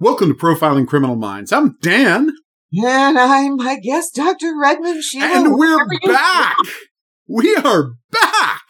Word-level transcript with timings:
Welcome 0.00 0.28
to 0.28 0.34
Profiling 0.34 0.86
Criminal 0.86 1.16
Minds. 1.16 1.50
I'm 1.50 1.76
Dan. 1.80 2.30
And 2.72 3.18
I'm 3.18 3.56
my 3.56 3.80
guest, 3.80 4.14
Dr. 4.14 4.54
Redmond 4.56 5.02
Sheila. 5.02 5.26
And 5.26 5.54
we're 5.58 5.88
back. 6.06 6.56
We 7.26 7.56
are 7.56 7.94
back. 8.12 8.62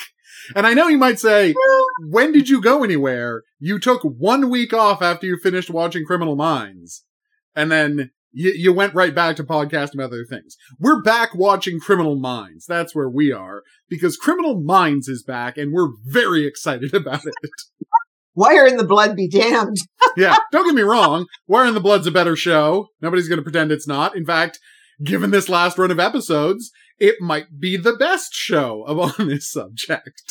And 0.56 0.66
I 0.66 0.72
know 0.72 0.88
you 0.88 0.96
might 0.96 1.20
say, 1.20 1.54
when 2.08 2.32
did 2.32 2.48
you 2.48 2.62
go 2.62 2.82
anywhere? 2.82 3.42
You 3.58 3.78
took 3.78 4.00
one 4.04 4.48
week 4.48 4.72
off 4.72 5.02
after 5.02 5.26
you 5.26 5.36
finished 5.36 5.68
watching 5.68 6.06
Criminal 6.06 6.34
Minds. 6.34 7.04
And 7.54 7.70
then 7.70 8.10
you, 8.32 8.52
you 8.52 8.72
went 8.72 8.94
right 8.94 9.14
back 9.14 9.36
to 9.36 9.44
podcasting 9.44 9.96
about 9.96 10.06
other 10.06 10.24
things. 10.24 10.56
We're 10.80 11.02
back 11.02 11.34
watching 11.34 11.78
Criminal 11.78 12.16
Minds. 12.16 12.64
That's 12.64 12.94
where 12.94 13.10
we 13.10 13.32
are 13.32 13.64
because 13.90 14.16
Criminal 14.16 14.62
Minds 14.62 15.08
is 15.08 15.22
back 15.22 15.58
and 15.58 15.74
we're 15.74 15.90
very 16.06 16.46
excited 16.48 16.94
about 16.94 17.26
it. 17.26 17.34
Wire 18.38 18.68
in 18.68 18.76
the 18.76 18.84
Blood 18.84 19.16
be 19.16 19.28
damned. 19.28 19.78
yeah, 20.16 20.36
don't 20.52 20.64
get 20.64 20.74
me 20.76 20.82
wrong. 20.82 21.26
Wire 21.48 21.66
in 21.66 21.74
the 21.74 21.80
Blood's 21.80 22.06
a 22.06 22.12
better 22.12 22.36
show. 22.36 22.86
Nobody's 23.02 23.28
going 23.28 23.38
to 23.38 23.42
pretend 23.42 23.72
it's 23.72 23.88
not. 23.88 24.16
In 24.16 24.24
fact, 24.24 24.60
given 25.02 25.32
this 25.32 25.48
last 25.48 25.76
run 25.76 25.90
of 25.90 25.98
episodes, 25.98 26.70
it 27.00 27.16
might 27.20 27.58
be 27.58 27.76
the 27.76 27.94
best 27.94 28.32
show 28.32 28.84
of 28.84 28.96
on 29.00 29.12
this 29.28 29.50
subject. 29.50 30.22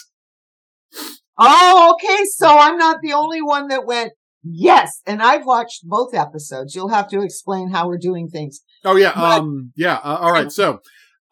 Oh, 1.38 1.96
okay. 1.96 2.24
So 2.36 2.48
I'm 2.48 2.78
not 2.78 3.00
the 3.04 3.12
only 3.12 3.42
one 3.42 3.68
that 3.68 3.86
went, 3.86 4.14
yes. 4.42 5.02
And 5.06 5.22
I've 5.22 5.46
watched 5.46 5.82
both 5.84 6.14
episodes. 6.14 6.76
You'll 6.76 6.88
have 6.88 7.10
to 7.10 7.22
explain 7.22 7.72
how 7.72 7.90
we're 7.90 7.98
doing 7.98 8.30
things. 8.30 8.62
Oh, 8.86 8.96
yeah. 8.96 9.12
But- 9.14 9.42
um, 9.42 9.74
yeah. 9.76 9.96
Uh, 9.96 10.20
all 10.22 10.32
right. 10.32 10.50
So 10.50 10.80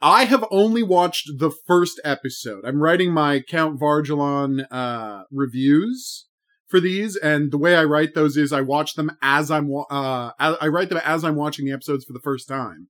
I 0.01 0.25
have 0.25 0.43
only 0.51 0.83
watched 0.83 1.29
the 1.37 1.51
first 1.65 2.01
episode. 2.03 2.65
I'm 2.65 2.81
writing 2.81 3.13
my 3.13 3.39
Count 3.47 3.79
Vargelon, 3.79 4.65
uh, 4.69 5.23
reviews 5.31 6.24
for 6.67 6.79
these, 6.79 7.15
and 7.15 7.51
the 7.51 7.57
way 7.57 7.75
I 7.75 7.83
write 7.83 8.15
those 8.15 8.37
is 8.37 8.51
I 8.51 8.61
watch 8.61 8.95
them 8.95 9.11
as 9.21 9.51
I'm 9.51 9.71
uh 9.73 10.31
I 10.39 10.67
write 10.67 10.89
them 10.89 11.01
as 11.03 11.23
I'm 11.23 11.35
watching 11.35 11.65
the 11.65 11.71
episodes 11.71 12.05
for 12.05 12.13
the 12.13 12.19
first 12.19 12.47
time. 12.47 12.87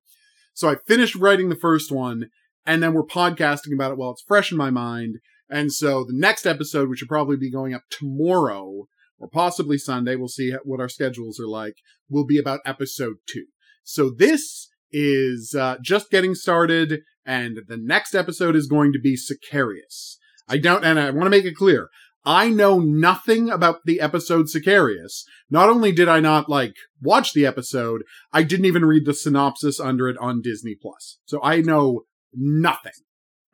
So 0.53 0.69
I 0.69 0.75
finished 0.87 1.15
writing 1.15 1.49
the 1.49 1.55
first 1.55 1.91
one, 1.91 2.29
and 2.65 2.81
then 2.81 2.93
we're 2.93 3.03
podcasting 3.03 3.73
about 3.73 3.91
it 3.91 3.97
while 3.97 4.11
it's 4.11 4.23
fresh 4.25 4.51
in 4.51 4.57
my 4.57 4.69
mind. 4.69 5.17
And 5.49 5.71
so 5.71 6.03
the 6.03 6.13
next 6.13 6.45
episode, 6.45 6.89
which 6.89 7.01
will 7.01 7.07
probably 7.07 7.37
be 7.37 7.51
going 7.51 7.73
up 7.73 7.83
tomorrow 7.89 8.87
or 9.19 9.29
possibly 9.29 9.77
Sunday, 9.77 10.15
we'll 10.15 10.27
see 10.27 10.51
what 10.63 10.79
our 10.79 10.89
schedules 10.89 11.39
are 11.39 11.47
like, 11.47 11.75
will 12.09 12.25
be 12.25 12.39
about 12.39 12.61
episode 12.65 13.17
two. 13.27 13.45
So 13.83 14.09
this 14.09 14.69
is 14.91 15.55
uh, 15.57 15.77
just 15.81 16.09
getting 16.09 16.33
started, 16.33 17.01
and 17.25 17.59
the 17.67 17.77
next 17.77 18.15
episode 18.15 18.55
is 18.55 18.67
going 18.67 18.93
to 18.93 18.99
be 18.99 19.17
Sicarius. 19.17 20.15
I 20.47 20.57
don't, 20.57 20.83
and 20.83 20.99
I 20.99 21.09
want 21.11 21.25
to 21.25 21.29
make 21.29 21.45
it 21.45 21.55
clear. 21.55 21.89
I 22.25 22.49
know 22.49 22.79
nothing 22.79 23.49
about 23.49 23.81
the 23.85 24.01
episode 24.01 24.47
Sicarius. 24.47 25.23
Not 25.49 25.69
only 25.69 25.91
did 25.91 26.07
I 26.09 26.19
not 26.19 26.49
like 26.49 26.73
watch 27.01 27.33
the 27.33 27.45
episode, 27.45 28.03
I 28.33 28.43
didn't 28.43 28.65
even 28.65 28.85
read 28.85 29.05
the 29.05 29.13
synopsis 29.13 29.79
under 29.79 30.09
it 30.09 30.17
on 30.19 30.41
Disney 30.41 30.75
Plus. 30.79 31.19
So 31.25 31.39
I 31.43 31.61
know 31.61 32.01
nothing. 32.33 32.93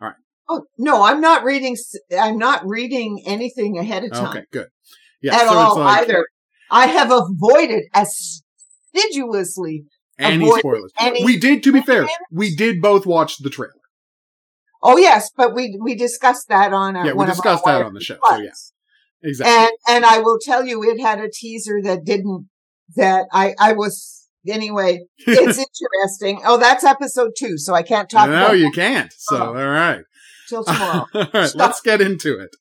All 0.02 0.08
right. 0.08 0.18
Oh 0.50 0.64
no, 0.78 1.04
I'm 1.04 1.20
not 1.22 1.44
reading. 1.44 1.76
I'm 2.18 2.38
not 2.38 2.66
reading 2.66 3.24
anything 3.26 3.78
ahead 3.78 4.06
of 4.06 4.12
time. 4.12 4.30
Okay, 4.30 4.46
good. 4.52 4.68
Yeah, 5.22 5.36
at 5.36 5.48
so 5.48 5.54
all 5.54 5.80
like, 5.80 6.04
either. 6.04 6.26
I 6.70 6.88
have 6.88 7.12
avoided 7.12 7.84
as 7.94 8.42
assiduously 8.96 9.84
any 10.18 10.50
spoilers. 10.60 10.92
Any 10.98 11.26
we 11.26 11.38
did, 11.38 11.64
to 11.64 11.72
be 11.72 11.82
fair, 11.82 12.08
we 12.32 12.56
did 12.56 12.82
both 12.82 13.06
watch 13.06 13.38
the 13.40 13.50
trailer. 13.50 13.74
Oh 14.84 14.98
yes, 14.98 15.30
but 15.36 15.54
we 15.54 15.78
we 15.82 15.96
discussed 15.96 16.48
that 16.50 16.74
on 16.74 16.96
yeah 16.96 17.14
we 17.14 17.26
discussed 17.26 17.66
that 17.66 17.82
on 17.82 17.94
the 17.94 18.02
show. 18.02 18.18
So 18.24 18.38
yes, 18.38 18.74
exactly. 19.24 19.56
And 19.56 19.72
and 19.88 20.06
I 20.06 20.20
will 20.20 20.40
tell 20.42 20.66
you, 20.66 20.84
it 20.84 21.00
had 21.00 21.20
a 21.20 21.30
teaser 21.30 21.82
that 21.84 22.04
didn't 22.04 22.50
that 22.96 23.28
I 23.32 23.54
I 23.60 23.74
was 23.74 24.28
anyway. 24.48 25.02
It's 25.28 25.60
interesting. 25.60 26.42
Oh, 26.46 26.58
that's 26.58 26.84
episode 26.84 27.32
two, 27.38 27.58
so 27.58 27.74
I 27.74 27.84
can't 27.84 28.10
talk. 28.10 28.30
No, 28.30 28.52
you 28.54 28.72
can't. 28.72 29.14
So 29.18 29.38
oh. 29.38 29.48
all 29.48 29.54
right, 29.54 30.04
till 30.50 30.64
tomorrow. 30.66 31.06
all 31.14 31.28
right, 31.34 31.56
let's 31.56 31.82
get 31.82 32.02
into 32.02 32.40
it. 32.40 32.56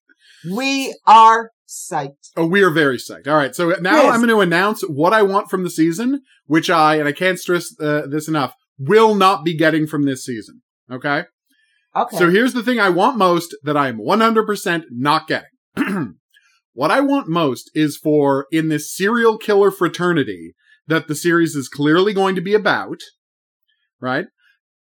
We 0.50 0.94
are 1.06 1.50
psyched. 1.68 2.30
Oh, 2.36 2.46
we 2.46 2.62
are 2.62 2.70
very 2.70 2.98
psyched. 2.98 3.28
All 3.28 3.36
right, 3.36 3.54
so 3.54 3.70
now 3.80 4.02
yes. 4.02 4.12
I'm 4.12 4.20
going 4.20 4.28
to 4.28 4.40
announce 4.40 4.82
what 4.82 5.12
I 5.12 5.22
want 5.22 5.48
from 5.50 5.64
the 5.64 5.70
season, 5.70 6.22
which 6.46 6.68
I 6.68 6.96
and 6.96 7.08
I 7.08 7.12
can't 7.12 7.38
stress 7.38 7.74
uh, 7.80 8.06
this 8.06 8.28
enough 8.28 8.54
will 8.78 9.14
not 9.14 9.44
be 9.44 9.56
getting 9.56 9.86
from 9.86 10.04
this 10.04 10.24
season. 10.24 10.62
Okay. 10.90 11.24
Okay. 11.94 12.16
So 12.16 12.30
here's 12.30 12.52
the 12.52 12.62
thing 12.62 12.78
I 12.78 12.88
want 12.88 13.18
most 13.18 13.54
that 13.64 13.76
I'm 13.76 13.98
100% 13.98 14.84
not 14.90 15.26
getting. 15.26 15.48
what 16.72 16.90
I 16.90 17.00
want 17.00 17.28
most 17.28 17.70
is 17.74 17.96
for 17.96 18.46
in 18.52 18.68
this 18.68 18.94
serial 18.94 19.38
killer 19.38 19.70
fraternity 19.70 20.54
that 20.86 21.08
the 21.08 21.14
series 21.14 21.54
is 21.54 21.68
clearly 21.68 22.12
going 22.12 22.34
to 22.34 22.40
be 22.40 22.54
about, 22.54 23.00
right? 24.00 24.26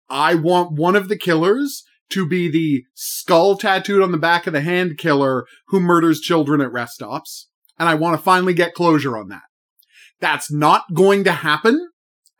I 0.09 0.35
want 0.35 0.73
one 0.73 0.95
of 0.95 1.07
the 1.07 1.17
killers 1.17 1.83
to 2.11 2.27
be 2.27 2.49
the 2.49 2.83
skull 2.95 3.57
tattooed 3.57 4.01
on 4.01 4.11
the 4.11 4.17
back 4.17 4.47
of 4.47 4.53
the 4.53 4.61
hand 4.61 4.97
killer 4.97 5.45
who 5.67 5.79
murders 5.79 6.19
children 6.19 6.61
at 6.61 6.71
rest 6.71 6.93
stops. 6.93 7.49
And 7.77 7.87
I 7.87 7.95
want 7.95 8.17
to 8.17 8.23
finally 8.23 8.53
get 8.53 8.73
closure 8.73 9.17
on 9.17 9.29
that. 9.29 9.43
That's 10.19 10.51
not 10.51 10.83
going 10.93 11.23
to 11.23 11.31
happen 11.31 11.89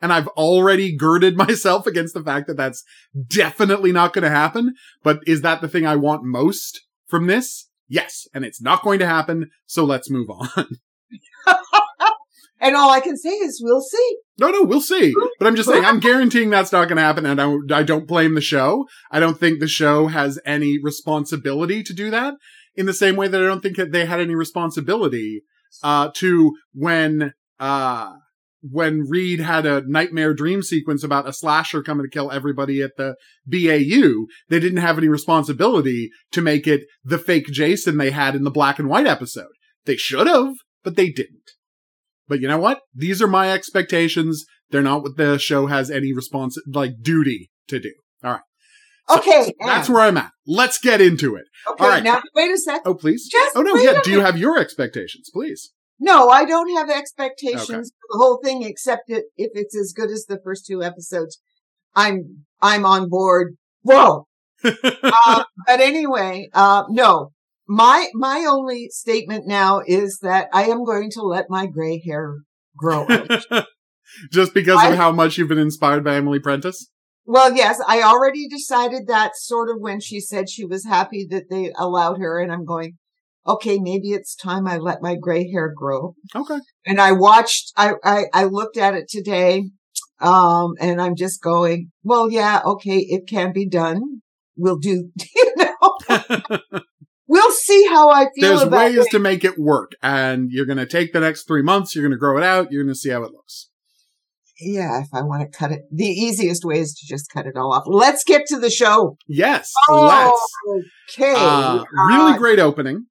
and 0.00 0.12
I've 0.12 0.28
already 0.28 0.96
girded 0.96 1.36
myself 1.36 1.86
against 1.86 2.14
the 2.14 2.22
fact 2.22 2.46
that 2.46 2.56
that's 2.56 2.84
definitely 3.26 3.92
not 3.92 4.12
going 4.12 4.24
to 4.24 4.30
happen. 4.30 4.74
But 5.02 5.20
is 5.26 5.42
that 5.42 5.60
the 5.60 5.68
thing 5.68 5.86
I 5.86 5.96
want 5.96 6.24
most 6.24 6.80
from 7.06 7.26
this? 7.26 7.68
Yes. 7.88 8.26
And 8.32 8.44
it's 8.44 8.62
not 8.62 8.82
going 8.82 9.00
to 9.00 9.06
happen. 9.06 9.50
So 9.66 9.84
let's 9.84 10.10
move 10.10 10.30
on. 10.30 10.48
and 12.60 12.76
all 12.76 12.90
I 12.90 13.00
can 13.00 13.16
say 13.16 13.30
is 13.30 13.60
we'll 13.62 13.80
see. 13.80 14.16
No, 14.38 14.50
no, 14.50 14.62
we'll 14.62 14.80
see. 14.80 15.12
But 15.38 15.48
I'm 15.48 15.56
just 15.56 15.68
saying, 15.68 15.84
I'm 15.84 16.00
guaranteeing 16.00 16.50
that's 16.50 16.72
not 16.72 16.88
going 16.88 16.96
to 16.96 17.02
happen. 17.02 17.26
And 17.26 17.40
I, 17.40 17.78
I 17.78 17.82
don't 17.82 18.06
blame 18.06 18.34
the 18.34 18.40
show. 18.40 18.86
I 19.10 19.20
don't 19.20 19.38
think 19.38 19.60
the 19.60 19.68
show 19.68 20.06
has 20.06 20.38
any 20.46 20.78
responsibility 20.82 21.82
to 21.82 21.92
do 21.92 22.10
that 22.10 22.34
in 22.76 22.86
the 22.86 22.94
same 22.94 23.16
way 23.16 23.28
that 23.28 23.42
I 23.42 23.46
don't 23.46 23.60
think 23.60 23.76
that 23.76 23.92
they 23.92 24.06
had 24.06 24.20
any 24.20 24.34
responsibility, 24.34 25.42
uh, 25.82 26.10
to 26.14 26.56
when, 26.72 27.34
uh, 27.58 28.12
when 28.62 29.08
Reid 29.08 29.40
had 29.40 29.66
a 29.66 29.82
nightmare 29.86 30.34
dream 30.34 30.62
sequence 30.62 31.02
about 31.02 31.28
a 31.28 31.32
slasher 31.32 31.82
coming 31.82 32.04
to 32.04 32.10
kill 32.10 32.30
everybody 32.30 32.82
at 32.82 32.96
the 32.96 33.16
BAU, 33.46 34.26
they 34.48 34.60
didn't 34.60 34.78
have 34.78 34.98
any 34.98 35.08
responsibility 35.08 36.10
to 36.32 36.42
make 36.42 36.66
it 36.66 36.82
the 37.04 37.18
fake 37.18 37.46
Jason 37.46 37.96
they 37.96 38.10
had 38.10 38.34
in 38.34 38.44
the 38.44 38.50
black 38.50 38.78
and 38.78 38.88
white 38.88 39.06
episode. 39.06 39.52
They 39.86 39.96
should 39.96 40.26
have, 40.26 40.52
but 40.84 40.96
they 40.96 41.10
didn't. 41.10 41.52
But 42.28 42.40
you 42.40 42.48
know 42.48 42.58
what? 42.58 42.80
These 42.94 43.20
are 43.22 43.26
my 43.26 43.50
expectations. 43.50 44.44
They're 44.70 44.82
not 44.82 45.02
what 45.02 45.16
the 45.16 45.38
show 45.38 45.66
has 45.66 45.90
any 45.90 46.12
response, 46.12 46.58
like 46.66 47.02
duty 47.02 47.50
to 47.68 47.80
do. 47.80 47.92
All 48.22 48.32
right. 48.32 48.40
So 49.08 49.18
okay. 49.18 49.52
That's 49.58 49.88
where 49.88 50.02
I'm 50.02 50.16
at. 50.16 50.30
Let's 50.46 50.78
get 50.78 51.00
into 51.00 51.34
it. 51.34 51.44
Okay. 51.68 51.84
All 51.84 51.90
right. 51.90 52.02
Now, 52.04 52.22
wait 52.34 52.52
a 52.52 52.58
sec. 52.58 52.82
Oh, 52.84 52.94
please. 52.94 53.28
Just 53.28 53.56
oh, 53.56 53.62
no. 53.62 53.74
Yeah. 53.74 54.00
Do 54.04 54.12
you 54.12 54.20
have 54.20 54.38
your 54.38 54.58
expectations? 54.58 55.28
Please. 55.32 55.72
No, 56.00 56.30
I 56.30 56.46
don't 56.46 56.74
have 56.76 56.88
expectations 56.88 57.70
okay. 57.70 57.76
for 57.78 58.08
the 58.08 58.18
whole 58.18 58.40
thing, 58.42 58.62
except 58.62 59.02
it, 59.08 59.24
if 59.36 59.50
it's 59.54 59.76
as 59.76 59.92
good 59.94 60.10
as 60.10 60.24
the 60.24 60.40
first 60.42 60.66
two 60.66 60.82
episodes. 60.82 61.38
I'm 61.94 62.46
I'm 62.62 62.86
on 62.86 63.08
board. 63.10 63.56
Whoa. 63.82 64.26
uh, 64.64 65.44
but 65.66 65.80
anyway, 65.80 66.48
uh, 66.54 66.84
no. 66.88 67.32
My 67.68 68.08
my 68.14 68.46
only 68.48 68.88
statement 68.90 69.46
now 69.46 69.82
is 69.86 70.18
that 70.22 70.48
I 70.52 70.64
am 70.64 70.84
going 70.84 71.10
to 71.12 71.22
let 71.22 71.46
my 71.48 71.66
gray 71.66 72.02
hair 72.04 72.38
grow. 72.76 73.06
Just 74.32 74.54
because 74.54 74.78
I, 74.78 74.88
of 74.88 74.96
how 74.96 75.12
much 75.12 75.38
you've 75.38 75.48
been 75.48 75.58
inspired 75.58 76.02
by 76.02 76.16
Emily 76.16 76.40
Prentiss? 76.40 76.88
Well, 77.26 77.54
yes, 77.54 77.80
I 77.86 78.02
already 78.02 78.48
decided 78.48 79.06
that 79.06 79.36
sort 79.36 79.70
of 79.70 79.76
when 79.78 80.00
she 80.00 80.18
said 80.18 80.50
she 80.50 80.64
was 80.64 80.84
happy 80.84 81.24
that 81.30 81.44
they 81.48 81.70
allowed 81.78 82.18
her, 82.18 82.40
and 82.40 82.50
I'm 82.50 82.64
going, 82.64 82.98
okay, 83.46 83.78
maybe 83.78 84.10
it's 84.10 84.34
time 84.34 84.66
I 84.66 84.78
let 84.78 85.02
my 85.02 85.16
gray 85.20 85.50
hair 85.50 85.72
grow. 85.74 86.14
Okay. 86.34 86.58
And 86.86 87.00
I 87.00 87.12
watched, 87.12 87.72
I, 87.76 87.92
I, 88.04 88.24
I 88.32 88.44
looked 88.44 88.76
at 88.76 88.94
it 88.94 89.08
today. 89.08 89.70
Um, 90.20 90.74
and 90.80 91.00
I'm 91.00 91.16
just 91.16 91.42
going, 91.42 91.90
well, 92.02 92.30
yeah, 92.30 92.60
okay, 92.64 92.98
it 92.98 93.26
can 93.28 93.52
be 93.52 93.66
done. 93.66 94.20
We'll 94.56 94.78
do, 94.78 95.10
you 95.34 95.54
know, 95.56 96.20
we'll 97.26 97.52
see 97.52 97.86
how 97.88 98.10
I 98.10 98.26
feel 98.34 98.58
There's 98.58 98.70
ways 98.70 99.06
it. 99.06 99.10
to 99.12 99.18
make 99.18 99.44
it 99.44 99.58
work 99.58 99.92
and 100.02 100.50
you're 100.50 100.66
going 100.66 100.78
to 100.78 100.86
take 100.86 101.12
the 101.12 101.20
next 101.20 101.44
three 101.44 101.62
months. 101.62 101.94
You're 101.94 102.04
going 102.04 102.12
to 102.12 102.18
grow 102.18 102.36
it 102.36 102.44
out. 102.44 102.70
You're 102.70 102.82
going 102.82 102.92
to 102.92 102.98
see 102.98 103.10
how 103.10 103.22
it 103.22 103.32
looks. 103.32 103.70
Yeah, 104.60 105.00
if 105.00 105.08
I 105.14 105.22
want 105.22 105.50
to 105.50 105.58
cut 105.58 105.72
it, 105.72 105.84
the 105.90 106.04
easiest 106.04 106.66
way 106.66 106.80
is 106.80 106.92
to 106.92 107.06
just 107.06 107.30
cut 107.32 107.46
it 107.46 107.56
all 107.56 107.72
off. 107.72 107.84
Let's 107.86 108.24
get 108.24 108.44
to 108.48 108.58
the 108.58 108.68
show. 108.68 109.16
Yes, 109.26 109.72
oh, 109.88 110.04
let's. 110.04 110.84
Okay. 111.14 111.34
Uh, 111.34 111.82
really 112.08 112.36
great 112.36 112.58
opening. 112.58 113.06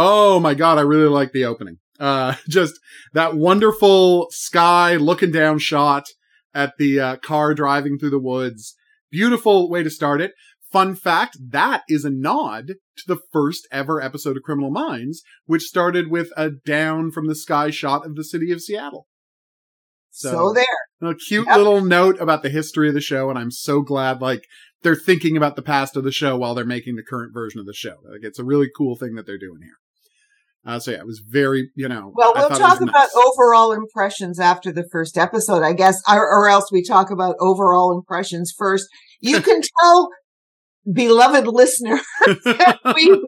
Oh 0.00 0.38
my 0.38 0.54
god, 0.54 0.78
I 0.78 0.82
really 0.82 1.08
like 1.08 1.32
the 1.32 1.44
opening. 1.44 1.78
Uh, 1.98 2.36
just 2.48 2.78
that 3.14 3.34
wonderful 3.34 4.28
sky 4.30 4.94
looking 4.94 5.32
down 5.32 5.58
shot 5.58 6.04
at 6.54 6.74
the 6.78 7.00
uh, 7.00 7.16
car 7.16 7.52
driving 7.52 7.98
through 7.98 8.10
the 8.10 8.20
woods. 8.20 8.76
Beautiful 9.10 9.68
way 9.68 9.82
to 9.82 9.90
start 9.90 10.20
it. 10.20 10.34
Fun 10.70 10.94
fact, 10.94 11.36
that 11.50 11.82
is 11.88 12.04
a 12.04 12.10
nod 12.10 12.68
to 12.68 13.04
the 13.08 13.18
first 13.32 13.66
ever 13.72 14.00
episode 14.00 14.36
of 14.36 14.44
Criminal 14.44 14.70
Minds, 14.70 15.24
which 15.46 15.62
started 15.62 16.12
with 16.12 16.28
a 16.36 16.50
down 16.50 17.10
from 17.10 17.26
the 17.26 17.34
sky 17.34 17.70
shot 17.70 18.06
of 18.06 18.14
the 18.14 18.22
city 18.22 18.52
of 18.52 18.60
Seattle. 18.60 19.08
So, 20.10 20.30
so 20.30 20.52
there. 20.52 21.10
A 21.10 21.14
cute 21.16 21.48
yep. 21.48 21.56
little 21.56 21.80
note 21.80 22.20
about 22.20 22.44
the 22.44 22.50
history 22.50 22.86
of 22.86 22.94
the 22.94 23.00
show, 23.00 23.30
and 23.30 23.38
I'm 23.38 23.50
so 23.50 23.82
glad 23.82 24.20
like 24.20 24.44
they're 24.82 24.94
thinking 24.94 25.36
about 25.36 25.56
the 25.56 25.62
past 25.62 25.96
of 25.96 26.04
the 26.04 26.12
show 26.12 26.36
while 26.36 26.54
they're 26.54 26.64
making 26.64 26.94
the 26.94 27.02
current 27.02 27.34
version 27.34 27.58
of 27.58 27.66
the 27.66 27.74
show. 27.74 27.96
Like 28.04 28.20
it's 28.22 28.38
a 28.38 28.44
really 28.44 28.68
cool 28.76 28.94
thing 28.94 29.16
that 29.16 29.26
they're 29.26 29.38
doing 29.38 29.62
here. 29.62 29.78
Uh, 30.68 30.78
so 30.78 30.90
yeah, 30.90 30.98
it 30.98 31.06
was 31.06 31.22
very, 31.26 31.70
you 31.74 31.88
know. 31.88 32.12
Well, 32.14 32.34
we'll 32.36 32.50
talk 32.50 32.82
about 32.82 33.08
nice. 33.14 33.16
overall 33.16 33.72
impressions 33.72 34.38
after 34.38 34.70
the 34.70 34.86
first 34.92 35.16
episode, 35.16 35.62
I 35.62 35.72
guess, 35.72 35.98
or, 36.06 36.20
or 36.20 36.46
else 36.46 36.70
we 36.70 36.84
talk 36.84 37.10
about 37.10 37.36
overall 37.40 37.96
impressions 37.96 38.52
first. 38.56 38.86
You 39.18 39.40
can 39.40 39.62
tell, 39.80 40.10
beloved 40.92 41.46
listener, 41.46 41.98
we 42.94 43.26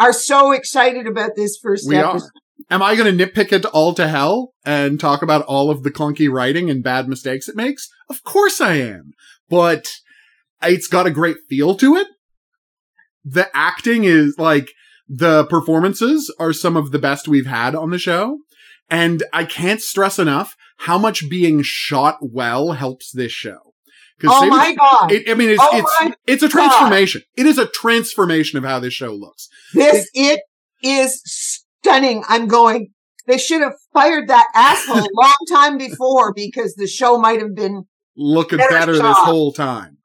are 0.00 0.12
so 0.12 0.50
excited 0.50 1.06
about 1.06 1.36
this 1.36 1.56
first 1.62 1.88
we 1.88 1.94
episode. 1.94 2.26
Are. 2.26 2.74
Am 2.74 2.82
I 2.82 2.96
going 2.96 3.16
to 3.16 3.26
nitpick 3.26 3.52
it 3.52 3.64
all 3.66 3.94
to 3.94 4.08
hell 4.08 4.52
and 4.64 4.98
talk 4.98 5.22
about 5.22 5.42
all 5.42 5.70
of 5.70 5.84
the 5.84 5.92
clunky 5.92 6.28
writing 6.28 6.70
and 6.70 6.82
bad 6.82 7.08
mistakes 7.08 7.48
it 7.48 7.54
makes? 7.54 7.88
Of 8.10 8.24
course 8.24 8.60
I 8.60 8.74
am. 8.78 9.12
But 9.48 9.92
it's 10.60 10.88
got 10.88 11.06
a 11.06 11.12
great 11.12 11.36
feel 11.48 11.76
to 11.76 11.94
it. 11.94 12.08
The 13.24 13.48
acting 13.54 14.02
is 14.02 14.40
like, 14.40 14.72
the 15.08 15.44
performances 15.46 16.34
are 16.38 16.52
some 16.52 16.76
of 16.76 16.90
the 16.90 16.98
best 16.98 17.28
we've 17.28 17.46
had 17.46 17.74
on 17.74 17.90
the 17.90 17.98
show. 17.98 18.38
And 18.90 19.22
I 19.32 19.44
can't 19.44 19.80
stress 19.80 20.18
enough 20.18 20.56
how 20.78 20.98
much 20.98 21.28
being 21.30 21.62
shot 21.62 22.18
well 22.20 22.72
helps 22.72 23.10
this 23.10 23.32
show. 23.32 23.58
Oh 24.22 24.46
my 24.48 24.74
god! 24.74 25.12
It, 25.12 25.28
I 25.28 25.34
mean, 25.34 25.50
it's 25.50 25.62
oh 25.62 25.70
it's 25.72 26.16
it's 26.26 26.42
a 26.42 26.48
transformation. 26.48 27.22
God. 27.36 27.42
It 27.42 27.46
is 27.46 27.58
a 27.58 27.66
transformation 27.66 28.58
of 28.58 28.64
how 28.64 28.78
this 28.78 28.94
show 28.94 29.12
looks. 29.12 29.48
This 29.74 30.08
it, 30.14 30.40
it 30.82 30.86
is 30.86 31.20
stunning. 31.24 32.22
I'm 32.28 32.46
going. 32.46 32.92
They 33.26 33.38
should 33.38 33.62
have 33.62 33.74
fired 33.92 34.28
that 34.28 34.46
asshole 34.54 34.98
a 34.98 35.08
long 35.14 35.34
time 35.50 35.78
before 35.78 36.32
because 36.32 36.74
the 36.74 36.86
show 36.86 37.18
might 37.18 37.40
have 37.40 37.54
been 37.54 37.84
looking 38.16 38.58
better, 38.58 38.70
better 38.70 38.92
this 38.92 39.02
whole 39.02 39.52
time. 39.52 39.98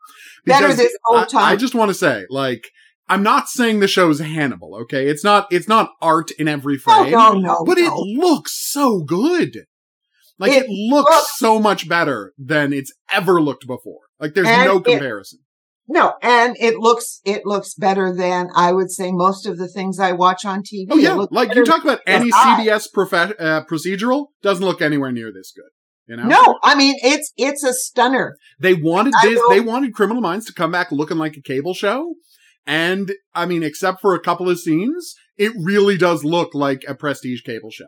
Because 0.45 0.61
better 0.61 0.73
this 0.73 0.97
whole 1.03 1.25
time. 1.25 1.43
I, 1.43 1.51
I 1.51 1.55
just 1.55 1.75
want 1.75 1.89
to 1.89 1.93
say, 1.93 2.25
like, 2.29 2.69
I'm 3.09 3.23
not 3.23 3.49
saying 3.49 3.79
the 3.79 3.87
show's 3.87 4.19
Hannibal, 4.19 4.75
okay? 4.83 5.07
It's 5.07 5.23
not, 5.23 5.47
it's 5.51 5.67
not 5.67 5.91
art 6.01 6.31
in 6.31 6.47
every 6.47 6.77
frame. 6.77 7.11
No, 7.11 7.33
no, 7.33 7.39
no 7.39 7.63
But 7.65 7.77
it 7.77 7.91
looks 7.91 8.53
so 8.71 9.01
good. 9.01 9.65
Like 10.37 10.51
it, 10.51 10.63
it 10.63 10.69
looks, 10.69 11.11
looks, 11.11 11.37
so 11.37 11.59
much 11.59 11.89
better 11.89 12.33
than 12.37 12.71
it's 12.71 12.93
ever 13.11 13.41
looked 13.41 13.67
before. 13.67 13.99
Like 14.19 14.33
there's 14.33 14.47
no 14.47 14.79
comparison. 14.79 15.39
It, 15.41 15.45
no, 15.91 16.13
and 16.21 16.55
it 16.59 16.77
looks, 16.77 17.19
it 17.25 17.45
looks 17.45 17.73
better 17.73 18.15
than 18.15 18.49
I 18.55 18.71
would 18.71 18.91
say 18.91 19.11
most 19.11 19.47
of 19.47 19.57
the 19.57 19.67
things 19.67 19.99
I 19.99 20.13
watch 20.13 20.45
on 20.45 20.59
TV. 20.61 20.85
Oh 20.89 20.97
yeah. 20.97 21.25
Like 21.31 21.53
you 21.55 21.65
talk 21.65 21.83
about 21.83 21.99
any 22.07 22.31
CBS 22.31 22.85
profe- 22.95 23.35
uh, 23.39 23.65
procedural 23.65 24.27
doesn't 24.41 24.63
look 24.63 24.81
anywhere 24.81 25.11
near 25.11 25.33
this 25.33 25.51
good. 25.53 25.69
You 26.09 26.17
know? 26.17 26.23
No, 26.23 26.59
I 26.63 26.73
mean 26.73 26.95
it's 27.03 27.33
it's 27.37 27.63
a 27.63 27.73
stunner. 27.73 28.35
They 28.59 28.73
wanted 28.73 29.13
this. 29.21 29.39
They 29.49 29.59
wanted 29.59 29.93
Criminal 29.93 30.21
Minds 30.21 30.45
to 30.47 30.53
come 30.53 30.71
back 30.71 30.91
looking 30.91 31.17
like 31.17 31.37
a 31.37 31.41
cable 31.41 31.73
show, 31.73 32.15
and 32.69 33.11
I 33.33 33.47
mean, 33.47 33.63
except 33.63 33.99
for 33.99 34.13
a 34.13 34.19
couple 34.19 34.47
of 34.47 34.59
scenes, 34.59 35.15
it 35.37 35.51
really 35.57 35.97
does 35.97 36.23
look 36.23 36.53
like 36.53 36.83
a 36.87 36.93
prestige 36.93 37.41
cable 37.41 37.71
show. 37.71 37.87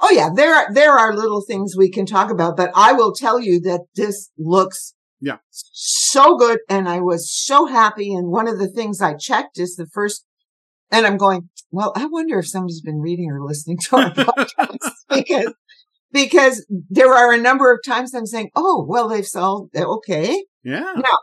Oh 0.00 0.10
yeah, 0.10 0.30
there 0.34 0.54
are, 0.54 0.72
there 0.72 0.92
are 0.92 1.14
little 1.14 1.42
things 1.42 1.76
we 1.76 1.90
can 1.90 2.06
talk 2.06 2.30
about, 2.30 2.56
but 2.56 2.70
I 2.74 2.94
will 2.94 3.12
tell 3.12 3.38
you 3.38 3.60
that 3.60 3.82
this 3.96 4.30
looks 4.38 4.94
yeah 5.20 5.36
so 5.50 6.38
good, 6.38 6.60
and 6.70 6.88
I 6.88 7.00
was 7.00 7.30
so 7.30 7.66
happy. 7.66 8.14
And 8.14 8.30
one 8.30 8.48
of 8.48 8.58
the 8.58 8.68
things 8.68 9.02
I 9.02 9.12
checked 9.12 9.58
is 9.58 9.76
the 9.76 9.86
first, 9.92 10.24
and 10.90 11.06
I'm 11.06 11.18
going, 11.18 11.50
well, 11.70 11.92
I 11.94 12.06
wonder 12.06 12.38
if 12.38 12.48
somebody's 12.48 12.80
been 12.80 13.00
reading 13.00 13.30
or 13.30 13.44
listening 13.44 13.76
to 13.76 13.96
our 13.96 14.10
podcast 14.14 14.90
because 15.10 15.54
because 16.12 16.66
there 16.88 17.12
are 17.12 17.30
a 17.30 17.38
number 17.38 17.70
of 17.70 17.80
times 17.86 18.14
I'm 18.14 18.24
saying, 18.24 18.48
oh, 18.56 18.86
well, 18.88 19.06
they've 19.06 19.26
sold 19.26 19.68
okay. 19.76 20.46
Yeah. 20.62 20.94
Now 20.96 21.18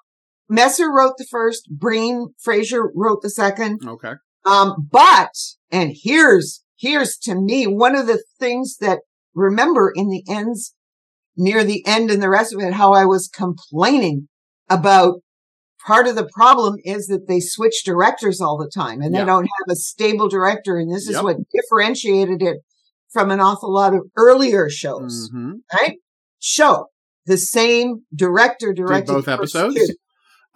Messer 0.51 0.91
wrote 0.91 1.13
the 1.17 1.25
first, 1.31 1.69
Breen 1.71 2.33
Frazier 2.37 2.91
wrote 2.93 3.21
the 3.21 3.29
second. 3.29 3.79
Okay. 3.87 4.13
Um, 4.45 4.87
but, 4.91 5.31
and 5.71 5.93
here's, 5.95 6.61
here's 6.77 7.17
to 7.19 7.35
me 7.35 7.67
one 7.67 7.95
of 7.95 8.05
the 8.05 8.21
things 8.37 8.77
that 8.81 8.99
remember 9.33 9.93
in 9.95 10.09
the 10.09 10.23
ends, 10.27 10.75
near 11.37 11.63
the 11.63 11.85
end 11.87 12.11
and 12.11 12.21
the 12.21 12.29
rest 12.29 12.53
of 12.53 12.59
it, 12.59 12.73
how 12.73 12.91
I 12.91 13.05
was 13.05 13.29
complaining 13.29 14.27
about 14.69 15.21
part 15.85 16.05
of 16.05 16.15
the 16.15 16.29
problem 16.33 16.75
is 16.83 17.07
that 17.07 17.29
they 17.29 17.39
switch 17.39 17.83
directors 17.85 18.41
all 18.41 18.57
the 18.57 18.69
time 18.69 19.01
and 19.01 19.15
they 19.15 19.23
don't 19.23 19.45
have 19.45 19.71
a 19.71 19.75
stable 19.75 20.27
director. 20.27 20.77
And 20.77 20.93
this 20.93 21.07
is 21.07 21.21
what 21.21 21.37
differentiated 21.55 22.41
it 22.41 22.57
from 23.09 23.31
an 23.31 23.39
awful 23.39 23.73
lot 23.73 23.93
of 23.93 24.01
earlier 24.17 24.69
shows, 24.69 25.29
mm-hmm. 25.33 25.53
right? 25.73 25.97
Show 26.39 26.87
the 27.25 27.37
same 27.37 28.03
director 28.13 28.73
directed 28.73 29.13
both 29.13 29.27
episodes. 29.29 29.93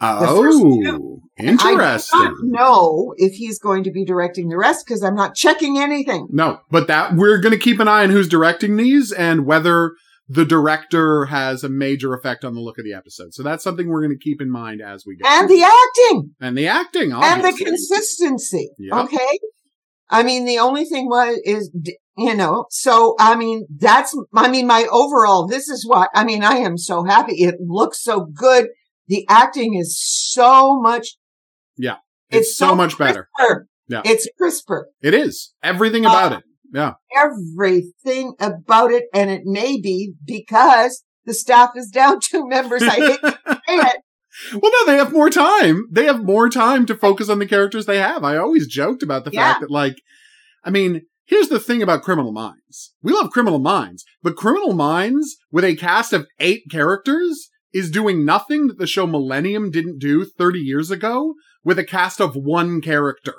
Oh, 0.01 1.21
interesting. 1.37 2.19
I 2.19 2.23
don't 2.23 2.51
know 2.51 3.13
if 3.17 3.33
he's 3.33 3.59
going 3.59 3.83
to 3.85 3.91
be 3.91 4.03
directing 4.03 4.49
the 4.49 4.57
rest 4.57 4.85
because 4.85 5.03
I'm 5.03 5.15
not 5.15 5.35
checking 5.35 5.77
anything. 5.77 6.27
No, 6.31 6.59
but 6.69 6.87
that 6.87 7.15
we're 7.15 7.39
going 7.39 7.53
to 7.53 7.59
keep 7.59 7.79
an 7.79 7.87
eye 7.87 8.03
on 8.03 8.09
who's 8.09 8.27
directing 8.27 8.75
these 8.77 9.11
and 9.11 9.45
whether 9.45 9.93
the 10.27 10.45
director 10.45 11.25
has 11.25 11.63
a 11.63 11.69
major 11.69 12.13
effect 12.13 12.43
on 12.43 12.55
the 12.55 12.59
look 12.59 12.77
of 12.77 12.83
the 12.83 12.93
episode. 12.93 13.33
So 13.33 13.43
that's 13.43 13.63
something 13.63 13.87
we're 13.87 14.01
going 14.01 14.17
to 14.17 14.23
keep 14.23 14.41
in 14.41 14.51
mind 14.51 14.81
as 14.81 15.05
we 15.05 15.15
go. 15.15 15.29
And 15.29 15.47
the 15.47 15.63
acting. 15.63 16.35
And 16.41 16.57
the 16.57 16.67
acting. 16.67 17.13
Obviously. 17.13 17.49
And 17.49 17.57
the 17.57 17.65
consistency. 17.65 18.71
Yep. 18.79 19.05
Okay. 19.05 19.39
I 20.09 20.23
mean, 20.23 20.45
the 20.45 20.59
only 20.59 20.85
thing 20.85 21.07
was, 21.07 21.39
is, 21.45 21.71
you 22.17 22.35
know, 22.35 22.65
so 22.69 23.15
I 23.19 23.35
mean, 23.35 23.65
that's, 23.77 24.17
I 24.33 24.49
mean, 24.49 24.67
my 24.67 24.87
overall, 24.91 25.47
this 25.47 25.67
is 25.67 25.85
what, 25.87 26.09
I 26.13 26.23
mean, 26.23 26.43
I 26.43 26.57
am 26.57 26.77
so 26.77 27.03
happy. 27.03 27.43
It 27.43 27.55
looks 27.59 28.03
so 28.03 28.21
good 28.21 28.67
the 29.07 29.25
acting 29.29 29.75
is 29.75 29.99
so 29.99 30.79
much. 30.79 31.17
Yeah. 31.77 31.97
It's, 32.29 32.47
it's 32.49 32.57
so, 32.57 32.69
so, 32.69 32.75
much 32.75 32.97
better. 32.97 33.29
Yeah. 33.87 34.01
It's 34.03 34.27
crisper. 34.37 34.89
It 35.01 35.13
is. 35.13 35.53
Everything 35.61 36.05
about 36.05 36.33
uh, 36.33 36.37
it. 36.37 36.43
Yeah. 36.73 36.93
Everything 37.15 38.33
about 38.39 38.91
it. 38.91 39.05
And 39.13 39.29
it 39.29 39.43
may 39.45 39.79
be 39.79 40.13
because 40.25 41.03
the 41.25 41.33
staff 41.33 41.71
is 41.75 41.89
down 41.89 42.19
two 42.19 42.47
members. 42.47 42.83
I 42.83 42.89
hate 42.89 43.21
to 43.21 43.39
say 43.47 43.59
it. 43.67 44.01
Well, 44.51 44.71
no, 44.71 44.85
they 44.91 44.97
have 44.97 45.13
more 45.13 45.29
time. 45.29 45.85
They 45.91 46.05
have 46.05 46.23
more 46.23 46.49
time 46.49 46.85
to 46.87 46.95
focus 46.95 47.29
on 47.29 47.39
the 47.39 47.45
characters 47.45 47.85
they 47.85 47.99
have. 47.99 48.23
I 48.23 48.35
always 48.35 48.67
joked 48.67 49.01
about 49.01 49.23
the 49.23 49.31
yeah. 49.31 49.53
fact 49.53 49.61
that, 49.61 49.71
like, 49.71 49.95
I 50.63 50.71
mean, 50.71 51.03
here's 51.25 51.47
the 51.47 51.59
thing 51.59 51.81
about 51.81 52.01
Criminal 52.01 52.33
Minds. 52.33 52.93
We 53.01 53.13
love 53.13 53.31
Criminal 53.31 53.59
Minds, 53.59 54.03
but 54.21 54.35
Criminal 54.35 54.73
Minds 54.73 55.37
with 55.51 55.63
a 55.63 55.75
cast 55.75 56.11
of 56.11 56.27
eight 56.39 56.63
characters 56.69 57.49
is 57.75 57.91
doing 57.91 58.23
nothing 58.23 58.67
that 58.67 58.77
the 58.77 58.87
show 58.87 59.05
Millennium 59.05 59.69
didn't 59.69 59.99
do 59.99 60.23
30 60.23 60.59
years 60.59 60.89
ago 60.89 61.35
with 61.61 61.77
a 61.77 61.83
cast 61.83 62.21
of 62.21 62.33
one 62.33 62.79
character. 62.79 63.35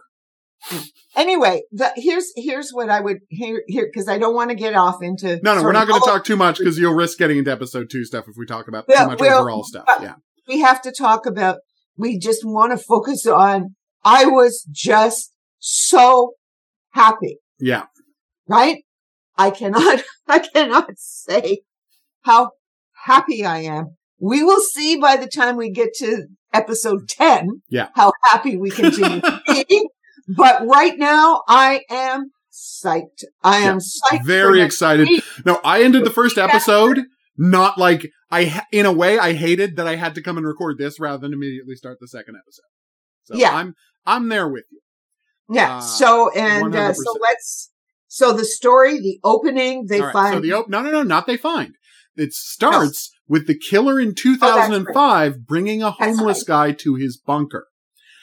Anyway, 1.17 1.63
the, 1.73 1.91
here's 1.97 2.33
here's 2.37 2.71
what 2.71 2.91
I 2.91 3.01
would 3.01 3.19
here 3.29 3.63
here 3.67 3.89
because 3.91 4.09
I 4.09 4.19
don't 4.19 4.35
want 4.35 4.51
to 4.51 4.57
get 4.57 4.75
off 4.75 5.03
into 5.03 5.41
no 5.43 5.55
no 5.55 5.63
we're 5.63 5.73
not 5.73 5.87
going 5.87 6.01
to 6.01 6.07
talk 6.07 6.25
too 6.25 6.37
much 6.37 6.59
because 6.59 6.77
you'll 6.77 6.95
risk 6.95 7.19
getting 7.19 7.39
into 7.39 7.51
episode 7.51 7.89
two 7.91 8.05
stuff 8.05 8.27
if 8.29 8.35
we 8.37 8.45
talk 8.45 8.69
about 8.69 8.85
yeah, 8.89 9.03
too 9.03 9.07
much 9.11 9.21
well, 9.21 9.41
overall 9.41 9.65
stuff. 9.65 9.85
Yeah, 10.03 10.15
we 10.49 10.61
have 10.61 10.83
to 10.83 10.93
talk 10.93 11.25
about. 11.25 11.59
We 11.97 12.19
just 12.19 12.45
want 12.45 12.73
to 12.73 12.79
focus 12.79 13.27
on. 13.27 13.77
I 14.05 14.27
was 14.27 14.67
just 14.71 15.33
so 15.59 16.33
happy. 16.91 17.39
Yeah. 17.59 17.85
Right. 18.47 18.83
I 19.39 19.51
cannot. 19.51 20.03
I 20.27 20.41
cannot 20.41 20.91
say 20.97 21.61
how 22.23 22.51
happy 23.05 23.45
I 23.45 23.59
am 23.61 23.97
we 24.19 24.43
will 24.43 24.61
see 24.61 24.97
by 24.97 25.17
the 25.17 25.29
time 25.29 25.57
we 25.57 25.71
get 25.71 25.95
to 25.99 26.27
episode 26.53 27.09
10 27.09 27.63
yeah. 27.69 27.89
how 27.95 28.13
happy 28.31 28.57
we 28.57 28.71
continue 28.71 29.21
to 29.21 29.41
be. 29.69 29.89
But 30.29 30.67
right 30.67 30.99
now, 30.99 31.43
I 31.47 31.83
am 31.91 32.33
psyched. 32.53 33.25
I 33.45 33.59
am 33.59 33.79
yeah, 33.79 34.19
psyched. 34.19 34.25
Very 34.25 34.61
excited. 34.61 35.09
Week. 35.09 35.25
No, 35.45 35.61
I 35.63 35.83
ended 35.83 36.05
the 36.05 36.11
first 36.11 36.39
episode 36.39 37.01
not 37.39 37.79
like 37.79 38.11
I, 38.31 38.63
in 38.73 38.87
a 38.87 38.93
way, 38.93 39.19
I 39.19 39.35
hated 39.35 39.77
that 39.77 39.87
I 39.87 39.97
had 39.97 40.15
to 40.15 40.23
come 40.23 40.37
and 40.37 40.47
record 40.47 40.79
this 40.79 40.99
rather 40.99 41.19
than 41.19 41.33
immediately 41.33 41.75
start 41.75 41.99
the 42.01 42.09
second 42.09 42.37
episode. 42.37 42.65
So 43.25 43.37
yeah. 43.37 43.55
I'm, 43.55 43.75
I'm 44.05 44.29
there 44.29 44.49
with 44.49 44.65
you. 44.71 44.81
Yeah. 45.51 45.77
Uh, 45.77 45.81
so, 45.81 46.31
and, 46.33 46.75
uh, 46.75 46.93
so 46.93 47.15
let's, 47.21 47.71
so 48.09 48.33
the 48.33 48.45
story, 48.45 48.99
the 48.99 49.21
opening, 49.23 49.87
they 49.87 50.01
right, 50.01 50.13
find. 50.13 50.35
So 50.35 50.41
the 50.41 50.53
op- 50.53 50.69
no, 50.69 50.83
no, 50.83 50.91
no, 50.91 51.03
not 51.03 51.27
they 51.27 51.37
find. 51.37 51.75
It 52.17 52.33
starts 52.33 53.13
with 53.29 53.47
the 53.47 53.59
killer 53.59 54.01
in 54.01 54.15
2005 54.15 55.33
oh, 55.35 55.39
bringing 55.47 55.83
a 55.83 55.91
homeless 55.91 56.43
guy 56.43 56.73
to 56.73 56.95
his 56.95 57.17
bunker. 57.17 57.67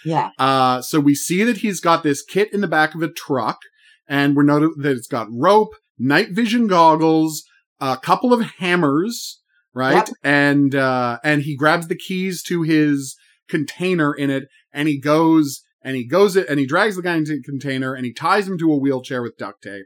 Yeah. 0.05 0.31
Uh, 0.37 0.81
so 0.81 0.99
we 0.99 1.15
see 1.15 1.43
that 1.43 1.57
he's 1.57 1.79
got 1.79 2.03
this 2.03 2.23
kit 2.23 2.53
in 2.53 2.61
the 2.61 2.67
back 2.67 2.95
of 2.95 3.01
a 3.01 3.11
truck 3.11 3.59
and 4.07 4.35
we're 4.35 4.43
noted 4.43 4.71
that 4.77 4.97
it's 4.97 5.07
got 5.07 5.27
rope, 5.31 5.75
night 5.97 6.31
vision 6.31 6.67
goggles, 6.67 7.43
a 7.79 7.97
couple 7.97 8.33
of 8.33 8.41
hammers, 8.59 9.41
right? 9.73 10.07
Yep. 10.07 10.09
And, 10.23 10.75
uh, 10.75 11.19
and 11.23 11.43
he 11.43 11.55
grabs 11.55 11.87
the 11.87 11.97
keys 11.97 12.43
to 12.43 12.63
his 12.63 13.15
container 13.47 14.13
in 14.13 14.29
it 14.29 14.43
and 14.73 14.87
he 14.87 14.99
goes 14.99 15.63
and 15.81 15.95
he 15.95 16.05
goes 16.05 16.35
it 16.35 16.47
and 16.47 16.59
he 16.59 16.65
drags 16.65 16.95
the 16.95 17.01
guy 17.01 17.15
into 17.15 17.33
the 17.33 17.43
container 17.43 17.93
and 17.93 18.05
he 18.05 18.13
ties 18.13 18.47
him 18.47 18.57
to 18.57 18.71
a 18.71 18.77
wheelchair 18.77 19.21
with 19.21 19.37
duct 19.37 19.63
tape. 19.63 19.85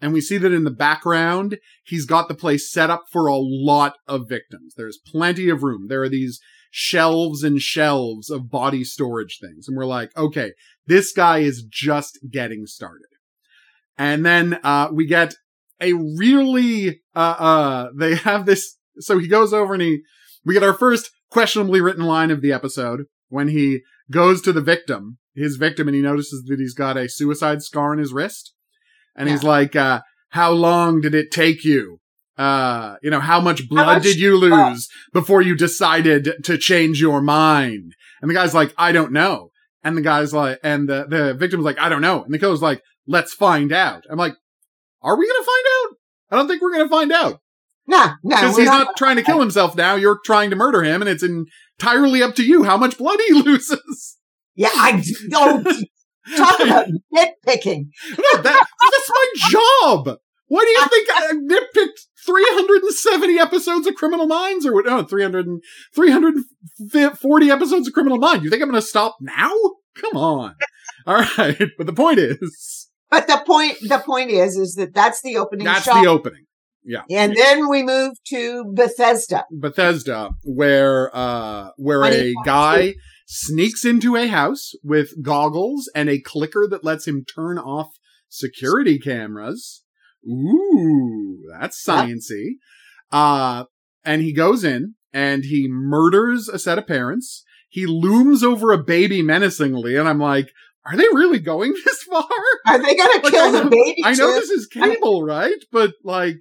And 0.00 0.12
we 0.12 0.20
see 0.20 0.38
that 0.38 0.52
in 0.52 0.64
the 0.64 0.70
background, 0.70 1.58
he's 1.84 2.04
got 2.04 2.28
the 2.28 2.34
place 2.34 2.70
set 2.70 2.90
up 2.90 3.04
for 3.10 3.26
a 3.26 3.38
lot 3.38 3.94
of 4.06 4.28
victims. 4.28 4.74
There's 4.76 4.98
plenty 4.98 5.48
of 5.48 5.62
room. 5.62 5.86
There 5.88 6.02
are 6.02 6.08
these 6.08 6.40
shelves 6.70 7.42
and 7.42 7.60
shelves 7.60 8.28
of 8.28 8.50
body 8.50 8.84
storage 8.84 9.38
things. 9.40 9.66
And 9.66 9.76
we're 9.76 9.86
like, 9.86 10.14
okay, 10.16 10.52
this 10.86 11.12
guy 11.12 11.38
is 11.38 11.64
just 11.68 12.18
getting 12.30 12.66
started. 12.66 13.06
And 13.96 14.26
then, 14.26 14.58
uh, 14.62 14.88
we 14.92 15.06
get 15.06 15.34
a 15.80 15.94
really, 15.94 17.00
uh, 17.14 17.36
uh, 17.38 17.88
they 17.98 18.14
have 18.16 18.44
this, 18.44 18.76
so 18.98 19.18
he 19.18 19.28
goes 19.28 19.54
over 19.54 19.72
and 19.72 19.82
he, 19.82 20.02
we 20.44 20.52
get 20.52 20.62
our 20.62 20.74
first 20.74 21.10
questionably 21.30 21.80
written 21.80 22.04
line 22.04 22.30
of 22.30 22.42
the 22.42 22.52
episode 22.52 23.04
when 23.28 23.48
he 23.48 23.80
goes 24.10 24.40
to 24.42 24.52
the 24.52 24.60
victim, 24.60 25.18
his 25.34 25.56
victim, 25.56 25.88
and 25.88 25.94
he 25.94 26.02
notices 26.02 26.44
that 26.46 26.60
he's 26.60 26.74
got 26.74 26.96
a 26.96 27.08
suicide 27.08 27.62
scar 27.62 27.92
on 27.92 27.98
his 27.98 28.12
wrist. 28.12 28.52
And 29.16 29.28
yeah. 29.28 29.34
he's 29.34 29.44
like, 29.44 29.74
uh, 29.74 30.02
how 30.30 30.52
long 30.52 31.00
did 31.00 31.14
it 31.14 31.30
take 31.30 31.64
you? 31.64 31.98
Uh, 32.36 32.96
you 33.02 33.10
know, 33.10 33.20
how 33.20 33.40
much 33.40 33.68
blood 33.68 33.84
how 33.86 33.94
much, 33.94 34.02
did 34.02 34.18
you 34.18 34.36
lose 34.36 34.88
before 35.12 35.40
you 35.40 35.56
decided 35.56 36.44
to 36.44 36.58
change 36.58 37.00
your 37.00 37.22
mind? 37.22 37.94
And 38.20 38.30
the 38.30 38.34
guy's 38.34 38.54
like, 38.54 38.74
I 38.76 38.92
don't 38.92 39.12
know. 39.12 39.50
And 39.82 39.96
the 39.96 40.02
guy's 40.02 40.34
like, 40.34 40.58
and 40.62 40.88
the, 40.88 41.06
the 41.08 41.34
victim's 41.34 41.64
like, 41.64 41.78
I 41.78 41.88
don't 41.88 42.02
know. 42.02 42.22
And 42.22 42.34
the 42.34 42.38
killer's 42.38 42.60
like, 42.60 42.82
let's 43.06 43.32
find 43.32 43.72
out. 43.72 44.04
I'm 44.10 44.18
like, 44.18 44.34
are 45.00 45.16
we 45.16 45.26
going 45.26 45.40
to 45.40 45.46
find 45.46 45.64
out? 45.76 45.96
I 46.30 46.36
don't 46.36 46.48
think 46.48 46.60
we're 46.60 46.72
going 46.72 46.88
to 46.88 46.94
find 46.94 47.12
out. 47.12 47.40
No, 47.86 48.04
no. 48.24 48.36
Because 48.36 48.56
he's 48.56 48.66
not, 48.66 48.86
not 48.86 48.96
trying 48.96 49.16
to 49.16 49.22
kill 49.22 49.40
himself 49.40 49.76
now. 49.76 49.94
You're 49.94 50.18
trying 50.24 50.50
to 50.50 50.56
murder 50.56 50.82
him, 50.82 51.00
and 51.02 51.08
it's 51.08 51.22
entirely 51.22 52.22
up 52.22 52.34
to 52.34 52.44
you 52.44 52.64
how 52.64 52.76
much 52.76 52.98
blood 52.98 53.20
he 53.28 53.32
loses. 53.42 54.16
Yeah, 54.56 54.70
I 54.72 55.02
don't 55.30 55.68
talk 56.36 56.60
about 56.60 56.86
nitpicking. 57.14 57.86
No, 58.10 58.42
that, 58.42 58.66
that's 58.80 59.10
my 59.10 59.50
job. 59.50 60.18
Why 60.48 60.60
do 60.60 60.70
you 60.70 60.86
think 60.88 61.08
I 61.12 61.32
nitpicked 61.32 62.00
370 62.24 63.38
episodes 63.38 63.86
of 63.86 63.94
Criminal 63.94 64.26
Minds 64.26 64.66
or 64.66 64.74
what? 64.74 64.86
No, 64.86 65.02
300, 65.02 65.46
340 65.94 67.50
episodes 67.50 67.88
of 67.88 67.94
Criminal 67.94 68.18
Minds. 68.18 68.44
You 68.44 68.50
think 68.50 68.62
I'm 68.62 68.70
going 68.70 68.80
to 68.80 68.86
stop 68.86 69.16
now? 69.20 69.52
Come 69.96 70.16
on. 70.16 70.54
All 71.06 71.24
right. 71.38 71.68
But 71.76 71.86
the 71.86 71.92
point 71.92 72.18
is. 72.18 72.88
But 73.10 73.26
the 73.26 73.42
point, 73.46 73.78
the 73.82 73.98
point 73.98 74.30
is, 74.30 74.56
is 74.56 74.74
that 74.74 74.94
that's 74.94 75.22
the 75.22 75.36
opening 75.36 75.64
That's 75.64 75.84
shot. 75.84 76.02
the 76.02 76.08
opening. 76.08 76.44
Yeah. 76.84 77.02
And 77.10 77.36
then 77.36 77.68
we 77.68 77.82
move 77.82 78.12
to 78.28 78.64
Bethesda. 78.72 79.44
Bethesda, 79.50 80.30
where, 80.44 81.10
uh, 81.14 81.70
where 81.76 82.04
a 82.04 82.32
guy 82.44 82.94
sneaks 83.26 83.84
into 83.84 84.16
a 84.16 84.28
house 84.28 84.72
with 84.82 85.22
goggles 85.22 85.90
and 85.94 86.08
a 86.08 86.20
clicker 86.20 86.66
that 86.70 86.84
lets 86.84 87.06
him 87.06 87.24
turn 87.24 87.58
off 87.58 87.98
security 88.28 88.98
cameras. 88.98 89.82
Ooh, 90.26 91.42
that's 91.50 91.84
sciency. 91.84 92.54
Uh, 93.12 93.64
and 94.04 94.22
he 94.22 94.32
goes 94.32 94.64
in 94.64 94.94
and 95.12 95.44
he 95.44 95.66
murders 95.68 96.48
a 96.48 96.58
set 96.58 96.78
of 96.78 96.86
parents. 96.86 97.44
He 97.68 97.84
looms 97.84 98.42
over 98.42 98.72
a 98.72 98.82
baby 98.82 99.22
menacingly, 99.22 99.96
and 99.96 100.08
I'm 100.08 100.20
like, 100.20 100.50
are 100.84 100.96
they 100.96 101.06
really 101.12 101.40
going 101.40 101.74
this 101.84 102.02
far? 102.04 102.24
Are 102.66 102.80
they 102.80 102.94
gonna 102.94 103.22
like, 103.22 103.32
kill 103.32 103.52
the 103.52 103.68
baby? 103.68 104.02
I 104.04 104.14
know 104.14 104.32
this 104.32 104.50
is 104.50 104.66
cable, 104.66 105.24
right? 105.24 105.58
But 105.72 105.92
like, 106.04 106.38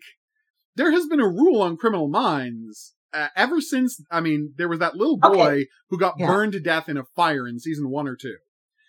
there 0.76 0.92
has 0.92 1.08
been 1.08 1.20
a 1.20 1.28
rule 1.28 1.62
on 1.62 1.78
criminal 1.78 2.08
minds 2.08 2.95
uh, 3.16 3.30
ever 3.36 3.62
since. 3.62 4.02
I 4.12 4.20
mean, 4.22 4.54
there 4.58 4.68
was 4.68 4.80
that 4.80 4.96
little 4.96 5.18
boy 5.18 5.30
okay. 5.30 5.68
who 5.90 5.98
got 5.98 6.16
yeah. 6.18 6.28
burned 6.28 6.54
to 6.54 6.60
death 6.60 6.90
in 6.90 6.98
a 6.98 7.04
fire 7.16 7.48
in 7.48 7.60
season 7.60 7.90
one 7.90 8.08
or 8.08 8.16
two. 8.16 8.36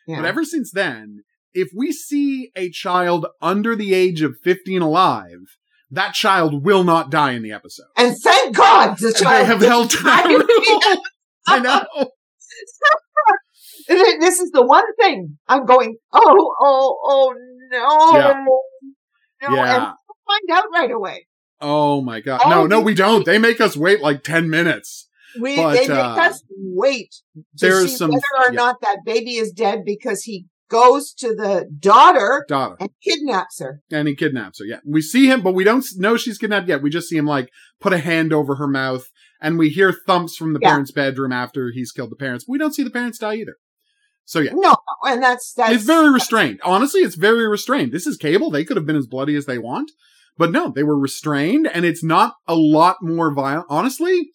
Yeah. 0.07 0.17
But 0.17 0.27
ever 0.27 0.45
since 0.45 0.71
then, 0.73 1.23
if 1.55 1.71
we 1.75 1.93
see 1.93 2.51
a 2.55 2.71
child 2.71 3.27
under 3.41 3.75
the 3.75 3.95
age 3.95 4.23
of 4.23 4.37
15 4.43 4.83
alive, 4.83 5.57
that 5.91 6.15
child 6.15 6.65
will 6.65 6.85
not 6.85 7.11
die 7.11 7.33
in 7.33 7.43
the 7.43 7.53
episode. 7.53 7.87
And 7.97 8.17
thank 8.23 8.57
God 8.57 8.99
the 8.99 9.13
child 9.13 9.41
they 9.41 9.45
have 9.45 9.63
held 9.63 9.91
to 9.91 9.99
I 11.49 11.61
know. 11.61 12.11
this 13.89 14.41
is 14.41 14.51
the 14.51 14.67
one 14.67 14.85
thing 14.97 15.39
I'm 15.47 15.65
going, 15.65 15.97
oh, 16.13 16.55
oh, 16.61 16.99
oh, 17.05 17.35
no. 17.71 18.19
Yeah. 18.19 18.45
No, 19.43 19.55
yeah. 19.55 19.77
and 19.77 19.95
find 20.27 20.59
out 20.59 20.65
right 20.73 20.91
away. 20.91 21.27
Oh 21.61 22.03
my 22.03 22.21
god! 22.21 22.43
Oh, 22.45 22.51
no, 22.51 22.67
no, 22.67 22.81
we 22.81 22.95
don't. 22.95 23.25
They 23.25 23.39
make 23.39 23.61
us 23.61 23.77
wait 23.77 24.01
like 24.01 24.23
ten 24.23 24.51
minutes. 24.51 25.09
We 25.41 25.57
but, 25.57 25.73
they 25.73 25.89
make 25.89 25.91
uh, 25.91 26.17
us 26.21 26.43
wait 26.51 27.15
to 27.35 27.43
there's 27.55 27.91
see 27.91 27.97
some, 27.97 28.11
whether 28.11 28.23
or 28.39 28.53
yeah. 28.53 28.57
not 28.57 28.81
that 28.81 28.99
baby 29.05 29.37
is 29.37 29.53
dead 29.53 29.85
because 29.85 30.23
he 30.23 30.47
goes 30.69 31.13
to 31.15 31.35
the 31.35 31.69
daughter, 31.79 32.45
daughter 32.49 32.77
and 32.81 32.91
kidnaps 33.03 33.61
her. 33.61 33.83
And 33.91 34.09
he 34.09 34.15
kidnaps 34.15 34.59
her. 34.59 34.65
Yeah, 34.65 34.81
we 34.85 35.01
see 35.01 35.31
him, 35.31 35.43
but 35.43 35.55
we 35.55 35.65
don't 35.65 35.85
know 35.97 36.17
she's 36.17 36.39
kidnapped 36.39 36.69
yet. 36.69 36.83
We 36.83 36.91
just 36.91 37.09
see 37.09 37.17
him 37.17 37.27
like 37.27 37.51
put 37.81 37.93
a 37.93 37.99
hand 37.99 38.33
over 38.33 38.57
her 38.57 38.69
mouth, 38.69 39.07
and 39.41 39.59
we 39.59 39.71
hear 39.71 39.93
thumps 39.93 40.37
from 40.37 40.53
the 40.53 40.61
yeah. 40.61 40.71
parents' 40.71 40.93
bedroom 40.93 41.33
after 41.33 41.71
he's 41.73 41.93
killed 41.93 42.11
the 42.11 42.17
parents. 42.17 42.47
We 42.49 42.59
don't 42.59 42.75
see 42.75 42.83
the 42.83 42.91
parents 42.91 43.19
die 43.19 43.37
either. 43.37 43.57
So 44.25 44.41
yeah, 44.41 44.53
no, 44.55 44.77
and 45.05 45.23
that's 45.23 45.53
that's 45.53 45.73
it's 45.73 45.85
very 45.85 46.11
restrained. 46.13 46.61
Honestly, 46.65 47.01
it's 47.01 47.15
very 47.15 47.47
restrained. 47.47 47.93
This 47.93 48.07
is 48.07 48.17
cable. 48.17 48.51
They 48.51 48.65
could 48.65 48.77
have 48.77 48.87
been 48.87 48.97
as 48.97 49.07
bloody 49.07 49.37
as 49.37 49.47
they 49.47 49.59
want. 49.59 49.93
But 50.39 50.53
no, 50.53 50.71
they 50.71 50.83
were 50.83 50.99
restrained 50.99 51.67
and 51.67 51.85
it's 51.85 52.05
not 52.05 52.35
a 52.47 52.55
lot 52.55 52.97
more 53.01 53.33
violent. 53.33 53.67
Honestly, 53.71 54.31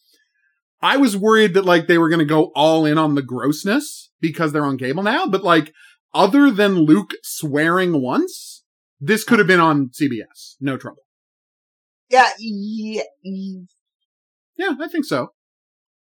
I 0.82 0.98
was 0.98 1.16
worried 1.16 1.54
that 1.54 1.66
like 1.66 1.88
they 1.88 1.98
were 1.98 2.10
going 2.10 2.20
to 2.20 2.26
go 2.26 2.52
all 2.56 2.86
in 2.86 2.98
on 2.98 3.16
the 3.16 3.22
grossness 3.22 4.10
because 4.20 4.52
they're 4.52 4.66
on 4.66 4.78
cable 4.78 5.04
now. 5.04 5.28
But 5.28 5.44
like, 5.44 5.74
other 6.14 6.52
than 6.52 6.80
Luke 6.80 7.14
swearing 7.24 8.02
once, 8.02 8.64
this 9.00 9.24
could 9.24 9.40
have 9.40 9.48
been 9.48 9.60
on 9.60 9.90
CBS. 9.90 10.56
No 10.60 10.78
trouble. 10.78 11.04
Yeah. 12.10 12.30
Yeah. 12.40 13.04
Yeah, 14.58 14.76
I 14.80 14.88
think 14.88 15.06
so. 15.06 15.30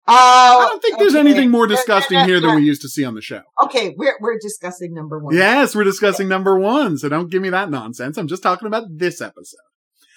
Uh, 0.08 0.14
I 0.14 0.68
don't 0.70 0.82
think 0.82 0.98
there's 0.98 1.16
anything 1.16 1.52
more 1.52 1.68
disgusting 1.68 2.20
here 2.26 2.40
than 2.40 2.56
we 2.56 2.64
used 2.64 2.82
to 2.82 2.90
see 2.90 3.06
on 3.06 3.14
the 3.14 3.22
show. 3.22 3.42
Okay, 3.64 3.94
we're 3.96 4.18
we're 4.20 4.40
discussing 4.40 4.96
number 4.96 5.20
one. 5.20 5.36
Yes, 5.36 5.76
we're 5.76 5.84
discussing 5.84 6.28
number 6.28 6.60
one. 6.60 6.98
So 6.98 7.08
don't 7.08 7.30
give 7.30 7.42
me 7.42 7.52
that 7.52 7.70
nonsense. 7.70 8.18
I'm 8.18 8.28
just 8.28 8.42
talking 8.42 8.68
about 8.68 8.86
this 8.90 9.22
episode. 9.22 9.60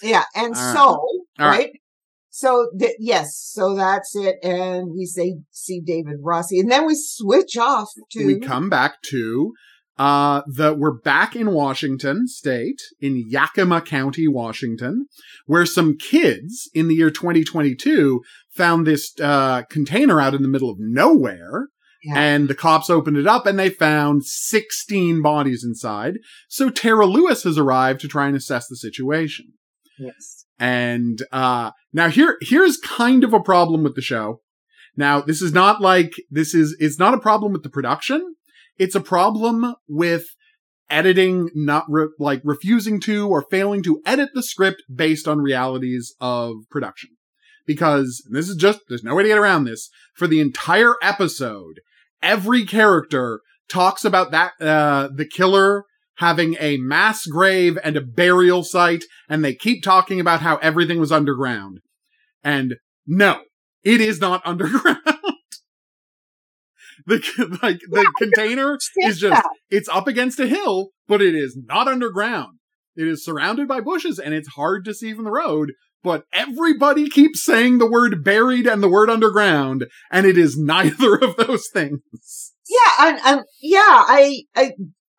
Yeah. 0.02 0.24
And 0.34 0.54
All 0.54 0.74
so, 0.74 1.08
right. 1.38 1.48
right? 1.48 1.70
So 2.30 2.68
th- 2.76 2.96
yes, 2.98 3.36
so 3.36 3.76
that's 3.76 4.16
it. 4.16 4.36
And 4.42 4.90
we 4.92 5.06
say, 5.06 5.36
see 5.52 5.80
David 5.80 6.16
Rossi 6.20 6.58
and 6.58 6.68
then 6.68 6.84
we 6.84 6.96
switch 6.96 7.56
off 7.56 7.90
to. 8.10 8.26
We 8.26 8.40
come 8.40 8.68
back 8.68 9.02
to, 9.10 9.52
uh, 9.98 10.42
the, 10.48 10.74
we're 10.74 10.98
back 10.98 11.36
in 11.36 11.52
Washington 11.52 12.26
state 12.26 12.80
in 13.00 13.22
Yakima 13.28 13.82
County, 13.82 14.26
Washington, 14.26 15.06
where 15.46 15.64
some 15.64 15.96
kids 15.96 16.68
in 16.74 16.88
the 16.88 16.96
year 16.96 17.12
2022 17.12 18.20
found 18.50 18.84
this, 18.84 19.12
uh, 19.22 19.62
container 19.70 20.20
out 20.20 20.34
in 20.34 20.42
the 20.42 20.48
middle 20.48 20.70
of 20.70 20.78
nowhere. 20.80 21.68
Yeah. 22.02 22.18
And 22.18 22.48
the 22.48 22.56
cops 22.56 22.90
opened 22.90 23.16
it 23.16 23.28
up 23.28 23.46
and 23.46 23.56
they 23.56 23.70
found 23.70 24.24
16 24.24 25.22
bodies 25.22 25.62
inside. 25.64 26.14
So 26.48 26.68
Tara 26.68 27.06
Lewis 27.06 27.44
has 27.44 27.56
arrived 27.56 28.00
to 28.00 28.08
try 28.08 28.26
and 28.26 28.36
assess 28.36 28.66
the 28.66 28.76
situation. 28.76 29.52
Yes. 29.98 30.46
And 30.58 31.22
uh 31.32 31.70
now 31.92 32.08
here 32.08 32.38
here's 32.40 32.76
kind 32.78 33.24
of 33.24 33.32
a 33.32 33.40
problem 33.40 33.82
with 33.82 33.94
the 33.94 34.02
show. 34.02 34.40
Now, 34.96 35.20
this 35.20 35.42
is 35.42 35.52
not 35.52 35.80
like 35.80 36.12
this 36.30 36.54
is 36.54 36.76
it's 36.78 36.98
not 36.98 37.14
a 37.14 37.20
problem 37.20 37.52
with 37.52 37.62
the 37.62 37.70
production. 37.70 38.36
It's 38.78 38.94
a 38.94 39.00
problem 39.00 39.74
with 39.88 40.24
editing 40.90 41.50
not 41.54 41.84
re- 41.88 42.08
like 42.18 42.42
refusing 42.44 43.00
to 43.00 43.28
or 43.28 43.46
failing 43.50 43.82
to 43.84 44.00
edit 44.04 44.30
the 44.34 44.42
script 44.42 44.82
based 44.92 45.26
on 45.26 45.40
realities 45.40 46.14
of 46.20 46.54
production. 46.70 47.10
Because 47.66 48.22
this 48.30 48.48
is 48.48 48.56
just 48.56 48.80
there's 48.88 49.02
no 49.02 49.14
way 49.14 49.22
to 49.22 49.28
get 49.30 49.38
around 49.38 49.64
this. 49.64 49.90
For 50.14 50.26
the 50.26 50.40
entire 50.40 50.94
episode, 51.02 51.80
every 52.22 52.64
character 52.64 53.40
talks 53.68 54.04
about 54.04 54.30
that 54.30 54.52
uh 54.60 55.08
the 55.14 55.26
killer 55.26 55.84
having 56.16 56.56
a 56.60 56.76
mass 56.78 57.26
grave 57.26 57.78
and 57.82 57.96
a 57.96 58.00
burial 58.00 58.62
site, 58.62 59.04
and 59.28 59.44
they 59.44 59.54
keep 59.54 59.82
talking 59.82 60.20
about 60.20 60.40
how 60.40 60.56
everything 60.56 61.00
was 61.00 61.12
underground. 61.12 61.80
And 62.42 62.74
no, 63.06 63.40
it 63.82 64.00
is 64.00 64.20
not 64.20 64.42
underground. 64.46 64.98
the 67.06 67.58
like 67.62 67.80
the 67.90 68.10
container 68.18 68.76
is 68.98 69.18
just 69.18 69.34
that. 69.34 69.48
it's 69.70 69.88
up 69.88 70.06
against 70.06 70.40
a 70.40 70.46
hill, 70.46 70.90
but 71.06 71.20
it 71.20 71.34
is 71.34 71.58
not 71.66 71.88
underground. 71.88 72.58
It 72.96 73.08
is 73.08 73.24
surrounded 73.24 73.66
by 73.66 73.80
bushes 73.80 74.18
and 74.20 74.32
it's 74.32 74.54
hard 74.54 74.84
to 74.84 74.94
see 74.94 75.12
from 75.12 75.24
the 75.24 75.30
road, 75.30 75.72
but 76.04 76.24
everybody 76.32 77.08
keeps 77.08 77.42
saying 77.42 77.78
the 77.78 77.90
word 77.90 78.22
buried 78.22 78.66
and 78.66 78.82
the 78.82 78.88
word 78.88 79.10
underground, 79.10 79.86
and 80.12 80.26
it 80.26 80.38
is 80.38 80.56
neither 80.58 81.16
of 81.16 81.36
those 81.36 81.68
things. 81.72 82.52
Yeah, 82.68 83.08
and, 83.08 83.18
and 83.24 83.40
yeah, 83.60 83.80
I, 83.80 84.42
I 84.54 84.72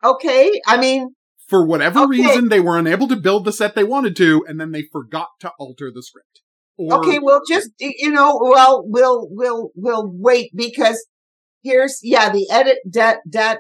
Okay. 0.05 0.61
I 0.67 0.77
mean, 0.77 1.15
for 1.47 1.65
whatever 1.65 2.01
okay. 2.01 2.09
reason, 2.09 2.49
they 2.49 2.59
were 2.59 2.77
unable 2.77 3.07
to 3.07 3.15
build 3.15 3.45
the 3.45 3.51
set 3.53 3.75
they 3.75 3.83
wanted 3.83 4.15
to, 4.17 4.45
and 4.47 4.59
then 4.59 4.71
they 4.71 4.83
forgot 4.91 5.29
to 5.41 5.51
alter 5.59 5.91
the 5.93 6.03
script. 6.03 6.41
Or, 6.77 6.99
okay, 6.99 7.19
we'll 7.19 7.41
just, 7.47 7.69
you 7.79 8.11
know, 8.11 8.37
well, 8.41 8.83
we'll, 8.85 9.27
we'll, 9.31 9.71
we'll 9.75 10.11
wait 10.11 10.51
because 10.55 11.05
here's, 11.63 11.99
yeah, 12.03 12.29
the 12.31 12.47
edit 12.51 12.79
that, 12.91 13.19
that, 13.31 13.59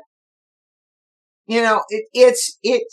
you 1.47 1.61
know, 1.61 1.83
it, 1.89 2.05
it's, 2.13 2.57
it, 2.61 2.83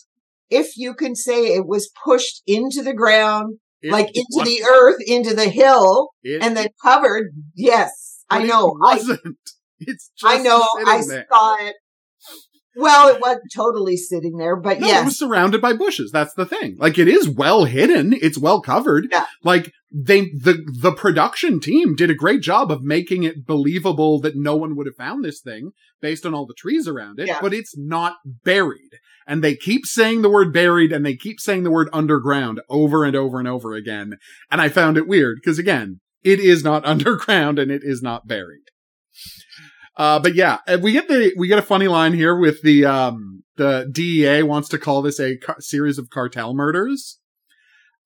if 0.49 0.77
you 0.77 0.95
can 0.95 1.17
say 1.17 1.55
it 1.55 1.67
was 1.67 1.91
pushed 2.05 2.43
into 2.47 2.83
the 2.83 2.95
ground, 2.95 3.59
It 3.81 3.91
like 3.91 4.11
into 4.15 4.45
the 4.45 4.63
earth, 4.65 4.99
into 5.07 5.35
the 5.35 5.49
hill, 5.49 6.11
it- 6.23 6.43
and 6.43 6.57
then 6.57 6.69
covered. 6.83 7.33
Yes, 7.57 8.23
I 8.31 8.39
but 8.39 8.45
it 8.45 8.49
know. 8.49 8.77
I, 8.85 8.95
wasn't. 8.97 9.21
It's 9.85 10.13
just 10.17 10.33
I 10.33 10.41
know. 10.41 10.65
I 10.87 11.03
there. 11.05 11.27
saw 11.29 11.57
it. 11.67 11.75
Well, 12.75 13.09
it 13.15 13.21
wasn't 13.21 13.53
totally 13.55 13.97
sitting 13.97 14.37
there, 14.39 14.57
but 14.57 14.81
No, 14.81 14.87
it 14.89 15.05
was 15.05 15.19
surrounded 15.19 15.61
by 15.61 15.73
bushes. 15.75 16.11
That's 16.11 16.35
the 16.35 16.47
thing. 16.47 16.77
Like 16.79 16.99
it 16.99 17.09
is 17.09 17.29
well 17.29 17.65
hidden. 17.65 18.13
It's 18.15 18.39
well 18.39 18.61
covered. 18.63 19.09
Yeah. 19.11 19.27
Like 19.43 19.73
they 19.91 20.23
the 20.31 20.65
the 20.81 20.93
production 20.93 21.61
team 21.61 21.95
did 21.95 22.09
a 22.11 22.15
great 22.15 22.41
job 22.41 22.71
of 22.73 22.83
making 22.83 23.25
it 23.25 23.45
believable 23.47 24.21
that 24.21 24.37
no 24.37 24.57
one 24.57 24.75
would 24.77 24.87
have 24.87 24.97
found 24.97 25.23
this 25.25 25.41
thing 25.41 25.73
based 26.01 26.25
on 26.25 26.35
all 26.35 26.47
the 26.47 26.55
trees 26.55 26.89
around 26.89 27.21
it, 27.21 27.29
Yeah. 27.29 27.41
but 27.43 27.53
it's 27.53 27.77
not 27.77 28.17
buried. 28.25 28.91
And 29.27 29.45
they 29.45 29.55
keep 29.55 29.85
saying 29.87 30.23
the 30.23 30.31
word 30.31 30.53
buried 30.53 30.93
and 30.93 31.05
they 31.05 31.15
keep 31.15 31.41
saying 31.41 31.63
the 31.65 31.71
word 31.71 31.89
underground 31.93 32.61
over 32.69 33.05
and 33.05 33.15
over 33.15 33.39
and 33.39 33.47
over 33.47 33.75
again. 33.75 34.17
And 34.51 34.61
I 34.61 34.69
found 34.69 34.97
it 34.97 35.07
weird 35.07 35.39
because 35.43 35.59
again, 35.59 36.01
it 36.25 36.41
is 36.41 36.65
not 36.65 36.85
underground 36.87 37.59
and 37.59 37.71
it 37.71 37.83
is 37.85 38.01
not 38.03 38.27
buried. 38.27 38.65
Uh, 39.97 40.19
but 40.19 40.35
yeah, 40.35 40.59
we 40.81 40.93
get 40.93 41.09
the 41.09 41.33
we 41.37 41.49
get 41.49 41.59
a 41.59 41.63
funny 41.63 41.89
line 41.89 42.13
here 42.15 42.37
with 42.37 42.63
the 42.63 42.85
um 42.85 43.43
the 43.57 43.89
DEA 43.93 44.43
wants 44.43 44.69
to 44.71 44.79
call 44.79 45.03
this 45.03 45.21
a 45.21 45.37
ca- 45.37 45.57
series 45.61 45.99
of 45.99 46.09
cartel 46.11 46.55
murders. 46.55 47.19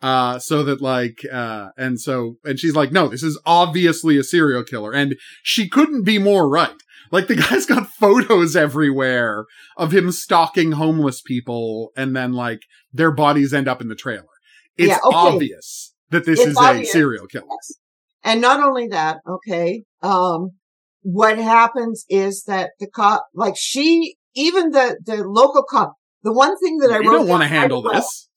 Uh, 0.03 0.39
so 0.39 0.63
that 0.63 0.83
like, 0.83 1.21
uh, 1.33 1.69
and 1.79 1.99
so, 1.99 2.37
and 2.45 2.59
she's 2.59 2.75
like, 2.75 2.93
no, 2.93 3.09
this 3.09 3.23
is 3.23 3.41
obviously 3.47 4.19
a 4.19 4.23
serial 4.25 4.63
killer. 4.63 4.93
And 4.93 5.17
she 5.43 5.69
couldn't 5.69 6.05
be 6.05 6.19
more 6.19 6.49
right. 6.49 6.75
Like 7.11 7.29
the 7.29 7.37
guy's 7.37 7.65
got 7.65 7.89
photos 7.99 8.55
everywhere 8.57 9.47
of 9.77 9.93
him 9.95 10.13
stalking 10.13 10.73
homeless 10.73 11.23
people 11.23 11.93
and 11.97 12.15
then 12.15 12.33
like 12.35 12.61
their 12.93 13.11
bodies 13.11 13.55
end 13.55 13.69
up 13.69 13.81
in 13.81 13.89
the 13.89 13.95
trailer. 13.95 14.27
It's 14.77 14.89
Yeah, 14.91 14.99
okay. 15.05 15.17
obvious 15.17 15.95
that 16.11 16.27
this 16.27 16.41
It's 16.41 16.49
is 16.51 16.57
obvious. 16.59 16.89
a 16.89 16.93
serial 16.93 17.27
killer. 17.27 17.47
And 18.23 18.41
not 18.43 18.61
only 18.63 18.89
that, 18.89 19.19
okay, 19.27 19.85
um, 20.03 20.51
what 21.09 21.39
happens 21.39 22.05
is 22.09 22.43
that 22.49 22.71
the 22.81 22.89
cop, 22.89 23.27
like 23.33 23.55
she, 23.57 24.17
even 24.35 24.71
the, 24.71 24.99
the 25.05 25.23
local 25.23 25.63
cop, 25.63 25.95
the 26.25 26.33
one 26.33 26.59
thing 26.59 26.79
that 26.79 26.91
I 26.91 26.99
wrote 26.99 27.19
don't 27.19 27.29
want 27.29 27.43
to 27.45 27.49
handle 27.49 27.81
this. 27.81 28.29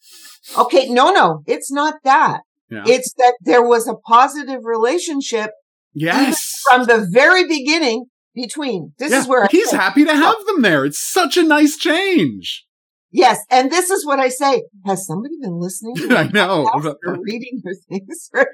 Okay, 0.55 0.88
no, 0.88 1.09
no, 1.09 1.41
it's 1.47 1.71
not 1.71 1.95
that. 2.03 2.41
Yeah. 2.69 2.83
It's 2.85 3.11
that 3.17 3.33
there 3.41 3.63
was 3.63 3.88
a 3.88 3.95
positive 3.95 4.59
relationship 4.63 5.49
Yes. 5.95 6.61
from 6.69 6.85
the 6.85 7.07
very 7.11 7.47
beginning 7.47 8.05
between. 8.35 8.93
This 8.99 9.11
Yeah, 9.11 9.21
is 9.21 9.27
where 9.27 9.47
he's 9.49 9.71
happy 9.71 10.05
to 10.05 10.15
have 10.15 10.45
them 10.45 10.61
there. 10.61 10.85
It's 10.85 11.03
such 11.03 11.38
a 11.38 11.43
nice 11.43 11.75
change. 11.75 12.65
Yes, 13.11 13.39
and 13.49 13.71
this 13.71 13.89
is 13.89 14.05
what 14.05 14.19
I 14.19 14.29
say. 14.29 14.63
Has 14.85 15.05
somebody 15.07 15.35
been 15.41 15.59
listening? 15.59 15.95
To 15.95 16.17
I 16.17 16.27
know. 16.27 16.69
or 16.73 17.17
reading 17.21 17.61
your 17.63 17.73
things, 17.89 18.29
right? 18.33 18.45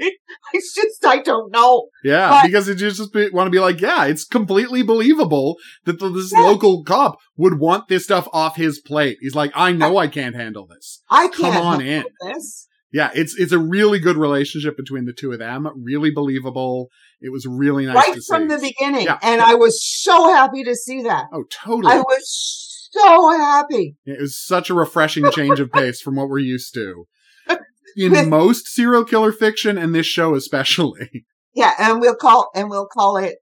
It's 0.53 0.73
just 0.73 1.05
I 1.05 1.19
don't 1.21 1.51
know. 1.51 1.87
Yeah, 2.03 2.29
But- 2.29 2.45
because 2.47 2.69
it 2.69 2.75
just 2.75 3.11
be, 3.11 3.29
want 3.29 3.47
to 3.47 3.51
be 3.51 3.59
like, 3.59 3.81
yeah, 3.81 4.05
it's 4.05 4.23
completely 4.23 4.81
believable 4.83 5.57
that 5.85 5.99
the, 5.99 6.09
this 6.09 6.31
Yeah. 6.31 6.41
local 6.41 6.83
cop 6.83 7.17
would 7.37 7.59
want 7.59 7.89
this 7.89 8.05
stuff 8.05 8.27
off 8.31 8.55
his 8.55 8.79
plate. 8.79 9.17
He's 9.19 9.35
like, 9.35 9.51
I 9.55 9.71
know 9.73 9.97
I 9.97 10.07
can't 10.07 10.35
handle 10.35 10.65
this. 10.67 11.01
I 11.09 11.27
Come 11.27 11.51
can't 11.51 11.65
on 11.65 11.79
handle 11.81 12.09
in. 12.21 12.33
this. 12.33 12.67
Yeah, 12.93 13.11
it's 13.13 13.37
it's 13.37 13.51
a 13.51 13.59
really 13.59 13.99
good 13.99 14.15
relationship 14.15 14.77
between 14.77 15.03
the 15.03 15.11
two 15.11 15.33
of 15.33 15.39
them. 15.39 15.67
Really 15.75 16.11
believable. 16.11 16.89
It 17.19 17.29
was 17.29 17.45
really 17.45 17.85
nice 17.87 17.95
right 17.95 18.13
to 18.13 18.21
from 18.25 18.43
see. 18.49 18.55
the 18.55 18.61
beginning. 18.61 19.05
Yeah. 19.07 19.17
And 19.21 19.41
I 19.41 19.55
was 19.55 19.83
so 19.85 20.33
happy 20.33 20.63
to 20.63 20.75
see 20.75 21.01
that. 21.03 21.25
oh, 21.33 21.43
totally. 21.51 21.91
I 21.93 21.97
was 21.99 22.64
so 22.95 23.37
happy. 23.37 23.95
It 24.05 24.19
was 24.19 24.37
such 24.37 24.69
a 24.69 24.73
refreshing 24.73 25.29
change 25.31 25.59
of 25.59 25.71
pace 25.71 26.01
from 26.01 26.15
what 26.15 26.29
we're 26.29 26.39
used 26.39 26.73
to. 26.75 27.07
In 27.97 28.29
most 28.29 28.67
serial 28.67 29.05
killer 29.05 29.31
fiction, 29.31 29.77
and 29.77 29.93
this 29.93 30.05
show 30.05 30.35
especially. 30.35 31.25
Yeah, 31.53 31.71
and 31.79 32.01
we'll 32.01 32.15
call 32.15 32.49
and 32.53 32.69
we'll 32.69 32.87
call 32.87 33.15
it 33.15 33.37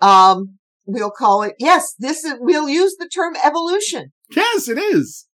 um 0.00 0.58
we'll 0.84 1.12
call 1.12 1.42
it 1.42 1.54
yes, 1.60 1.94
this 1.98 2.24
is 2.24 2.34
we'll 2.40 2.68
use 2.68 2.96
the 2.98 3.08
term 3.08 3.34
evolution. 3.44 4.12
Yes, 4.34 4.68
it 4.68 4.78
is. 4.78 5.26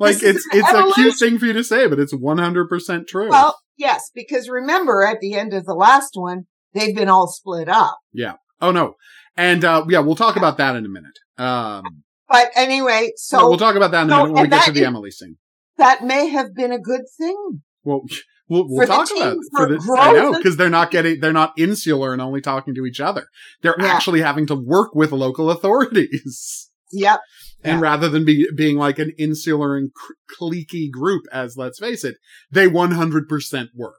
Like 0.00 0.14
This 0.14 0.36
is 0.36 0.46
it's 0.52 0.68
an 0.70 0.86
it's 0.86 0.92
a 0.92 1.00
cute 1.00 1.18
thing 1.18 1.38
for 1.38 1.46
you 1.46 1.52
to 1.52 1.62
say, 1.62 1.86
but 1.86 1.98
it's 2.00 2.14
one 2.14 2.38
hundred 2.38 2.68
percent 2.68 3.06
true. 3.06 3.28
Well, 3.28 3.58
yes, 3.76 4.10
because 4.14 4.48
remember 4.48 5.04
at 5.04 5.20
the 5.20 5.34
end 5.34 5.52
of 5.52 5.66
the 5.66 5.74
last 5.74 6.12
one, 6.14 6.46
they've 6.72 6.96
been 6.96 7.08
all 7.08 7.28
split 7.28 7.68
up. 7.68 7.98
Yeah. 8.12 8.34
Oh 8.60 8.72
no, 8.72 8.94
and 9.36 9.64
uh, 9.64 9.84
yeah, 9.88 10.00
we'll 10.00 10.16
talk 10.16 10.36
about 10.36 10.56
that 10.56 10.74
in 10.74 10.84
a 10.84 10.88
minute. 10.88 11.18
Um, 11.36 12.02
But 12.28 12.50
anyway, 12.56 13.12
so 13.16 13.38
no, 13.38 13.48
we'll 13.48 13.58
talk 13.58 13.74
about 13.76 13.90
that 13.92 14.02
in 14.02 14.10
a 14.10 14.12
so- 14.12 14.16
minute 14.24 14.32
when 14.34 14.42
we 14.44 14.48
get 14.48 14.64
to 14.66 14.72
the 14.72 14.80
is- 14.80 14.86
Emily 14.86 15.10
scene. 15.10 15.36
that 15.78 16.04
may 16.04 16.28
have 16.28 16.54
been 16.54 16.72
a 16.72 16.78
good 16.78 17.02
thing. 17.18 17.62
Well, 17.84 18.02
we'll, 18.48 18.66
we'll 18.68 18.86
talk 18.86 19.08
about 19.16 19.32
it 19.34 19.38
for 19.56 19.66
the. 19.66 19.96
I 19.98 20.12
know 20.12 20.32
because 20.34 20.56
they're 20.56 20.68
not 20.70 20.90
getting, 20.90 21.20
they're 21.20 21.32
not 21.32 21.52
insular 21.56 22.12
and 22.12 22.20
only 22.20 22.40
talking 22.40 22.74
to 22.74 22.84
each 22.84 23.00
other. 23.00 23.26
They're 23.62 23.76
Yeah. 23.78 23.86
actually 23.86 24.20
having 24.20 24.46
to 24.48 24.54
work 24.54 24.94
with 24.94 25.12
local 25.12 25.50
authorities. 25.98 26.70
Yep. 26.92 27.20
And 27.64 27.80
Yeah. 27.80 27.88
rather 27.90 28.08
than 28.08 28.24
be 28.24 28.48
being 28.54 28.76
like 28.76 28.98
an 28.98 29.12
insular 29.18 29.76
and 29.76 29.90
cr- 29.94 30.12
cliquey 30.40 30.90
group, 30.90 31.24
as 31.32 31.56
let's 31.56 31.78
face 31.78 32.04
it, 32.04 32.16
they 32.50 32.68
100% 32.68 33.68
were. 33.74 33.94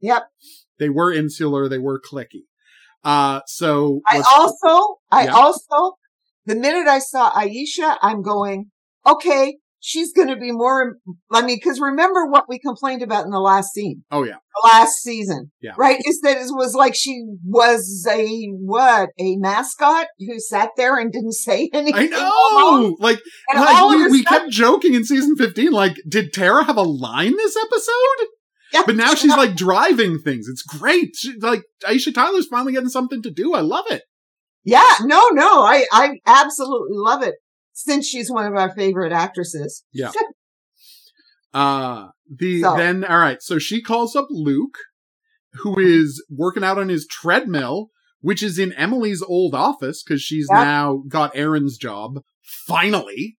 Yep. 0.00 0.24
They 0.78 0.88
were 0.88 1.12
insular. 1.12 1.68
They 1.68 1.78
were 1.78 2.00
cliquey. 2.00 2.42
Uh, 3.02 3.40
so 3.46 4.00
I 4.06 4.22
also, 4.36 4.96
I 5.10 5.24
Yeah. 5.24 5.34
also, 5.34 5.96
the 6.46 6.54
minute 6.54 6.86
I 6.88 6.98
saw 6.98 7.30
Aisha, 7.32 7.96
I'm 8.02 8.22
going, 8.22 8.66
okay, 9.06 9.56
she's 9.80 10.12
going 10.14 10.28
to 10.28 10.36
be 10.36 10.50
more, 10.50 10.96
I 11.30 11.42
mean, 11.42 11.60
cause 11.62 11.78
remember 11.78 12.26
what 12.26 12.44
we 12.48 12.58
complained 12.58 13.02
about 13.02 13.24
in 13.26 13.30
the 13.30 13.38
last 13.40 13.72
scene, 13.74 14.02
oh 14.10 14.22
yeah, 14.24 14.36
the 14.36 14.68
last 14.68 15.02
season, 15.02 15.50
Yeah. 15.60 15.72
right? 15.76 16.00
Is 16.06 16.20
that 16.22 16.38
it 16.38 16.46
was 16.50 16.74
like 16.74 16.94
she 16.94 17.22
was 17.44 18.06
a, 18.10 18.46
what, 18.60 19.10
a 19.18 19.36
mascot 19.36 20.06
who 20.18 20.38
sat 20.40 20.70
there 20.78 20.98
and 20.98 21.12
didn't 21.12 21.32
say 21.34 21.68
anything. 21.74 22.14
I 22.14 22.16
know. 22.16 22.96
Like, 22.98 23.20
like 23.54 23.90
we, 23.90 24.10
we 24.10 24.22
sudden- 24.22 24.40
kept 24.40 24.50
joking 24.52 24.94
in 24.94 25.04
season 25.04 25.36
15, 25.36 25.70
like, 25.70 25.96
did 26.08 26.32
Tara 26.32 26.64
have 26.64 26.76
a 26.78 26.82
line 26.82 27.36
this 27.36 27.56
episode? 27.56 28.28
Yeah. 28.72 28.82
But 28.86 28.96
now 28.96 29.14
she's 29.14 29.36
like 29.36 29.54
driving 29.54 30.18
things. 30.18 30.48
It's 30.48 30.62
great. 30.62 31.10
She, 31.14 31.34
like, 31.38 31.62
Aisha 31.84 32.12
Tyler's 32.12 32.48
finally 32.48 32.72
getting 32.72 32.88
something 32.88 33.22
to 33.22 33.30
do. 33.30 33.54
I 33.54 33.60
love 33.60 33.84
it. 33.90 34.02
Yeah, 34.64 34.82
no, 35.02 35.28
no, 35.28 35.62
I, 35.62 35.86
I 35.92 36.20
absolutely 36.26 36.96
love 36.96 37.22
it 37.22 37.34
since 37.72 38.06
she's 38.06 38.30
one 38.30 38.46
of 38.46 38.54
our 38.54 38.74
favorite 38.74 39.12
actresses. 39.12 39.84
Yeah. 39.92 40.10
Uh, 41.52 42.08
the, 42.28 42.62
So- 42.62 42.76
then, 42.76 43.04
all 43.04 43.18
right. 43.18 43.40
So 43.40 43.58
she 43.60 43.80
calls 43.80 44.16
up 44.16 44.26
Luke, 44.30 44.76
who 45.52 45.78
is 45.78 46.20
working 46.28 46.64
out 46.64 46.78
on 46.78 46.88
his 46.88 47.06
treadmill, 47.06 47.90
which 48.20 48.42
is 48.42 48.58
in 48.58 48.72
Emily's 48.72 49.22
old 49.22 49.54
office 49.54 50.02
because 50.02 50.20
she's 50.20 50.48
Yep. 50.50 50.64
now 50.64 51.02
got 51.06 51.36
Erin's 51.36 51.76
job. 51.78 52.22
Finally. 52.66 53.36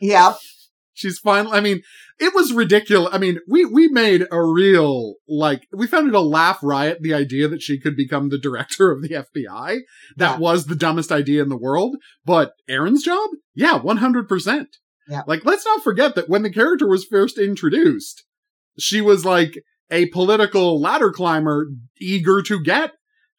Yeah. 0.00 0.32
She's 0.98 1.18
finally, 1.20 1.56
I 1.56 1.60
mean, 1.60 1.82
it 2.18 2.34
was 2.34 2.52
ridiculous. 2.52 3.10
I 3.14 3.18
mean, 3.18 3.38
we, 3.46 3.64
we 3.64 3.86
made 3.86 4.26
a 4.32 4.44
real, 4.44 5.14
like, 5.28 5.68
we 5.72 5.86
found 5.86 6.08
it 6.08 6.14
a 6.14 6.20
laugh 6.20 6.58
riot, 6.60 6.98
the 7.02 7.14
idea 7.14 7.46
that 7.46 7.62
she 7.62 7.78
could 7.78 7.96
become 7.96 8.30
the 8.30 8.38
director 8.38 8.90
of 8.90 9.00
the 9.00 9.10
FBI. 9.10 9.78
That 10.16 10.32
Yeah. 10.32 10.38
was 10.38 10.66
the 10.66 10.74
dumbest 10.74 11.12
idea 11.12 11.40
in 11.40 11.50
the 11.50 11.56
world. 11.56 11.96
But 12.24 12.52
Erin's 12.68 13.04
job? 13.04 13.30
Yeah, 13.54 13.78
100%. 13.78 14.66
Yeah. 15.08 15.22
Like, 15.28 15.44
let's 15.44 15.64
not 15.64 15.84
forget 15.84 16.16
that 16.16 16.28
when 16.28 16.42
the 16.42 16.50
character 16.52 16.88
was 16.88 17.04
first 17.04 17.38
introduced, 17.38 18.24
she 18.76 19.00
was 19.00 19.24
like 19.24 19.62
a 19.90 20.06
political 20.06 20.80
ladder 20.80 21.12
climber 21.12 21.68
eager 22.00 22.42
to 22.42 22.60
get, 22.60 22.90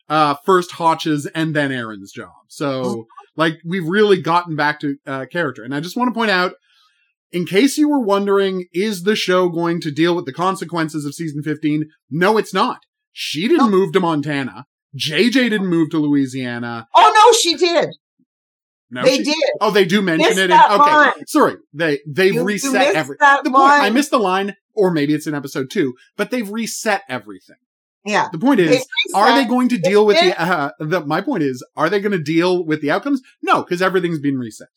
uh, 0.08 0.36
first 0.45 0.72
Hotch's 0.72 1.26
and 1.28 1.54
then 1.54 1.72
Erin's 1.74 2.13
job. 2.13 2.32
So, 2.48 2.82
Oh. 2.86 3.06
like, 3.36 3.58
we've 3.65 3.86
really 3.86 4.22
gotten 4.22 4.56
back 4.56 4.80
to, 4.80 4.95
uh, 5.06 5.26
character. 5.32 5.63
And 5.63 5.76
I 5.76 5.82
just 5.82 5.95
want 5.98 6.08
to 6.08 6.13
point 6.17 6.32
out, 6.32 6.54
in 7.32 7.46
case 7.46 7.78
you 7.78 7.89
were 7.89 8.00
wondering, 8.00 8.65
is 8.74 9.04
the 9.04 9.15
show 9.15 9.50
going 9.50 9.82
to 9.82 9.92
deal 9.92 10.15
with 10.15 10.26
the 10.26 10.34
consequences 10.34 11.06
of 11.06 11.13
season 11.13 11.44
15? 11.44 11.86
No, 12.10 12.38
it's 12.38 12.54
not. 12.54 12.80
She 13.12 13.48
didn't 13.48 13.70
No. 13.70 13.78
move 13.78 13.92
to 13.94 14.00
Montana. 14.00 14.65
JJ 14.98 15.34
didn't 15.50 15.68
move 15.68 15.89
to 15.92 15.98
Louisiana. 15.98 16.88
Oh 16.96 17.12
no, 17.15 17.38
she 17.38 17.56
did. 17.56 17.89
No, 18.92 19.04
they 19.04 19.18
she- 19.18 19.24
did. 19.24 19.36
Oh, 19.62 19.70
they 19.70 19.86
do 19.86 20.02
mention 20.02 20.30
Missed 20.30 20.39
it. 20.39 20.50
In, 20.50 20.60
okay, 20.60 20.76
line. 20.78 21.28
sorry. 21.28 21.56
They 21.74 22.00
they've 22.08 22.34
You- 22.34 22.44
reset 22.44 22.74
missed 22.74 22.96
every. 22.96 23.18
that 23.20 23.44
The 23.44 23.52
point. 23.52 23.63
I 23.72 23.89
missed 23.92 24.10
the 24.10 24.18
line, 24.20 24.56
or 24.74 24.89
maybe 24.92 25.13
it's 25.13 25.28
in 25.28 25.36
episode 25.36 25.70
two, 25.70 25.94
but 26.18 26.32
they've 26.32 26.50
reset 26.50 27.04
everything. 27.08 27.58
Yeah. 28.06 28.30
The 28.32 28.39
point 28.39 28.62
is, 28.62 28.72
They 28.72 28.84
are 29.13 29.36
they 29.36 29.46
going 29.48 29.70
to 29.70 29.78
deal 29.78 30.06
with 30.08 30.20
the, 30.20 30.42
uh, 30.42 30.72
the? 30.80 31.06
My 31.06 31.22
point 31.22 31.44
is, 31.44 31.63
are 31.76 31.89
they 31.89 32.00
going 32.00 32.13
to 32.13 32.18
deal 32.24 32.65
with 32.65 32.82
the 32.82 32.89
outcomes? 32.89 33.22
No, 33.44 33.62
because 33.62 33.82
everything's 33.82 34.20
been 34.20 34.39
reset. 34.39 34.70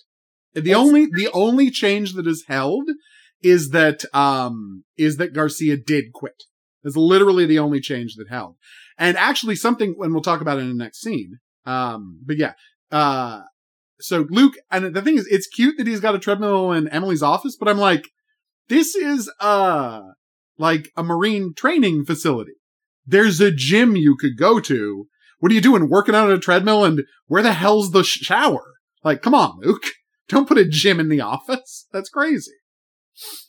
The 0.54 0.60
It's- 0.60 0.76
only 0.76 1.06
the 1.06 1.28
only 1.32 1.70
change 1.70 2.14
that 2.14 2.26
is 2.26 2.44
held 2.48 2.88
is 3.42 3.70
that 3.70 4.04
um 4.14 4.84
is 4.96 5.16
that 5.16 5.32
Garcia 5.34 5.76
did 5.76 6.12
quit. 6.12 6.44
That's 6.82 6.96
literally 6.96 7.46
the 7.46 7.58
only 7.58 7.80
change 7.80 8.14
that 8.16 8.28
held. 8.28 8.56
And 8.98 9.16
actually 9.16 9.56
something 9.56 9.94
and 10.00 10.12
we'll 10.12 10.22
talk 10.22 10.40
about 10.40 10.58
it 10.58 10.62
in 10.62 10.68
the 10.68 10.74
next 10.84 11.00
scene. 11.00 11.38
Um 11.66 12.20
but 12.26 12.36
yeah. 12.36 12.52
Uh 12.90 13.42
so 14.00 14.26
Luke 14.30 14.54
and 14.70 14.94
the 14.94 15.02
thing 15.02 15.16
is 15.16 15.26
it's 15.28 15.46
cute 15.46 15.76
that 15.78 15.86
he's 15.86 16.00
got 16.00 16.14
a 16.14 16.18
treadmill 16.18 16.72
in 16.72 16.88
Emily's 16.88 17.22
office, 17.22 17.56
but 17.58 17.68
I'm 17.68 17.78
like 17.78 18.08
this 18.68 18.94
is 18.94 19.30
uh 19.40 20.00
like 20.58 20.90
a 20.96 21.02
marine 21.02 21.54
training 21.56 22.04
facility. 22.04 22.52
There's 23.06 23.40
a 23.40 23.50
gym 23.50 23.96
you 23.96 24.16
could 24.16 24.36
go 24.36 24.60
to. 24.60 25.06
What 25.40 25.50
are 25.50 25.54
you 25.54 25.60
doing? 25.60 25.88
Working 25.88 26.14
out 26.14 26.28
on 26.28 26.36
a 26.36 26.38
treadmill? 26.38 26.84
And 26.84 27.02
where 27.26 27.42
the 27.42 27.52
hell's 27.52 27.90
the 27.90 28.04
shower? 28.04 28.62
Like, 29.02 29.22
come 29.22 29.34
on, 29.34 29.58
Luke. 29.60 29.82
Don't 30.28 30.48
put 30.48 30.58
a 30.58 30.68
gym 30.68 31.00
in 31.00 31.08
the 31.08 31.20
office. 31.20 31.86
That's 31.92 32.08
crazy. 32.08 32.52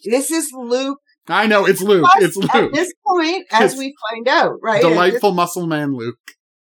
This 0.04 0.32
is 0.32 0.52
Luke. 0.54 1.00
I 1.28 1.48
know 1.48 1.66
it's 1.66 1.82
Luke. 1.82 2.08
It's 2.18 2.36
Luke. 2.36 2.54
At 2.54 2.74
this 2.74 2.94
point, 3.08 3.46
as 3.52 3.72
It's 3.72 3.80
we 3.80 3.96
find 4.10 4.28
out, 4.28 4.58
right? 4.62 4.82
Delightful 4.82 5.32
muscle 5.32 5.68
man 5.68 5.96
Luke. 5.96 6.18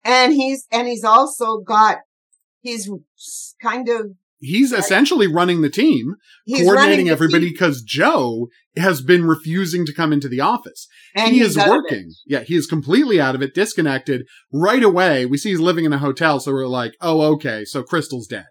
And 0.03 0.33
he's 0.33 0.67
and 0.71 0.87
he's 0.87 1.03
also 1.03 1.59
got 1.59 1.99
he's 2.61 2.89
kind 3.61 3.89
of 3.89 4.11
He's 4.45 4.73
essentially 4.73 5.27
running 5.27 5.61
the 5.61 5.69
team, 5.69 6.15
coordinating 6.53 7.07
everybody 7.07 7.49
because 7.49 7.81
Joe 7.81 8.49
has 8.75 9.01
been 9.01 9.23
refusing 9.23 9.85
to 9.85 9.93
come 9.93 10.11
into 10.11 10.27
the 10.27 10.41
office. 10.41 10.89
and 11.15 11.33
he 11.33 11.39
is 11.39 11.57
out 11.57 11.67
of 11.67 11.67
it. 11.67 11.71
working. 11.77 12.11
Yeah, 12.25 12.41
he 12.41 12.55
is 12.57 12.67
completely 12.67 13.21
out 13.21 13.35
of 13.35 13.41
it, 13.41 13.53
disconnected. 13.55 14.25
Right 14.51 14.83
away, 14.83 15.25
we 15.25 15.37
see 15.37 15.51
he's 15.51 15.61
living 15.61 15.85
in 15.85 15.93
a 15.93 15.97
hotel, 15.97 16.41
so 16.41 16.51
we're 16.51 16.67
like, 16.67 16.93
oh, 16.99 17.21
okay, 17.35 17.63
so 17.63 17.83
Krystall's 17.83 18.27
dead. 18.27 18.47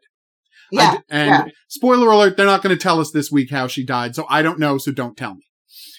Yeah, 0.72 0.96
d- 0.96 1.02
and 1.10 1.28
yeah. 1.28 1.44
spoiler 1.68 2.10
alert, 2.10 2.36
they're 2.36 2.46
not 2.46 2.62
going 2.62 2.76
to 2.76 2.82
tell 2.82 2.98
us 3.00 3.10
this 3.12 3.30
week 3.30 3.50
how 3.50 3.66
she 3.66 3.84
died, 3.84 4.14
so 4.14 4.24
I 4.28 4.42
don't 4.42 4.58
know, 4.58 4.78
so 4.78 4.90
don't 4.92 5.16
tell 5.16 5.34
me. 5.34 5.42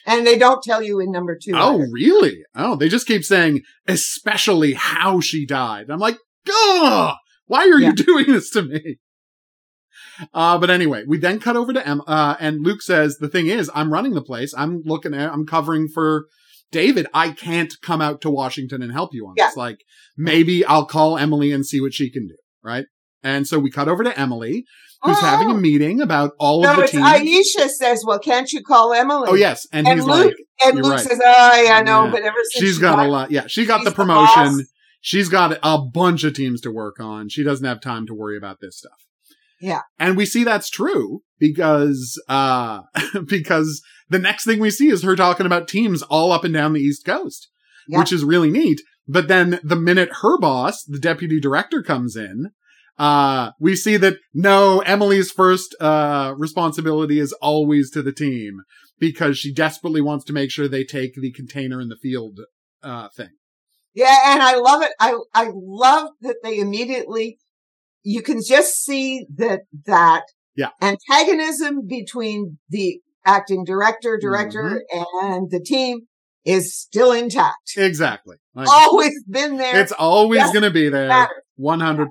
and 0.05 0.25
they 0.27 0.37
don't 0.37 0.61
tell 0.63 0.81
you 0.83 0.99
in 0.99 1.11
number 1.11 1.37
two. 1.41 1.51
Oh, 1.55 1.75
either. 1.75 1.87
really? 1.91 2.37
Oh, 2.55 2.75
they 2.75 2.89
just 2.89 3.07
keep 3.07 3.23
saying, 3.23 3.61
especially 3.87 4.73
how 4.73 5.19
she 5.21 5.45
died. 5.45 5.85
I'm 5.89 5.99
like, 5.99 6.17
ugh, 6.49 7.15
why 7.45 7.61
are 7.69 7.79
Yeah. 7.79 7.89
you 7.89 7.93
doing 7.95 8.25
this 8.27 8.49
to 8.51 8.63
me? 8.63 8.97
Uh, 10.33 10.57
but 10.57 10.69
anyway, 10.69 11.03
we 11.07 11.17
then 11.17 11.39
cut 11.39 11.55
over 11.55 11.73
to 11.73 11.87
Em, 11.87 12.01
uh, 12.05 12.35
and 12.39 12.63
Luke 12.63 12.81
says, 12.81 13.17
the 13.17 13.27
thing 13.29 13.47
is, 13.47 13.69
I'm 13.73 13.91
running 13.91 14.13
the 14.13 14.21
place. 14.21 14.53
I'm 14.55 14.81
looking 14.85 15.13
at, 15.13 15.31
I'm 15.31 15.45
covering 15.45 15.87
for 15.87 16.25
David. 16.71 17.07
I 17.13 17.31
can't 17.31 17.73
come 17.81 18.01
out 18.01 18.21
to 18.21 18.29
Washington 18.29 18.81
and 18.81 18.91
help 18.91 19.11
you 19.13 19.25
on 19.27 19.33
Yeah. 19.37 19.47
this. 19.47 19.57
Like, 19.57 19.77
maybe 20.17 20.63
I'll 20.65 20.85
call 20.85 21.17
Emily 21.17 21.51
and 21.51 21.65
see 21.65 21.79
what 21.81 21.93
she 21.93 22.11
can 22.11 22.27
do. 22.27 22.35
Right. 22.63 22.85
And 23.23 23.47
so 23.47 23.57
we 23.59 23.71
cut 23.71 23.87
over 23.87 24.03
to 24.03 24.19
Emily, 24.19 24.65
who's 25.01 25.17
Oh. 25.17 25.21
having 25.25 25.49
a 25.49 25.53
meeting 25.55 26.01
about 26.01 26.31
all 26.39 26.61
no, 26.61 26.71
of 26.71 26.75
the 26.77 26.83
it's 26.83 26.91
teams. 26.91 27.03
Aisha 27.05 27.69
says, 27.69 28.03
"Well, 28.05 28.19
can't 28.19 28.51
you 28.51 28.61
call 28.63 28.93
Emily?" 28.93 29.27
oh, 29.29 29.35
yes. 29.35 29.65
And, 29.71 29.87
and 29.87 29.99
he's 29.99 30.07
Luke 30.07 30.25
like, 30.27 30.35
and 30.65 30.75
Luke 30.83 30.91
right. 30.93 30.99
says, 30.99 31.19
"Oh, 31.23 31.61
yeah, 31.63 31.77
I 31.77 31.81
know, 31.83 32.05
Yeah. 32.05 32.11
but 32.11 32.21
ever 32.23 32.35
since 32.51 32.63
she's 32.65 32.75
she 32.75 32.81
got 32.81 32.97
got- 32.97 33.05
a 33.05 33.09
lot. 33.09 33.31
Yeah, 33.31 33.47
she 33.47 33.65
got 33.65 33.83
the 33.83 33.89
the 33.91 33.95
promotion. 33.95 34.57
boss. 34.57 34.61
she's 35.01 35.29
got 35.29 35.57
a 35.63 35.77
bunch 35.79 36.23
of 36.23 36.33
teams 36.33 36.61
to 36.61 36.71
work 36.71 36.99
on. 36.99 37.29
She 37.29 37.43
doesn't 37.43 37.65
have 37.65 37.81
time 37.81 38.05
to 38.07 38.13
worry 38.13 38.37
about 38.37 38.57
this 38.61 38.77
stuff. 38.77 38.99
Yeah. 39.61 39.81
And 39.97 40.17
we 40.17 40.25
see 40.25 40.43
that's 40.43 40.69
true 40.69 41.21
because, 41.39 42.21
uh, 42.27 42.81
because 43.27 43.81
the 44.09 44.19
next 44.19 44.43
thing 44.45 44.59
we 44.59 44.69
see 44.69 44.89
is 44.89 45.03
her 45.03 45.15
talking 45.15 45.45
about 45.45 45.67
teams 45.69 46.01
all 46.03 46.31
up 46.33 46.43
and 46.43 46.53
down 46.53 46.73
the 46.73 46.81
East 46.81 47.05
Coast, 47.05 47.49
Yeah. 47.87 47.99
which 47.99 48.11
is 48.11 48.23
really 48.25 48.51
neat. 48.51 48.81
But 49.07 49.27
then 49.29 49.59
the 49.63 49.75
minute 49.77 50.09
her 50.21 50.37
boss, 50.37 50.83
the 50.83 50.99
deputy 50.99 51.39
director 51.39 51.81
comes 51.81 52.15
in, 52.17 52.51
uh, 52.97 53.51
we 53.59 53.75
see 53.75 53.97
that 53.97 54.17
no, 54.33 54.79
Emily's 54.81 55.31
first, 55.31 55.75
uh, 55.79 56.33
responsibility 56.37 57.19
is 57.19 57.33
always 57.41 57.89
to 57.91 58.01
the 58.01 58.11
team 58.13 58.61
because 58.99 59.37
she 59.37 59.53
desperately 59.53 60.01
wants 60.01 60.25
to 60.25 60.33
make 60.33 60.51
sure 60.51 60.67
they 60.67 60.83
take 60.83 61.13
the 61.15 61.31
container 61.31 61.81
in 61.81 61.89
the 61.89 61.97
field, 62.01 62.39
uh, 62.83 63.09
thing. 63.15 63.29
Yeah, 63.95 64.15
and 64.33 64.41
I 64.41 64.55
love 64.55 64.81
it. 64.81 64.91
I 64.99 65.15
I 65.33 65.49
love 65.53 66.09
that 66.21 66.37
they 66.43 66.57
immediately 66.59 67.37
you 68.03 68.21
can 68.21 68.41
just 68.45 68.83
see 68.83 69.25
that 69.35 69.61
that 69.85 70.23
Yeah. 70.55 70.69
antagonism 70.81 71.87
between 71.87 72.57
the 72.69 72.99
acting 73.25 73.63
director, 73.63 74.17
director, 74.21 74.81
Mm-hmm. 74.93 75.25
and 75.25 75.51
the 75.51 75.59
team 75.59 76.01
is 76.45 76.75
still 76.77 77.11
intact. 77.13 77.77
Exactly. 77.77 78.35
Like, 78.53 78.67
Always 78.67 79.13
been 79.29 79.57
there. 79.57 79.79
it's 79.79 79.93
always 79.93 80.43
going 80.51 80.63
to 80.63 80.71
be 80.71 80.89
there. 80.89 81.07
matter. 81.07 81.43
100%. 81.59 82.09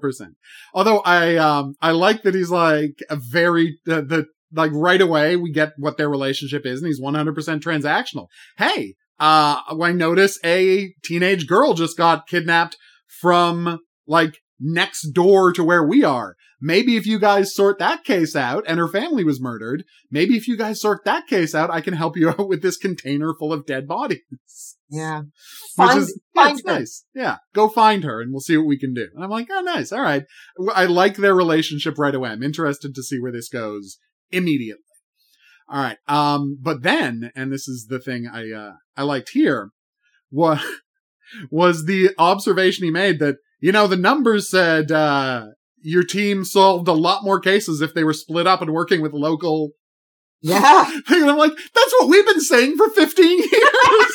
Although 0.75 1.01
I, 1.01 1.37
um, 1.37 1.75
I 1.81 1.91
like 1.93 2.23
that 2.23 2.35
he's 2.35 2.51
like 2.51 2.99
a 3.11 3.17
very, 3.17 3.79
the, 3.85 4.03
the, 4.03 4.27
like 4.55 4.71
right 4.75 5.01
away 5.01 5.37
we 5.37 5.51
get 5.51 5.73
what 5.79 5.97
their 5.97 6.11
relationship 6.11 6.67
is 6.67 6.81
and 6.81 6.87
he's 6.87 7.01
100% 7.01 7.35
transactional. 7.61 8.27
Hey, 8.59 8.95
uh, 9.19 9.61
I 9.81 9.93
notice 9.93 10.39
a 10.45 10.93
teenage 11.05 11.47
girl 11.47 11.75
just 11.75 11.97
got 11.97 12.27
kidnapped 12.27 12.77
from 13.21 13.81
like 14.07 14.39
next 14.59 15.13
door 15.13 15.53
to 15.53 15.65
where 15.65 15.87
we 15.87 16.05
are. 16.05 16.37
Maybe 16.61 16.97
if 16.97 17.07
you 17.07 17.19
guys 17.19 17.55
sort 17.55 17.81
that 17.81 18.05
case 18.05 18.37
out 18.37 18.65
and 18.69 18.79
her 18.79 18.87
family 18.87 19.25
was 19.25 19.41
murdered, 19.41 19.85
maybe 20.11 20.37
if 20.37 20.47
you 20.47 20.57
guys 20.57 20.81
sort 20.81 21.05
that 21.05 21.27
case 21.27 21.55
out, 21.55 21.71
I 21.71 21.81
can 21.81 21.95
help 21.95 22.17
you 22.17 22.29
out 22.31 22.49
with 22.49 22.63
this 22.63 22.77
container 22.77 23.35
full 23.39 23.53
of 23.53 23.67
dead 23.67 23.89
bodies. 23.89 24.72
Yeah. 24.93 25.21
Which 25.21 25.29
Find, 25.77 25.99
is 25.99 26.21
find 26.35 26.61
her. 26.67 26.73
nice. 26.79 27.05
Yeah, 27.15 27.39
go 27.55 27.69
find 27.69 28.05
her 28.05 28.21
and 28.21 28.31
we'll 28.33 28.41
see 28.41 28.57
what 28.57 28.67
we 28.67 28.79
can 28.79 28.93
do. 28.95 29.09
And 29.15 29.25
I'm 29.25 29.31
like, 29.31 29.49
oh, 29.51 29.63
nice. 29.63 29.91
All 29.91 30.03
right. 30.03 30.25
I 30.75 30.85
like 30.85 31.17
their 31.17 31.35
relationship 31.35 31.99
right 31.99 32.15
away. 32.15 32.31
I'm 32.31 32.43
interested 32.43 32.95
to 32.95 33.03
see 33.03 33.19
where 33.19 33.33
this 33.33 33.49
goes 33.49 33.99
immediately. 34.31 34.83
All 35.69 35.83
right. 35.83 35.97
Um, 36.07 36.59
but 36.61 36.83
then, 36.83 37.31
and 37.35 37.51
this 37.51 37.67
is 37.67 37.87
the 37.89 37.99
thing 37.99 38.29
I, 38.33 38.51
uh, 38.53 38.73
I 38.97 39.03
liked 39.05 39.31
here 39.31 39.71
was, 40.31 40.61
was 41.51 41.87
the 41.87 42.11
observation 42.19 42.85
he 42.85 42.91
made 42.91 43.19
that, 43.21 43.37
you 43.61 43.73
know, 43.73 43.87
the 43.87 43.97
numbers 43.97 44.51
said, 44.51 44.93
uh, 44.93 45.47
your 45.85 46.05
team 46.05 46.45
solved 46.45 46.87
a 46.87 46.93
lot 46.93 47.25
more 47.25 47.41
cases 47.41 47.81
if 47.81 47.95
they 47.95 48.05
were 48.05 48.13
split 48.13 48.47
up 48.47 48.61
and 48.61 48.73
working 48.73 49.01
with 49.01 49.13
local 49.13 49.71
Yeah. 50.43 50.85
and 51.09 51.31
I'm 51.31 51.39
like, 51.39 51.53
that's 51.57 51.93
what 51.99 52.09
we've 52.09 52.27
been 52.27 52.41
saying 52.41 52.77
for 52.77 52.89
15 52.91 53.27
years. 53.39 54.15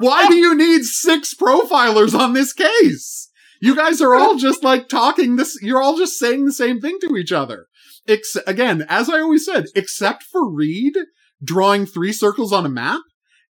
Why 0.00 0.28
do 0.28 0.36
you 0.36 0.54
need 0.54 0.82
six 0.84 1.34
profilers 1.34 2.18
on 2.18 2.32
this 2.32 2.52
case? 2.52 3.30
You 3.60 3.74
guys 3.74 4.00
are 4.00 4.14
all 4.14 4.36
just 4.36 4.62
like 4.62 4.88
talking 4.88 5.36
this, 5.36 5.58
you're 5.62 5.82
all 5.82 5.96
just 5.96 6.18
saying 6.18 6.44
the 6.44 6.52
same 6.52 6.80
thing 6.80 6.98
to 7.02 7.16
each 7.16 7.32
other. 7.32 7.66
Ex- 8.06 8.36
again, 8.46 8.86
as 8.88 9.10
I 9.10 9.20
always 9.20 9.44
said, 9.44 9.66
except 9.74 10.22
for 10.22 10.48
Reid 10.50 10.96
drawing 11.42 11.84
three 11.86 12.12
circles 12.12 12.52
on 12.52 12.64
a 12.66 12.68
map, 12.70 13.00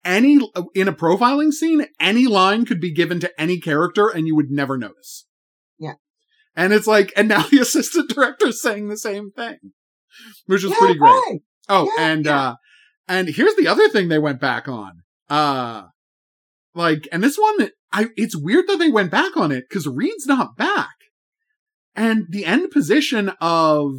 any, 0.04 0.40
in 0.74 0.88
a 0.88 0.94
profiling 0.94 1.52
scene, 1.52 1.86
any 2.00 2.26
line 2.28 2.66
could 2.66 2.82
be 2.82 2.92
given 2.92 3.20
to 3.20 3.32
any 3.42 3.60
character 3.60 4.08
and 4.10 4.26
you 4.28 4.36
would 4.36 4.50
never 4.52 4.78
notice. 4.78 5.26
Yeah. 5.78 5.94
And 6.56 6.74
it's 6.74 6.88
like, 6.88 7.14
and 7.16 7.28
now 7.28 7.44
the 7.44 7.60
assistant 7.62 8.10
director's 8.10 8.62
saying 8.62 8.88
the 8.90 8.98
same 8.98 9.32
thing, 9.32 9.58
which 10.48 10.64
is 10.64 10.72
Yeah, 10.72 10.78
pretty 10.80 10.96
great. 11.00 11.10
right. 11.12 11.40
Oh, 11.70 11.92
Yeah, 11.98 12.04
and 12.12 12.26
yeah. 12.26 12.42
uh 12.50 12.56
and 13.08 13.28
here's 13.30 13.56
the 13.56 13.68
other 13.68 13.90
thing 13.90 14.08
they 14.08 14.20
went 14.20 14.40
back 14.40 14.68
on. 14.68 15.02
Uh 15.32 15.84
like 16.76 17.08
and 17.12 17.24
this 17.24 17.38
one 17.38 17.70
I 17.92 18.10
it's 18.16 18.36
weird 18.36 18.68
that 18.68 18.78
they 18.78 18.90
went 18.90 19.12
back 19.12 19.36
on 19.38 19.52
it 19.52 19.70
cuz 19.72 19.88
Reid's 19.88 20.28
not 20.28 20.58
back. 20.58 20.96
And 21.96 22.26
the 22.30 22.46
end 22.46 22.70
position 22.72 23.32
of 23.40 23.94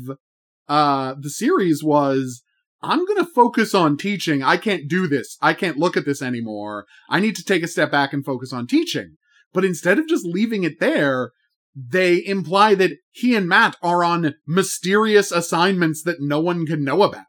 uh 0.69 1.15
the 1.19 1.31
series 1.31 1.83
was 1.83 2.43
I'm 2.83 3.07
going 3.07 3.25
to 3.25 3.31
focus 3.33 3.75
on 3.75 3.97
teaching. 3.97 4.43
I 4.43 4.57
can't 4.57 4.89
do 4.89 5.07
this. 5.07 5.39
I 5.41 5.55
can't 5.55 5.79
look 5.79 5.97
at 5.97 6.05
this 6.05 6.21
anymore. 6.21 6.87
I 7.09 7.21
need 7.21 7.37
to 7.37 7.45
take 7.45 7.63
a 7.63 7.69
step 7.69 7.93
back 7.93 8.13
and 8.13 8.25
focus 8.25 8.53
on 8.53 8.67
teaching. 8.67 9.17
But 9.53 9.65
instead 9.65 9.99
of 10.01 10.09
just 10.09 10.25
leaving 10.25 10.65
it 10.65 10.81
there, 10.81 11.31
they 11.77 12.25
imply 12.25 12.75
that 12.75 12.99
he 13.11 13.37
and 13.37 13.49
Matt 13.49 13.77
are 13.83 14.03
on 14.03 14.35
mysterious 14.47 15.31
assignments 15.31 16.03
that 16.03 16.21
no 16.21 16.41
one 16.41 16.67
can 16.67 16.83
know 16.83 17.03
about. 17.03 17.25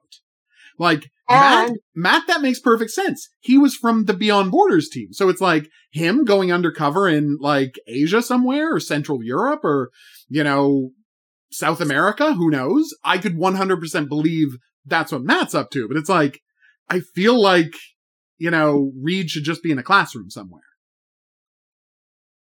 Like 0.79 1.09
Matt, 1.29 1.71
Matt, 1.95 2.27
that 2.27 2.41
makes 2.41 2.59
perfect 2.59 2.91
sense. 2.91 3.29
He 3.39 3.57
was 3.57 3.75
from 3.75 4.05
the 4.05 4.13
Beyond 4.13 4.51
Borders 4.51 4.89
team. 4.89 5.13
So 5.13 5.29
it's 5.29 5.41
like 5.41 5.69
him 5.91 6.25
going 6.25 6.51
undercover 6.51 7.07
in 7.07 7.37
like 7.39 7.75
Asia 7.87 8.21
somewhere 8.21 8.75
or 8.75 8.79
Central 8.79 9.23
Europe 9.23 9.61
or, 9.63 9.91
you 10.27 10.43
know, 10.43 10.91
South 11.51 11.81
America. 11.81 12.33
Who 12.33 12.49
knows? 12.49 12.93
I 13.03 13.17
could 13.17 13.37
100% 13.37 14.09
believe 14.09 14.57
that's 14.85 15.11
what 15.11 15.23
Matt's 15.23 15.55
up 15.55 15.69
to, 15.71 15.87
but 15.87 15.97
it's 15.97 16.09
like, 16.09 16.41
I 16.89 16.99
feel 16.99 17.39
like, 17.39 17.75
you 18.37 18.51
know, 18.51 18.91
Reid 19.01 19.29
should 19.29 19.45
just 19.45 19.63
be 19.63 19.71
in 19.71 19.79
a 19.79 19.83
classroom 19.83 20.29
somewhere. 20.29 20.61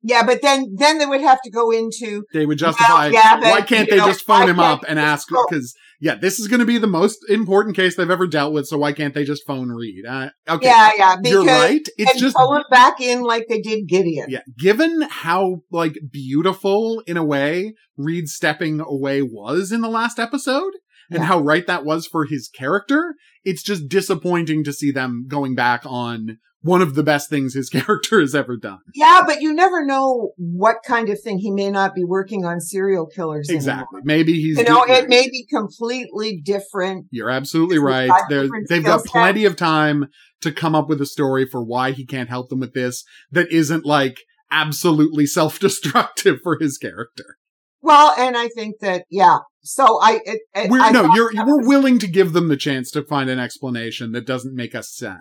Yeah, 0.03 0.25
but 0.25 0.41
then 0.41 0.75
then 0.77 0.97
they 0.97 1.05
would 1.05 1.21
have 1.21 1.41
to 1.43 1.49
go 1.49 1.71
into 1.71 2.25
They 2.33 2.45
would 2.45 2.57
justify, 2.57 3.07
yeah, 3.07 3.39
but, 3.39 3.49
why 3.49 3.61
can't 3.61 3.89
they 3.89 3.97
know, 3.97 4.05
just 4.05 4.25
phone 4.25 4.49
him 4.49 4.59
up 4.59 4.83
and 4.87 4.99
ask, 4.99 5.29
because, 5.29 5.73
yeah, 6.01 6.15
this 6.15 6.39
is 6.39 6.49
going 6.49 6.59
to 6.59 6.65
be 6.65 6.77
the 6.77 6.87
most 6.87 7.19
important 7.29 7.75
case 7.75 7.95
they've 7.95 8.09
ever 8.09 8.27
dealt 8.27 8.51
with, 8.53 8.67
so 8.67 8.77
why 8.77 8.91
can't 8.91 9.13
they 9.13 9.23
just 9.23 9.45
phone 9.47 9.69
Reid? 9.69 10.05
Uh, 10.05 10.29
okay. 10.49 10.67
yeah, 10.67 10.91
yeah, 10.97 11.15
because 11.15 11.31
You're 11.31 11.45
right. 11.45 11.87
It's 11.97 12.19
just 12.19 12.35
pull 12.35 12.53
it 12.55 12.65
back 12.69 12.99
in 12.99 13.23
like 13.23 13.45
they 13.47 13.61
did 13.61 13.87
Gideon. 13.87 14.25
Yeah, 14.29 14.41
given 14.59 15.03
how 15.03 15.61
like 15.71 15.97
beautiful 16.11 17.01
in 17.07 17.15
a 17.15 17.23
way 17.23 17.73
Reid 17.95 18.27
stepping 18.27 18.81
away 18.81 19.21
was 19.21 19.71
in 19.71 19.79
the 19.81 19.89
last 19.89 20.19
episode 20.19 20.73
and 21.09 21.19
Yeah. 21.19 21.25
how 21.25 21.39
right 21.39 21.65
that 21.67 21.85
was 21.85 22.07
for 22.07 22.25
his 22.25 22.49
character, 22.49 23.15
it's 23.45 23.63
just 23.63 23.87
disappointing 23.87 24.63
to 24.65 24.73
see 24.73 24.91
them 24.91 25.25
going 25.27 25.55
back 25.55 25.83
on 25.85 26.39
one 26.63 26.81
of 26.81 26.95
the 26.95 27.03
best 27.03 27.29
things 27.29 27.53
his 27.53 27.69
character 27.69 28.19
has 28.19 28.33
ever 28.33 28.57
done. 28.57 28.79
Yeah, 28.95 29.21
but 29.25 29.41
you 29.41 29.53
never 29.53 29.85
know 29.85 30.31
what 30.37 30.77
kind 30.87 31.09
of 31.09 31.21
thing 31.21 31.37
he 31.39 31.51
may 31.51 31.69
not 31.69 31.93
be 31.93 32.03
working 32.03 32.45
on 32.45 32.59
serial 32.59 33.05
killers. 33.05 33.49
Exactly. 33.49 33.97
Anymore. 33.99 34.01
Maybe 34.05 34.33
he's 34.41 34.57
You 34.57 34.63
know, 34.63 34.85
doing- 34.85 35.03
it 35.03 35.09
may 35.09 35.29
be 35.29 35.45
completely 35.47 36.41
different. 36.43 37.05
You're 37.11 37.29
absolutely 37.29 37.79
right. 37.79 38.09
different 38.29 38.69
they've 38.69 38.83
got 38.83 39.05
plenty 39.05 39.45
of 39.45 39.55
time 39.55 40.07
to 40.41 40.51
come 40.51 40.73
up 40.73 40.89
with 40.89 41.01
a 41.01 41.05
story 41.05 41.45
for 41.45 41.63
why 41.63 41.91
he 41.91 42.05
can't 42.05 42.29
help 42.29 42.49
them 42.49 42.59
with 42.61 42.73
this 42.73 43.03
that 43.31 43.51
isn't 43.51 43.85
like 43.85 44.17
absolutely 44.51 45.25
self-destructive 45.73 46.39
for 46.43 46.57
his 46.59 46.77
character. 46.77 47.37
Well, 47.81 48.13
and 48.17 48.37
I 48.37 48.47
think 48.47 48.75
that, 48.79 49.03
yeah. 49.09 49.39
So 49.63 49.99
I, 50.01 50.21
it, 50.25 50.41
it, 50.55 50.69
We're, 50.71 50.79
I 50.79 50.91
no, 50.91 51.13
you're 51.13 51.31
we're 51.35 51.67
willing 51.67 51.99
to 51.99 52.07
give 52.07 52.31
them 52.33 52.47
the 52.47 52.55
chance 52.57 52.89
to 52.91 53.03
find 53.03 53.29
an 53.29 53.39
explanation 53.39 54.13
that 54.13 54.25
doesn't 54.25 54.55
make 54.55 54.73
us 54.75 54.93
sad. 54.93 55.19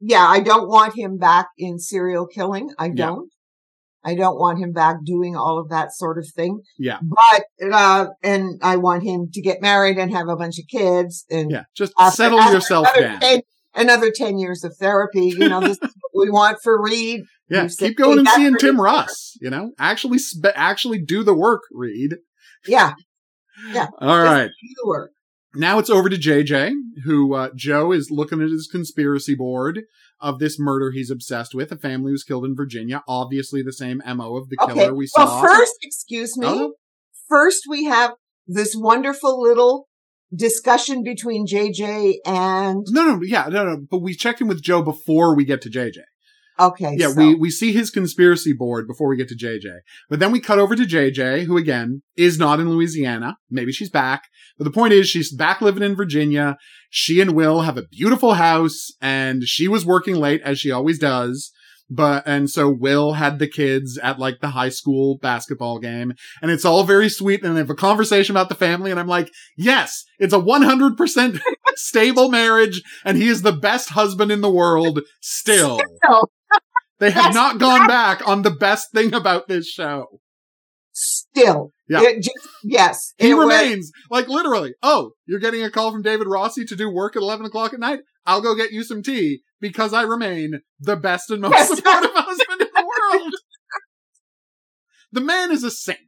Yeah, 0.00 0.26
I 0.26 0.40
don't 0.40 0.68
want 0.68 0.96
him 0.96 1.18
back 1.18 1.48
in 1.58 1.78
serial 1.78 2.26
killing. 2.26 2.70
I 2.78 2.88
don't. 2.88 3.30
I 4.02 4.14
don't 4.14 4.38
want 4.38 4.58
him 4.58 4.72
back 4.72 4.96
doing 5.04 5.36
all 5.36 5.58
of 5.58 5.68
that 5.68 5.92
sort 5.92 6.16
of 6.16 6.26
thing. 6.34 6.62
Yeah. 6.78 7.00
But, 7.02 7.44
uh, 7.70 8.06
and 8.22 8.58
I 8.62 8.76
want 8.76 9.02
him 9.02 9.28
to 9.34 9.42
get 9.42 9.60
married 9.60 9.98
and 9.98 10.10
have 10.10 10.26
a 10.28 10.36
bunch 10.36 10.58
of 10.58 10.64
kids 10.70 11.26
and 11.30 11.50
Yeah, 11.50 11.64
just 11.76 11.92
after- 11.98 12.16
settle 12.16 12.40
after 12.40 12.54
yourself 12.54 12.88
another 12.96 13.08
down. 13.08 13.20
10 13.20 13.40
another 13.74 14.10
10 14.10 14.38
years 14.38 14.64
of 14.64 14.74
therapy. 14.80 15.34
You 15.36 15.50
know, 15.50 15.60
this 15.60 15.72
is 15.82 15.94
what 16.12 16.24
we 16.26 16.30
want 16.30 16.58
for 16.62 16.80
Reid. 16.82 17.20
Yeah, 17.50 17.66
said, 17.66 17.88
keep 17.88 17.98
going 17.98 18.12
"Hey, 18.12 18.18
and 18.20 18.28
seeing 18.28 18.54
Tim 18.58 18.76
clever." 18.76 18.82
Russ. 18.84 19.36
You 19.40 19.50
know, 19.50 19.72
actually, 19.76 20.18
spe- 20.18 20.54
actually 20.54 21.00
do 21.02 21.24
the 21.24 21.34
work. 21.34 21.62
Reid. 21.72 22.14
Yeah. 22.66 22.92
Yeah. 23.72 23.88
All 23.98 24.16
right. 24.22 24.46
Do 24.48 24.68
the 24.82 24.88
work. 24.88 25.10
Now 25.54 25.78
it's 25.78 25.90
over 25.90 26.08
to 26.08 26.16
JJ, 26.16 26.72
who 27.04 27.34
uh, 27.34 27.50
Joe 27.56 27.92
is 27.92 28.10
looking 28.10 28.40
at 28.40 28.50
his 28.50 28.68
conspiracy 28.70 29.34
board 29.34 29.82
of 30.20 30.38
this 30.38 30.58
murder 30.58 30.90
he's 30.92 31.10
obsessed 31.10 31.54
with. 31.54 31.72
A 31.72 31.76
family 31.76 32.12
was 32.12 32.22
killed 32.22 32.44
in 32.44 32.54
Virginia. 32.54 33.02
Obviously, 33.08 33.62
the 33.62 33.72
same 33.72 34.00
mo 34.06 34.36
of 34.36 34.48
the 34.48 34.56
killer 34.56 34.82
Okay. 34.82 34.90
we 34.92 35.06
saw. 35.06 35.24
Well, 35.24 35.42
first, 35.42 35.74
excuse 35.82 36.36
me. 36.36 36.46
Oh, 36.48 36.74
First, 37.28 37.64
we 37.68 37.84
have 37.84 38.14
this 38.46 38.74
wonderful 38.76 39.40
little 39.40 39.86
discussion 40.34 41.02
between 41.02 41.46
JJ 41.46 42.16
and, 42.24 42.84
no, 42.90 43.04
no, 43.04 43.20
yeah, 43.22 43.46
no, 43.48 43.64
no. 43.64 43.76
But 43.88 43.98
we 43.98 44.14
checked 44.14 44.40
in 44.40 44.48
with 44.48 44.62
Joe 44.62 44.82
before 44.82 45.34
we 45.36 45.44
get 45.44 45.60
to 45.62 45.70
JJ. 45.70 45.98
Okay. 46.60 46.94
Yeah, 46.96 47.08
so- 47.08 47.16
we, 47.16 47.34
we 47.34 47.50
see 47.50 47.72
his 47.72 47.90
conspiracy 47.90 48.52
board 48.52 48.86
before 48.86 49.08
we 49.08 49.16
get 49.16 49.28
to 49.28 49.36
JJ. 49.36 49.78
But 50.08 50.20
then 50.20 50.32
we 50.32 50.40
cut 50.40 50.58
over 50.58 50.76
to 50.76 50.82
JJ, 50.82 51.44
who 51.44 51.56
again 51.56 52.02
is 52.16 52.38
not 52.38 52.60
in 52.60 52.70
Louisiana. 52.70 53.36
Maybe 53.50 53.72
she's 53.72 53.90
back. 53.90 54.24
But 54.58 54.64
the 54.64 54.70
point 54.70 54.92
is 54.92 55.08
she's 55.08 55.34
back 55.34 55.60
living 55.60 55.82
in 55.82 55.96
Virginia. 55.96 56.56
She 56.90 57.20
and 57.20 57.34
Will 57.34 57.62
have 57.62 57.78
a 57.78 57.86
beautiful 57.90 58.34
house 58.34 58.88
and 59.00 59.44
she 59.44 59.68
was 59.68 59.86
working 59.86 60.16
late 60.16 60.42
as 60.42 60.58
she 60.58 60.70
always 60.70 60.98
does. 60.98 61.52
But, 61.92 62.22
and 62.24 62.48
so 62.48 62.70
Will 62.70 63.14
had 63.14 63.40
the 63.40 63.48
kids 63.48 63.98
at 63.98 64.18
like 64.20 64.40
the 64.40 64.50
high 64.50 64.68
school 64.68 65.18
basketball 65.20 65.80
game 65.80 66.12
and 66.40 66.50
it's 66.50 66.64
all 66.64 66.84
very 66.84 67.08
sweet. 67.08 67.42
And 67.42 67.56
they 67.56 67.60
have 67.60 67.70
a 67.70 67.74
conversation 67.74 68.36
about 68.36 68.48
the 68.48 68.54
family. 68.54 68.90
And 68.92 69.00
I'm 69.00 69.08
like, 69.08 69.30
yes, 69.56 70.04
it's 70.18 70.32
a 70.34 70.38
100% 70.38 71.40
stable 71.74 72.30
marriage 72.30 72.82
and 73.04 73.16
he 73.16 73.26
is 73.28 73.42
the 73.42 73.52
best 73.52 73.90
husband 73.90 74.30
in 74.30 74.40
the 74.40 74.50
world 74.50 75.00
still. 75.20 75.80
Still. 76.04 76.30
They 77.00 77.10
have 77.10 77.34
not 77.34 77.58
gone 77.58 77.86
back 77.88 78.26
on 78.28 78.42
the 78.42 78.50
best 78.50 78.92
thing 78.92 79.14
about 79.14 79.48
this 79.48 79.66
show. 79.68 80.20
still. 80.92 81.72
Yeah. 81.88 82.02
Just, 82.20 82.30
yes. 82.62 83.14
He 83.18 83.32
was- 83.34 83.44
remains 83.46 83.90
like 84.10 84.28
literally. 84.28 84.74
Oh, 84.82 85.12
you're 85.26 85.40
getting 85.40 85.62
a 85.64 85.70
call 85.70 85.90
from 85.92 86.02
David 86.02 86.26
Rossi 86.28 86.64
to 86.66 86.76
do 86.76 86.90
work 86.90 87.16
at 87.16 87.22
11 87.22 87.46
o'clock 87.46 87.72
at 87.72 87.80
night. 87.80 88.00
I'll 88.26 88.42
go 88.42 88.54
get 88.54 88.70
you 88.72 88.84
some 88.84 89.02
tea 89.02 89.40
because 89.60 89.92
I 89.94 90.02
remain 90.02 90.60
the 90.78 90.96
best 90.96 91.30
and 91.30 91.40
most 91.40 91.52
Yes. 91.52 91.68
supportive 91.74 92.10
husband 92.14 92.60
in 92.60 92.68
the 92.74 92.86
world. 92.86 93.32
The 95.12 95.20
man 95.22 95.50
is 95.50 95.64
a 95.64 95.70
saint. 95.70 95.98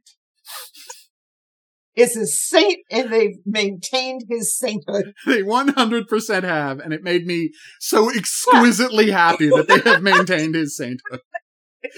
Is 1.95 2.15
a 2.17 2.25
saint 2.25 2.79
and 2.91 3.11
they've 3.13 3.37
maintained 3.45 4.23
his 4.29 4.57
sainthood. 4.57 5.13
They 5.25 5.41
100% 5.43 6.43
have, 6.43 6.79
and 6.79 6.93
it 6.93 7.03
made 7.03 7.25
me 7.25 7.51
so 7.79 8.09
exquisitely 8.09 9.11
happy 9.11 9.49
that 9.49 9.67
they 9.67 9.79
have 9.91 10.01
maintained 10.01 10.55
his 10.55 10.75
sainthood. 10.75 11.19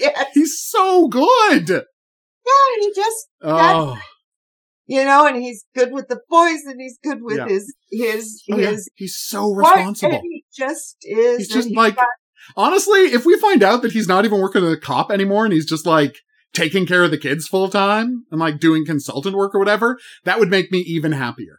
Yes. 0.00 0.26
He's 0.34 0.58
so 0.60 1.06
good. 1.06 1.68
Yeah, 1.70 2.80
he 2.80 2.92
just, 2.94 3.28
Oh, 3.40 3.96
you 4.86 5.04
know, 5.04 5.26
and 5.28 5.36
he's 5.36 5.64
good 5.76 5.92
with 5.92 6.08
the 6.08 6.18
boys 6.28 6.62
and 6.66 6.80
he's 6.80 6.98
good 7.04 7.18
with 7.22 7.38
Yeah. 7.38 7.46
his, 7.48 7.72
his, 7.92 8.42
oh 8.50 8.56
yeah. 8.58 8.70
his 8.70 8.90
He's 8.96 9.16
so 9.16 9.52
responsible. 9.52 10.14
and 10.14 10.22
he 10.24 10.44
just 10.56 10.96
is. 11.02 11.38
He's 11.38 11.48
just 11.48 11.68
he's 11.68 11.76
like, 11.76 11.94
got- 11.94 12.06
honestly, 12.56 13.12
if 13.12 13.24
we 13.24 13.38
find 13.38 13.62
out 13.62 13.82
that 13.82 13.92
he's 13.92 14.08
not 14.08 14.24
even 14.24 14.40
working 14.40 14.64
as 14.64 14.72
a 14.72 14.76
cop 14.76 15.12
anymore 15.12 15.44
and 15.44 15.52
he's 15.52 15.66
just 15.66 15.86
like 15.86 16.16
taking 16.56 16.86
care 16.86 17.04
of 17.04 17.10
the 17.10 17.18
kids 17.18 17.46
full 17.46 17.68
time 17.68 18.24
and 18.30 18.40
like 18.40 18.58
doing 18.58 18.84
consultant 18.86 19.36
work 19.36 19.54
or 19.54 19.58
whatever, 19.58 19.98
that 20.24 20.38
would 20.40 20.48
make 20.50 20.72
me 20.72 20.78
even 20.78 21.12
happier. 21.12 21.58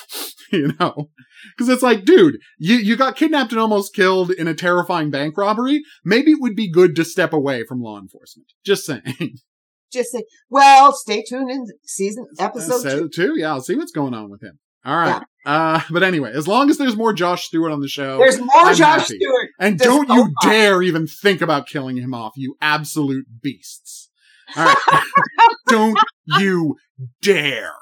you 0.52 0.72
know? 0.78 1.10
Cause 1.58 1.68
it's 1.68 1.82
like, 1.82 2.04
dude, 2.04 2.38
you, 2.58 2.76
you 2.76 2.96
got 2.96 3.16
kidnapped 3.16 3.52
and 3.52 3.60
almost 3.60 3.94
killed 3.94 4.30
in 4.30 4.46
a 4.46 4.54
terrifying 4.54 5.10
bank 5.10 5.36
robbery. 5.36 5.82
Maybe 6.04 6.32
it 6.32 6.40
would 6.40 6.54
be 6.54 6.70
good 6.70 6.94
to 6.96 7.04
step 7.04 7.32
away 7.32 7.64
from 7.64 7.80
law 7.80 7.98
enforcement. 7.98 8.48
Just 8.64 8.84
saying. 8.84 9.02
just 9.92 10.12
say, 10.12 10.24
well, 10.50 10.92
stay 10.92 11.24
tuned 11.28 11.50
in 11.50 11.66
season 11.84 12.26
episode 12.38 12.82
So, 12.82 12.98
two. 13.00 13.08
too. 13.08 13.34
Yeah, 13.36 13.50
I'll 13.52 13.62
see 13.62 13.76
what's 13.76 13.92
going 13.92 14.14
on 14.14 14.30
with 14.30 14.42
him. 14.42 14.58
All 14.84 14.96
right. 14.96 15.22
Uh, 15.46 15.80
but 15.90 16.02
anyway, 16.02 16.32
as 16.34 16.46
long 16.46 16.68
as 16.70 16.76
there's 16.78 16.96
more 16.96 17.12
Josh 17.12 17.44
Stewart 17.46 17.72
on 17.72 17.80
the 17.80 17.88
show, 17.88 18.18
There's 18.18 18.38
more 18.38 18.48
I'm 18.54 18.74
Josh 18.74 19.02
happy. 19.02 19.18
Stewart. 19.18 19.48
And 19.58 19.78
There's 19.78 19.90
don't 19.90 20.08
no 20.08 20.14
you 20.14 20.22
fun. 20.24 20.50
dare 20.50 20.82
even 20.82 21.06
think 21.06 21.40
about 21.40 21.66
killing 21.66 21.96
him 21.96 22.12
off, 22.14 22.32
you 22.36 22.56
absolute 22.60 23.26
beasts. 23.42 24.03
All 24.56 24.64
right. 24.64 25.02
don't 25.68 25.98
you 26.38 26.76
dare. 27.22 27.72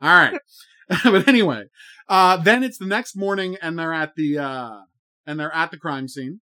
All 0.00 0.08
right. 0.08 0.38
but 1.04 1.28
anyway, 1.28 1.64
uh, 2.08 2.36
then 2.38 2.62
it's 2.62 2.78
the 2.78 2.86
next 2.86 3.16
morning 3.16 3.56
and 3.62 3.78
they're 3.78 3.94
at 3.94 4.14
the, 4.16 4.38
uh, 4.38 4.80
and 5.26 5.38
they're 5.38 5.54
at 5.54 5.70
the 5.70 5.78
crime 5.78 6.08
scene. 6.08 6.40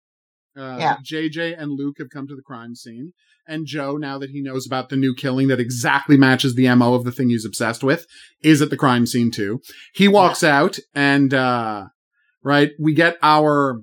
Uh, 0.56 0.76
Yeah. 0.78 0.96
JJ 1.04 1.60
and 1.60 1.72
Luke 1.72 1.96
have 1.98 2.10
come 2.10 2.26
to 2.28 2.36
the 2.36 2.42
crime 2.42 2.74
scene. 2.74 3.12
And 3.48 3.64
Joe, 3.64 3.96
now 3.96 4.18
that 4.18 4.30
he 4.30 4.40
knows 4.42 4.66
about 4.66 4.88
the 4.88 4.96
new 4.96 5.14
killing 5.14 5.46
that 5.48 5.60
exactly 5.60 6.16
matches 6.16 6.54
the 6.56 6.72
MO 6.74 6.94
of 6.94 7.04
the 7.04 7.12
thing 7.12 7.28
he's 7.28 7.44
obsessed 7.44 7.84
with, 7.84 8.04
is 8.42 8.60
at 8.60 8.70
the 8.70 8.76
crime 8.76 9.06
scene 9.06 9.30
too. 9.30 9.60
He 9.94 10.08
walks 10.08 10.42
out 10.42 10.78
and, 10.94 11.32
uh, 11.32 11.86
right, 12.42 12.72
we 12.80 12.92
get 12.92 13.16
our 13.22 13.82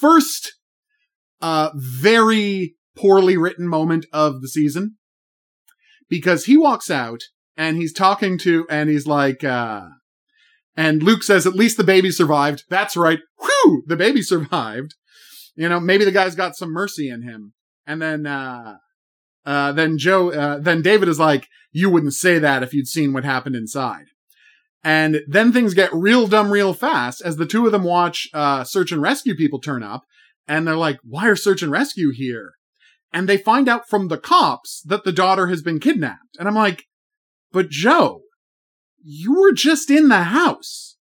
first, 0.00 0.54
uh, 1.40 1.70
very 1.76 2.74
poorly 2.96 3.36
written 3.36 3.68
moment 3.68 4.06
of 4.12 4.40
the 4.40 4.48
season. 4.48 4.96
Because 6.08 6.46
he 6.46 6.56
walks 6.56 6.90
out 6.90 7.20
and 7.56 7.76
he's 7.76 7.92
talking 7.92 8.38
to, 8.38 8.66
and 8.70 8.88
he's 8.88 9.06
like, 9.06 9.44
uh, 9.44 9.88
and 10.76 11.02
Luke 11.02 11.24
says, 11.24 11.44
at 11.44 11.56
least 11.56 11.76
the 11.76 11.84
baby 11.84 12.12
survived. 12.12 12.62
That's 12.70 12.96
right. 12.96 13.18
Whew! 13.40 13.82
The 13.86 13.96
baby 13.96 14.22
survived. 14.22 14.94
You 15.56 15.68
know, 15.68 15.80
maybe 15.80 16.04
the 16.04 16.12
guy's 16.12 16.36
got 16.36 16.56
some 16.56 16.72
mercy 16.72 17.10
in 17.10 17.22
him. 17.22 17.52
And 17.84 18.00
then, 18.00 18.26
uh, 18.26 18.76
uh, 19.44 19.72
then 19.72 19.98
Joe, 19.98 20.30
uh, 20.30 20.58
then 20.60 20.82
David 20.82 21.08
is 21.08 21.18
like, 21.18 21.48
you 21.72 21.90
wouldn't 21.90 22.14
say 22.14 22.38
that 22.38 22.62
if 22.62 22.72
you'd 22.72 22.86
seen 22.86 23.12
what 23.12 23.24
happened 23.24 23.56
inside. 23.56 24.06
And 24.84 25.22
then 25.26 25.52
things 25.52 25.74
get 25.74 25.92
real 25.92 26.28
dumb 26.28 26.52
real 26.52 26.74
fast 26.74 27.22
as 27.24 27.36
the 27.36 27.46
two 27.46 27.66
of 27.66 27.72
them 27.72 27.82
watch, 27.82 28.28
uh, 28.32 28.62
search 28.62 28.92
and 28.92 29.02
rescue 29.02 29.34
people 29.34 29.60
turn 29.60 29.82
up. 29.82 30.04
And 30.46 30.66
they're 30.66 30.76
like, 30.76 30.98
why 31.02 31.26
are 31.26 31.36
search 31.36 31.62
and 31.62 31.72
rescue 31.72 32.12
here? 32.14 32.52
And 33.12 33.28
they 33.28 33.38
find 33.38 33.68
out 33.68 33.88
from 33.88 34.08
the 34.08 34.18
cops 34.18 34.82
that 34.82 35.04
the 35.04 35.12
daughter 35.12 35.46
has 35.46 35.62
been 35.62 35.80
kidnapped. 35.80 36.36
And 36.38 36.46
I'm 36.46 36.54
like, 36.54 36.84
but 37.52 37.70
Joe, 37.70 38.22
you 39.02 39.34
were 39.40 39.52
just 39.52 39.90
in 39.90 40.08
the 40.08 40.24
house. 40.24 40.96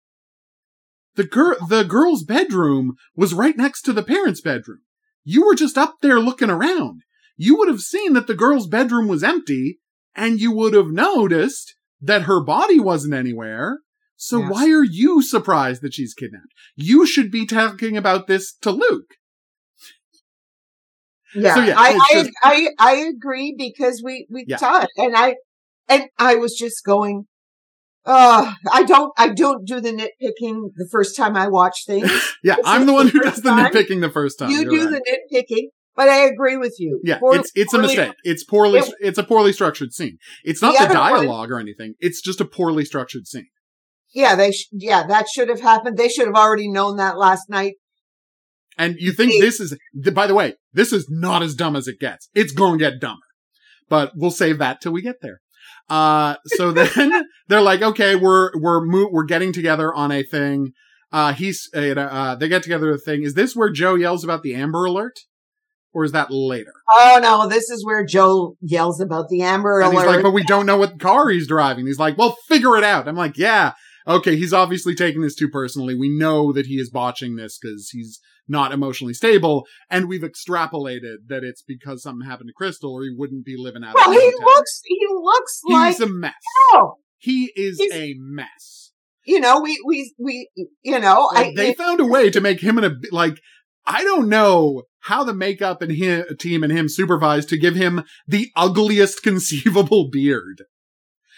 The 1.16 1.24
girl, 1.24 1.56
the 1.68 1.84
girl's 1.84 2.24
bedroom 2.24 2.96
was 3.16 3.32
right 3.34 3.56
next 3.56 3.82
to 3.82 3.92
the 3.92 4.02
parents' 4.02 4.40
bedroom. 4.40 4.80
You 5.22 5.46
were 5.46 5.54
just 5.54 5.78
up 5.78 5.96
there 6.02 6.20
looking 6.20 6.50
around. 6.50 7.02
You 7.36 7.56
would 7.56 7.68
have 7.68 7.80
seen 7.80 8.12
that 8.12 8.26
the 8.26 8.34
girl's 8.34 8.66
bedroom 8.66 9.08
was 9.08 9.24
empty 9.24 9.80
and 10.14 10.40
you 10.40 10.52
would 10.52 10.74
have 10.74 10.88
noticed 10.88 11.74
that 12.00 12.22
her 12.22 12.42
body 12.42 12.78
wasn't 12.78 13.14
anywhere. 13.14 13.80
So 14.16 14.40
Yes. 14.40 14.50
why 14.52 14.70
are 14.70 14.84
you 14.84 15.22
surprised 15.22 15.82
that 15.82 15.94
she's 15.94 16.14
kidnapped? 16.14 16.52
You 16.76 17.06
should 17.06 17.30
be 17.30 17.46
talking 17.46 17.96
about 17.96 18.26
this 18.26 18.52
to 18.62 18.70
Luke. 18.70 19.14
Yeah, 21.34 21.54
So, 21.54 21.60
yeah, 21.62 21.74
I, 21.76 21.98
it's 22.12 22.30
I, 22.42 22.68
I, 22.78 22.92
I 22.92 22.94
agree 22.96 23.54
because 23.56 24.02
we, 24.04 24.26
we 24.30 24.44
Yeah. 24.46 24.58
it 24.82 24.88
and 24.96 25.16
I, 25.16 25.36
and 25.88 26.04
I 26.18 26.36
was 26.36 26.54
just 26.54 26.84
going, 26.84 27.26
uh, 28.06 28.52
I 28.72 28.82
don't, 28.84 29.12
I 29.16 29.28
don't 29.30 29.66
do 29.66 29.80
the 29.80 29.90
nitpicking 29.90 30.70
the 30.76 30.88
first 30.90 31.16
time 31.16 31.36
I 31.36 31.48
watch 31.48 31.84
things. 31.86 32.10
Yeah, 32.44 32.56
This 32.56 32.64
I'm 32.66 32.84
the 32.86 32.92
one 32.92 33.06
the 33.06 33.12
who 33.12 33.20
does 33.20 33.40
the 33.40 33.50
nitpicking 33.50 34.00
the 34.02 34.10
first 34.10 34.38
time. 34.38 34.50
you 34.50 34.60
You're 34.62 34.70
do 34.70 34.90
right. 34.90 35.02
the 35.02 35.18
nitpicking, 35.34 35.68
but 35.96 36.08
I 36.10 36.18
agree 36.26 36.58
with 36.58 36.74
you. 36.78 37.00
Yeah, 37.02 37.18
it's 37.22 37.50
it's 37.54 37.72
a 37.72 37.78
mistake. 37.78 38.12
It's 38.22 38.44
poorly. 38.44 38.80
It- 38.80 38.94
it's 39.00 39.16
a 39.18 39.22
poorly 39.24 39.52
structured 39.54 39.92
scene. 39.94 40.18
It's 40.44 40.60
not 40.60 40.72
The 40.78 40.86
the, 40.86 41.00
other 41.00 41.00
one- 41.14 41.24
dialogue 41.26 41.50
or 41.50 41.58
anything. 41.58 41.94
It's 42.00 42.20
just 42.20 42.40
a 42.42 42.44
poorly 42.44 42.84
structured 42.84 43.26
scene. 43.26 43.46
Yeah, 44.14 44.36
they, 44.36 44.52
sh- 44.52 44.68
yeah, 44.72 45.06
that 45.08 45.26
should 45.28 45.48
have 45.48 45.60
happened. 45.60 45.96
They 45.96 46.08
should 46.08 46.26
have 46.26 46.36
already 46.36 46.68
known 46.70 46.98
that 46.98 47.16
last 47.18 47.48
night. 47.48 47.74
And 48.76 48.96
you 48.98 49.12
think 49.12 49.40
this 49.40 49.60
is, 49.60 49.76
by 50.12 50.26
the 50.26 50.34
way, 50.34 50.54
this 50.72 50.92
is 50.92 51.06
not 51.08 51.42
as 51.42 51.54
dumb 51.54 51.76
as 51.76 51.86
it 51.86 52.00
gets. 52.00 52.28
It's 52.34 52.52
going 52.52 52.78
to 52.78 52.84
get 52.84 53.00
dumber, 53.00 53.26
but 53.88 54.12
we'll 54.16 54.30
save 54.30 54.58
that 54.58 54.80
till 54.80 54.92
we 54.92 55.02
get 55.02 55.16
there. 55.22 55.40
Uh, 55.88 56.36
so 56.46 56.72
then 56.72 57.24
they're 57.48 57.60
like, 57.60 57.82
okay, 57.82 58.16
we're, 58.16 58.50
we're, 58.54 58.84
mo- 58.84 59.10
we're 59.10 59.24
getting 59.24 59.52
together 59.52 59.92
on 59.94 60.10
a 60.10 60.22
thing. 60.22 60.72
Uh, 61.12 61.32
he's, 61.32 61.68
uh, 61.74 61.80
uh, 61.80 62.34
they 62.34 62.48
get 62.48 62.62
together 62.62 62.90
a 62.90 62.98
thing. 62.98 63.22
Is 63.22 63.34
this 63.34 63.54
where 63.54 63.70
Joe 63.70 63.94
yells 63.94 64.24
about 64.24 64.42
the 64.42 64.54
Amber 64.54 64.84
Alert? 64.86 65.20
Or 65.92 66.02
is 66.02 66.10
that 66.10 66.32
later? 66.32 66.72
Oh 66.90 67.20
no, 67.22 67.48
this 67.48 67.70
is 67.70 67.86
where 67.86 68.04
Joe 68.04 68.56
yells 68.60 69.00
about 69.00 69.28
the 69.28 69.42
Amber 69.42 69.80
and 69.80 69.92
Alert. 69.92 70.06
He's 70.06 70.14
like, 70.16 70.22
but 70.24 70.32
we 70.32 70.42
don't 70.42 70.66
know 70.66 70.76
what 70.76 70.98
car 70.98 71.28
he's 71.28 71.46
driving. 71.46 71.86
He's 71.86 72.00
like, 72.00 72.18
well, 72.18 72.36
figure 72.48 72.76
it 72.76 72.82
out. 72.82 73.06
I'm 73.06 73.14
like, 73.14 73.38
yeah, 73.38 73.74
okay, 74.06 74.34
he's 74.34 74.52
obviously 74.52 74.96
taking 74.96 75.22
this 75.22 75.36
too 75.36 75.48
personally. 75.48 75.94
We 75.94 76.08
know 76.08 76.52
that 76.52 76.66
he 76.66 76.74
is 76.74 76.90
botching 76.90 77.36
this 77.36 77.58
because 77.60 77.90
he's 77.90 78.20
not 78.48 78.72
emotionally 78.72 79.14
stable, 79.14 79.66
and 79.90 80.08
we've 80.08 80.22
extrapolated 80.22 81.28
that 81.28 81.44
it's 81.44 81.62
because 81.62 82.02
something 82.02 82.28
happened 82.28 82.50
to 82.50 82.64
Krystall, 82.64 82.92
or 82.92 83.02
he 83.02 83.14
wouldn't 83.16 83.44
be 83.44 83.56
living 83.56 83.84
out. 83.84 83.94
Of 83.94 84.00
it. 84.00 84.08
Well, 84.08 84.20
he 84.20 84.32
looks, 84.44 84.80
he 84.84 85.00
looks 85.10 85.60
he's 85.66 85.72
like 85.72 85.96
he's 85.96 86.00
a 86.00 86.06
mess. 86.08 86.32
Oh, 86.72 86.94
he 87.18 87.52
is 87.56 87.80
a 87.92 88.14
mess. 88.18 88.92
You 89.24 89.40
know, 89.40 89.60
we 89.60 89.82
we 89.86 90.14
we, 90.18 90.50
you 90.82 90.98
know, 90.98 91.30
I, 91.32 91.52
they 91.56 91.70
it, 91.70 91.78
found 91.78 92.00
a 92.00 92.06
way 92.06 92.30
to 92.30 92.40
make 92.40 92.60
him 92.60 92.78
in 92.78 92.84
a 92.84 92.94
like. 93.10 93.40
I 93.86 94.02
don't 94.02 94.30
know 94.30 94.84
how 95.00 95.24
the 95.24 95.34
makeup 95.34 95.82
and 95.82 95.92
him, 95.92 96.24
team 96.38 96.62
and 96.62 96.72
him 96.72 96.88
supervised 96.88 97.50
to 97.50 97.58
give 97.58 97.74
him 97.74 98.02
the 98.26 98.50
ugliest 98.56 99.22
conceivable 99.22 100.08
beard. 100.10 100.64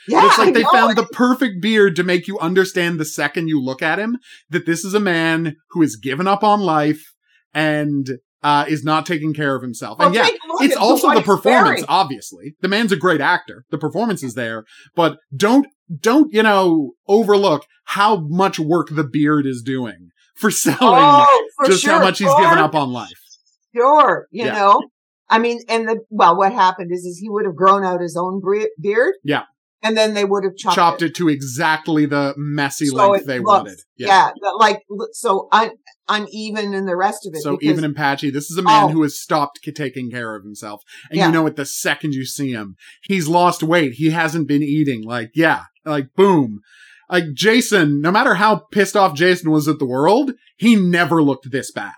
Yeah, 0.09 0.27
it's 0.27 0.39
like 0.39 0.49
I 0.49 0.53
they 0.53 0.63
know. 0.63 0.71
found 0.73 0.97
the 0.99 1.07
perfect 1.07 1.61
beard 1.61 1.97
to 1.97 2.05
make 2.05 2.27
you 2.29 2.39
understand 2.39 2.99
the 3.01 3.05
second 3.05 3.49
you 3.49 3.61
look 3.63 3.83
at 3.83 3.99
him 3.99 4.19
that 4.51 4.67
this 4.67 4.85
is 4.85 4.95
a 4.95 5.01
man 5.01 5.57
who 5.71 5.81
has 5.83 5.97
given 5.97 6.27
up 6.29 6.43
on 6.45 6.61
life 6.61 7.15
and 7.55 8.07
uh, 8.43 8.65
is 8.69 8.85
not 8.85 9.07
taking 9.07 9.35
care 9.35 9.57
of 9.57 9.63
himself. 9.63 9.99
Well, 9.99 10.09
and 10.09 10.15
yeah, 10.15 10.25
take 10.25 10.35
a 10.45 10.47
look 10.53 10.63
it's 10.63 10.77
also 10.77 11.13
the 11.13 11.23
performance, 11.23 11.83
obviously. 11.89 12.55
The 12.61 12.69
man's 12.69 12.93
a 12.93 12.97
great 12.97 13.21
actor. 13.21 13.65
The 13.71 13.79
performance 13.79 14.23
is 14.23 14.35
there, 14.35 14.65
but 14.95 15.19
don't, 15.35 15.67
don't, 16.01 16.33
you 16.33 16.43
know, 16.43 16.93
overlook 17.09 17.65
how 17.87 18.21
much 18.29 18.59
work 18.59 18.89
the 18.91 19.05
beard 19.05 19.47
is 19.47 19.63
doing 19.65 20.11
for 20.37 20.51
selling 20.53 20.79
Oh, 20.83 21.49
for 21.57 21.67
just 21.67 21.85
how 21.87 21.99
much 22.01 22.19
he's 22.19 22.35
given 22.35 22.59
up 22.59 22.75
on 22.75 22.93
life. 22.93 23.11
Sure, 23.75 24.27
you 24.31 24.45
Yeah. 24.45 24.53
know. 24.55 24.83
I 25.29 25.41
mean, 25.41 25.59
and 25.69 25.89
the 25.89 26.01
well, 26.09 26.37
what 26.37 26.53
happened 26.53 26.93
is, 26.93 27.01
is 27.05 27.19
he 27.19 27.29
would 27.29 27.47
have 27.47 27.57
grown 27.57 27.85
out 27.85 28.01
his 28.01 28.17
own 28.17 28.41
beard. 28.81 29.15
Yeah. 29.25 29.43
And 29.87 29.97
then 29.97 30.15
they 30.15 30.25
would 30.25 30.45
have 30.45 30.57
chopped, 30.57 30.75
Chopped 30.75 31.03
it 31.03 31.15
to 31.17 31.29
exactly 31.29 32.07
the 32.07 32.35
messy 32.37 32.87
So 32.87 32.97
length 33.11 33.27
they 33.27 33.39
looks- 33.39 33.47
wanted. 33.49 33.79
Yeah, 33.97 34.31
but 34.41 34.59
like 34.59 34.83
so 35.13 35.49
un, 35.53 35.71
uneven 36.09 36.75
in 36.75 36.87
the 36.87 36.97
rest 36.97 37.27
of 37.27 37.35
it. 37.35 37.43
So 37.43 37.53
because- 37.57 37.71
even 37.73 37.85
and 37.85 37.95
patchy, 37.97 38.31
this 38.31 38.51
is 38.51 38.59
a 38.59 38.63
man 38.63 38.85
Oh. 38.85 38.89
who 38.89 39.03
has 39.03 39.19
stopped 39.21 39.61
taking 39.75 40.11
care 40.11 40.35
of 40.35 40.43
himself. 40.45 40.83
And 41.11 41.19
Yeah. 41.19 41.27
you 41.27 41.33
know 41.33 41.47
it 41.47 41.57
the 41.57 41.65
second 41.67 42.15
you 42.15 42.25
see 42.25 42.51
him. 42.53 42.77
He's 43.03 43.29
lost 43.29 43.63
weight. 43.63 43.93
He 43.95 44.11
hasn't 44.11 44.49
been 44.49 44.63
eating. 44.63 45.05
Like, 45.05 45.31
yeah, 45.35 45.63
like 45.85 46.09
boom. 46.15 46.61
Like 47.11 47.35
Jason, 47.35 48.01
no 48.01 48.11
matter 48.11 48.35
how 48.35 48.63
pissed 48.73 48.97
off 48.97 49.15
Jason 49.15 49.51
was 49.51 49.69
at 49.69 49.79
the 49.79 49.87
world, 49.87 50.33
he 50.57 50.75
never 50.75 51.23
looked 51.23 51.51
this 51.51 51.71
bad. 51.71 51.93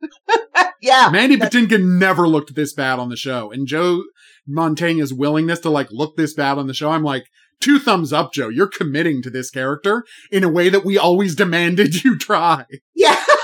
yeah, 0.82 1.08
Mandy 1.10 1.36
Patinkin 1.36 1.98
never 1.98 2.28
looked 2.28 2.54
this 2.54 2.72
bad 2.72 2.98
on 2.98 3.08
the 3.08 3.16
show. 3.16 3.50
And 3.50 3.66
Joe 3.66 4.04
Mantegna's 4.48 5.12
willingness 5.12 5.60
to 5.60 5.70
like 5.70 5.88
look 5.90 6.16
this 6.16 6.34
bad 6.34 6.58
on 6.58 6.66
the 6.66 6.74
show, 6.74 6.90
I'm 6.90 7.04
like, 7.04 7.24
two 7.60 7.78
thumbs 7.78 8.12
up, 8.12 8.32
Joe. 8.32 8.48
You're 8.48 8.68
committing 8.68 9.22
to 9.22 9.30
this 9.30 9.50
character 9.50 10.04
in 10.30 10.44
a 10.44 10.48
way 10.48 10.68
that 10.68 10.84
we 10.84 10.98
always 10.98 11.34
demanded 11.34 12.04
you 12.04 12.18
try. 12.18 12.64
yeah. 12.94 13.22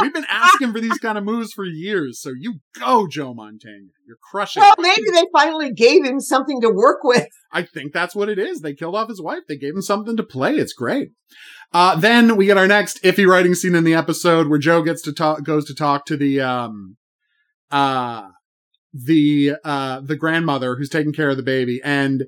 We've 0.00 0.12
been 0.12 0.26
asking 0.28 0.72
for 0.72 0.80
these 0.80 0.98
kind 0.98 1.18
of 1.18 1.24
moves 1.24 1.52
for 1.52 1.64
years, 1.64 2.20
so 2.20 2.32
you 2.36 2.60
go, 2.80 3.06
Joe 3.06 3.34
Mantegna. 3.34 3.90
You're 4.06 4.16
crushing. 4.30 4.62
well, 4.62 4.74
maybe 4.78 5.10
they 5.12 5.24
finally 5.32 5.70
gave 5.70 6.04
him 6.04 6.18
something 6.18 6.60
to 6.62 6.70
work 6.70 7.04
with. 7.04 7.28
I 7.52 7.62
think 7.62 7.92
that's 7.92 8.14
what 8.14 8.30
it 8.30 8.38
is. 8.38 8.60
They 8.62 8.74
killed 8.74 8.96
off 8.96 9.10
his 9.10 9.20
wife. 9.20 9.42
They 9.46 9.58
gave 9.58 9.74
him 9.74 9.82
something 9.82 10.16
to 10.16 10.22
play. 10.22 10.54
It's 10.54 10.72
great. 10.72 11.10
Uh, 11.74 11.96
then 11.96 12.36
we 12.36 12.46
get 12.46 12.56
our 12.56 12.66
next 12.66 13.02
iffy 13.02 13.26
writing 13.26 13.54
scene 13.54 13.74
in 13.74 13.84
the 13.84 13.94
episode 13.94 14.48
where 14.48 14.58
Joe 14.58 14.82
gets 14.82 15.02
to 15.02 15.12
talk, 15.12 15.44
goes 15.44 15.66
to 15.66 15.74
talk 15.74 16.06
to 16.06 16.16
the, 16.16 16.40
um, 16.40 16.96
uh, 17.70 18.28
the, 18.92 19.56
uh, 19.64 20.00
the 20.00 20.16
grandmother 20.16 20.76
who's 20.76 20.88
taking 20.88 21.12
care 21.12 21.30
of 21.30 21.36
the 21.36 21.42
baby. 21.42 21.80
And 21.82 22.24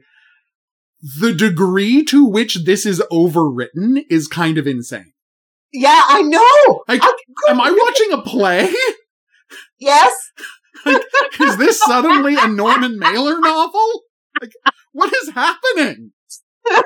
the 1.20 1.34
degree 1.34 2.04
to 2.04 2.24
which 2.26 2.64
this 2.64 2.86
is 2.86 3.02
overwritten 3.12 4.04
is 4.08 4.26
kind 4.26 4.56
of 4.56 4.66
insane. 4.66 5.12
Yeah, 5.72 6.02
I 6.06 6.22
know. 6.22 6.82
Like, 6.88 7.02
I 7.02 7.50
Am 7.50 7.60
I 7.60 7.70
watching 7.70 8.12
a 8.12 8.22
play? 8.22 8.72
Yes. 9.78 10.12
Is 11.40 11.56
this 11.58 11.80
suddenly 11.80 12.36
a 12.38 12.46
Norman 12.46 12.98
Mailer 12.98 13.38
novel? 13.40 14.02
Like, 14.40 14.52
what 14.92 15.12
is 15.12 15.30
happening? 15.30 16.12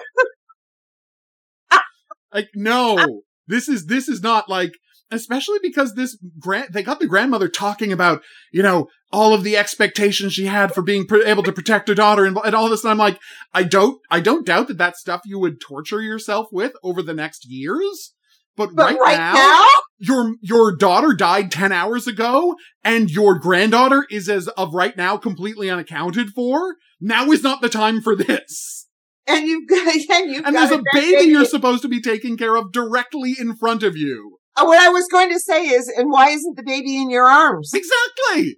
like, 2.32 2.48
no, 2.54 3.22
this 3.46 3.68
is, 3.68 3.86
this 3.86 4.08
is 4.08 4.22
not 4.22 4.48
like, 4.48 4.72
especially 5.10 5.58
because 5.62 5.94
this 5.94 6.18
grand, 6.38 6.72
they 6.72 6.82
got 6.82 7.00
the 7.00 7.06
grandmother 7.06 7.48
talking 7.48 7.92
about, 7.92 8.22
you 8.52 8.62
know, 8.62 8.88
all 9.12 9.32
of 9.32 9.42
the 9.42 9.56
expectations 9.56 10.32
she 10.32 10.46
had 10.46 10.74
for 10.74 10.82
being 10.82 11.06
pr- 11.06 11.22
able 11.24 11.42
to 11.42 11.52
protect 11.52 11.88
her 11.88 11.94
daughter 11.94 12.24
and, 12.24 12.38
and 12.44 12.54
all 12.54 12.68
this. 12.68 12.84
And 12.84 12.90
I'm 12.90 12.98
like, 12.98 13.18
I 13.54 13.62
don't, 13.62 13.98
I 14.10 14.20
don't 14.20 14.46
doubt 14.46 14.68
that 14.68 14.78
that's 14.78 15.00
stuff 15.00 15.22
you 15.24 15.38
would 15.38 15.60
torture 15.60 16.02
yourself 16.02 16.48
with 16.52 16.72
over 16.82 17.02
the 17.02 17.14
next 17.14 17.46
years. 17.48 18.14
But, 18.56 18.74
But 18.74 18.82
right, 18.82 18.98
right 18.98 19.16
now, 19.16 19.34
now, 19.34 19.66
your 19.98 20.34
your 20.40 20.76
daughter 20.76 21.14
died 21.14 21.52
10 21.52 21.70
hours 21.70 22.08
ago 22.08 22.56
and 22.82 23.08
your 23.08 23.38
granddaughter 23.38 24.04
is 24.10 24.28
as 24.28 24.48
of 24.48 24.74
right 24.74 24.96
now 24.96 25.16
completely 25.16 25.70
unaccounted 25.70 26.30
for 26.30 26.74
now 27.00 27.30
is 27.30 27.44
not 27.44 27.60
the 27.60 27.68
time 27.68 28.00
for 28.00 28.16
this 28.16 28.88
and 29.28 29.46
you've 29.46 29.68
got, 29.68 29.94
and 30.10 30.30
you've 30.30 30.44
and 30.44 30.56
there's 30.56 30.70
a 30.70 30.78
grand 30.78 30.84
baby 30.92 31.30
you're 31.30 31.44
supposed 31.44 31.82
to 31.82 31.88
be 31.88 32.00
taking 32.00 32.36
care 32.36 32.56
of 32.56 32.72
directly 32.72 33.36
in 33.38 33.54
front 33.54 33.82
of 33.82 33.96
you 33.96 34.38
Uh, 34.60 34.66
what 34.66 34.78
I 34.80 34.88
was 34.88 35.06
going 35.10 35.30
to 35.32 35.40
say 35.40 35.66
is, 35.68 35.88
and 35.88 36.10
why 36.10 36.30
isn't 36.30 36.56
the 36.56 36.62
baby 36.62 36.96
in 36.96 37.10
your 37.10 37.26
arms? 37.26 37.72
exactly 37.74 38.56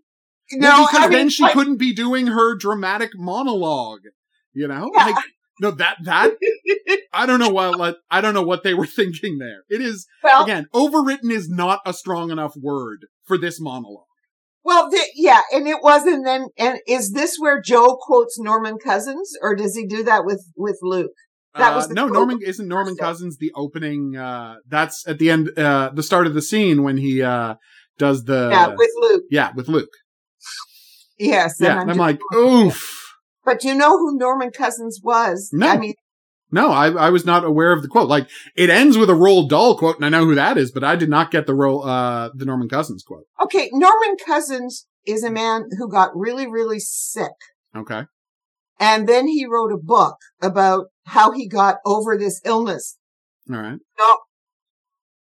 No, 0.53 0.69
Well, 0.69 0.87
because 0.87 0.99
I 0.99 1.09
mean, 1.09 1.13
then 1.19 1.29
she 1.31 1.43
like- 1.43 1.53
couldn't 1.53 1.77
be 1.79 1.95
doing 1.95 2.29
her 2.29 2.57
dramatic 2.57 3.11
monologue 3.15 4.01
you 4.53 4.67
know 4.67 4.91
Yeah. 4.95 5.05
like 5.07 5.25
no 5.61 5.71
that 5.73 5.97
that 6.05 6.33
i 7.13 7.25
don't 7.25 7.39
know 7.39 7.51
what 7.51 7.79
like, 7.79 7.95
i 8.11 8.21
don't 8.21 8.35
know 8.35 8.43
what 8.43 8.65
they 8.65 8.75
were 8.75 8.87
thinking 8.99 9.39
there 9.39 9.63
it 9.69 9.81
is 9.81 10.07
well, 10.25 10.43
again 10.43 10.67
overwritten 10.75 11.31
is 11.31 11.49
not 11.49 11.79
a 11.87 11.93
strong 11.93 12.31
enough 12.33 12.55
word 12.61 13.07
for 13.27 13.39
this 13.39 13.61
monologue 13.61 14.07
well, 14.63 14.91
the, 14.91 15.01
yeah, 15.15 15.41
and 15.53 15.67
it 15.67 15.79
wasn't 15.83 16.23
then. 16.27 16.49
And 16.59 16.81
is 16.87 17.13
this 17.13 17.37
where 17.39 17.63
Joe 17.63 17.97
quotes 17.99 18.39
Norman 18.39 18.77
Cousins, 18.77 19.33
or 19.41 19.57
does 19.57 19.75
he 19.75 19.87
do 19.87 20.03
that 20.05 20.27
with 20.27 20.45
with 20.55 20.79
Luke? 20.83 21.13
That 21.55 21.75
was 21.75 21.87
Uh, 21.87 21.89
the 21.89 21.95
no. 21.95 22.07
Norman 22.09 22.41
isn't 22.43 22.67
Norman 22.69 22.97
Cousins 22.97 23.37
the 23.39 23.51
opening 23.57 24.17
uh 24.17 24.57
that's 24.69 25.07
at 25.09 25.19
the 25.19 25.31
end 25.31 25.59
uh 25.59 25.91
the 25.93 26.03
start 26.03 26.27
of 26.27 26.35
the 26.35 26.43
scene 26.43 26.83
when 26.83 26.97
he 26.97 27.23
uh 27.23 27.55
does 27.99 28.25
the 28.25 28.49
yeah, 28.53 28.69
with 28.77 28.91
Luke. 29.01 29.23
yeah, 29.31 29.51
with 29.55 29.69
Luke. 29.69 29.91
Yes. 31.19 31.57
Yeah, 31.61 31.81
I'm 31.81 31.89
just- 31.89 31.99
like, 31.99 32.19
oof. 32.35 33.15
but 33.45 33.61
do 33.61 33.69
you 33.69 33.75
know 33.75 33.99
who 33.99 34.17
Norman 34.17 34.51
Cousins 34.51 35.01
was? 35.03 35.51
No. 35.53 35.69
I 35.69 35.77
mean, 35.79 35.95
No, 36.53 36.71
I 36.71 36.89
I 36.91 37.11
was 37.11 37.25
not 37.27 37.45
aware 37.45 37.73
of 37.73 37.83
the 37.83 37.89
quote. 37.89 38.09
Like 38.09 38.29
it 38.57 38.71
ends 38.71 38.97
with 38.97 39.11
a 39.11 39.15
Roald 39.15 39.49
Dahl 39.49 39.77
quote 39.77 39.97
and 39.97 40.05
I 40.05 40.09
know 40.09 40.25
who 40.25 40.35
that 40.35 40.57
is, 40.59 40.71
but 40.73 40.83
I 40.85 40.97
did 40.97 41.09
not 41.11 41.31
get 41.31 41.47
the 41.47 41.55
roll 41.55 41.85
uh 41.85 42.31
the 42.35 42.45
Norman 42.45 42.69
Cousins 42.69 43.03
quote. 43.03 43.25
okay, 43.43 43.69
Norman 43.73 44.17
Cousins 44.25 44.87
is 45.07 45.25
a 45.25 45.31
man 45.31 45.65
who 45.79 45.89
got 45.91 46.11
really, 46.15 46.47
really 46.47 46.79
sick. 46.81 47.33
Okay. 47.77 48.03
And 48.79 49.07
then 49.07 49.27
he 49.29 49.45
wrote 49.47 49.73
a 49.73 49.77
book 49.79 50.17
about 50.41 50.87
how 51.11 51.33
he 51.33 51.49
got 51.49 51.77
over 51.85 52.17
this 52.17 52.41
illness. 52.45 52.97
All 53.51 53.57
right. 53.57 53.79
No, 53.99 54.19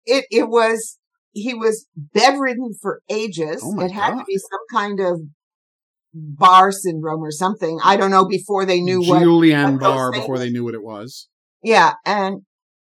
it, 0.05 0.25
it 0.29 0.49
was, 0.49 0.97
he 1.31 1.53
was 1.53 1.87
bedridden 1.95 2.75
for 2.79 3.01
ages. 3.09 3.61
Oh 3.63 3.79
it 3.81 3.91
had 3.91 4.11
God. 4.11 4.19
to 4.19 4.25
be 4.25 4.37
some 4.37 4.59
kind 4.71 4.99
of 4.99 5.21
bar 6.13 6.71
syndrome 6.71 7.21
or 7.21 7.31
something. 7.31 7.79
I 7.83 7.97
don't 7.97 8.11
know 8.11 8.27
before 8.27 8.65
they 8.65 8.81
knew 8.81 8.99
what. 8.99 9.21
Guillain 9.21 9.73
what 9.73 9.81
those 9.81 9.99
Barré 9.99 10.13
before 10.13 10.37
they 10.37 10.49
knew 10.49 10.63
what 10.63 10.73
it 10.75 10.83
was. 10.83 11.27
Yeah. 11.63 11.93
And 12.05 12.41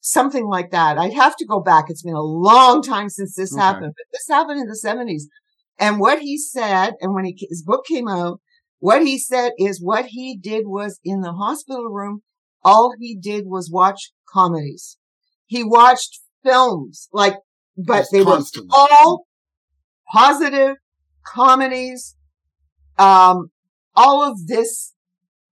something 0.00 0.46
like 0.46 0.70
that. 0.70 0.98
I'd 0.98 1.14
have 1.14 1.36
to 1.36 1.46
go 1.46 1.60
back. 1.60 1.86
It's 1.88 2.02
been 2.02 2.14
a 2.14 2.20
long 2.20 2.82
time 2.82 3.08
since 3.08 3.34
this 3.34 3.52
Okay. 3.52 3.60
happened, 3.60 3.92
but 3.96 4.04
this 4.12 4.26
happened 4.28 4.60
in 4.60 4.68
the 4.68 4.76
seventies. 4.76 5.28
And 5.78 6.00
what 6.00 6.20
he 6.20 6.38
said, 6.38 6.94
and 7.00 7.14
when 7.14 7.26
he, 7.26 7.36
his 7.50 7.62
book 7.62 7.84
came 7.86 8.08
out, 8.08 8.40
what 8.78 9.02
he 9.02 9.18
said 9.18 9.52
is 9.58 9.82
what 9.82 10.06
he 10.06 10.38
did 10.38 10.64
was 10.66 11.00
in 11.04 11.20
the 11.20 11.32
hospital 11.32 11.88
room, 11.90 12.22
all 12.66 12.92
he 12.98 13.16
did 13.16 13.44
was 13.46 13.70
watch 13.70 14.10
comedies. 14.28 14.98
He 15.46 15.62
watched 15.62 16.20
films, 16.44 17.08
like, 17.12 17.36
but 17.76 18.00
Just 18.00 18.12
they 18.12 18.22
were 18.22 18.42
all 18.70 19.26
positive 20.12 20.76
comedies. 21.24 22.16
Um, 22.98 23.50
all 23.94 24.24
of 24.24 24.46
this 24.46 24.94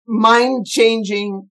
mind 0.06 0.66
changing 0.66 1.50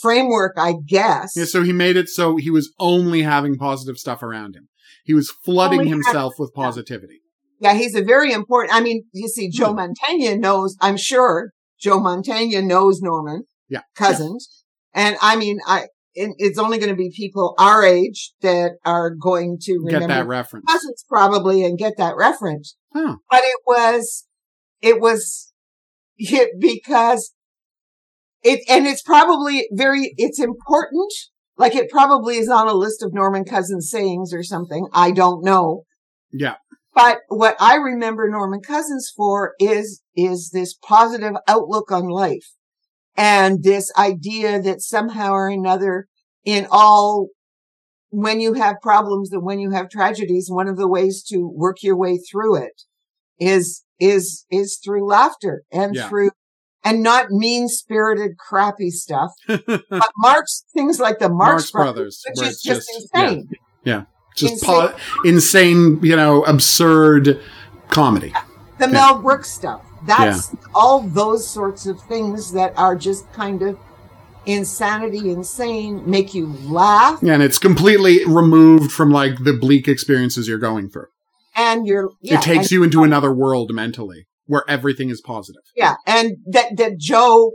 framework, 0.00 0.54
I 0.56 0.74
guess. 0.86 1.32
Yeah, 1.34 1.46
so 1.46 1.62
he 1.62 1.72
made 1.72 1.96
it 1.96 2.08
so 2.08 2.36
he 2.36 2.50
was 2.50 2.72
only 2.78 3.22
having 3.22 3.56
positive 3.56 3.98
stuff 3.98 4.22
around 4.22 4.54
him. 4.54 4.68
He 5.04 5.12
was 5.14 5.30
flooding 5.44 5.80
oh, 5.80 5.84
himself 5.84 6.34
with 6.38 6.54
positivity. 6.54 7.20
Yeah, 7.60 7.74
he's 7.74 7.94
a 7.94 8.02
very 8.02 8.32
important. 8.32 8.74
I 8.74 8.80
mean, 8.80 9.04
you 9.12 9.28
see, 9.28 9.48
Joe 9.50 9.72
hmm. 9.72 9.80
Mantegna 9.80 10.38
knows. 10.38 10.76
I'm 10.80 10.96
sure 10.96 11.52
Joe 11.80 11.98
Mantegna 11.98 12.64
knows 12.64 13.00
Norman. 13.00 13.44
Yeah, 13.68 13.80
cousins, 13.96 14.46
yeah. 14.50 14.63
And 14.94 15.16
I 15.20 15.36
mean, 15.36 15.58
I 15.66 15.86
it's 16.14 16.58
only 16.58 16.78
going 16.78 16.90
to 16.90 16.96
be 16.96 17.10
people 17.10 17.54
our 17.58 17.84
age 17.84 18.32
that 18.40 18.72
are 18.84 19.10
going 19.10 19.58
to 19.62 19.84
get 19.88 20.06
that 20.06 20.26
reference. 20.26 20.64
Cousins 20.70 21.04
probably 21.08 21.64
and 21.64 21.78
get 21.78 21.94
that 21.98 22.14
reference. 22.16 22.76
Huh. 22.92 23.16
But 23.30 23.42
it 23.42 23.56
was, 23.66 24.26
it 24.80 25.00
was 25.00 25.52
it 26.16 26.50
because 26.60 27.32
it, 28.42 28.60
and 28.68 28.86
it's 28.86 29.02
probably 29.02 29.66
very, 29.72 30.14
it's 30.16 30.38
important. 30.38 31.12
Like 31.56 31.74
it 31.74 31.90
probably 31.90 32.36
is 32.36 32.48
on 32.48 32.68
a 32.68 32.74
list 32.74 33.02
of 33.02 33.12
Norman 33.12 33.44
Cousins 33.44 33.90
sayings 33.90 34.32
or 34.32 34.42
something. 34.42 34.86
I 34.92 35.10
don't 35.10 35.44
know. 35.44 35.82
Yeah. 36.32 36.56
But 36.94 37.18
what 37.28 37.56
I 37.58 37.74
remember 37.74 38.28
Norman 38.28 38.60
Cousins 38.60 39.12
for 39.16 39.54
is, 39.58 40.02
is 40.14 40.50
this 40.52 40.74
positive 40.74 41.34
outlook 41.48 41.90
on 41.90 42.08
life 42.08 42.52
and 43.16 43.62
this 43.62 43.90
idea 43.96 44.60
that 44.60 44.82
somehow 44.82 45.32
or 45.32 45.48
another 45.48 46.06
in 46.44 46.66
all 46.70 47.28
when 48.10 48.40
you 48.40 48.54
have 48.54 48.76
problems 48.80 49.32
and 49.32 49.42
when 49.42 49.58
you 49.58 49.70
have 49.70 49.90
tragedies, 49.90 50.48
one 50.48 50.68
of 50.68 50.76
the 50.76 50.88
ways 50.88 51.22
to 51.24 51.48
work 51.48 51.82
your 51.82 51.96
way 51.96 52.16
through 52.16 52.56
it 52.56 52.82
is, 53.40 53.84
is, 53.98 54.46
is 54.50 54.78
through 54.82 55.06
laughter 55.06 55.64
and 55.72 55.96
yeah. 55.96 56.08
through, 56.08 56.30
and 56.84 57.02
not 57.02 57.30
mean 57.30 57.66
spirited, 57.66 58.36
crappy 58.38 58.90
stuff. 58.90 59.32
but 59.48 59.84
Marx, 60.16 60.64
things 60.72 61.00
like 61.00 61.18
the 61.18 61.28
Marx, 61.28 61.52
Marx 61.52 61.70
Brothers, 61.72 62.22
which 62.28 62.46
is 62.48 62.62
just, 62.62 62.86
just, 62.86 62.90
insane. 62.94 63.48
Yeah. 63.50 63.58
yeah. 63.84 64.04
Just 64.36 64.52
insane. 64.54 64.88
Po- 64.88 64.96
insane, 65.24 66.00
you 66.02 66.14
know, 66.14 66.44
absurd 66.44 67.40
comedy. 67.88 68.32
The 68.78 68.86
yeah. 68.86 68.92
Mel 68.92 69.22
Brooks 69.22 69.50
stuff. 69.50 69.83
That's 70.06 70.52
yeah. 70.52 70.60
all 70.74 71.00
those 71.00 71.48
sorts 71.48 71.86
of 71.86 72.00
things 72.02 72.52
that 72.52 72.76
are 72.76 72.96
just 72.96 73.32
kind 73.32 73.62
of 73.62 73.78
insanity, 74.46 75.30
insane, 75.30 76.08
make 76.08 76.34
you 76.34 76.46
laugh. 76.64 77.20
Yeah, 77.22 77.34
and 77.34 77.42
it's 77.42 77.58
completely 77.58 78.24
removed 78.26 78.92
from 78.92 79.10
like 79.10 79.44
the 79.44 79.52
bleak 79.54 79.88
experiences 79.88 80.48
you're 80.48 80.58
going 80.58 80.90
through. 80.90 81.06
And 81.56 81.86
you're, 81.86 82.10
yeah, 82.20 82.38
it 82.38 82.42
takes 82.42 82.72
you 82.72 82.82
into 82.82 83.04
another 83.04 83.32
world 83.32 83.72
mentally 83.72 84.26
where 84.46 84.64
everything 84.68 85.08
is 85.08 85.20
positive. 85.20 85.62
Yeah. 85.76 85.94
And 86.06 86.38
that, 86.46 86.76
that 86.76 86.98
Joe, 86.98 87.52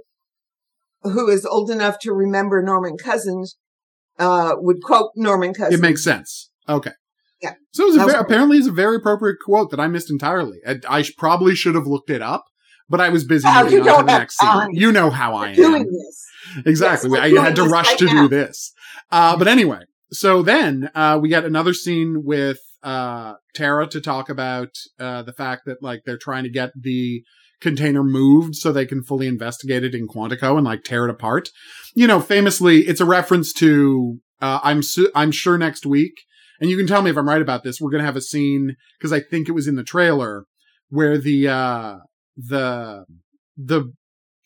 who 1.03 1.29
is 1.29 1.45
old 1.45 1.69
enough 1.69 1.99
to 1.99 2.13
remember 2.13 2.63
Norman 2.63 2.97
Cousins, 2.97 3.57
uh, 4.17 4.53
would 4.57 4.81
quote 4.81 5.11
Norman 5.15 5.53
Cousins. 5.53 5.79
It 5.79 5.81
makes 5.81 6.03
sense. 6.03 6.49
Okay. 6.67 6.91
Yeah. 7.41 7.53
So 7.71 7.87
it 7.87 7.95
very, 7.95 8.19
apparently 8.19 8.57
it's 8.57 8.67
a 8.67 8.71
very 8.71 8.97
appropriate 8.97 9.37
quote 9.43 9.71
that 9.71 9.79
I 9.79 9.87
missed 9.87 10.11
entirely. 10.11 10.59
I, 10.67 10.79
I 10.89 11.05
probably 11.17 11.55
should 11.55 11.75
have 11.75 11.87
looked 11.87 12.09
it 12.09 12.21
up, 12.21 12.45
but 12.89 12.99
I 12.99 13.09
was 13.09 13.23
busy 13.23 13.47
oh, 13.47 13.63
moving 13.63 13.87
on 13.87 13.99
to 13.99 14.05
the 14.05 14.17
next 14.17 14.39
scene. 14.39 14.69
You 14.71 14.91
know 14.91 15.09
how 15.09 15.35
I 15.35 15.49
am. 15.49 15.55
Doing 15.55 15.85
this. 15.85 16.25
Exactly. 16.65 17.11
Yes, 17.11 17.37
I 17.39 17.43
had 17.43 17.55
to 17.55 17.63
rush 17.63 17.87
right 17.87 17.97
to 17.99 18.05
now. 18.05 18.21
do 18.23 18.27
this. 18.27 18.73
Uh, 19.11 19.37
but 19.37 19.47
anyway, 19.47 19.81
so 20.11 20.41
then 20.41 20.89
uh, 20.95 21.19
we 21.21 21.29
get 21.29 21.45
another 21.45 21.73
scene 21.73 22.23
with 22.23 22.59
uh, 22.83 23.35
Tara 23.53 23.87
to 23.87 24.01
talk 24.01 24.29
about 24.29 24.69
uh, 24.99 25.21
the 25.23 25.33
fact 25.33 25.63
that 25.65 25.81
like 25.81 26.01
they're 26.05 26.17
trying 26.17 26.43
to 26.43 26.49
get 26.49 26.71
the 26.75 27.23
container 27.61 28.03
moved 28.03 28.55
so 28.55 28.71
they 28.71 28.85
can 28.85 29.03
fully 29.03 29.27
investigate 29.27 29.83
it 29.83 29.93
in 29.93 30.07
Quantico 30.07 30.55
and 30.55 30.65
like 30.65 30.83
tear 30.83 31.05
it 31.05 31.11
apart. 31.11 31.49
You 31.93 32.07
know, 32.07 32.19
famously, 32.19 32.79
it's 32.81 33.01
a 33.01 33.05
reference 33.05 33.53
to 33.53 34.19
uh, 34.41 34.59
I'm 34.63 34.81
su- 34.81 35.11
I'm 35.13 35.31
sure 35.31 35.57
next 35.57 35.85
week, 35.85 36.13
and 36.59 36.69
you 36.69 36.77
can 36.77 36.87
tell 36.87 37.01
me 37.01 37.09
if 37.09 37.17
I'm 37.17 37.27
right 37.27 37.41
about 37.41 37.63
this. 37.63 37.79
We're 37.79 37.91
gonna 37.91 38.03
have 38.03 38.15
a 38.15 38.21
scene 38.21 38.75
because 38.97 39.13
I 39.13 39.19
think 39.19 39.47
it 39.47 39.53
was 39.53 39.67
in 39.67 39.75
the 39.75 39.83
trailer 39.83 40.45
where 40.89 41.17
the 41.17 41.47
uh, 41.47 41.95
the 42.35 43.05
the 43.57 43.93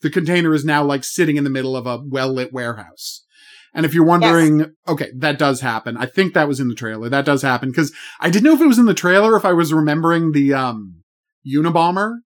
the 0.01 0.09
container 0.09 0.53
is 0.53 0.66
now 0.66 0.84
like 0.84 1.03
sitting 1.03 1.38
in 1.38 1.43
the 1.43 1.49
middle 1.49 1.76
of 1.76 1.88
a 1.88 1.99
well 2.05 2.32
lit 2.32 2.53
warehouse. 2.53 3.26
And 3.74 3.88
if 3.88 3.93
you're 3.95 4.05
wondering, 4.05 4.59
yes. 4.59 4.70
okay, 4.88 5.09
that 5.18 5.39
does 5.39 5.61
happen. 5.61 5.97
I 5.97 6.05
think 6.05 6.34
that 6.34 6.47
was 6.47 6.59
in 6.59 6.68
the 6.68 6.76
trailer. 6.76 7.09
That 7.09 7.26
does 7.26 7.41
happen 7.41 7.70
because 7.70 7.91
I 8.20 8.30
didn't 8.30 8.43
know 8.43 8.53
if 8.53 8.61
it 8.61 8.68
was 8.68 8.78
in 8.78 8.86
the 8.86 8.93
trailer, 8.93 9.36
if 9.36 9.45
I 9.45 9.53
was 9.53 9.74
remembering 9.74 10.32
the, 10.32 10.53
um, 10.53 11.01
Unabomber, 11.45 12.18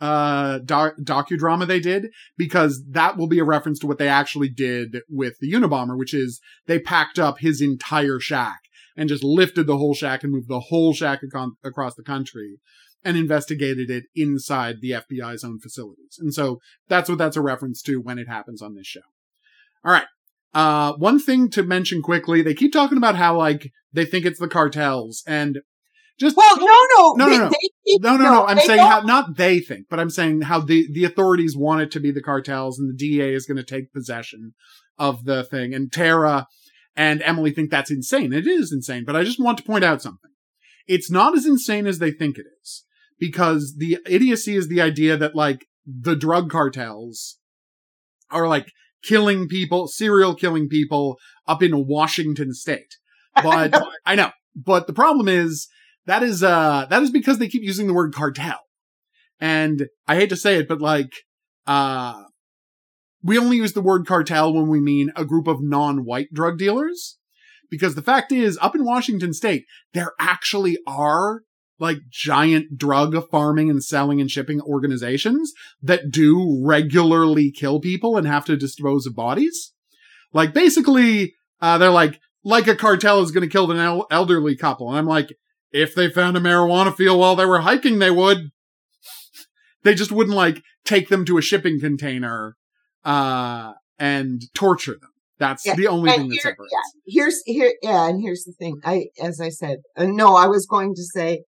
uh, 0.00 0.58
doc- 0.64 0.96
docudrama 1.00 1.66
they 1.66 1.78
did, 1.78 2.08
because 2.36 2.84
that 2.90 3.16
will 3.16 3.28
be 3.28 3.38
a 3.38 3.44
reference 3.44 3.78
to 3.78 3.86
what 3.86 3.98
they 3.98 4.08
actually 4.08 4.48
did 4.48 4.98
with 5.08 5.34
the 5.40 5.52
Unabomber, 5.52 5.96
which 5.96 6.12
is 6.12 6.40
they 6.66 6.80
packed 6.80 7.20
up 7.20 7.38
his 7.38 7.60
entire 7.60 8.18
shack 8.18 8.58
and 8.96 9.08
just 9.08 9.24
lifted 9.24 9.66
the 9.66 9.76
whole 9.76 9.94
shack 9.94 10.22
and 10.22 10.32
moved 10.32 10.48
the 10.48 10.60
whole 10.60 10.92
shack 10.92 11.20
ac- 11.22 11.50
across 11.64 11.94
the 11.94 12.02
country 12.02 12.58
and 13.04 13.16
investigated 13.16 13.90
it 13.90 14.04
inside 14.14 14.80
the 14.80 14.90
FBI's 14.90 15.44
own 15.44 15.60
facilities. 15.60 16.18
And 16.18 16.32
so 16.34 16.58
that's 16.88 17.08
what 17.08 17.18
that's 17.18 17.36
a 17.36 17.42
reference 17.42 17.82
to 17.82 18.00
when 18.00 18.18
it 18.18 18.28
happens 18.28 18.62
on 18.62 18.74
this 18.74 18.86
show. 18.86 19.00
All 19.84 19.92
right. 19.92 20.06
Uh, 20.54 20.94
one 20.94 21.18
thing 21.18 21.50
to 21.50 21.62
mention 21.62 22.02
quickly, 22.02 22.42
they 22.42 22.54
keep 22.54 22.72
talking 22.72 22.98
about 22.98 23.16
how 23.16 23.36
like 23.36 23.70
they 23.92 24.04
think 24.04 24.24
it's 24.24 24.40
the 24.40 24.48
cartels 24.48 25.22
and 25.26 25.58
just 26.18 26.36
well, 26.36 26.56
no, 26.56 26.64
no, 26.64 27.12
no, 27.16 27.26
no, 27.26 27.38
no, 27.44 27.50
keep, 27.50 28.02
no, 28.02 28.16
no, 28.16 28.24
no, 28.24 28.32
no. 28.32 28.46
I'm 28.46 28.58
saying 28.60 28.78
don't. 28.78 28.90
how 28.90 29.00
not 29.02 29.36
they 29.36 29.60
think, 29.60 29.86
but 29.90 30.00
I'm 30.00 30.08
saying 30.08 30.42
how 30.42 30.60
the 30.60 30.88
the 30.90 31.04
authorities 31.04 31.54
want 31.56 31.82
it 31.82 31.90
to 31.90 32.00
be 32.00 32.10
the 32.10 32.22
cartels, 32.22 32.78
and 32.78 32.88
the 32.88 32.96
DA 32.96 33.34
is 33.34 33.44
going 33.44 33.58
to 33.58 33.62
take 33.62 33.92
possession 33.92 34.54
of 34.98 35.24
the 35.24 35.44
thing. 35.44 35.74
And 35.74 35.92
Tara 35.92 36.46
and 36.96 37.22
Emily 37.22 37.52
think 37.52 37.70
that's 37.70 37.90
insane. 37.90 38.32
It 38.32 38.46
is 38.46 38.72
insane, 38.72 39.04
but 39.04 39.16
I 39.16 39.22
just 39.22 39.40
want 39.40 39.58
to 39.58 39.64
point 39.64 39.84
out 39.84 40.02
something. 40.02 40.30
It's 40.86 41.10
not 41.10 41.36
as 41.36 41.46
insane 41.46 41.86
as 41.86 41.98
they 41.98 42.10
think 42.10 42.38
it 42.38 42.46
is 42.62 42.84
because 43.18 43.74
the 43.78 43.98
idiocy 44.06 44.56
is 44.56 44.68
the 44.68 44.80
idea 44.80 45.16
that 45.16 45.34
like 45.34 45.66
the 45.86 46.16
drug 46.16 46.50
cartels 46.50 47.38
are 48.30 48.48
like 48.48 48.72
killing 49.02 49.48
people, 49.48 49.88
serial 49.88 50.34
killing 50.34 50.68
people 50.68 51.18
up 51.46 51.62
in 51.62 51.86
Washington 51.86 52.52
state. 52.52 52.96
But 53.42 53.78
I 54.06 54.14
know, 54.14 54.30
but 54.54 54.86
the 54.86 54.94
problem 54.94 55.28
is 55.28 55.68
that 56.06 56.22
is, 56.22 56.42
uh, 56.42 56.86
that 56.88 57.02
is 57.02 57.10
because 57.10 57.38
they 57.38 57.48
keep 57.48 57.62
using 57.62 57.86
the 57.86 57.92
word 57.92 58.14
cartel. 58.14 58.60
And 59.38 59.88
I 60.08 60.16
hate 60.16 60.30
to 60.30 60.36
say 60.36 60.56
it, 60.56 60.66
but 60.66 60.80
like, 60.80 61.12
uh, 61.66 62.22
we 63.26 63.38
only 63.38 63.56
use 63.56 63.72
the 63.72 63.80
word 63.80 64.06
cartel 64.06 64.52
when 64.52 64.68
we 64.68 64.80
mean 64.80 65.12
a 65.16 65.24
group 65.24 65.48
of 65.48 65.60
non-white 65.60 66.32
drug 66.32 66.58
dealers. 66.58 67.18
Because 67.68 67.96
the 67.96 68.02
fact 68.02 68.30
is, 68.30 68.56
up 68.62 68.76
in 68.76 68.84
Washington 68.84 69.32
state, 69.32 69.64
there 69.92 70.12
actually 70.20 70.78
are 70.86 71.40
like 71.78 71.98
giant 72.08 72.78
drug 72.78 73.16
farming 73.28 73.68
and 73.68 73.82
selling 73.82 74.20
and 74.20 74.30
shipping 74.30 74.60
organizations 74.60 75.52
that 75.82 76.10
do 76.10 76.62
regularly 76.64 77.50
kill 77.50 77.80
people 77.80 78.16
and 78.16 78.26
have 78.26 78.44
to 78.44 78.56
dispose 78.56 79.06
of 79.06 79.16
bodies. 79.16 79.72
Like 80.32 80.54
basically, 80.54 81.34
uh, 81.60 81.78
they're 81.78 81.90
like, 81.90 82.20
like 82.44 82.68
a 82.68 82.76
cartel 82.76 83.20
is 83.22 83.32
going 83.32 83.42
to 83.42 83.52
kill 83.52 83.70
an 83.72 83.78
el- 83.78 84.06
elderly 84.10 84.56
couple. 84.56 84.88
And 84.88 84.98
I'm 84.98 85.06
like, 85.06 85.34
if 85.72 85.94
they 85.94 86.08
found 86.08 86.36
a 86.36 86.40
marijuana 86.40 86.94
field 86.94 87.18
while 87.18 87.34
they 87.34 87.44
were 87.44 87.60
hiking, 87.60 87.98
they 87.98 88.10
would. 88.10 88.52
they 89.82 89.94
just 89.94 90.12
wouldn't 90.12 90.36
like 90.36 90.62
take 90.84 91.08
them 91.08 91.24
to 91.24 91.38
a 91.38 91.42
shipping 91.42 91.80
container, 91.80 92.56
uh, 93.06 93.72
and 93.98 94.42
torture 94.54 94.96
them. 95.00 95.10
That's 95.38 95.66
yeah. 95.66 95.74
the 95.74 95.86
only 95.88 96.10
and 96.10 96.22
thing 96.22 96.28
that 96.30 96.40
separates. 96.40 96.72
Yeah. 96.72 97.20
Here's 97.20 97.42
here, 97.44 97.74
yeah, 97.82 98.08
and 98.08 98.22
here's 98.22 98.44
the 98.44 98.52
thing. 98.52 98.80
I, 98.84 99.06
as 99.22 99.40
I 99.40 99.50
said, 99.50 99.78
uh, 99.96 100.06
no, 100.06 100.34
I 100.34 100.46
was 100.46 100.66
going 100.66 100.94
to 100.94 101.02
say 101.02 101.44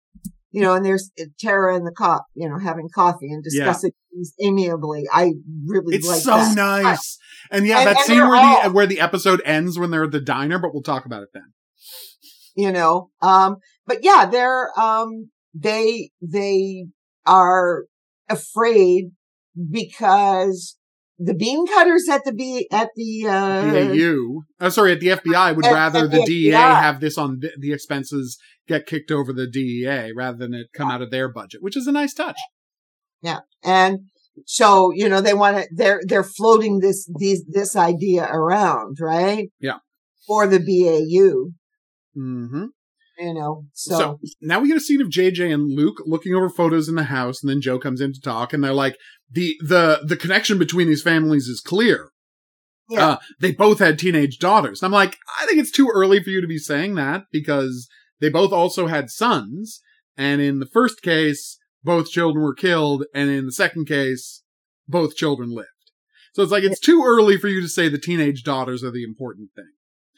you 0.57 0.62
know, 0.62 0.72
and 0.72 0.86
there's 0.86 1.11
uh, 1.20 1.24
Tara 1.38 1.76
and 1.76 1.86
the 1.86 1.92
cop, 1.92 2.24
you 2.34 2.48
know, 2.48 2.59
having 2.59 2.88
coffee 2.88 3.30
and 3.30 3.44
discussing 3.44 3.90
yeah. 3.90 4.16
things 4.16 4.32
amiably. 4.40 5.04
I 5.12 5.34
really 5.66 5.84
like 5.86 5.94
it's 5.96 6.09
like 6.09 6.20
so 6.20 6.30
that. 6.30 6.57
nice. 6.57 7.18
and 7.50 7.66
yeah, 7.66 7.80
and, 7.80 7.88
that 7.88 7.96
and 7.98 8.07
scene 8.07 8.20
where 8.20 8.36
all, 8.36 8.62
the 8.62 8.70
where 8.70 8.86
the 8.86 8.98
episode 8.98 9.42
ends 9.44 9.78
when 9.78 9.90
they're 9.90 10.04
at 10.04 10.12
the 10.12 10.20
diner, 10.20 10.59
but 10.59 10.72
we'll 10.72 10.82
talk 10.82 11.04
about 11.04 11.22
it 11.22 11.28
then. 11.34 11.52
You 12.57 12.72
know, 12.72 13.11
um, 13.20 13.57
but 13.86 14.02
yeah, 14.02 14.24
they're 14.32 14.70
um, 14.80 15.28
they 15.52 16.09
they 16.22 16.86
are 17.26 17.84
afraid 18.30 19.11
because 19.70 20.78
the 21.19 21.35
bean 21.35 21.67
cutters 21.67 22.09
at 22.09 22.25
the 22.25 22.33
B 22.33 22.69
at 22.71 22.91
the 22.95 23.27
uh, 23.27 23.73
BAU. 23.73 24.43
Oh, 24.61 24.69
sorry, 24.69 24.93
at 24.93 25.01
the 25.01 25.09
FBI 25.09 25.57
would 25.57 25.64
at, 25.64 25.73
rather 25.73 26.05
at 26.05 26.11
the, 26.11 26.19
the 26.19 26.27
DEA 26.27 26.51
have 26.51 27.01
this 27.01 27.17
on 27.17 27.39
the, 27.41 27.53
the, 27.59 27.73
expenses 27.73 28.39
get 28.69 28.87
kicked 28.87 29.11
over 29.11 29.33
the 29.33 29.47
DEA 29.47 30.12
rather 30.14 30.37
than 30.37 30.55
it 30.55 30.69
come 30.75 30.89
yeah. 30.89 30.95
out 30.95 31.03
of 31.03 31.11
their 31.11 31.29
budget, 31.29 31.62
which 31.62 31.77
is 31.77 31.87
a 31.87 31.93
nice 31.93 32.12
touch. 32.12 32.39
Yeah, 33.23 33.41
and 33.64 34.01
so 34.45 34.93
you 34.93 35.09
know 35.09 35.21
they 35.21 35.35
want 35.35 35.57
to 35.57 35.69
they're 35.75 36.01
they're 36.07 36.23
floating 36.23 36.81
this 36.81 37.09
these 37.19 37.45
this 37.49 37.77
idea 37.77 38.29
around, 38.31 38.99
right? 39.01 39.49
Yeah, 39.59 39.79
for 40.27 40.47
the 40.47 40.59
BAU. 40.59 41.53
Mm-hmm 42.21 42.67
you 43.19 43.35
know. 43.35 43.64
So. 43.73 43.99
so. 43.99 44.19
now 44.41 44.61
we 44.61 44.69
get 44.69 44.77
a 44.77 44.81
scene 44.81 45.01
of 45.01 45.09
JJ 45.09 45.53
and 45.53 45.71
Luke 45.71 46.03
looking 46.05 46.35
over 46.35 46.49
photos 46.49 46.89
in 46.89 46.95
the 46.95 47.05
house, 47.05 47.43
and 47.43 47.51
then 47.51 47.61
Joe 47.61 47.79
comes 47.79 48.01
in 48.01 48.12
to 48.12 48.21
talk, 48.21 48.53
and 48.53 48.62
they're 48.62 48.73
like, 48.73 48.97
the 49.31 49.57
the 49.61 50.01
the 50.07 50.16
connection 50.16 50.59
between 50.59 50.89
these 50.89 51.03
families 51.03 51.49
is 51.49 51.61
clear. 51.61 52.11
Yeah. 52.89 53.07
Uh, 53.07 53.16
they 53.41 53.53
both 53.53 53.81
had 53.81 53.99
teenage 53.99 54.39
daughters. 54.39 54.83
I'm 54.83 54.93
like, 54.93 55.16
I 55.41 55.47
think 55.47 55.59
it's 55.59 55.72
too 55.72 55.91
early 55.93 56.22
for 56.22 56.31
you 56.31 56.41
to 56.41 56.47
be 56.47 56.59
saying 56.59 56.95
that 56.95 57.24
because 57.33 57.89
they 58.20 58.29
both 58.29 58.53
also 58.53 58.87
had 58.87 59.11
sons. 59.11 59.81
And 60.16 60.41
in 60.41 60.61
the 60.61 60.66
first 60.66 61.03
case, 61.03 61.59
both 61.83 62.11
children 62.11 62.45
were 62.45 62.55
killed. 62.55 63.05
And 63.12 63.29
in 63.29 63.47
the 63.47 63.53
second 63.53 63.87
case, 63.87 64.43
both 64.87 65.16
children 65.16 65.51
lived. 65.51 65.68
So 66.33 66.43
it's 66.43 66.53
like, 66.53 66.64
it's 66.64 66.79
too 66.79 67.03
early 67.05 67.39
for 67.39 67.49
you 67.49 67.61
to 67.61 67.68
say 67.68 67.89
the 67.89 67.99
teenage 67.99 68.45
daughters 68.45 68.85
are 68.85 68.91
the 68.91 69.05
important 69.05 69.51
thing. 69.57 69.72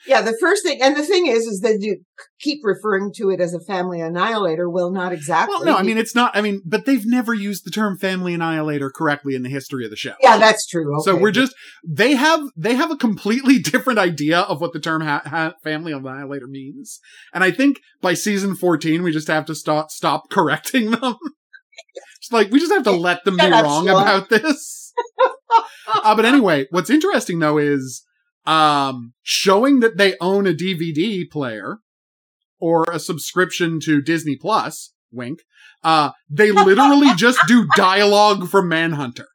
Yeah, 0.07 0.23
the 0.23 0.37
first 0.41 0.63
thing, 0.63 0.81
and 0.83 0.97
the 0.97 1.03
thing 1.03 1.27
is, 1.27 1.47
is 1.47 1.61
that 1.61 1.79
you 1.81 2.03
keep 2.41 2.61
referring 2.63 3.13
to 3.17 3.31
it 3.31 3.41
as 3.41 3.55
a 3.55 3.61
family 3.61 4.01
annihilator. 4.01 4.69
Well, 4.69 4.91
not 4.91 5.13
exactly. 5.13 5.55
Well, 5.57 5.65
no, 5.65 5.77
I 5.77 5.83
mean, 5.83 5.99
it's 5.99 6.15
not, 6.15 6.37
I 6.37 6.41
mean, 6.41 6.63
but 6.65 6.87
they've 6.87 7.05
never 7.07 7.35
used 7.35 7.65
the 7.65 7.71
term 7.71 7.99
family 7.99 8.35
annihilator 8.35 8.91
correctly 8.91 9.35
in 9.35 9.43
the 9.43 9.49
history 9.49 9.85
of 9.85 9.91
the 9.91 9.97
show. 9.97 10.15
Yeah, 10.21 10.39
that's 10.39 10.67
true. 10.67 10.97
Okay. 10.97 11.05
So 11.05 11.17
we're 11.17 11.33
just, 11.33 11.55
they 11.87 12.15
have, 12.15 12.41
they 12.57 12.75
have 12.75 12.91
a 12.91 12.97
completely 12.97 13.59
different 13.63 13.99
idea 13.99 14.41
of 14.41 14.61
what 14.61 14.73
the 14.73 14.81
term 14.81 15.03
ha- 15.03 15.23
ha- 15.25 15.55
family 15.63 15.93
annihilator 15.93 16.47
means. 16.47 17.01
And 17.35 17.43
I 17.43 17.51
think 17.51 17.81
by 18.01 18.15
season 18.15 18.55
14, 18.55 19.03
we 19.03 19.13
just 19.13 19.29
have 19.29 19.47
to 19.47 19.55
stop, 19.55 19.91
stop 19.91 20.31
correcting 20.31 20.91
them. 20.93 21.17
it's 22.19 22.33
like, 22.33 22.51
we 22.51 22.61
just 22.61 22.73
have 22.73 22.85
to 22.85 22.93
let 22.93 23.25
them 23.25 23.37
be 23.37 23.51
wrong 23.51 23.89
about 23.89 24.29
this. 24.29 24.93
uh, 25.93 26.15
but 26.15 26.25
anyway, 26.25 26.67
what's 26.71 26.91
interesting 26.91 27.39
though 27.39 27.59
is, 27.59 28.05
um, 28.49 29.13
showing 29.23 29.81
that 29.81 29.99
they 29.99 30.15
own 30.23 30.47
a 30.47 30.55
DVD 30.55 31.31
player 31.31 31.79
or 32.59 32.87
a 32.91 32.99
subscription 32.99 33.79
to 33.81 34.01
Disney 34.01 34.37
Plus, 34.37 34.95
wink, 35.13 35.41
uh, 35.85 36.13
they 36.31 36.51
literally 36.53 37.15
just 37.15 37.39
do 37.47 37.69
dialogue 37.77 38.49
from 38.49 38.69
Manhunter. 38.69 39.27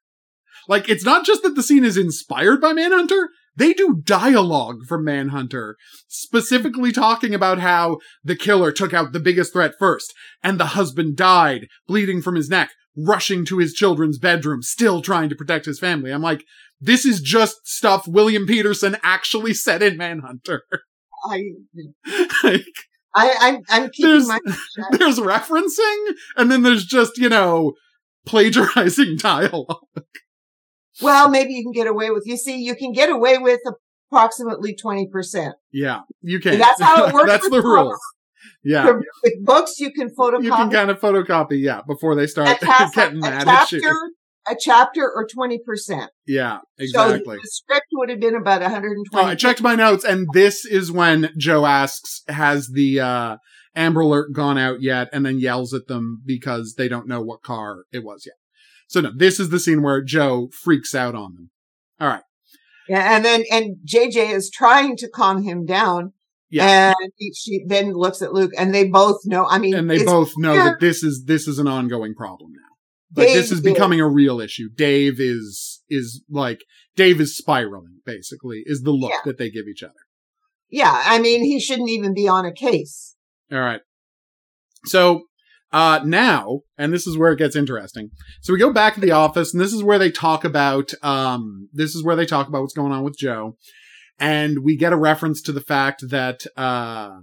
Like, 0.68 0.90
it's 0.90 1.06
not 1.06 1.26
just 1.26 1.44
that 1.44 1.56
the 1.56 1.62
scene 1.62 1.86
is 1.86 1.96
inspired 1.96 2.60
by 2.60 2.74
Manhunter, 2.74 3.30
they 3.56 3.74
do 3.74 4.02
dialogue 4.04 4.86
from 4.88 5.06
Manhunter, 5.06 5.76
specifically 6.08 6.92
talking 6.92 7.36
about 7.36 7.60
how 7.60 8.00
the 8.24 8.36
killer 8.36 8.72
took 8.72 8.96
out 8.96 9.12
the 9.12 9.20
biggest 9.20 9.54
threat 9.54 9.74
first, 9.78 10.12
and 10.42 10.60
the 10.60 10.68
husband 10.68 11.16
died, 11.16 11.68
bleeding 11.88 12.24
from 12.24 12.34
his 12.34 12.50
neck, 12.50 12.72
rushing 12.96 13.46
to 13.46 13.58
his 13.58 13.74
children's 13.74 14.18
bedroom, 14.18 14.62
still 14.62 15.02
trying 15.02 15.30
to 15.30 15.36
protect 15.36 15.66
his 15.66 15.80
family. 15.80 16.12
I'm 16.12 16.22
like, 16.22 16.44
this 16.80 17.06
is 17.06 17.22
just 17.22 17.68
stuff 17.68 18.08
William 18.08 18.46
Petersen 18.46 18.98
actually 19.04 19.54
said 19.54 19.82
in 19.82 19.98
Manhunter. 19.98 20.64
I, 21.26 21.42
like, 22.44 22.66
I, 23.16 23.34
I'm, 23.40 23.60
I'm 23.70 23.90
keeping 23.90 24.12
there's, 24.12 24.28
my. 24.28 24.40
There's 24.92 25.20
referencing, 25.20 26.14
and 26.36 26.52
then 26.52 26.64
there's 26.64 26.84
just 26.86 27.18
you 27.18 27.30
know 27.30 27.74
plagiarizing 28.26 29.18
dialogue. 29.18 29.78
Well, 31.02 31.30
maybe 31.30 31.54
you 31.54 31.64
can 31.64 31.72
get 31.72 31.88
away 31.88 32.10
with. 32.10 32.24
You 32.26 32.38
see, 32.38 32.58
you 32.58 32.76
can 32.76 32.92
get 32.92 33.10
away 33.10 33.38
with 33.38 33.62
approximately 34.12 34.76
twenty 34.76 35.08
percent. 35.08 35.56
Yeah, 35.72 36.02
you 36.22 36.40
can. 36.40 36.60
That's 36.60 36.82
how 36.82 37.06
it 37.06 37.14
works. 37.14 37.28
That's 37.28 37.50
the 37.50 37.62
rules. 37.62 38.00
Yeah. 38.64 38.92
With 39.24 39.46
books, 39.46 39.80
you 39.80 39.92
can 39.92 40.10
photocopy. 40.10 40.44
You 40.44 40.52
can 40.52 40.70
kind 40.70 40.90
of 40.90 41.00
photocopy, 41.00 41.62
yeah, 41.62 41.82
before 41.88 42.16
they 42.16 42.28
start 42.28 42.60
getting 42.96 43.18
a, 43.18 43.22
mad 43.22 43.44
a 43.44 43.46
chapter, 43.46 43.76
at 43.76 43.82
you 43.82 44.14
a 44.48 44.56
chapter 44.60 45.10
or 45.10 45.28
20%. 45.28 46.08
Yeah, 46.28 46.60
exactly. 46.78 47.38
So 47.38 47.42
the 47.42 47.48
script 47.48 47.88
would 47.94 48.10
have 48.10 48.20
been 48.20 48.36
about 48.36 48.62
120. 48.62 49.26
Oh, 49.26 49.28
I 49.28 49.36
checked 49.36 49.62
my 49.62 49.76
notes 49.76 50.04
and 50.04 50.28
this 50.34 50.66
is 50.66 50.92
when 50.92 51.30
Joe 51.38 51.66
asks, 51.66 52.22
has 52.28 52.70
the, 52.74 53.00
uh, 53.00 53.38
Amber 53.76 54.02
Alert 54.02 54.34
gone 54.34 54.58
out 54.58 54.82
yet? 54.82 55.10
And 55.12 55.26
then 55.26 55.40
yells 55.40 55.74
at 55.74 55.88
them 55.88 56.22
because 56.26 56.76
they 56.78 56.88
don't 56.88 57.08
know 57.08 57.22
what 57.22 57.42
car 57.42 57.86
it 57.92 58.04
was 58.04 58.24
yet. 58.26 58.36
So 58.88 59.02
no, 59.02 59.12
this 59.16 59.40
is 59.40 59.50
the 59.50 59.60
scene 59.60 59.82
where 59.82 60.04
Joe 60.04 60.50
freaks 60.64 60.94
out 60.94 61.16
on 61.16 61.34
them. 61.34 61.50
All 62.00 62.08
right. 62.08 62.24
Yeah. 62.88 63.16
And 63.16 63.26
then, 63.26 63.44
and 63.52 63.78
JJ 63.88 64.32
is 64.32 64.52
trying 64.52 64.98
to 64.98 65.10
calm 65.10 65.44
him 65.44 65.66
down. 65.66 66.14
Yeah. 66.54 66.94
And 67.02 67.12
he, 67.18 67.34
she 67.34 67.64
then 67.68 67.94
looks 67.94 68.22
at 68.22 68.34
Luke 68.34 68.52
and 68.58 68.74
they 68.74 68.88
both 68.88 69.22
know, 69.26 69.46
I 69.48 69.58
mean, 69.60 69.74
and 69.74 69.90
they 69.90 70.04
both 70.04 70.32
know 70.38 70.56
that 70.56 70.80
this 70.80 71.04
is, 71.04 71.24
this 71.26 71.48
is 71.48 71.60
an 71.60 71.68
ongoing 71.68 72.14
problem 72.16 72.52
now. 72.54 72.74
Like 73.16 73.28
Dave 73.28 73.36
this 73.36 73.52
is 73.52 73.62
becoming 73.62 74.02
a 74.02 74.08
real 74.08 74.42
issue. 74.42 74.70
Dave 74.76 75.20
is 75.20 75.84
is 75.90 76.24
like 76.30 76.64
Dave 76.96 77.22
is 77.22 77.38
spiraling. 77.38 78.00
Basically, 78.06 78.64
is 78.66 78.82
the 78.82 78.92
look 78.92 79.12
yeah. 79.12 79.20
that 79.26 79.38
they 79.38 79.50
give 79.50 79.68
each 79.68 79.84
other. 79.84 79.94
Yeah, 80.70 81.02
I 81.06 81.20
mean, 81.20 81.44
he 81.44 81.60
shouldn't 81.60 81.90
even 81.90 82.14
be 82.14 82.28
on 82.28 82.46
a 82.46 82.52
case. 82.52 83.16
All 83.52 83.60
right. 83.60 83.82
So 84.86 85.26
uh, 85.72 86.00
now, 86.04 86.62
and 86.78 86.92
this 86.92 87.06
is 87.06 87.18
where 87.18 87.32
it 87.32 87.38
gets 87.38 87.56
interesting. 87.56 88.10
So 88.42 88.52
we 88.52 88.60
go 88.60 88.74
back 88.74 88.96
to 88.96 89.00
the 89.00 89.12
office, 89.12 89.54
and 89.54 89.62
this 89.62 89.74
is 89.74 89.84
where 89.84 90.00
they 90.00 90.12
talk 90.12 90.44
about 90.44 90.92
um, 91.04 91.70
this 91.72 91.94
is 91.94 92.04
where 92.04 92.16
they 92.16 92.26
talk 92.26 92.48
about 92.48 92.62
what's 92.62 92.74
going 92.74 92.92
on 92.92 93.04
with 93.04 93.18
Joe, 93.18 93.58
and 94.24 94.64
we 94.64 94.78
get 94.78 94.94
a 94.94 94.98
reference 94.98 95.42
to 95.42 95.52
the 95.52 95.60
fact 95.60 96.02
that 96.08 96.46
uh, 96.56 97.18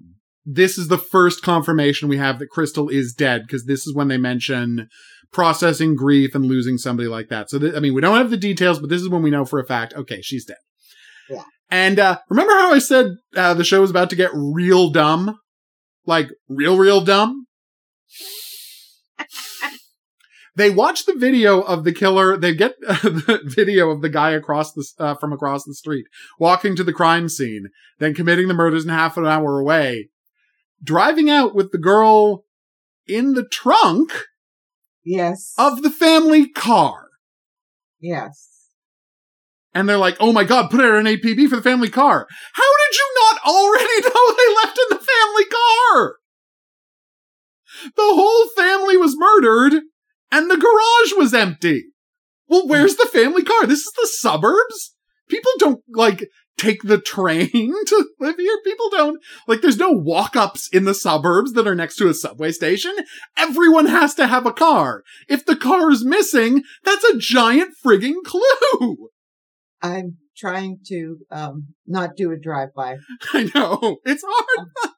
this 0.45 0.77
is 0.77 0.89
the 0.89 0.99
first 0.99 1.43
confirmation 1.43 2.11
we 2.11 2.19
have 2.19 2.39
that 2.39 2.51
Krystall 2.55 2.93
is 2.93 3.15
dead 3.15 3.45
because 3.47 3.65
this 3.65 3.87
is 3.87 3.95
when 3.95 4.09
they 4.09 4.19
mention 4.19 4.87
processing 5.33 5.95
grief 5.95 6.35
and 6.35 6.45
losing 6.45 6.77
somebody 6.77 7.09
like 7.09 7.31
that. 7.31 7.49
So, 7.49 7.59
th- 7.59 7.75
I 7.75 7.81
mean, 7.81 7.95
we 7.95 8.03
don't 8.03 8.19
have 8.19 8.29
the 8.29 8.37
details, 8.37 8.81
but 8.81 8.91
this 8.91 9.01
is 9.01 9.09
when 9.09 9.23
we 9.23 9.31
know 9.31 9.47
for 9.47 9.59
a 9.59 9.65
fact, 9.65 9.95
okay, 9.95 10.21
she's 10.21 10.45
dead. 10.45 10.59
Yeah. 11.31 11.45
And, 11.71 11.99
uh, 11.99 12.19
remember 12.29 12.53
how 12.53 12.75
I 12.75 12.81
said, 12.81 13.13
uh, 13.35 13.55
the 13.55 13.65
show 13.65 13.81
was 13.81 13.91
about 13.91 14.11
to 14.11 14.17
get 14.17 14.31
real 14.35 14.91
dumb? 14.91 15.39
Like, 16.05 16.29
real, 16.51 16.77
real 16.77 17.01
dumb? 17.01 17.47
They 20.57 20.71
watch 20.71 21.07
the 21.07 21.15
video 21.15 21.61
of 21.61 21.85
the 21.85 21.93
killer. 21.93 22.37
They 22.37 22.55
get 22.55 22.75
uh, 22.87 22.95
the 23.03 23.41
video 23.45 23.91
of 23.91 24.03
the 24.03 24.09
guy 24.09 24.31
across 24.31 24.73
the, 24.73 24.87
uh, 24.99 25.15
from 25.15 25.33
across 25.33 25.65
the 25.65 25.75
street 25.75 26.07
walking 26.39 26.77
to 26.77 26.85
the 26.85 26.93
crime 26.93 27.29
scene, 27.29 27.69
then 27.99 28.15
committing 28.15 28.49
the 28.49 28.55
murders 28.55 28.85
in 28.85 28.91
half 28.91 29.17
an 29.17 29.27
hour 29.27 29.59
away, 29.59 30.11
driving 30.83 31.31
out 31.31 31.55
with 31.55 31.73
the 31.73 31.79
girl 31.79 32.45
in 33.07 33.35
the 33.35 33.47
trunk 33.47 34.13
Yes. 35.05 35.55
Of 35.57 35.83
the 35.83 35.91
family 35.91 36.49
car. 36.49 37.09
Yes. 38.01 38.49
And 39.73 39.89
they're 39.89 39.97
like, 39.97 40.17
oh 40.21 40.33
my 40.33 40.45
god, 40.45 40.71
put 40.71 40.81
her 40.81 40.99
in 40.99 41.07
APB 41.07 41.49
for 41.49 41.57
the 41.57 41.63
family 41.63 41.89
car. 41.89 42.27
How 42.53 42.63
did 42.63 42.97
you 42.97 43.15
not 43.17 43.41
already 43.47 44.01
know 44.03 44.35
they 44.37 44.55
left 44.55 44.79
in 44.79 44.97
the 44.97 45.05
family 45.05 45.45
car? 45.45 46.17
The 47.97 48.15
whole 48.15 48.49
family 48.57 48.97
was 48.97 49.17
murdered 49.17 49.83
and 50.31 50.51
the 50.51 50.57
garage 50.57 51.19
was 51.19 51.35
empty. 51.35 51.87
Well, 52.49 52.67
where's 52.67 52.97
the 52.97 53.09
family 53.13 53.43
car? 53.45 53.67
This 53.67 53.81
is 53.81 53.93
the 53.93 54.09
suburbs? 54.09 54.95
People 55.29 55.53
don't 55.59 55.81
like 55.89 56.29
take 56.59 56.83
the 56.83 57.01
train 57.01 57.49
to 57.87 58.07
live 58.19 58.37
here. 58.37 58.59
People 58.65 58.91
don't 58.91 59.23
like 59.47 59.61
there's 59.63 59.79
no 59.79 59.91
walk-ups 59.91 60.69
in 60.73 60.85
the 60.85 60.95
suburbs 60.95 61.53
that 61.55 61.67
are 61.67 61.75
next 61.75 61.97
to 61.97 62.09
a 62.09 62.15
subway 62.15 62.53
station. 62.53 62.95
Everyone 63.37 63.87
has 63.87 64.15
to 64.17 64.27
have 64.27 64.47
a 64.47 64.53
car. 64.53 65.03
If 65.29 65.47
the 65.47 65.57
car 65.57 65.91
is 65.91 66.05
missing, 66.05 66.63
that's 66.85 67.05
a 67.05 67.19
giant 67.19 67.75
frigging 67.85 68.23
clue. 68.25 69.09
I'm 69.83 70.19
trying 70.37 70.79
to 70.87 71.19
um 71.31 71.69
not 71.87 72.17
do 72.17 72.31
a 72.33 72.39
drive-by. 72.39 72.97
I 73.33 73.51
know. 73.55 73.99
It's 74.05 74.25
hard. 74.27 74.90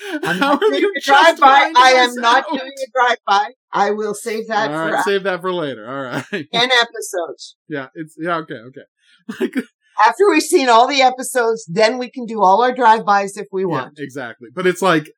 I'm 0.22 0.38
How 0.38 0.52
not 0.52 0.60
doing 0.60 0.84
a 0.84 1.00
drive-by. 1.00 1.72
I 1.76 1.90
am 1.92 2.14
not 2.14 2.44
doing 2.48 2.60
a 2.60 2.90
drive-by. 2.92 3.52
I 3.72 3.90
will 3.90 4.14
save 4.14 4.48
that 4.48 4.70
All 4.70 4.90
for 4.90 5.02
save 5.02 5.24
that 5.24 5.40
for 5.40 5.52
later. 5.52 5.88
All 5.88 6.02
right. 6.02 6.24
10 6.30 6.46
episodes. 6.54 7.56
Yeah, 7.68 7.88
it's 7.94 8.16
yeah, 8.18 8.36
okay, 8.36 8.54
okay. 8.54 9.40
Like 9.40 9.54
after 10.06 10.28
we've 10.30 10.42
seen 10.42 10.68
all 10.68 10.86
the 10.86 11.02
episodes, 11.02 11.64
then 11.68 11.98
we 11.98 12.10
can 12.10 12.24
do 12.24 12.40
all 12.40 12.62
our 12.62 12.74
drive-bys 12.74 13.36
if 13.36 13.46
we 13.52 13.64
want. 13.64 13.94
Yeah, 13.96 14.04
exactly. 14.04 14.48
But 14.54 14.66
it's 14.66 14.82
like 14.82 15.10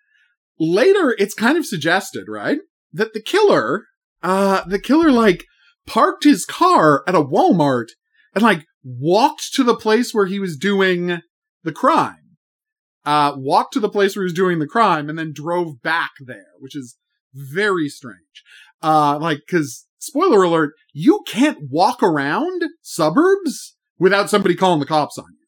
later 0.58 1.14
it's 1.18 1.34
kind 1.34 1.56
of 1.56 1.66
suggested, 1.66 2.24
right? 2.28 2.58
That 2.92 3.12
the 3.14 3.22
killer, 3.22 3.84
uh, 4.22 4.64
the 4.64 4.78
killer 4.78 5.10
like 5.10 5.44
parked 5.86 6.24
his 6.24 6.44
car 6.44 7.02
at 7.06 7.14
a 7.14 7.22
Walmart 7.22 7.88
and 8.34 8.42
like 8.42 8.64
walked 8.84 9.52
to 9.54 9.64
the 9.64 9.76
place 9.76 10.12
where 10.12 10.26
he 10.26 10.38
was 10.38 10.56
doing 10.56 11.20
the 11.62 11.72
crime. 11.72 12.21
Uh, 13.04 13.32
walked 13.36 13.72
to 13.72 13.80
the 13.80 13.88
place 13.88 14.14
where 14.14 14.22
he 14.22 14.26
was 14.26 14.32
doing 14.32 14.60
the 14.60 14.66
crime 14.66 15.08
and 15.08 15.18
then 15.18 15.32
drove 15.32 15.82
back 15.82 16.12
there, 16.20 16.52
which 16.60 16.76
is 16.76 16.96
very 17.34 17.88
strange. 17.88 18.44
Uh, 18.80 19.18
like, 19.18 19.40
cause 19.50 19.86
spoiler 19.98 20.42
alert, 20.42 20.74
you 20.92 21.22
can't 21.26 21.70
walk 21.70 22.02
around 22.02 22.62
suburbs 22.80 23.76
without 23.98 24.30
somebody 24.30 24.54
calling 24.54 24.80
the 24.80 24.86
cops 24.86 25.18
on 25.18 25.26
you. 25.30 25.46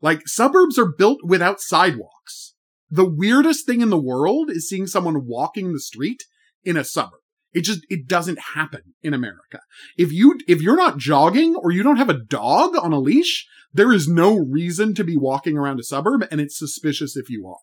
Like 0.00 0.28
suburbs 0.28 0.78
are 0.78 0.92
built 0.92 1.20
without 1.24 1.60
sidewalks. 1.60 2.54
The 2.90 3.08
weirdest 3.08 3.66
thing 3.66 3.80
in 3.80 3.90
the 3.90 4.00
world 4.00 4.50
is 4.50 4.68
seeing 4.68 4.86
someone 4.86 5.26
walking 5.26 5.72
the 5.72 5.80
street 5.80 6.24
in 6.62 6.76
a 6.76 6.84
suburb. 6.84 7.20
It 7.54 7.62
just, 7.62 7.80
it 7.88 8.06
doesn't 8.06 8.38
happen 8.54 8.94
in 9.02 9.14
America. 9.14 9.60
If 9.96 10.12
you, 10.12 10.38
if 10.46 10.60
you're 10.60 10.76
not 10.76 10.98
jogging 10.98 11.54
or 11.56 11.70
you 11.70 11.82
don't 11.82 11.96
have 11.96 12.10
a 12.10 12.18
dog 12.18 12.76
on 12.76 12.92
a 12.92 12.98
leash, 12.98 13.46
there 13.74 13.92
is 13.92 14.08
no 14.08 14.36
reason 14.38 14.94
to 14.94 15.04
be 15.04 15.16
walking 15.16 15.58
around 15.58 15.80
a 15.80 15.82
suburb 15.82 16.26
and 16.30 16.40
it's 16.40 16.58
suspicious 16.58 17.16
if 17.16 17.28
you 17.28 17.46
are. 17.46 17.58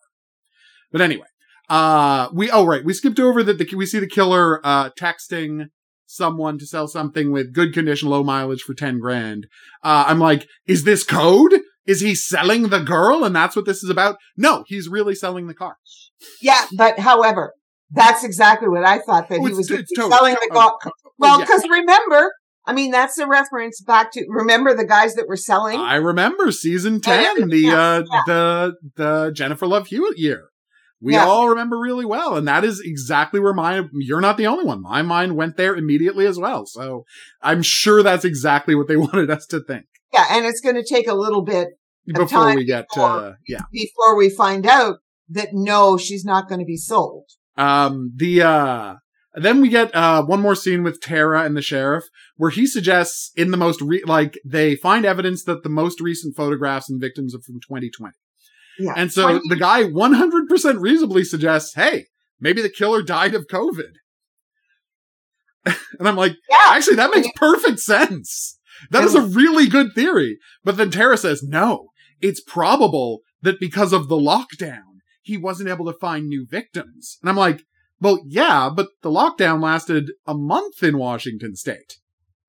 But 0.92 1.00
anyway, 1.00 1.26
uh, 1.68 2.28
we, 2.32 2.50
oh, 2.50 2.66
right. 2.66 2.84
We 2.84 2.92
skipped 2.92 3.18
over 3.18 3.42
that 3.42 3.58
the, 3.58 3.74
we 3.74 3.86
see 3.86 3.98
the 3.98 4.06
killer, 4.06 4.60
uh, 4.64 4.90
texting 4.90 5.66
someone 6.06 6.58
to 6.58 6.66
sell 6.66 6.86
something 6.86 7.32
with 7.32 7.54
good 7.54 7.72
condition, 7.72 8.10
low 8.10 8.22
mileage 8.22 8.60
for 8.62 8.74
10 8.74 8.98
grand. 8.98 9.46
Uh, 9.82 10.04
I'm 10.06 10.18
like, 10.18 10.46
is 10.66 10.84
this 10.84 11.02
code? 11.02 11.54
Is 11.86 12.00
he 12.00 12.14
selling 12.14 12.68
the 12.68 12.80
girl 12.80 13.24
and 13.24 13.34
that's 13.34 13.56
what 13.56 13.64
this 13.64 13.82
is 13.82 13.88
about? 13.90 14.16
No, 14.36 14.64
he's 14.66 14.88
really 14.88 15.14
selling 15.14 15.46
the 15.46 15.54
car. 15.54 15.76
Yeah, 16.42 16.66
but 16.76 16.98
however, 16.98 17.54
that's 17.90 18.22
exactly 18.22 18.68
what 18.68 18.84
I 18.84 18.98
thought 18.98 19.28
that 19.30 19.40
Oh, 19.40 19.44
he 19.46 19.54
was 19.54 19.68
selling 19.68 20.34
the 20.34 20.50
oh, 20.52 20.78
go- 20.82 20.90
Well, 21.18 21.38
yeah. 21.38 21.44
because 21.46 21.64
remember, 21.68 22.32
I 22.64 22.72
mean, 22.72 22.90
that's 22.90 23.18
a 23.18 23.26
reference 23.26 23.80
back 23.80 24.12
to 24.12 24.24
remember 24.28 24.74
the 24.74 24.86
guys 24.86 25.14
that 25.14 25.26
were 25.28 25.36
selling. 25.36 25.78
I 25.78 25.96
remember 25.96 26.52
season 26.52 27.00
ten, 27.00 27.48
the 27.48 27.58
yeah, 27.58 27.74
uh, 27.80 28.04
yeah. 28.10 28.22
the 28.26 28.74
the 28.96 29.32
Jennifer 29.34 29.66
Love 29.66 29.88
Hewitt 29.88 30.18
year. 30.18 30.48
We 31.00 31.14
Yeah. 31.14 31.24
all 31.26 31.48
remember 31.48 31.78
really 31.80 32.04
well, 32.04 32.36
and 32.36 32.46
that 32.46 32.64
is 32.64 32.80
exactly 32.84 33.40
where 33.40 33.52
my 33.54 33.82
you're 33.92 34.20
not 34.20 34.36
the 34.36 34.46
only 34.46 34.64
one. 34.64 34.80
My 34.82 35.02
mind 35.02 35.34
went 35.36 35.56
there 35.56 35.74
immediately 35.74 36.26
as 36.26 36.38
well. 36.38 36.64
So 36.66 37.04
I'm 37.40 37.62
sure 37.62 38.02
that's 38.04 38.24
exactly 38.24 38.74
what 38.76 38.86
they 38.86 38.96
wanted 39.06 39.30
us 39.30 39.46
to 39.46 39.60
think 39.60 39.86
yeah, 40.12 40.26
and 40.30 40.44
it's 40.46 40.60
going 40.60 40.76
to 40.76 40.84
take 40.84 41.08
a 41.08 41.14
little 41.14 41.42
bit 41.42 41.68
before 42.06 42.54
we 42.54 42.64
get 42.64 42.86
before- 42.92 43.08
to 43.18 43.36
yeah. 43.48 43.62
before 43.72 44.16
we 44.16 44.28
find 44.28 44.66
out 44.66 44.98
that 45.28 45.48
no, 45.52 45.96
she's 45.96 46.24
not 46.24 46.48
going 46.48 46.58
to 46.60 46.66
be 46.66 46.76
sold. 46.76 47.24
Um, 47.56 48.12
the, 48.16 48.42
uh, 48.42 48.94
then 49.34 49.60
we 49.60 49.68
get, 49.68 49.94
uh, 49.94 50.24
one 50.24 50.40
more 50.40 50.54
scene 50.54 50.82
with 50.82 51.00
Tara 51.00 51.44
and 51.44 51.56
the 51.56 51.62
sheriff 51.62 52.04
where 52.36 52.50
he 52.50 52.66
suggests 52.66 53.30
in 53.36 53.50
the 53.50 53.56
most 53.56 53.80
re- 53.80 54.02
like, 54.06 54.38
they 54.44 54.76
find 54.76 55.04
evidence 55.04 55.44
that 55.44 55.62
the 55.62 55.68
most 55.68 56.00
recent 56.00 56.36
photographs 56.36 56.90
and 56.90 57.00
victims 57.00 57.34
are 57.34 57.40
from 57.40 57.60
2020. 57.60 58.12
Yeah, 58.78 58.94
And 58.96 59.12
so 59.12 59.40
the 59.48 59.56
guy 59.56 59.84
100% 59.84 60.80
reasonably 60.80 61.24
suggests, 61.24 61.74
hey, 61.74 62.06
maybe 62.40 62.62
the 62.62 62.70
killer 62.70 63.02
died 63.02 63.34
of 63.34 63.46
COVID. 63.46 63.92
and 65.66 66.08
I'm 66.08 66.16
like, 66.16 66.32
yeah, 66.50 66.74
actually, 66.74 66.96
that 66.96 67.14
makes 67.14 67.28
perfect 67.36 67.80
sense. 67.80 68.58
That 68.90 69.04
is 69.04 69.14
a 69.14 69.22
really 69.22 69.68
good 69.68 69.94
theory. 69.94 70.38
But 70.64 70.76
then 70.76 70.90
Tara 70.90 71.16
says, 71.16 71.42
no, 71.42 71.88
it's 72.20 72.40
probable 72.40 73.20
that 73.42 73.60
because 73.60 73.92
of 73.92 74.08
the 74.08 74.16
lockdown, 74.16 75.00
he 75.22 75.36
wasn't 75.36 75.68
able 75.68 75.84
to 75.86 75.98
find 75.98 76.26
new 76.26 76.46
victims. 76.48 77.18
And 77.22 77.30
I'm 77.30 77.36
like, 77.36 77.62
well, 78.02 78.20
yeah, 78.26 78.68
but 78.74 78.88
the 79.02 79.10
lockdown 79.10 79.62
lasted 79.62 80.10
a 80.26 80.34
month 80.34 80.82
in 80.82 80.98
Washington 80.98 81.54
state. 81.54 81.98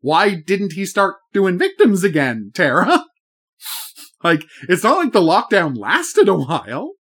Why 0.02 0.34
didn't 0.36 0.74
he 0.74 0.86
start 0.86 1.16
doing 1.32 1.58
victims 1.60 2.04
again, 2.04 2.52
Tara? 2.54 3.06
like, 4.24 4.44
it's 4.68 4.84
not 4.84 4.98
like 4.98 5.14
the 5.14 5.22
lockdown 5.22 5.78
lasted 5.78 6.28
a 6.28 6.34
while. 6.34 6.94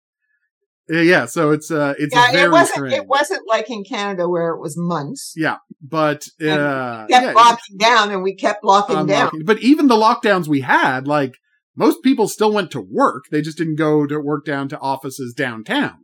Yeah, 0.89 1.26
so 1.26 1.52
it's, 1.52 1.72
uh, 1.72 1.93
it's 1.97 2.14
yeah, 2.14 2.32
very 2.32 2.43
it 2.43 2.52
wasn't. 2.52 2.76
strange. 2.76 2.93
It 2.95 3.08
wasn't 3.08 3.47
like 3.47 3.70
in 3.70 3.86
Canada 3.86 4.28
where 4.28 4.49
it 4.49 4.60
was 4.60 4.76
months. 4.78 5.34
Yeah, 5.38 5.58
but, 5.82 6.26
uh, 6.41 7.08
kept 7.08 7.10
yeah, 7.10 7.32
locking 7.32 7.78
down, 7.78 8.12
and 8.12 8.22
we 8.22 8.36
kept 8.36 8.66
locking 8.66 9.06
down. 9.06 9.32
But 9.45 9.60
even 9.60 9.88
the 9.88 9.95
lockdowns 9.95 10.47
we 10.47 10.62
had, 10.62 11.08
like 11.08 11.36
most 11.76 12.04
people 12.04 12.28
still 12.28 12.52
went 12.52 12.72
to 12.72 12.82
work. 12.82 13.24
They 13.32 13.41
just 13.41 13.58
didn't 13.58 13.78
go 13.78 14.06
to 14.06 14.20
work 14.20 14.45
down 14.45 14.68
to 14.70 14.80
offices 14.80 15.34
downtown. 15.34 15.97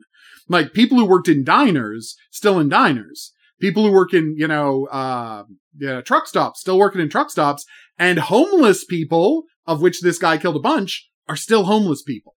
Like 0.50 0.74
people 0.74 0.98
who 0.98 1.06
worked 1.06 1.28
in 1.28 1.44
diners, 1.44 2.16
still 2.32 2.60
in 2.60 2.70
diners. 2.70 3.34
People 3.60 3.86
who 3.86 3.92
work 3.92 4.14
in, 4.14 4.36
you 4.38 4.48
know, 4.48 4.86
uh, 4.88 5.44
yeah, 5.78 6.02
truck 6.02 6.28
stops, 6.28 6.60
still 6.62 6.78
working 6.78 7.02
in 7.02 7.10
truck 7.10 7.30
stops. 7.32 7.66
And 7.98 8.20
homeless 8.20 8.86
people, 8.86 9.44
of 9.66 9.82
which 9.82 10.02
this 10.02 10.20
guy 10.20 10.38
killed 10.38 10.56
a 10.56 10.60
bunch, 10.60 11.10
are 11.28 11.36
still 11.36 11.64
homeless 11.66 12.04
people. 12.04 12.36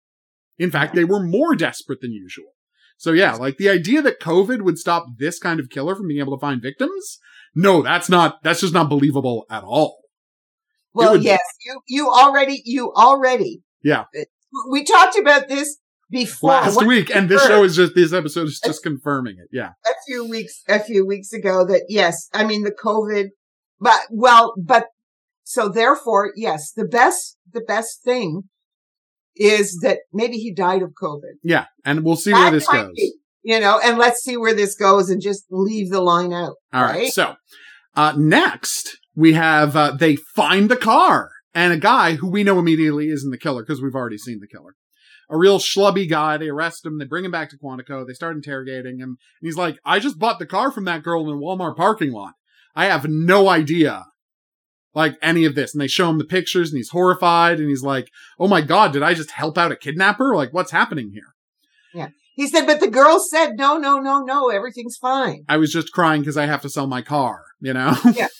In 0.58 0.70
fact, 0.70 0.94
they 0.94 1.04
were 1.04 1.22
more 1.22 1.54
desperate 1.54 2.00
than 2.00 2.12
usual. 2.12 2.54
So 2.96 3.12
yeah, 3.12 3.34
like 3.34 3.56
the 3.56 3.68
idea 3.68 4.02
that 4.02 4.20
COVID 4.20 4.62
would 4.62 4.78
stop 4.78 5.06
this 5.18 5.38
kind 5.38 5.60
of 5.60 5.70
killer 5.70 5.94
from 5.94 6.08
being 6.08 6.20
able 6.20 6.36
to 6.36 6.40
find 6.40 6.60
victims, 6.60 7.18
no, 7.54 7.82
that's 7.82 8.08
not, 8.08 8.42
that's 8.42 8.60
just 8.60 8.74
not 8.74 8.88
believable 8.90 9.46
at 9.50 9.62
all. 9.62 10.00
Well, 10.92 11.12
would- 11.12 11.22
yes, 11.22 11.40
you 11.64 11.80
you 11.86 12.10
already 12.10 12.62
you 12.64 12.92
already. 12.92 13.62
Yeah. 13.82 14.04
We 14.70 14.84
talked 14.84 15.16
about 15.16 15.48
this 15.48 15.76
before 16.10 16.50
last 16.50 16.84
week, 16.86 17.14
and 17.14 17.28
this 17.28 17.46
show 17.46 17.62
is 17.62 17.76
just 17.76 17.94
this 17.94 18.12
episode 18.12 18.48
is 18.48 18.60
just 18.64 18.82
confirming 18.82 19.36
it. 19.38 19.48
Yeah, 19.52 19.70
a 19.86 19.94
few 20.06 20.28
weeks 20.28 20.62
a 20.68 20.80
few 20.80 21.06
weeks 21.06 21.32
ago 21.32 21.64
that 21.66 21.84
yes, 21.88 22.28
I 22.32 22.44
mean 22.44 22.64
the 22.64 22.72
COVID, 22.72 23.28
but 23.80 24.00
well, 24.10 24.54
but 24.58 24.86
so 25.44 25.68
therefore 25.68 26.32
yes, 26.36 26.72
the 26.72 26.84
best 26.84 27.38
the 27.52 27.60
best 27.60 28.02
thing 28.02 28.42
is 29.36 29.78
that 29.82 30.00
maybe 30.12 30.36
he 30.36 30.52
died 30.52 30.82
of 30.82 30.90
COVID. 31.00 31.38
yeah, 31.42 31.66
and 31.84 32.04
we'll 32.04 32.16
see 32.16 32.32
where 32.32 32.50
this 32.50 32.66
goes. 32.66 32.92
be, 32.94 33.14
you 33.42 33.60
know, 33.60 33.80
and 33.82 33.96
let's 33.96 34.22
see 34.22 34.36
where 34.36 34.54
this 34.54 34.74
goes 34.74 35.08
and 35.08 35.22
just 35.22 35.44
leave 35.50 35.90
the 35.90 36.00
line 36.00 36.32
out. 36.32 36.56
All 36.72 36.82
right. 36.82 36.94
right? 36.94 37.12
So, 37.12 37.36
uh, 37.94 38.14
next 38.16 38.98
we 39.14 39.34
have 39.34 39.76
uh, 39.76 39.92
they 39.92 40.16
find 40.16 40.68
the 40.70 40.76
car 40.76 41.30
and 41.54 41.72
a 41.72 41.78
guy 41.78 42.14
who 42.14 42.30
we 42.30 42.44
know 42.44 42.58
immediately 42.58 43.08
isn't 43.08 43.30
the 43.30 43.38
killer 43.38 43.62
because 43.62 43.82
we've 43.82 43.94
already 43.94 44.18
seen 44.18 44.40
the 44.40 44.46
killer. 44.46 44.74
A 45.30 45.38
real 45.38 45.58
schlubby 45.58 46.08
guy. 46.08 46.36
They 46.36 46.48
arrest 46.48 46.84
him. 46.84 46.98
They 46.98 47.04
bring 47.04 47.24
him 47.24 47.30
back 47.30 47.50
to 47.50 47.56
Quantico. 47.56 48.06
They 48.06 48.14
start 48.14 48.36
interrogating 48.36 48.98
him. 48.98 49.10
And 49.40 49.46
he's 49.48 49.56
like, 49.56 49.78
"I 49.84 49.98
just 50.00 50.18
bought 50.18 50.38
the 50.38 50.46
car 50.46 50.70
from 50.70 50.84
that 50.86 51.02
girl 51.02 51.22
in 51.22 51.28
the 51.28 51.44
Walmart 51.44 51.76
parking 51.76 52.12
lot. 52.12 52.34
I 52.74 52.86
have 52.86 53.06
no 53.08 53.48
idea." 53.48 54.06
Like 54.92 55.16
any 55.22 55.44
of 55.44 55.54
this. 55.54 55.72
And 55.72 55.80
they 55.80 55.86
show 55.86 56.10
him 56.10 56.18
the 56.18 56.24
pictures 56.24 56.70
and 56.70 56.76
he's 56.76 56.90
horrified 56.90 57.60
and 57.60 57.68
he's 57.68 57.84
like, 57.84 58.08
Oh 58.40 58.48
my 58.48 58.60
God, 58.60 58.92
did 58.92 59.04
I 59.04 59.14
just 59.14 59.30
help 59.30 59.56
out 59.56 59.70
a 59.70 59.76
kidnapper? 59.76 60.34
Like 60.34 60.52
what's 60.52 60.72
happening 60.72 61.12
here? 61.12 61.34
Yeah. 61.94 62.08
He 62.34 62.48
said, 62.48 62.66
but 62.66 62.80
the 62.80 62.88
girl 62.88 63.18
said, 63.20 63.52
no, 63.56 63.76
no, 63.76 63.98
no, 63.98 64.20
no, 64.20 64.48
everything's 64.48 64.96
fine. 64.96 65.44
I 65.48 65.58
was 65.58 65.72
just 65.72 65.92
crying 65.92 66.22
because 66.22 66.36
I 66.36 66.46
have 66.46 66.62
to 66.62 66.70
sell 66.70 66.86
my 66.86 67.02
car, 67.02 67.42
you 67.60 67.72
know? 67.72 67.96
Yeah. 68.12 68.28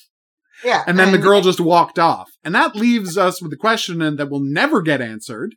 Yeah. 0.62 0.84
and 0.86 0.99
then 0.99 1.11
the 1.11 1.16
girl 1.16 1.41
just 1.41 1.59
walked 1.59 1.99
off. 1.99 2.28
And 2.45 2.55
that 2.55 2.76
leaves 2.76 3.16
us 3.16 3.41
with 3.41 3.51
the 3.51 3.57
question 3.57 3.99
that 4.16 4.30
will 4.30 4.43
never 4.43 4.82
get 4.82 5.01
answered, 5.01 5.55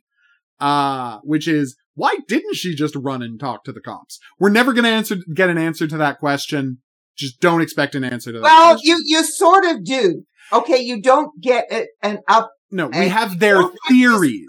uh, 0.60 1.18
which 1.22 1.46
is, 1.48 1.76
why 1.94 2.16
didn't 2.28 2.56
she 2.56 2.74
just 2.74 2.96
run 2.96 3.22
and 3.22 3.38
talk 3.38 3.64
to 3.64 3.72
the 3.72 3.80
cops? 3.80 4.18
We're 4.38 4.50
never 4.50 4.72
going 4.72 4.84
to 4.84 4.90
answer, 4.90 5.16
get 5.34 5.50
an 5.50 5.58
answer 5.58 5.86
to 5.86 5.96
that 5.98 6.18
question. 6.18 6.78
Just 7.16 7.40
don't 7.40 7.60
expect 7.62 7.94
an 7.94 8.02
answer 8.04 8.32
to 8.32 8.38
that 8.38 8.44
Well, 8.44 8.72
question. 8.74 8.88
you, 8.88 9.02
you 9.18 9.22
sort 9.24 9.64
of 9.64 9.84
do. 9.84 10.24
Okay. 10.52 10.78
You 10.78 11.00
don't 11.00 11.40
get 11.40 11.66
a, 11.72 11.86
an 12.02 12.18
up. 12.28 12.50
no, 12.72 12.88
we 12.88 13.08
have 13.08 13.38
their 13.38 13.62
theories, 13.88 14.44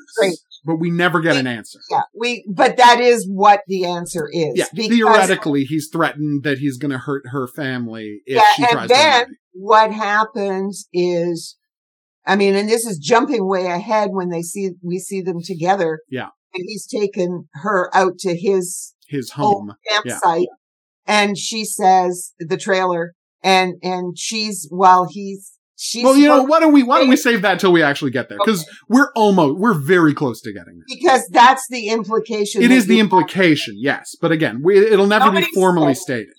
but 0.65 0.77
we 0.77 0.89
never 0.89 1.21
get 1.21 1.35
an 1.37 1.45
answer. 1.45 1.79
Yeah. 1.91 2.01
We, 2.19 2.43
but 2.51 2.77
that 2.77 2.99
is 2.99 3.27
what 3.29 3.61
the 3.67 3.85
answer 3.85 4.27
is. 4.33 4.53
Yeah, 4.55 4.65
theoretically, 4.75 5.63
he's 5.65 5.89
threatened 5.91 6.43
that 6.43 6.57
he's 6.57 6.77
going 6.77 6.91
to 6.91 6.97
hurt 6.97 7.23
her 7.27 7.47
family 7.47 8.21
if 8.25 8.37
Yeah, 8.37 8.43
she 8.55 8.63
and 8.63 8.71
tries 8.71 8.89
then- 8.89 9.27
to. 9.27 9.33
what 9.53 9.91
happens 9.93 10.87
is, 10.91 11.55
I 12.27 12.35
mean, 12.35 12.55
and 12.55 12.67
this 12.67 12.85
is 12.85 12.97
jumping 12.97 13.47
way 13.47 13.67
ahead 13.67 14.09
when 14.11 14.29
they 14.29 14.41
see, 14.41 14.71
we 14.83 14.99
see 14.99 15.21
them 15.21 15.41
together. 15.43 15.99
Yeah. 16.09 16.29
And 16.53 16.63
he's 16.67 16.87
taken 16.87 17.47
her 17.53 17.89
out 17.95 18.17
to 18.19 18.35
his 18.35 18.93
His 19.07 19.31
home. 19.31 19.73
campsite 19.89 20.47
and 21.05 21.37
she 21.37 21.65
says 21.65 22.33
the 22.39 22.57
trailer 22.57 23.13
and, 23.43 23.75
and 23.83 24.17
she's, 24.17 24.65
while 24.71 25.07
he's, 25.09 25.51
she's, 25.75 26.03
Well, 26.03 26.15
you 26.17 26.27
know, 26.27 26.43
why 26.43 26.59
don't 26.61 26.73
we 26.73 26.81
why 26.81 26.99
don't 26.99 27.09
we 27.09 27.17
save 27.17 27.41
that 27.43 27.59
till 27.59 27.71
we 27.71 27.83
actually 27.83 28.11
get 28.11 28.29
there? 28.29 28.39
Because 28.43 28.61
Okay. 28.61 28.71
we're 28.89 29.11
almost 29.15 29.59
we're 29.59 29.73
very 29.77 30.13
close 30.15 30.41
to 30.41 30.51
getting 30.53 30.75
there. 30.77 30.85
because 30.97 31.27
that's 31.31 31.67
the 31.69 31.89
implication. 31.89 32.63
It 32.63 32.71
is 32.71 32.87
the 32.87 32.99
implication, 32.99 33.75
yes, 33.77 34.15
but 34.19 34.31
again, 34.31 34.61
we, 34.63 34.79
it'll 34.79 35.05
never 35.07 35.25
Nobody 35.25 35.45
be 35.45 35.51
formally 35.53 35.93
said- 35.93 36.01
stated. 36.01 36.33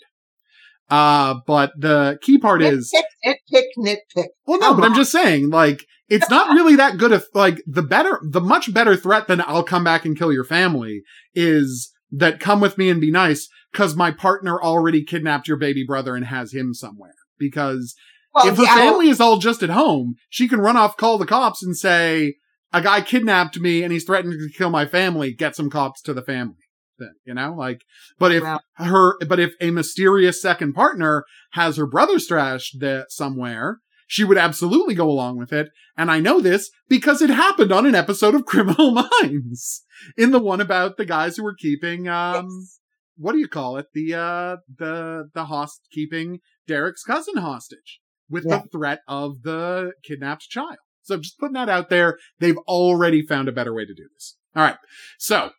Uh, 0.88 1.34
but 1.46 1.72
the 1.76 2.18
key 2.22 2.38
part 2.38 2.62
is 2.62 2.92
Nitpick, 2.94 3.34
nitpick, 3.52 3.64
nitpick. 3.76 4.26
well, 4.46 4.60
no, 4.60 4.74
but 4.74 4.84
I'm 4.84 4.94
just 4.94 5.10
saying, 5.10 5.50
like, 5.50 5.84
it's 6.08 6.30
not 6.30 6.54
really 6.54 6.76
that 6.76 6.98
good. 6.98 7.10
If 7.12 7.24
like 7.34 7.60
the 7.66 7.82
better, 7.82 8.20
the 8.22 8.40
much 8.40 8.72
better 8.72 8.94
threat 8.96 9.26
than 9.26 9.40
I'll 9.40 9.64
come 9.64 9.82
back 9.84 10.04
and 10.04 10.16
kill 10.16 10.32
your 10.32 10.44
family 10.44 11.02
is 11.34 11.92
that 12.12 12.38
come 12.38 12.60
with 12.60 12.78
me 12.78 12.88
and 12.88 13.00
be 13.00 13.10
nice 13.10 13.48
because 13.72 13.96
my 13.96 14.12
partner 14.12 14.62
already 14.62 15.02
kidnapped 15.02 15.48
your 15.48 15.56
baby 15.56 15.84
brother 15.84 16.14
and 16.14 16.26
has 16.26 16.52
him 16.54 16.72
somewhere. 16.72 17.14
Because 17.38 17.94
Well, 18.32 18.46
if 18.46 18.56
her 18.56 18.62
yeah, 18.62 18.76
well, 18.76 18.92
family 18.92 19.08
is 19.08 19.20
all 19.20 19.38
just 19.38 19.62
at 19.64 19.70
home, 19.70 20.14
she 20.30 20.46
can 20.46 20.60
run 20.60 20.76
off, 20.76 20.96
call 20.96 21.18
the 21.18 21.26
cops, 21.26 21.64
and 21.64 21.76
say, 21.76 22.36
"A 22.72 22.80
guy 22.80 23.00
kidnapped 23.00 23.58
me 23.58 23.82
and 23.82 23.92
he's 23.92 24.04
threatening 24.04 24.38
to 24.38 24.56
kill 24.56 24.70
my 24.70 24.86
family. 24.86 25.32
Get 25.32 25.56
some 25.56 25.68
cops 25.68 26.00
to 26.02 26.14
the 26.14 26.22
family." 26.22 26.54
Then, 26.98 27.14
you 27.24 27.34
know, 27.34 27.54
like, 27.56 27.82
but 28.18 28.32
if 28.32 28.42
her, 28.76 29.18
but 29.26 29.38
if 29.38 29.52
a 29.60 29.70
mysterious 29.70 30.40
second 30.40 30.72
partner 30.74 31.24
has 31.52 31.76
her 31.76 31.86
brother 31.86 32.18
stashed 32.18 32.76
there 32.80 33.06
somewhere, 33.08 33.78
she 34.06 34.24
would 34.24 34.38
absolutely 34.38 34.94
go 34.94 35.08
along 35.10 35.36
with 35.38 35.52
it. 35.52 35.68
And 35.96 36.10
I 36.10 36.20
know 36.20 36.40
this 36.40 36.70
because 36.88 37.20
it 37.20 37.30
happened 37.30 37.72
on 37.72 37.86
an 37.86 37.94
episode 37.94 38.34
of 38.34 38.44
Criminal 38.46 38.92
Minds, 38.92 39.84
in 40.16 40.30
the 40.30 40.38
one 40.40 40.60
about 40.60 40.96
the 40.96 41.04
guys 41.04 41.36
who 41.36 41.44
were 41.44 41.54
keeping, 41.54 42.08
um, 42.08 42.46
yes. 42.50 42.80
what 43.16 43.32
do 43.32 43.38
you 43.38 43.48
call 43.48 43.76
it? 43.78 43.86
The 43.94 44.14
uh 44.14 44.56
the 44.78 45.28
the 45.34 45.46
host 45.46 45.80
keeping 45.92 46.38
Derek's 46.66 47.02
cousin 47.02 47.36
hostage 47.38 48.00
with 48.30 48.44
Yeah. 48.48 48.58
the 48.62 48.68
threat 48.68 49.00
of 49.08 49.42
the 49.42 49.92
kidnapped 50.04 50.42
child. 50.48 50.76
So 51.02 51.14
I'm 51.14 51.22
just 51.22 51.38
putting 51.38 51.54
that 51.54 51.68
out 51.68 51.88
there. 51.88 52.18
They've 52.40 52.58
already 52.66 53.24
found 53.24 53.48
a 53.48 53.52
better 53.52 53.72
way 53.72 53.84
to 53.86 53.94
do 53.94 54.08
this. 54.14 54.36
All 54.56 54.62
right. 54.64 54.76
So 55.18 55.50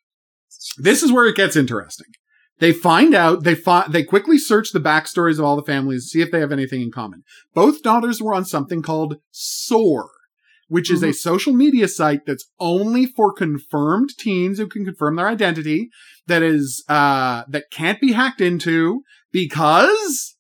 this 0.78 1.04
is 1.04 1.12
where 1.12 1.26
it 1.26 1.36
gets 1.36 1.56
interesting. 1.56 2.08
They 2.60 2.74
find 2.74 3.14
out, 3.14 3.44
they 3.44 3.56
fi- 3.56 3.88
they 3.88 4.04
quickly 4.04 4.38
search 4.38 4.72
the 4.72 4.80
backstories 4.80 5.38
of 5.38 5.46
all 5.46 5.56
the 5.56 5.64
families, 5.64 6.06
to 6.06 6.10
see 6.10 6.22
if 6.22 6.32
they 6.32 6.40
have 6.40 6.52
anything 6.52 6.82
in 6.82 6.92
common. 6.92 7.24
Both 7.54 7.84
daughters 7.84 8.22
were 8.22 8.34
on 8.34 8.46
something 8.46 8.82
called 8.82 9.18
SOAR. 9.32 10.10
which 10.70 10.92
is 10.92 11.02
a 11.02 11.14
social 11.14 11.54
media 11.54 11.88
site 11.88 12.26
that's 12.26 12.50
only 12.60 13.06
for 13.06 13.32
confirmed 13.32 14.10
teens 14.18 14.58
who 14.58 14.68
can 14.68 14.84
confirm 14.84 15.16
their 15.16 15.28
identity, 15.28 15.90
that 16.28 16.44
is, 16.44 16.84
uh, 16.90 17.44
that 17.48 17.72
can't 17.72 18.02
be 18.02 18.12
hacked 18.12 18.42
into 18.42 19.02
because 19.32 20.36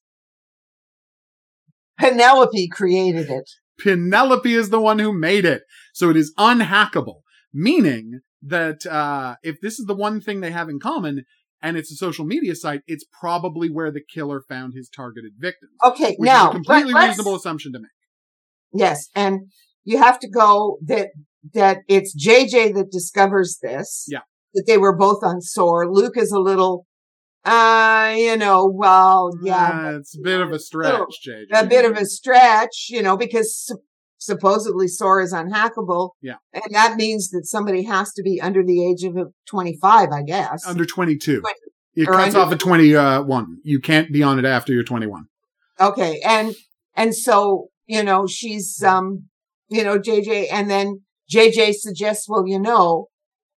Penelope 1.97 2.67
created 2.69 3.29
it. 3.29 3.49
Penelope 3.79 4.53
is 4.53 4.69
the 4.69 4.81
one 4.81 4.99
who 4.99 5.13
made 5.13 5.45
it. 5.45 5.63
So 5.93 6.09
it 6.09 6.17
is 6.17 6.33
unhackable, 6.37 7.21
meaning 7.53 8.19
that, 8.47 8.85
uh, 8.85 9.35
if 9.43 9.59
this 9.61 9.79
is 9.79 9.85
the 9.85 9.95
one 9.95 10.21
thing 10.21 10.41
they 10.41 10.51
have 10.51 10.69
in 10.69 10.79
common, 10.79 11.23
and 11.61 11.75
it's 11.77 11.91
a 11.91 11.95
social 11.95 12.25
media 12.25 12.55
site, 12.55 12.81
it's 12.87 13.05
probably 13.19 13.69
where 13.69 13.91
the 13.91 14.01
killer 14.13 14.41
found 14.47 14.73
his 14.75 14.89
targeted 14.89 15.33
victims. 15.37 15.71
Okay, 15.83 16.15
which 16.17 16.27
now 16.27 16.45
is 16.45 16.49
a 16.49 16.53
completely 16.53 16.93
reasonable 16.93 17.35
assumption 17.35 17.73
to 17.73 17.79
make. 17.79 17.89
Yes, 18.73 19.09
and 19.15 19.41
you 19.83 19.97
have 19.97 20.19
to 20.19 20.29
go 20.29 20.77
that 20.85 21.09
that 21.53 21.79
it's 21.87 22.13
JJ 22.15 22.73
that 22.75 22.91
discovers 22.91 23.59
this. 23.61 24.05
Yeah. 24.07 24.19
That 24.53 24.65
they 24.67 24.77
were 24.77 24.95
both 24.95 25.23
on 25.23 25.41
SOAR. 25.41 25.91
Luke 25.91 26.17
is 26.17 26.31
a 26.31 26.39
little, 26.39 26.85
uh, 27.45 28.13
you 28.17 28.37
know, 28.37 28.71
well, 28.73 29.31
yeah, 29.43 29.87
Uh, 29.89 29.97
it's 29.99 30.17
a 30.17 30.21
bit 30.21 30.41
of 30.41 30.51
a 30.51 30.59
stretch, 30.59 31.19
JJ. 31.27 31.45
a 31.53 31.65
bit 31.65 31.85
of 31.85 31.97
a 31.97 32.05
stretch, 32.05 32.87
you 32.89 33.01
know, 33.01 33.17
because 33.17 33.71
supposedly 34.17 34.87
SOAR 34.87 35.21
is 35.21 35.33
unhackable. 35.33 36.11
Yeah. 36.21 36.35
And 36.53 36.63
that 36.71 36.95
means 36.97 37.29
that 37.29 37.45
somebody 37.45 37.83
has 37.83 38.11
to 38.13 38.23
be 38.23 38.41
under 38.41 38.63
the 38.63 38.85
age 38.85 39.03
of 39.03 39.15
25, 39.49 40.09
I 40.11 40.21
guess. 40.23 40.65
under 40.65 40.85
22. 40.85 41.41
Twenty- 41.41 41.55
It 41.95 42.07
cuts 42.07 42.35
under- 42.35 42.39
off 42.39 42.51
at 42.51 42.59
21. 42.59 43.57
You 43.63 43.79
can't 43.79 44.11
be 44.11 44.23
on 44.23 44.39
it 44.39 44.45
after 44.45 44.73
you're 44.73 44.83
21. 44.83 45.25
Okay. 45.79 46.19
And, 46.25 46.55
and 46.95 47.15
so, 47.15 47.67
you 47.85 48.03
know, 48.03 48.27
she's, 48.27 48.83
um, 48.83 49.25
you 49.69 49.83
know, 49.83 49.99
JJ, 49.99 50.47
and 50.51 50.69
then 50.69 51.01
JJ 51.31 51.73
suggests, 51.73 52.27
well, 52.29 52.43
you 52.47 52.59
know, 52.59 53.07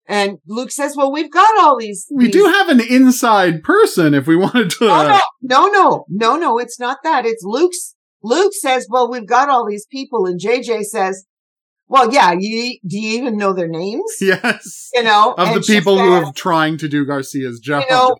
and 0.07 0.39
Luke 0.47 0.71
says, 0.71 0.95
well, 0.97 1.11
we've 1.11 1.31
got 1.31 1.59
all 1.59 1.77
these. 1.77 2.07
We 2.11 2.25
these- 2.25 2.33
do 2.33 2.45
have 2.45 2.67
an 2.69 2.81
inside 2.81 3.61
person 3.63 4.13
if 4.15 4.25
we 4.25 4.35
wanted 4.35 4.71
to. 4.71 4.87
No, 4.87 5.07
no, 5.07 5.19
no, 5.41 5.67
no, 5.67 6.05
no, 6.09 6.35
no, 6.37 6.57
it's 6.57 6.79
not 6.79 6.97
that. 7.03 7.25
It's 7.27 7.43
Luke's, 7.43 7.95
Luke 8.23 8.53
says, 8.53 8.87
well, 8.89 9.09
we've 9.09 9.27
got 9.27 9.49
all 9.49 9.65
these 9.67 9.85
people. 9.85 10.25
And 10.25 10.39
JJ 10.39 10.83
says, 10.83 11.25
well, 11.87 12.13
yeah, 12.13 12.33
you, 12.37 12.77
do 12.87 12.99
you 12.99 13.19
even 13.19 13.37
know 13.37 13.53
their 13.53 13.67
names? 13.67 14.03
Yes. 14.21 14.89
You 14.93 15.03
know, 15.03 15.33
Of 15.37 15.53
the 15.53 15.61
people 15.61 15.97
who 15.97 16.11
are 16.11 16.31
trying 16.33 16.77
to 16.77 16.87
do 16.87 17.05
Garcia's 17.05 17.59
job. 17.59 17.83
you 17.87 17.95
know, 17.95 18.17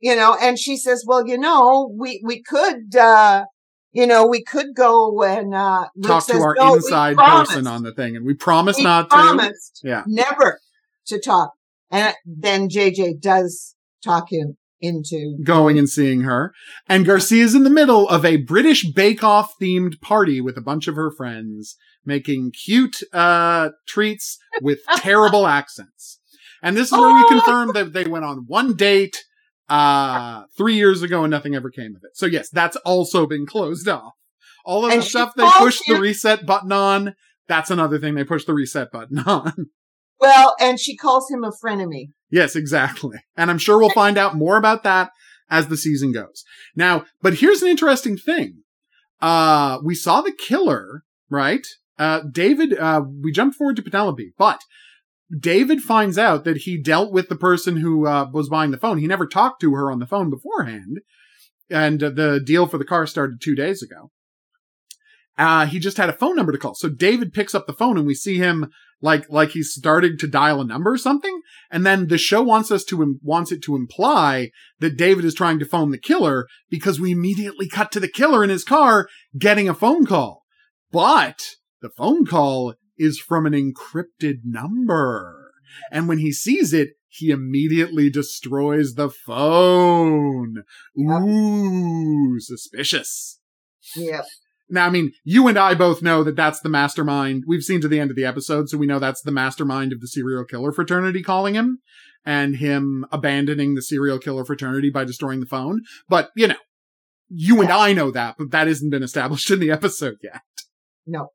you 0.00 0.16
know, 0.16 0.36
and 0.40 0.58
she 0.58 0.76
says, 0.76 1.04
well, 1.06 1.26
you 1.26 1.38
know, 1.38 1.92
we, 1.98 2.22
we 2.24 2.42
could, 2.42 2.96
uh, 2.96 3.44
you 3.92 4.06
know, 4.06 4.26
we 4.26 4.42
could 4.42 4.74
go 4.74 5.22
and, 5.22 5.54
uh, 5.54 5.88
Luke 5.94 6.06
Talk 6.10 6.26
to 6.26 6.38
our 6.40 6.54
"No, 6.58 6.74
inside 6.74 7.16
person 7.16 7.66
on 7.66 7.82
the 7.82 7.92
thing. 7.92 8.16
And 8.16 8.24
we 8.24 8.34
promise 8.34 8.78
We 8.78 8.84
not 8.84 9.10
promised 9.10 9.80
to. 9.82 9.88
Yeah. 9.88 10.02
never 10.06 10.60
to 11.06 11.20
talk. 11.20 11.52
And 11.90 12.14
then 12.24 12.68
JJ 12.68 13.20
does 13.20 13.74
talk 14.02 14.32
him 14.32 14.56
into, 14.82 15.38
Going 15.44 15.78
and 15.78 15.88
seeing 15.88 16.22
her. 16.22 16.52
And 16.88 17.06
Garcia's 17.06 17.54
in 17.54 17.62
the 17.64 17.70
middle 17.70 18.08
of 18.08 18.24
a 18.24 18.36
British 18.36 18.84
Bake 18.92 19.24
Off 19.24 19.54
themed 19.60 20.00
party 20.00 20.40
with 20.40 20.56
a 20.58 20.60
bunch 20.62 20.88
of 20.88 20.96
her 20.96 21.10
friends, 21.10 21.76
making 22.04 22.52
cute, 22.52 22.96
uh, 23.12 23.70
treats 23.86 24.38
with 24.60 24.80
terrible 24.96 25.46
accents. 25.46 26.18
And 26.62 26.76
this 26.76 26.88
is 26.92 26.92
where 26.98 27.14
we 27.14 27.22
Oh. 27.24 27.28
confirm 27.28 27.72
that 27.72 27.92
they 27.92 28.04
went 28.04 28.24
on 28.24 28.44
one 28.46 28.74
date, 28.76 29.16
uh, 29.68 30.44
three 30.56 30.74
years 30.74 31.02
ago 31.02 31.24
and 31.24 31.30
nothing 31.30 31.54
ever 31.54 31.70
came 31.70 31.96
of 31.96 32.02
it. 32.04 32.10
So 32.16 32.26
yes, 32.26 32.50
that's 32.50 32.76
also 32.78 33.26
been 33.26 33.46
closed 33.46 33.88
off. 33.88 34.12
All 34.64 34.84
of 34.84 34.92
And 34.92 35.02
the 35.02 35.06
stuff 35.06 35.32
they 35.36 35.48
pushed 35.58 35.82
the 35.88 35.94
reset 35.98 36.44
button 36.46 36.70
on, 36.72 37.14
that's 37.48 37.70
another 37.70 37.98
thing 37.98 38.14
they 38.14 38.22
pushed 38.24 38.46
the 38.46 38.54
reset 38.54 38.92
button 38.92 39.18
on. 39.26 39.52
Well, 40.22 40.54
and 40.60 40.80
she 40.80 40.96
calls 40.96 41.30
him 41.30 41.44
a 41.44 41.50
frenemy. 41.50 42.12
Yes, 42.30 42.56
exactly. 42.56 43.18
And 43.36 43.50
I'm 43.50 43.58
sure 43.58 43.78
we'll 43.78 43.90
find 43.90 44.16
out 44.16 44.36
more 44.36 44.56
about 44.56 44.84
that 44.84 45.10
as 45.50 45.66
the 45.66 45.76
season 45.76 46.12
goes. 46.12 46.44
Now, 46.74 47.04
but 47.20 47.34
here's 47.34 47.60
an 47.60 47.68
interesting 47.68 48.16
thing. 48.16 48.62
Uh, 49.20 49.78
we 49.84 49.94
saw 49.94 50.22
the 50.22 50.32
killer, 50.32 51.02
right? 51.28 51.66
Uh, 51.98 52.20
David, 52.30 52.78
uh, 52.78 53.02
we 53.22 53.32
jumped 53.32 53.56
forward 53.56 53.76
to 53.76 53.82
Penelope, 53.82 54.32
but 54.38 54.62
David 55.38 55.80
finds 55.82 56.16
out 56.16 56.44
that 56.44 56.58
he 56.58 56.80
dealt 56.80 57.12
with 57.12 57.28
the 57.28 57.36
person 57.36 57.76
who, 57.76 58.06
uh, 58.06 58.30
was 58.32 58.48
buying 58.48 58.70
the 58.70 58.78
phone. 58.78 58.98
He 58.98 59.06
never 59.06 59.26
talked 59.26 59.60
to 59.60 59.74
her 59.74 59.90
on 59.90 59.98
the 59.98 60.06
phone 60.06 60.30
beforehand. 60.30 61.00
And 61.68 62.02
uh, 62.02 62.10
the 62.10 62.40
deal 62.44 62.66
for 62.66 62.78
the 62.78 62.84
car 62.84 63.06
started 63.06 63.40
two 63.40 63.54
days 63.54 63.82
ago. 63.82 64.10
Uh, 65.38 65.66
he 65.66 65.78
just 65.78 65.96
had 65.96 66.08
a 66.08 66.14
phone 66.14 66.36
number 66.36 66.52
to 66.52 66.58
call. 66.58 66.74
So 66.74 66.88
David 66.88 67.32
picks 67.32 67.54
up 67.54 67.66
the 67.66 67.72
phone 67.72 67.96
and 67.96 68.06
we 68.06 68.14
see 68.14 68.36
him 68.36 68.70
like, 69.00 69.28
like 69.30 69.50
he's 69.50 69.72
starting 69.72 70.18
to 70.18 70.28
dial 70.28 70.60
a 70.60 70.64
number 70.64 70.92
or 70.92 70.98
something. 70.98 71.40
And 71.70 71.86
then 71.86 72.08
the 72.08 72.18
show 72.18 72.42
wants 72.42 72.70
us 72.70 72.84
to, 72.84 73.02
im- 73.02 73.20
wants 73.22 73.50
it 73.50 73.62
to 73.62 73.74
imply 73.74 74.50
that 74.80 74.96
David 74.96 75.24
is 75.24 75.34
trying 75.34 75.58
to 75.58 75.64
phone 75.64 75.90
the 75.90 75.98
killer 75.98 76.46
because 76.70 77.00
we 77.00 77.12
immediately 77.12 77.68
cut 77.68 77.90
to 77.92 78.00
the 78.00 78.08
killer 78.08 78.44
in 78.44 78.50
his 78.50 78.64
car 78.64 79.08
getting 79.38 79.68
a 79.68 79.74
phone 79.74 80.06
call. 80.06 80.42
But 80.90 81.42
the 81.80 81.90
phone 81.90 82.26
call 82.26 82.74
is 82.98 83.18
from 83.18 83.46
an 83.46 83.54
encrypted 83.54 84.40
number. 84.44 85.52
And 85.90 86.06
when 86.08 86.18
he 86.18 86.32
sees 86.32 86.72
it, 86.72 86.90
he 87.08 87.30
immediately 87.30 88.10
destroys 88.10 88.94
the 88.94 89.10
phone. 89.10 90.64
Ooh, 90.98 92.36
suspicious. 92.38 93.40
Yeah. 93.96 94.22
Now, 94.72 94.86
I 94.86 94.90
mean, 94.90 95.12
you 95.22 95.48
and 95.48 95.58
I 95.58 95.74
both 95.74 96.00
know 96.00 96.24
that 96.24 96.34
that's 96.34 96.60
the 96.60 96.70
mastermind. 96.70 97.44
We've 97.46 97.62
seen 97.62 97.82
to 97.82 97.88
the 97.88 98.00
end 98.00 98.10
of 98.10 98.16
the 98.16 98.24
episode, 98.24 98.70
so 98.70 98.78
we 98.78 98.86
know 98.86 98.98
that's 98.98 99.20
the 99.20 99.30
mastermind 99.30 99.92
of 99.92 100.00
the 100.00 100.08
serial 100.08 100.46
killer 100.46 100.72
fraternity 100.72 101.22
calling 101.22 101.52
him 101.52 101.80
and 102.24 102.56
him 102.56 103.04
abandoning 103.12 103.74
the 103.74 103.82
serial 103.82 104.18
killer 104.18 104.46
fraternity 104.46 104.88
by 104.88 105.04
destroying 105.04 105.40
the 105.40 105.46
phone. 105.46 105.82
But, 106.08 106.30
you 106.34 106.46
know, 106.48 106.56
you 107.28 107.60
and 107.60 107.70
I 107.70 107.92
know 107.92 108.10
that, 108.12 108.36
but 108.38 108.50
that 108.52 108.66
hasn't 108.66 108.90
been 108.90 109.02
established 109.02 109.50
in 109.50 109.60
the 109.60 109.70
episode 109.70 110.16
yet. 110.22 110.40
No. 111.06 111.28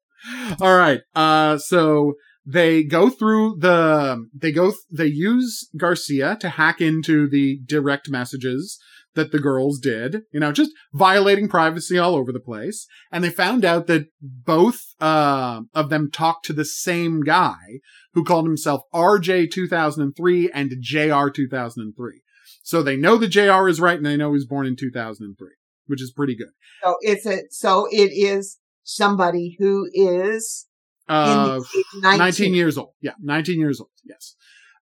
All 0.60 0.76
right. 0.76 1.02
Uh, 1.14 1.60
so 1.60 2.14
they 2.44 2.84
go 2.84 3.12
through 3.12 3.58
the, 3.60 4.26
they 4.34 4.52
go, 4.52 4.72
th- 4.72 4.82
they 4.90 5.06
use 5.06 5.70
Garcia 5.78 6.38
to 6.40 6.50
hack 6.50 6.82
into 6.82 7.30
the 7.30 7.60
direct 7.68 8.10
messages 8.10 8.80
that 9.18 9.34
the 9.34 9.40
girls 9.40 9.80
did, 9.80 10.22
you 10.32 10.40
know, 10.40 10.54
just 10.54 10.72
violating 10.94 11.50
privacy 11.50 11.98
all 11.98 12.16
over 12.16 12.32
the 12.32 12.40
place. 12.40 12.88
And 13.12 13.22
they 13.22 13.30
found 13.30 13.66
out 13.66 13.88
that 13.88 14.06
both, 14.22 14.80
uh, 15.02 15.62
of 15.74 15.90
them 15.90 16.10
talked 16.10 16.46
to 16.46 16.54
the 16.54 16.64
same 16.64 17.22
guy 17.22 17.82
who 18.14 18.24
called 18.24 18.46
himself 18.46 18.84
RJ 18.94 19.52
2003 19.52 20.50
and 20.54 20.72
JR 20.80 21.28
2003. 21.30 22.22
So 22.64 22.82
they 22.82 22.96
know 22.96 23.18
the 23.18 23.28
JR 23.28 23.68
is 23.68 23.82
right 23.82 23.98
and 23.98 24.06
they 24.06 24.16
know 24.16 24.30
he 24.30 24.34
was 24.36 24.46
born 24.46 24.66
in 24.66 24.78
2003, 24.78 25.50
which 25.88 26.02
is 26.02 26.12
pretty 26.16 26.36
good. 26.36 26.52
So 26.84 26.96
it's 27.02 27.26
a, 27.26 27.42
so 27.50 27.88
it 27.92 28.12
is 28.14 28.60
somebody 28.84 29.58
who 29.60 29.90
is 29.94 30.68
Uh, 31.10 31.60
19. 32.02 32.18
19 32.20 32.54
years 32.54 32.78
old. 32.78 32.92
Yeah, 33.02 33.14
19 33.22 33.60
years 33.60 33.80
old. 33.80 33.90
Yes. 34.04 34.36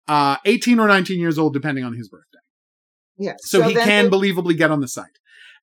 Uh, 0.08 0.38
18 0.46 0.80
or 0.80 0.88
19 0.88 1.20
years 1.20 1.40
old, 1.40 1.54
depending 1.54 1.84
on 1.84 1.94
his 1.94 2.10
birthday. 2.10 2.45
Yes. 3.18 3.38
So, 3.44 3.62
he 3.62 3.74
can 3.74 4.10
they- 4.10 4.18
believably 4.18 4.58
get 4.58 4.72
on 4.72 4.82
the 4.82 4.88
site. 4.88 5.06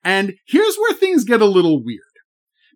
And 0.04 0.34
here's 0.46 0.76
where 0.76 0.94
things 0.94 1.24
get 1.24 1.40
a 1.40 1.46
little 1.46 1.82
weird. 1.82 2.00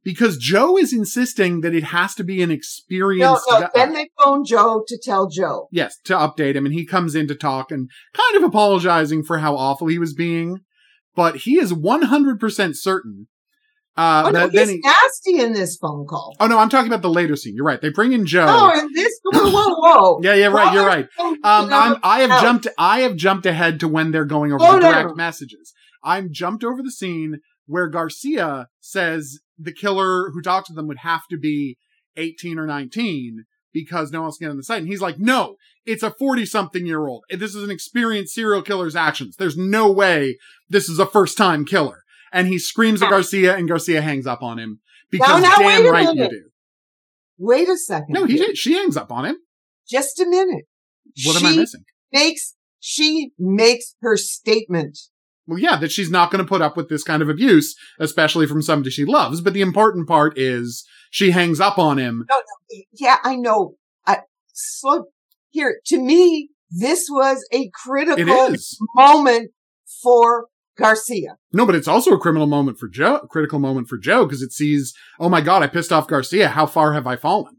Because 0.04 0.36
Joe 0.36 0.78
is 0.78 0.92
insisting 0.92 1.62
that 1.62 1.74
it 1.74 1.82
has 1.84 2.14
to 2.14 2.22
be 2.22 2.40
an 2.40 2.50
No, 2.50 2.54
experienced 2.54 3.42
no. 3.50 3.60
guy. 3.62 3.70
Then 3.74 3.92
they 3.92 4.08
phone 4.22 4.44
Joe 4.44 4.84
to 4.86 4.96
tell 5.02 5.28
Joe. 5.28 5.66
yes, 5.72 5.98
to 6.04 6.14
update 6.14 6.54
him. 6.54 6.64
And 6.64 6.72
he 6.72 6.86
comes 6.86 7.16
in 7.16 7.26
to 7.26 7.34
talk 7.34 7.72
and 7.72 7.90
kind 8.14 8.36
of 8.36 8.44
apologizing 8.44 9.24
for 9.24 9.38
how 9.38 9.56
awful 9.56 9.88
he 9.88 9.98
was 9.98 10.14
being. 10.14 10.60
But 11.16 11.38
he 11.38 11.58
is 11.58 11.72
100% 11.72 12.76
certain. 12.76 13.26
Uh, 13.96 14.24
Oh, 14.26 14.30
no, 14.30 14.46
then 14.48 14.68
he, 14.68 14.78
nasty 14.84 15.40
in 15.40 15.52
this 15.54 15.76
phone 15.76 16.06
call. 16.06 16.34
oh 16.38 16.46
no, 16.46 16.58
I'm 16.58 16.68
talking 16.68 16.88
about 16.90 17.02
the 17.02 17.08
later 17.10 17.34
scene. 17.36 17.54
You're 17.56 17.64
right. 17.64 17.80
They 17.80 17.88
bring 17.90 18.12
in 18.12 18.26
Joe. 18.26 18.46
Oh, 18.48 18.70
and 18.78 18.94
this, 18.94 19.18
whoa, 19.24 19.50
whoa, 19.50 19.74
whoa. 19.74 20.20
Yeah, 20.22 20.34
yeah, 20.34 20.46
right. 20.48 20.74
You're 20.74 20.86
right. 20.86 21.06
Um, 21.18 21.38
I'm, 21.44 21.96
I 22.02 22.20
have 22.20 22.42
jumped. 22.42 22.66
I 22.78 23.00
have 23.00 23.16
jumped 23.16 23.46
ahead 23.46 23.80
to 23.80 23.88
when 23.88 24.10
they're 24.10 24.24
going 24.26 24.52
over 24.52 24.62
Oh, 24.64 24.74
the 24.74 24.80
direct 24.80 25.08
no. 25.10 25.14
messages. 25.14 25.72
I'm 26.04 26.32
jumped 26.32 26.62
over 26.62 26.82
the 26.82 26.90
scene 26.92 27.40
where 27.66 27.88
Garcia 27.88 28.68
says 28.80 29.38
the 29.58 29.72
killer 29.72 30.30
who 30.30 30.40
talked 30.42 30.66
to 30.68 30.72
them 30.74 30.86
would 30.88 30.98
have 30.98 31.22
to 31.30 31.38
be 31.38 31.78
18 32.16 32.58
or 32.58 32.66
19 32.66 33.44
because 33.72 34.10
no 34.12 34.20
one 34.20 34.26
else 34.28 34.38
can 34.38 34.46
get 34.46 34.50
on 34.52 34.56
the 34.56 34.62
site. 34.62 34.78
And 34.82 34.88
he's 34.88 35.00
like, 35.00 35.18
no, 35.18 35.56
it's 35.84 36.02
a 36.02 36.10
40 36.10 36.46
something 36.46 36.86
year 36.86 37.06
old. 37.06 37.24
This 37.30 37.54
is 37.54 37.62
an 37.64 37.70
experienced 37.70 38.34
serial 38.34 38.62
killer's 38.62 38.94
actions. 38.96 39.36
There's 39.36 39.56
no 39.56 39.90
way 39.90 40.38
this 40.68 40.88
is 40.88 40.98
a 40.98 41.06
first 41.06 41.36
time 41.36 41.64
killer. 41.64 42.02
And 42.36 42.46
he 42.48 42.58
screams 42.58 43.02
at 43.02 43.08
Garcia 43.08 43.56
and 43.56 43.66
Garcia 43.66 44.02
hangs 44.02 44.26
up 44.26 44.42
on 44.42 44.58
him 44.58 44.80
because 45.10 45.42
now, 45.42 45.56
damn 45.56 45.66
wait 45.66 45.86
a 45.86 45.90
right 45.90 46.14
you 46.14 46.28
do. 46.28 46.42
Wait 47.38 47.68
a 47.68 47.78
second. 47.78 48.12
No, 48.12 48.24
he. 48.26 48.54
She 48.54 48.74
hangs 48.74 48.96
up 48.96 49.10
on 49.10 49.24
him. 49.24 49.36
Just 49.88 50.20
a 50.20 50.26
minute. 50.26 50.66
What 51.24 51.38
she 51.38 51.46
am 51.46 51.52
I 51.52 51.56
missing? 51.56 51.84
Makes, 52.12 52.54
she 52.78 53.30
makes 53.38 53.94
her 54.02 54.18
statement. 54.18 54.98
Well, 55.46 55.58
yeah, 55.58 55.76
that 55.76 55.92
she's 55.92 56.10
not 56.10 56.30
going 56.30 56.44
to 56.44 56.48
put 56.48 56.60
up 56.60 56.76
with 56.76 56.88
this 56.90 57.04
kind 57.04 57.22
of 57.22 57.28
abuse, 57.30 57.74
especially 57.98 58.46
from 58.46 58.60
somebody 58.60 58.90
she 58.90 59.04
loves. 59.06 59.40
But 59.40 59.54
the 59.54 59.62
important 59.62 60.06
part 60.06 60.36
is 60.36 60.84
she 61.10 61.30
hangs 61.30 61.58
up 61.58 61.78
on 61.78 61.98
him. 61.98 62.26
No, 62.28 62.36
no, 62.36 62.82
yeah, 62.92 63.16
I 63.24 63.36
know. 63.36 63.76
I, 64.06 64.18
slow 64.52 65.04
here. 65.50 65.80
To 65.86 65.98
me, 65.98 66.50
this 66.70 67.06
was 67.08 67.46
a 67.52 67.70
critical 67.72 68.54
moment 68.94 69.52
for 70.02 70.48
Garcia. 70.76 71.36
No, 71.52 71.66
but 71.66 71.74
it's 71.74 71.88
also 71.88 72.12
a 72.12 72.18
criminal 72.18 72.46
moment 72.46 72.78
for 72.78 72.88
Joe, 72.88 73.16
a 73.16 73.26
critical 73.26 73.58
moment 73.58 73.88
for 73.88 73.98
Joe 73.98 74.26
because 74.26 74.42
it 74.42 74.52
sees, 74.52 74.94
oh 75.18 75.28
my 75.28 75.40
God, 75.40 75.62
I 75.62 75.66
pissed 75.66 75.92
off 75.92 76.08
Garcia. 76.08 76.48
How 76.48 76.66
far 76.66 76.92
have 76.92 77.06
I 77.06 77.16
fallen? 77.16 77.56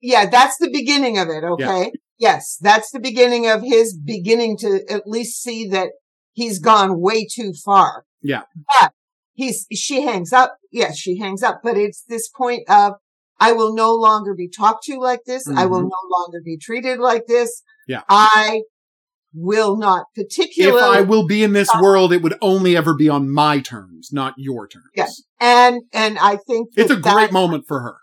Yeah, 0.00 0.26
that's 0.26 0.56
the 0.58 0.70
beginning 0.70 1.18
of 1.18 1.28
it. 1.28 1.44
Okay. 1.44 1.84
Yeah. 1.84 1.90
Yes, 2.20 2.56
that's 2.60 2.90
the 2.90 3.00
beginning 3.00 3.48
of 3.48 3.62
his 3.62 3.96
beginning 3.96 4.56
to 4.58 4.80
at 4.90 5.06
least 5.06 5.40
see 5.40 5.68
that 5.68 5.90
he's 6.32 6.58
gone 6.58 7.00
way 7.00 7.26
too 7.26 7.52
far. 7.64 8.04
Yeah. 8.22 8.42
But 8.80 8.92
he's, 9.34 9.66
she 9.72 10.02
hangs 10.02 10.32
up. 10.32 10.56
Yes, 10.72 10.98
she 10.98 11.18
hangs 11.18 11.42
up, 11.42 11.60
but 11.62 11.76
it's 11.76 12.02
this 12.08 12.28
point 12.28 12.68
of, 12.68 12.94
I 13.38 13.52
will 13.52 13.72
no 13.72 13.94
longer 13.94 14.34
be 14.34 14.48
talked 14.48 14.84
to 14.84 14.98
like 14.98 15.20
this. 15.26 15.46
Mm-hmm. 15.46 15.58
I 15.58 15.66
will 15.66 15.78
mm-hmm. 15.78 15.88
no 15.88 16.18
longer 16.18 16.40
be 16.44 16.58
treated 16.58 16.98
like 16.98 17.26
this. 17.26 17.62
Yeah. 17.86 18.02
I 18.08 18.62
will 19.34 19.76
not 19.76 20.06
particularly. 20.14 20.78
If 20.78 20.82
I 20.82 21.00
will 21.02 21.26
be 21.26 21.42
in 21.42 21.52
this 21.52 21.68
uh, 21.74 21.78
world, 21.80 22.12
it 22.12 22.22
would 22.22 22.36
only 22.40 22.76
ever 22.76 22.94
be 22.94 23.08
on 23.08 23.30
my 23.30 23.60
terms, 23.60 24.10
not 24.12 24.34
your 24.36 24.66
terms. 24.66 24.86
Yes. 24.94 25.22
And, 25.40 25.82
and 25.92 26.18
I 26.18 26.36
think 26.46 26.68
it's 26.76 26.90
a 26.90 26.96
great 26.96 27.32
moment 27.32 27.64
for 27.68 27.80
her. 27.80 27.96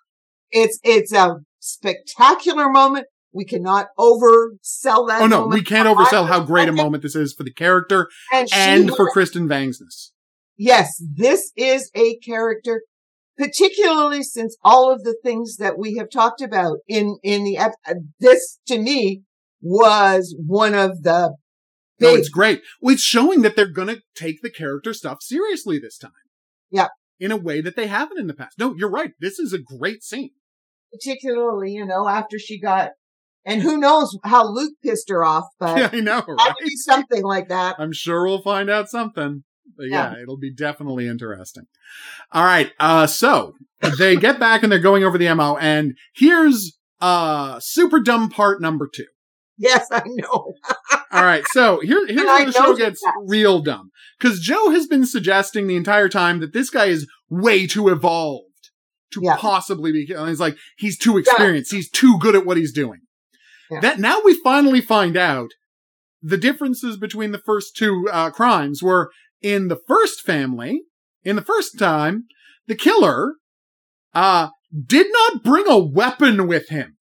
It's, 0.52 0.80
it's 0.84 1.12
a 1.14 1.38
spectacular 1.60 2.70
moment. 2.70 3.08
We 3.34 3.44
cannot 3.44 3.88
oversell 4.00 5.10
that. 5.10 5.22
Oh 5.22 5.28
no, 5.28 5.48
we 5.48 5.62
can't 5.62 5.90
oversell 5.90 6.26
how 6.26 6.40
great 6.40 6.70
a 6.70 6.72
moment 6.72 7.04
this 7.04 7.18
is 7.18 7.34
for 7.34 7.44
the 7.44 7.52
character 7.52 8.08
and, 8.32 8.48
and 8.54 8.96
for 8.96 9.10
Kristen 9.10 9.50
Vangsness. 9.50 10.12
Yes, 10.58 11.04
this 11.14 11.52
is 11.58 11.92
a 11.94 12.16
character, 12.20 12.84
particularly 13.38 14.24
since 14.24 14.56
all 14.64 14.90
of 14.90 15.04
the 15.04 15.18
things 15.22 15.58
that 15.58 15.78
we 15.78 15.98
have 15.98 16.10
talked 16.10 16.42
about 16.42 16.78
in, 16.88 17.18
in 17.24 17.44
the, 17.44 17.60
this 18.22 18.60
to 18.68 18.80
me 18.80 19.24
was 19.66 20.36
one 20.46 20.76
of 20.76 21.02
the 21.02 21.36
big. 21.98 22.08
No, 22.08 22.16
it's 22.16 22.30
great. 22.30 22.62
Well, 22.80 22.94
it's 22.94 23.04
showing 23.04 23.42
that 23.42 23.56
they're 23.56 23.66
going 23.66 23.88
to 23.88 24.02
take 24.16 24.42
the 24.42 24.52
character 24.52 24.94
stuff 24.94 25.18
seriously 25.22 25.80
this 25.80 25.98
time. 25.98 26.12
Yeah. 26.70 26.90
In 27.20 27.32
a 27.32 27.38
way 27.38 27.62
that 27.62 27.76
they 27.76 27.88
haven't 27.88 28.20
in 28.20 28.28
the 28.28 28.34
past. 28.34 28.60
No, 28.60 28.76
you're 28.78 28.90
right. 28.90 29.12
This 29.20 29.40
is 29.40 29.54
a 29.54 29.58
great 29.58 30.04
scene. 30.04 30.32
Particularly, 30.94 31.72
you 31.72 31.86
know, 31.86 32.08
after 32.08 32.38
she 32.38 32.60
got 32.60 32.92
and 33.44 33.62
who 33.62 33.78
knows 33.78 34.18
how 34.24 34.48
Luke 34.48 34.74
pissed 34.84 35.10
her 35.10 35.24
off, 35.26 35.46
but 35.60 35.78
yeah, 35.78 35.90
I 35.92 36.02
know, 36.02 36.24
right? 36.28 36.54
something 36.76 37.24
like 37.24 37.50
that. 37.50 37.76
I'm 37.80 37.94
sure 37.94 38.26
we'll 38.26 38.42
find 38.42 38.70
out 38.70 38.90
something. 38.90 39.44
But 39.78 39.88
yeah, 39.88 40.14
yeah, 40.14 40.22
it'll 40.22 40.38
be 40.38 40.54
definitely 40.54 41.08
interesting. 41.08 41.64
All 42.32 42.46
right. 42.46 42.72
Uh, 42.80 43.08
so 43.08 43.54
they 43.98 44.16
get 44.16 44.40
back 44.40 44.62
and 44.62 44.72
they're 44.72 44.80
going 44.80 45.04
over 45.04 45.18
the 45.18 45.34
MO 45.34 45.58
and 45.58 45.96
here's, 46.16 46.78
uh, 47.02 47.60
super 47.60 48.00
dumb 48.00 48.30
part 48.30 48.62
number 48.62 48.88
two. 48.88 49.06
Yes, 49.58 49.88
I 49.90 50.02
know. 50.06 50.54
All 51.12 51.24
right. 51.24 51.46
So 51.52 51.80
here, 51.80 52.06
here's 52.08 52.24
where 52.24 52.46
the 52.46 52.52
show 52.52 52.76
gets 52.76 53.00
that. 53.02 53.14
real 53.26 53.62
dumb. 53.62 53.92
Cause 54.20 54.40
Joe 54.40 54.70
has 54.72 54.86
been 54.86 55.06
suggesting 55.06 55.68
the 55.68 55.78
entire 55.78 56.10
time 56.10 56.40
that 56.42 56.52
this 56.52 56.70
guy 56.70 56.88
is 56.88 57.08
way 57.30 57.66
too 57.66 57.88
evolved 57.88 58.72
to 59.14 59.22
yeah. 59.24 59.38
possibly 59.38 59.94
be, 59.94 60.06
he's 60.06 60.40
like, 60.42 60.58
he's 60.78 60.98
too 60.98 61.18
experienced. 61.18 61.72
Yeah. 61.72 61.78
He's 61.78 61.90
too 61.90 62.18
good 62.20 62.36
at 62.36 62.46
what 62.46 62.58
he's 62.58 62.74
doing. 62.74 63.00
Yeah. 63.72 63.80
That 63.80 64.00
now 64.00 64.20
we 64.26 64.40
finally 64.44 64.82
find 64.82 65.16
out 65.16 65.52
the 66.22 66.38
differences 66.38 66.98
between 66.98 67.32
the 67.32 67.42
first 67.46 67.76
two 67.76 68.08
uh, 68.12 68.32
crimes 68.32 68.84
were 68.84 69.12
in 69.42 69.68
the 69.68 69.80
first 69.88 70.22
family, 70.22 70.82
in 71.24 71.36
the 71.36 71.42
first 71.42 71.78
time, 71.80 72.26
the 72.68 72.76
killer 72.76 73.36
uh, 74.14 74.50
did 74.86 75.08
not 75.12 75.44
bring 75.44 75.68
a 75.68 75.78
weapon 75.78 76.48
with 76.48 76.70
him. 76.70 76.98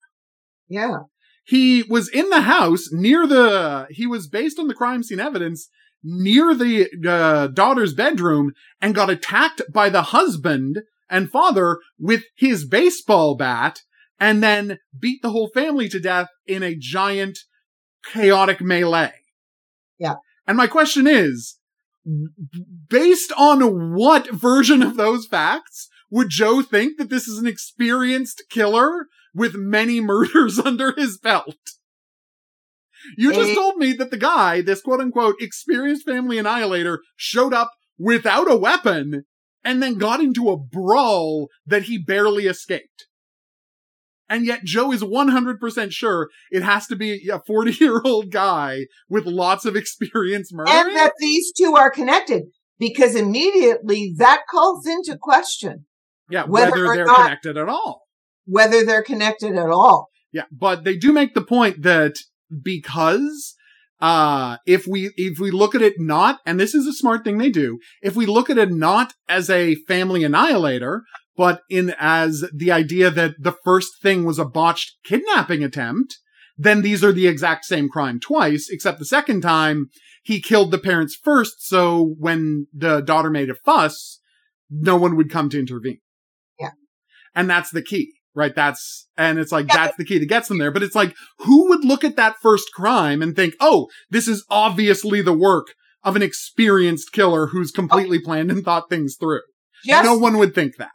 Yeah. 0.69 0.99
He 1.45 1.83
was 1.83 2.09
in 2.09 2.31
the 2.31 2.43
house 2.43 2.89
near 2.91 3.27
the, 3.27 3.87
he 3.91 4.07
was 4.07 4.27
based 4.27 4.59
on 4.59 4.69
the 4.69 4.75
crime 4.75 5.03
scene 5.03 5.21
evidence 5.21 5.69
near 6.03 6.55
the 6.55 6.89
uh, 7.07 7.47
daughter's 7.49 7.95
bedroom 7.95 8.53
and 8.81 8.95
got 8.95 9.11
attacked 9.11 9.63
by 9.73 9.89
the 9.89 10.03
husband 10.03 10.83
and 11.09 11.31
father 11.31 11.79
with 11.99 12.25
his 12.37 12.67
baseball 12.67 13.37
bat 13.37 13.81
and 14.21 14.43
then 14.43 14.79
beat 14.99 15.23
the 15.23 15.31
whole 15.31 15.49
family 15.49 15.89
to 15.89 16.01
death 16.01 16.29
in 16.47 16.63
a 16.63 16.77
giant 16.77 17.39
chaotic 18.05 18.61
melee. 18.61 19.13
Yeah. 19.99 20.15
And 20.47 20.57
my 20.57 20.67
question 20.67 21.07
is, 21.07 21.59
based 22.89 23.33
on 23.37 23.95
what 23.95 24.31
version 24.31 24.83
of 24.83 24.97
those 24.97 25.27
facts 25.27 25.89
would 26.11 26.29
Joe 26.29 26.63
think 26.63 26.99
that 26.99 27.09
this 27.09 27.27
is 27.27 27.39
an 27.39 27.47
experienced 27.47 28.43
killer 28.51 29.07
with 29.35 29.55
many 29.55 30.01
murders 30.01 30.59
under 30.65 30.93
his 30.93 31.19
belt? 31.19 31.57
You 33.17 33.33
just 33.33 33.51
eh. 33.51 33.55
told 33.55 33.77
me 33.77 33.93
that 33.95 34.11
the 34.11 34.17
guy, 34.17 34.61
this 34.63 34.81
quote 34.81 35.01
unquote 35.01 35.37
experienced 35.41 36.07
family 36.07 36.39
annihilator, 36.39 37.01
showed 37.17 37.53
up 37.53 37.71
without 37.99 38.51
a 38.51 38.57
weapon 38.57 39.25
and 39.63 39.83
then 39.83 39.99
got 39.99 40.21
into 40.21 40.51
a 40.51 40.57
brawl 40.57 41.49
that 41.67 41.85
he 41.85 41.99
barely 41.99 42.47
escaped. 42.47 43.07
And 44.29 44.47
yet 44.47 44.65
Joe 44.65 44.91
is 44.91 45.03
100% 45.03 45.93
sure 45.93 46.29
it 46.51 46.63
has 46.63 46.87
to 46.87 46.97
be 46.97 47.29
a 47.29 47.41
40 47.47 47.73
year 47.73 48.01
old 48.05 48.31
guy 48.31 48.87
with 49.09 49.27
lots 49.27 49.65
of 49.65 49.77
experience 49.77 50.53
murdering. 50.53 50.77
And 50.77 50.97
that 50.97 51.13
these 51.21 51.53
two 51.53 51.77
are 51.77 51.91
connected 51.91 52.45
because 52.79 53.15
immediately 53.15 54.15
that 54.19 54.43
calls 54.51 54.87
into 54.87 55.19
question. 55.21 55.87
Yeah, 56.31 56.45
whether, 56.45 56.71
whether 56.71 56.95
they're 56.95 57.05
not, 57.05 57.17
connected 57.17 57.59
at 57.59 57.69
all. 57.69 58.04
Whether 58.47 58.85
they're 58.85 59.03
connected 59.03 59.57
at 59.57 59.71
all. 59.71 60.09
Yeah, 60.33 60.45
but 60.51 60.85
they 60.85 60.97
do 60.97 61.13
make 61.13 61.35
the 61.35 61.43
point 61.43 61.83
that 61.83 62.15
because 62.63 63.55
uh 64.01 64.57
if 64.67 64.87
we 64.87 65.13
if 65.17 65.39
we 65.39 65.51
look 65.51 65.75
at 65.75 65.83
it 65.83 65.95
not 65.99 66.41
and 66.45 66.59
this 66.59 66.75
is 66.75 66.87
a 66.87 66.93
smart 66.93 67.23
thing 67.23 67.39
they 67.39 67.49
do 67.49 67.79
if 68.03 68.17
we 68.17 68.27
look 68.27 68.51
at 68.51 68.59
it 68.59 68.73
not 68.73 69.15
as 69.29 69.49
a 69.49 69.77
family 69.87 70.25
annihilator 70.25 71.05
but 71.37 71.63
in 71.69 71.95
as 71.99 72.45
the 72.55 72.71
idea 72.71 73.11
that 73.11 73.35
the 73.39 73.57
first 73.65 74.01
thing 74.01 74.25
was 74.25 74.39
a 74.39 74.45
botched 74.45 74.97
kidnapping 75.05 75.65
attempt, 75.65 76.19
then 76.57 76.83
these 76.83 77.03
are 77.03 77.13
the 77.13 77.27
exact 77.27 77.65
same 77.65 77.89
crime 77.89 78.21
twice, 78.21 78.69
except 78.71 78.99
the 78.99 79.05
second 79.05 79.41
time 79.41 79.89
he 80.23 80.41
killed 80.41 80.71
the 80.71 80.79
parents 80.79 81.17
first. 81.17 81.67
So 81.67 82.15
when 82.19 82.69
the 82.73 83.01
daughter 83.01 83.31
made 83.31 83.51
a 83.51 83.55
fuss, 83.55 84.21
no 84.71 84.97
one 84.97 85.17
would 85.17 85.31
come 85.31 85.51
to 85.51 85.59
intervene. 85.59 86.01
Yeah. 86.59 86.71
And 87.35 87.51
that's 87.51 87.71
the 87.71 87.83
key, 87.83 88.13
right? 88.35 88.55
That's, 88.55 89.07
and 89.17 89.39
it's 89.39 89.53
like, 89.53 89.67
yeah. 89.69 89.77
that's 89.77 89.97
the 89.97 90.05
key 90.05 90.19
that 90.19 90.29
gets 90.29 90.49
them 90.49 90.59
there. 90.59 90.71
But 90.71 90.83
it's 90.83 90.95
like, 90.95 91.15
who 91.39 91.69
would 91.69 91.85
look 91.85 92.05
at 92.05 92.17
that 92.17 92.37
first 92.43 92.73
crime 92.75 93.23
and 93.23 93.37
think, 93.37 93.55
oh, 93.61 93.89
this 94.11 94.29
is 94.29 94.45
obviously 94.51 95.23
the 95.23 95.33
work 95.33 95.69
of 96.03 96.17
an 96.17 96.23
experienced 96.23 97.13
killer 97.13 97.49
who's 97.49 97.71
completely 97.71 98.19
oh. 98.19 98.25
planned 98.25 98.51
and 98.51 98.65
thought 98.65 98.91
things 98.91 99.17
through? 99.19 99.41
Just, 99.87 100.05
no 100.05 100.17
one 100.17 100.39
would 100.39 100.55
think 100.55 100.77
that. 100.79 100.91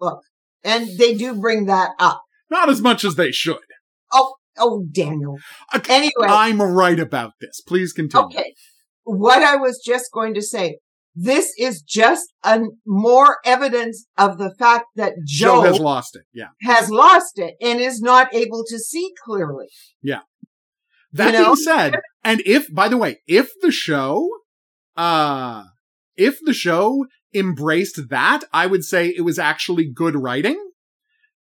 Look, 0.00 0.20
and 0.64 0.88
they 0.98 1.14
do 1.14 1.34
bring 1.40 1.66
that 1.66 1.90
up. 1.98 2.22
Not 2.50 2.68
as 2.68 2.80
much 2.80 3.04
as 3.04 3.16
they 3.16 3.32
should. 3.32 3.58
Oh, 4.12 4.34
oh, 4.58 4.84
Daniel. 4.92 5.38
Okay, 5.74 5.96
anyway, 5.96 6.28
I'm 6.28 6.60
right 6.60 6.98
about 6.98 7.32
this. 7.40 7.60
Please 7.60 7.92
continue. 7.92 8.26
Okay. 8.26 8.54
What 9.04 9.42
I 9.42 9.56
was 9.56 9.80
just 9.84 10.10
going 10.12 10.34
to 10.34 10.42
say, 10.42 10.78
this 11.18 11.50
is 11.58 11.80
just 11.80 12.34
a 12.44 12.60
more 12.86 13.38
evidence 13.44 14.06
of 14.18 14.36
the 14.36 14.54
fact 14.58 14.84
that 14.96 15.14
Joe, 15.24 15.62
Joe 15.62 15.62
has 15.62 15.80
lost 15.80 16.14
it. 16.14 16.24
Yeah. 16.34 16.48
Has 16.60 16.90
lost 16.90 17.38
it 17.38 17.54
and 17.60 17.80
is 17.80 18.02
not 18.02 18.32
able 18.34 18.64
to 18.68 18.78
see 18.78 19.12
clearly. 19.24 19.68
Yeah. 20.02 20.20
That 21.12 21.32
you 21.32 21.40
know? 21.40 21.44
being 21.46 21.56
said, 21.56 21.94
and 22.24 22.42
if, 22.44 22.72
by 22.72 22.88
the 22.88 22.98
way, 22.98 23.22
if 23.26 23.50
the 23.62 23.72
show, 23.72 24.28
uh, 24.94 25.64
if 26.16 26.38
the 26.44 26.52
show 26.52 27.06
embraced 27.34 28.10
that, 28.10 28.42
I 28.52 28.66
would 28.66 28.84
say 28.84 29.08
it 29.08 29.22
was 29.22 29.38
actually 29.38 29.90
good 29.90 30.16
writing. 30.16 30.62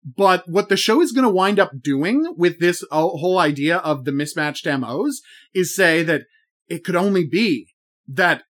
But 0.05 0.49
what 0.49 0.69
the 0.69 0.77
show 0.77 1.01
is 1.01 1.11
going 1.11 1.25
to 1.25 1.31
wind 1.31 1.59
up 1.59 1.73
doing 1.83 2.35
with 2.37 2.61
this 2.61 2.85
uh, 2.93 3.01
whole 3.01 3.39
idea 3.39 3.79
of 3.79 4.05
the 4.05 4.13
mismatched 4.13 4.67
MOs 4.67 5.21
is 5.53 5.75
say 5.75 6.05
that 6.05 6.23
it 6.69 6.85
could 6.85 6.95
only 6.95 7.27
be 7.27 7.69
that 8.07 8.45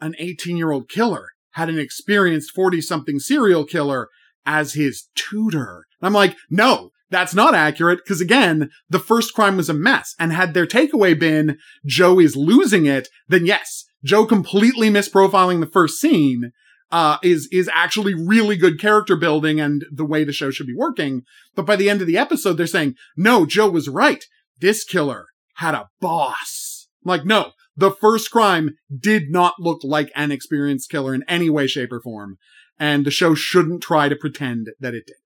an 0.00 0.14
18 0.18 0.56
year 0.56 0.70
old 0.70 0.88
killer 0.88 1.28
had 1.52 1.68
an 1.68 1.78
experienced 1.78 2.52
40 2.52 2.80
something 2.80 3.18
serial 3.18 3.64
killer 3.64 4.08
as 4.46 4.74
his 4.74 5.08
tutor. 5.14 5.84
I'm 6.02 6.12
like, 6.12 6.36
no, 6.48 6.90
that's 7.10 7.34
not 7.34 7.54
accurate 7.54 8.00
because 8.04 8.20
again, 8.20 8.70
the 8.88 8.98
first 8.98 9.34
crime 9.34 9.56
was 9.56 9.68
a 9.68 9.74
mess. 9.74 10.14
And 10.18 10.32
had 10.32 10.54
their 10.54 10.66
takeaway 10.66 11.18
been 11.18 11.58
Joe 11.84 12.18
is 12.20 12.36
losing 12.36 12.86
it, 12.86 13.08
then 13.28 13.46
yes, 13.46 13.84
Joe 14.04 14.24
completely 14.24 14.88
misprofiling 14.88 15.60
the 15.60 15.66
first 15.66 16.00
scene 16.00 16.52
uh, 16.90 17.18
is, 17.22 17.48
is 17.52 17.70
actually 17.74 18.14
really 18.14 18.56
good 18.56 18.80
character 18.80 19.16
building 19.16 19.60
and 19.60 19.84
the 19.92 20.04
way 20.04 20.24
the 20.24 20.32
show 20.32 20.50
should 20.50 20.66
be 20.66 20.74
working. 20.74 21.22
But 21.54 21.66
by 21.66 21.76
the 21.76 21.90
end 21.90 22.00
of 22.00 22.06
the 22.06 22.18
episode, 22.18 22.54
they're 22.54 22.66
saying, 22.66 22.94
no, 23.16 23.44
Joe 23.44 23.70
was 23.70 23.88
right. 23.88 24.24
This 24.60 24.84
killer 24.84 25.26
had 25.56 25.74
a 25.74 25.88
boss. 26.00 26.88
I'm 27.04 27.10
like, 27.10 27.24
no, 27.24 27.52
the 27.80 27.90
first 27.90 28.30
crime 28.30 28.76
did 28.96 29.30
not 29.30 29.54
look 29.58 29.80
like 29.82 30.12
an 30.14 30.30
experienced 30.30 30.90
killer 30.90 31.14
in 31.14 31.24
any 31.26 31.50
way, 31.50 31.66
shape, 31.66 31.92
or 31.92 32.00
form. 32.00 32.36
And 32.78 33.04
the 33.04 33.10
show 33.10 33.34
shouldn't 33.34 33.82
try 33.82 34.08
to 34.08 34.16
pretend 34.16 34.68
that 34.80 34.94
it 34.94 35.06
did. 35.06 35.16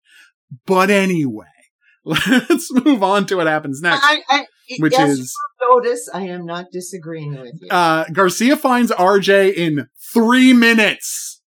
But 0.67 0.91
anyway, 0.91 1.47
let's 2.05 2.73
move 2.73 3.03
on 3.03 3.27
to 3.27 3.37
what 3.37 3.47
happens 3.47 3.81
next. 3.83 4.03
I, 4.05 4.23
I, 4.29 4.47
which 4.79 4.93
yes, 4.93 5.11
is 5.11 5.35
notice 5.63 6.09
I 6.13 6.23
am 6.23 6.47
not 6.47 6.67
disagreeing 6.73 7.33
with 7.39 7.55
you. 7.61 7.69
uh, 7.71 8.05
Garcia 8.13 8.57
finds 8.57 8.91
RJ 8.93 9.55
in 9.55 9.89
three 10.13 10.53
minutes. 10.53 11.33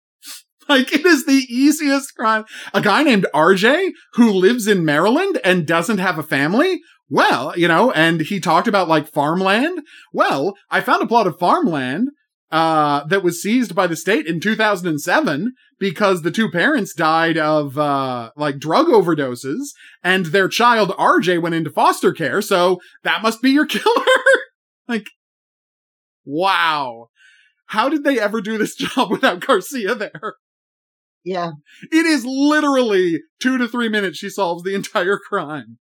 Like 0.69 0.91
it 0.91 1.05
is 1.05 1.25
the 1.25 1.45
easiest 1.47 2.13
crime. 2.13 2.43
A 2.73 2.81
guy 2.81 3.01
named 3.01 3.25
RJ 3.33 3.91
who 4.15 4.33
lives 4.33 4.67
in 4.67 4.83
Maryland 4.83 5.39
and 5.41 5.65
doesn't 5.65 5.99
have 5.99 6.19
a 6.19 6.23
family. 6.23 6.81
Well, 7.09 7.57
you 7.57 7.67
know, 7.67 7.91
and 7.91 8.21
he 8.21 8.39
talked 8.39 8.67
about 8.67 8.87
like 8.87 9.07
farmland. 9.11 9.81
Well, 10.11 10.55
I 10.69 10.81
found 10.81 11.01
a 11.01 11.07
plot 11.07 11.27
of 11.27 11.39
farmland 11.39 12.09
uh, 12.51 13.05
that 13.05 13.23
was 13.23 13.41
seized 13.41 13.75
by 13.75 13.87
the 13.87 13.95
state 13.95 14.25
in 14.25 14.39
2007 14.39 15.53
because 15.79 16.21
the 16.21 16.31
two 16.31 16.49
parents 16.49 16.93
died 16.93 17.37
of 17.37 17.77
uh, 17.77 18.31
like 18.35 18.59
drug 18.59 18.87
overdoses 18.87 19.69
and 20.03 20.27
their 20.27 20.47
child 20.47 20.89
RJ 20.91 21.41
went 21.41 21.55
into 21.55 21.69
foster 21.69 22.11
care. 22.13 22.41
So 22.41 22.79
that 23.03 23.21
must 23.21 23.41
be 23.41 23.51
your 23.51 23.65
killer. 23.67 24.05
like, 24.87 25.07
wow. 26.25 27.07
How 27.67 27.89
did 27.89 28.03
they 28.03 28.19
ever 28.19 28.41
do 28.41 28.57
this 28.57 28.75
job 28.77 29.11
without 29.11 29.39
Garcia 29.39 29.95
there? 29.95 30.35
yeah. 31.23 31.51
It 31.91 32.05
is 32.05 32.25
literally 32.25 33.19
two 33.41 33.57
to 33.57 33.67
three 33.67 33.89
minutes 33.89 34.17
she 34.17 34.29
solves 34.29 34.63
the 34.63 34.73
entire 34.73 35.17
crime. 35.17 35.77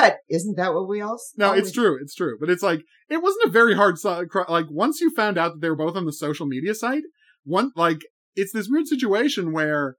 But 0.00 0.18
isn't 0.30 0.56
that 0.56 0.74
what 0.74 0.88
we 0.88 1.00
all 1.00 1.18
No, 1.36 1.46
always- 1.48 1.64
it's 1.64 1.72
true. 1.72 1.98
It's 2.00 2.14
true. 2.14 2.36
But 2.38 2.50
it's 2.50 2.62
like, 2.62 2.84
it 3.10 3.22
wasn't 3.22 3.46
a 3.46 3.50
very 3.50 3.74
hard, 3.74 3.98
so- 3.98 4.24
like, 4.48 4.66
once 4.70 5.00
you 5.00 5.10
found 5.10 5.36
out 5.38 5.54
that 5.54 5.60
they 5.60 5.70
were 5.70 5.76
both 5.76 5.96
on 5.96 6.06
the 6.06 6.12
social 6.12 6.46
media 6.46 6.74
site, 6.74 7.02
one, 7.44 7.72
like, 7.74 8.02
it's 8.36 8.52
this 8.52 8.68
weird 8.68 8.86
situation 8.86 9.52
where, 9.52 9.96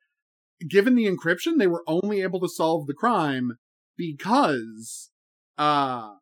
given 0.69 0.95
the 0.95 1.05
encryption, 1.05 1.57
they 1.57 1.67
were 1.67 1.83
only 1.87 2.21
able 2.21 2.39
to 2.39 2.47
solve 2.47 2.87
the 2.87 2.93
crime 2.93 3.57
because, 3.97 5.09
uh, 5.57 6.13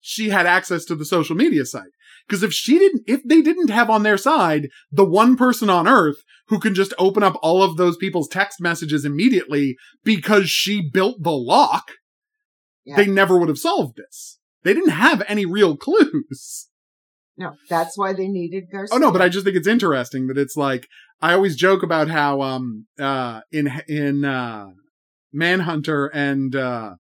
she 0.00 0.28
had 0.28 0.46
access 0.46 0.84
to 0.84 0.94
the 0.94 1.04
social 1.06 1.34
media 1.34 1.64
site. 1.64 1.90
Because 2.28 2.42
if 2.42 2.52
she 2.52 2.78
didn't, 2.78 3.02
if 3.06 3.22
they 3.24 3.40
didn't 3.42 3.70
have 3.70 3.88
on 3.90 4.02
their 4.02 4.18
side 4.18 4.68
the 4.92 5.04
one 5.04 5.34
person 5.36 5.68
on 5.70 5.88
earth 5.88 6.18
who 6.48 6.60
can 6.60 6.74
just 6.74 6.92
open 6.98 7.22
up 7.22 7.36
all 7.42 7.62
of 7.62 7.76
those 7.76 7.96
people's 7.96 8.28
text 8.28 8.60
messages 8.60 9.04
immediately 9.04 9.76
because 10.04 10.48
she 10.50 10.82
built 10.82 11.22
the 11.22 11.32
lock, 11.32 11.92
Yeah. 12.84 12.96
they 12.96 13.06
never 13.06 13.38
would 13.38 13.48
have 13.48 13.58
solved 13.58 13.96
this. 13.96 14.38
They 14.62 14.74
didn't 14.74 14.90
have 14.90 15.22
any 15.28 15.46
real 15.46 15.76
clues. 15.76 16.68
No, 17.36 17.54
that's 17.68 17.98
why 17.98 18.12
they 18.12 18.28
needed 18.28 18.64
Garcia. 18.70 18.94
Oh 18.94 18.98
no, 18.98 19.10
but 19.10 19.20
I 19.20 19.28
just 19.28 19.44
think 19.44 19.56
it's 19.56 19.66
interesting 19.66 20.28
that 20.28 20.38
it's 20.38 20.56
like 20.56 20.86
I 21.20 21.32
always 21.32 21.56
joke 21.56 21.82
about 21.82 22.08
how 22.08 22.42
um 22.42 22.86
uh 22.98 23.40
in 23.50 23.72
in 23.88 24.24
uh 24.24 24.66
Manhunter 25.32 26.06
and 26.14 26.54
uh 26.54 26.94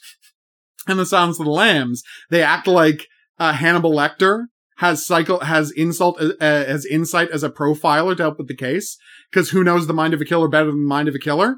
and 0.86 0.98
the 0.98 1.06
Silence 1.06 1.38
of 1.38 1.44
the 1.44 1.52
Lambs 1.52 2.02
they 2.30 2.42
act 2.42 2.66
like 2.66 3.06
uh 3.38 3.52
Hannibal 3.52 3.92
Lecter 3.92 4.44
has 4.78 5.04
cycle 5.04 5.40
has 5.40 5.70
insult 5.72 6.18
uh, 6.20 6.30
uh, 6.40 6.64
as 6.66 6.86
insight 6.86 7.30
as 7.30 7.42
a 7.42 7.50
profiler 7.50 8.16
to 8.16 8.22
help 8.22 8.38
with 8.38 8.48
the 8.48 8.56
case 8.56 8.96
because 9.30 9.50
who 9.50 9.62
knows 9.62 9.86
the 9.86 9.92
mind 9.92 10.14
of 10.14 10.22
a 10.22 10.24
killer 10.24 10.48
better 10.48 10.70
than 10.70 10.84
the 10.84 10.88
mind 10.88 11.06
of 11.06 11.14
a 11.14 11.18
killer 11.18 11.56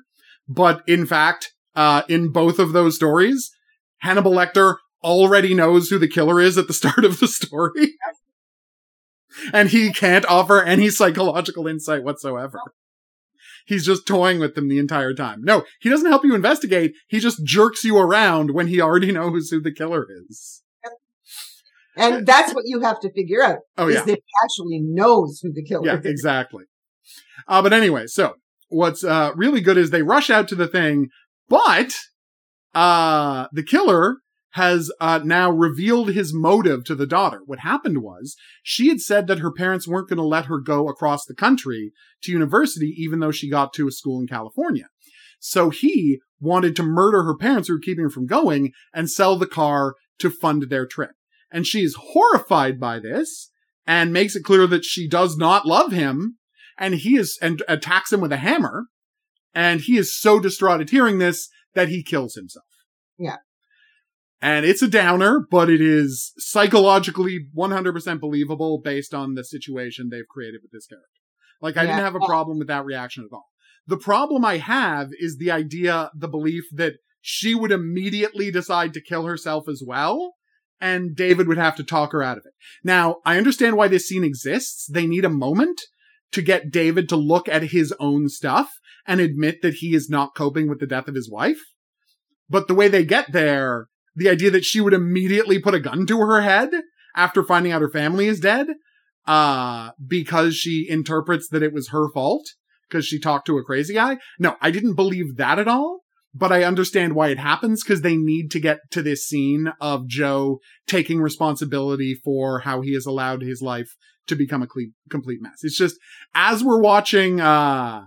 but 0.49 0.83
in 0.89 1.07
fact 1.07 1.53
uh 1.75 2.03
in 2.09 2.29
both 2.29 2.59
of 2.59 2.73
those 2.73 2.97
stories 2.97 3.51
Hannibal 3.99 4.33
Lecter 4.33 4.77
already 5.03 5.55
knows 5.55 5.89
who 5.89 5.99
the 5.99 6.09
killer 6.09 6.41
is 6.41 6.59
at 6.59 6.67
the 6.67 6.73
start 6.83 7.05
of 7.05 7.21
the 7.21 7.29
story 7.29 7.97
and 9.53 9.69
he 9.69 9.93
can't 9.93 10.27
offer 10.27 10.63
any 10.63 10.91
psychological 10.91 11.67
insight 11.67 12.05
whatsoever. 12.05 12.59
He's 13.65 13.87
just 13.87 14.07
toying 14.07 14.41
with 14.41 14.55
them 14.55 14.69
the 14.69 14.79
entire 14.79 15.15
time. 15.15 15.43
No, 15.43 15.65
he 15.81 15.89
doesn't 15.89 16.11
help 16.11 16.25
you 16.25 16.35
investigate. 16.35 16.95
He 17.09 17.21
just 17.21 17.45
jerks 17.45 17.85
you 17.85 17.97
around 17.97 18.53
when 18.53 18.67
he 18.67 18.81
already 18.81 19.13
knows 19.13 19.51
who 19.51 19.61
the 19.61 19.73
killer 19.73 20.07
is. 20.29 20.63
and 21.97 22.27
that's 22.27 22.53
what 22.55 22.65
you 22.67 22.81
have 22.81 22.99
to 23.01 23.13
figure 23.13 23.43
out. 23.43 23.59
Oh 23.79 23.89
is 23.89 23.97
yeah, 23.97 24.05
that 24.05 24.15
he 24.15 24.33
actually 24.45 24.81
knows 24.81 25.41
who 25.43 25.53
the 25.53 25.63
killer 25.63 25.87
yeah, 25.87 25.99
is. 25.99 26.07
exactly. 26.07 26.65
Uh, 27.47 27.63
but 27.63 27.73
anyway, 27.73 28.07
so 28.07 28.35
what's 28.69 29.05
uh, 29.05 29.31
really 29.37 29.61
good 29.61 29.77
is 29.77 29.91
they 29.91 30.03
rush 30.03 30.29
out 30.29 30.49
to 30.49 30.55
the 30.55 30.67
thing, 30.67 31.09
but 31.53 31.93
uh, 32.75 33.47
the 33.53 33.63
killer 33.63 34.17
has 34.53 34.91
uh, 35.01 35.21
now 35.23 35.51
revealed 35.51 36.09
his 36.09 36.33
motive 36.33 36.83
to 36.85 36.95
the 36.95 37.07
daughter. 37.07 37.43
What 37.45 37.59
happened 37.59 37.99
was 38.03 38.37
she 38.63 38.89
had 38.89 39.01
said 39.01 39.27
that 39.27 39.41
her 39.41 39.53
parents 39.53 39.87
weren't 39.87 40.09
going 40.09 40.17
to 40.17 40.23
let 40.23 40.47
her 40.47 40.59
go 40.59 40.89
across 40.89 41.27
the 41.27 41.35
country 41.35 41.93
to 42.23 42.33
university, 42.33 42.95
even 42.97 43.21
though 43.21 43.31
she 43.31 43.51
got 43.51 43.75
to 43.75 43.87
a 43.87 43.91
school 43.91 44.19
in 44.19 44.27
California. 44.27 44.87
So 45.41 45.69
he 45.69 46.21
wanted 46.41 46.75
to 46.77 46.83
murder 46.83 47.23
her 47.25 47.37
parents 47.37 47.69
who 47.69 47.75
were 47.75 47.81
keeping 47.81 48.05
her 48.05 48.11
from 48.11 48.27
going 48.27 48.73
and 48.95 49.11
sell 49.11 49.37
the 49.37 49.47
car 49.47 49.95
to 50.21 50.31
fund 50.31 50.71
their 50.71 50.87
trip. 50.87 51.13
And 51.51 51.67
she 51.67 51.83
is 51.83 51.99
horrified 51.99 52.81
by 52.81 52.99
this 52.99 53.51
and 53.87 54.11
makes 54.11 54.35
it 54.35 54.45
clear 54.45 54.67
that 54.69 54.87
she 54.87 55.07
does 55.07 55.37
not 55.37 55.67
love 55.67 55.93
him 55.93 56.39
and 56.79 56.95
he 56.95 57.17
is 57.17 57.39
and 57.43 57.63
attacks 57.69 58.11
him 58.11 58.23
with 58.23 58.33
a 58.33 58.39
hammer 58.39 58.87
and 59.55 59.81
he 59.83 59.97
is 59.97 60.19
so 60.19 60.41
distraught 60.41 60.81
at 60.81 60.91
hearing 60.91 61.19
this 61.19 61.49
that 61.75 61.89
he 61.89 62.03
kills 62.03 62.35
himself. 62.35 62.67
Yeah. 63.19 63.37
And 64.41 64.67
it's 64.67 64.83
a 64.83 64.89
downer, 64.89 65.47
but 65.51 65.71
it 65.71 65.81
is 65.81 66.33
psychologically 66.37 67.47
100% 67.57 68.21
believable 68.21 68.81
based 68.83 69.15
on 69.15 69.35
the 69.35 69.45
situation 69.45 70.09
they've 70.11 70.27
created 70.29 70.61
with 70.63 70.73
this 70.73 70.87
character. 70.87 71.07
Like, 71.61 71.77
I 71.77 71.87
didn't 71.87 72.01
have 72.01 72.17
a 72.17 72.27
problem 72.27 72.59
with 72.59 72.67
that 72.67 72.85
reaction 72.85 73.25
at 73.25 73.33
all. 73.33 73.47
The 73.87 73.97
problem 73.97 74.45
I 74.45 74.59
have 74.59 75.11
is 75.13 75.39
the 75.39 75.53
idea, 75.53 76.11
the 76.13 76.27
belief 76.29 76.65
that 76.73 76.95
she 77.21 77.55
would 77.55 77.71
immediately 77.71 78.51
decide 78.51 78.93
to 78.95 79.01
kill 79.01 79.27
herself 79.27 79.69
as 79.69 79.81
well, 79.87 80.35
and 80.81 81.15
David 81.15 81.47
would 81.47 81.59
have 81.59 81.77
to 81.77 81.85
talk 81.85 82.11
her 82.11 82.23
out 82.23 82.37
of 82.37 82.45
it. 82.45 82.53
Now, 82.83 83.19
I 83.25 83.39
understand 83.39 83.77
why 83.77 83.87
this 83.87 84.09
scene 84.09 84.25
exists. 84.25 84.89
They 84.89 85.07
need 85.07 85.25
a 85.25 85.31
moment 85.31 85.81
to 86.33 86.43
get 86.43 86.71
David 86.71 87.09
to 87.11 87.17
look 87.17 87.49
at 87.49 87.65
his 87.65 87.93
own 88.01 88.29
stuff 88.29 88.73
and 89.07 89.21
admit 89.21 89.63
that 89.63 89.75
he 89.75 89.95
is 89.95 90.09
not 90.09 90.35
coping 90.35 90.69
with 90.69 90.81
the 90.81 90.87
death 90.87 91.09
of 91.09 91.15
his 91.15 91.31
wife. 91.31 91.61
But 92.49 92.69
the 92.69 92.75
way 92.75 92.89
they 92.89 93.05
get 93.05 93.33
there, 93.33 93.87
the 94.15 94.29
idea 94.29 94.51
that 94.51 94.65
she 94.65 94.81
would 94.81 94.93
immediately 94.93 95.59
put 95.59 95.75
a 95.75 95.81
gun 95.81 96.07
to 96.07 96.19
her 96.19 96.41
head 96.43 96.71
after 97.17 97.43
finding 97.43 97.73
out 97.73 97.83
her 97.83 97.91
family 97.91 98.27
is 98.27 98.41
dead, 98.41 98.69
uh, 99.27 99.91
because 100.05 100.57
she 100.57 100.87
interprets 100.89 101.49
that 101.51 101.63
it 101.63 101.73
was 101.73 101.91
her 101.91 102.11
fault 102.13 102.45
because 102.89 103.07
she 103.07 103.19
talked 103.19 103.47
to 103.47 103.57
a 103.59 103.65
crazy 103.65 103.95
guy. 103.95 104.19
No, 104.39 104.57
I 104.61 104.71
didn't 104.71 104.95
believe 104.95 105.37
that 105.37 105.59
at 105.59 105.69
all, 105.69 106.01
but 106.35 106.53
I 106.53 106.65
understand 106.65 107.15
why 107.15 107.29
it 107.29 107.39
happens 107.39 107.83
because 107.83 108.03
they 108.03 108.17
need 108.17 108.51
to 108.51 108.61
get 108.61 108.81
to 108.91 109.03
this 109.03 109.27
scene 109.27 109.73
of 109.81 110.09
Joe 110.09 110.59
taking 110.87 111.21
responsibility 111.21 112.15
for 112.15 112.61
how 112.61 112.81
he 112.81 112.95
has 112.95 113.07
allowed 113.07 113.43
his 113.43 113.63
life 113.63 113.95
to 114.27 114.37
become 114.37 114.63
a 114.63 114.67
cle- 114.67 114.93
complete 115.11 115.41
mess. 115.43 115.61
It's 115.63 115.77
just 115.77 115.97
as 116.35 116.63
we're 116.63 116.81
watching, 116.81 117.41
uh, 117.41 118.03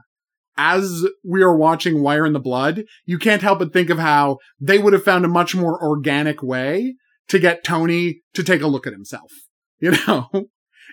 as 0.57 1.05
we 1.23 1.41
are 1.43 1.55
watching 1.55 2.01
Wire 2.01 2.25
in 2.25 2.33
the 2.33 2.39
Blood, 2.39 2.85
you 3.05 3.17
can't 3.19 3.41
help 3.41 3.59
but 3.59 3.73
think 3.73 3.89
of 3.89 3.99
how 3.99 4.37
they 4.59 4.77
would 4.77 4.93
have 4.93 5.03
found 5.03 5.25
a 5.25 5.29
much 5.29 5.53
more 5.55 5.81
organic 5.83 6.41
way 6.41 6.95
to 7.27 7.39
get 7.39 7.63
Tony 7.63 8.21
to 8.33 8.43
take 8.43 8.61
a 8.61 8.67
look 8.67 8.87
at 8.87 8.93
himself. 8.93 9.31
You 9.81 9.91
know, 10.07 10.29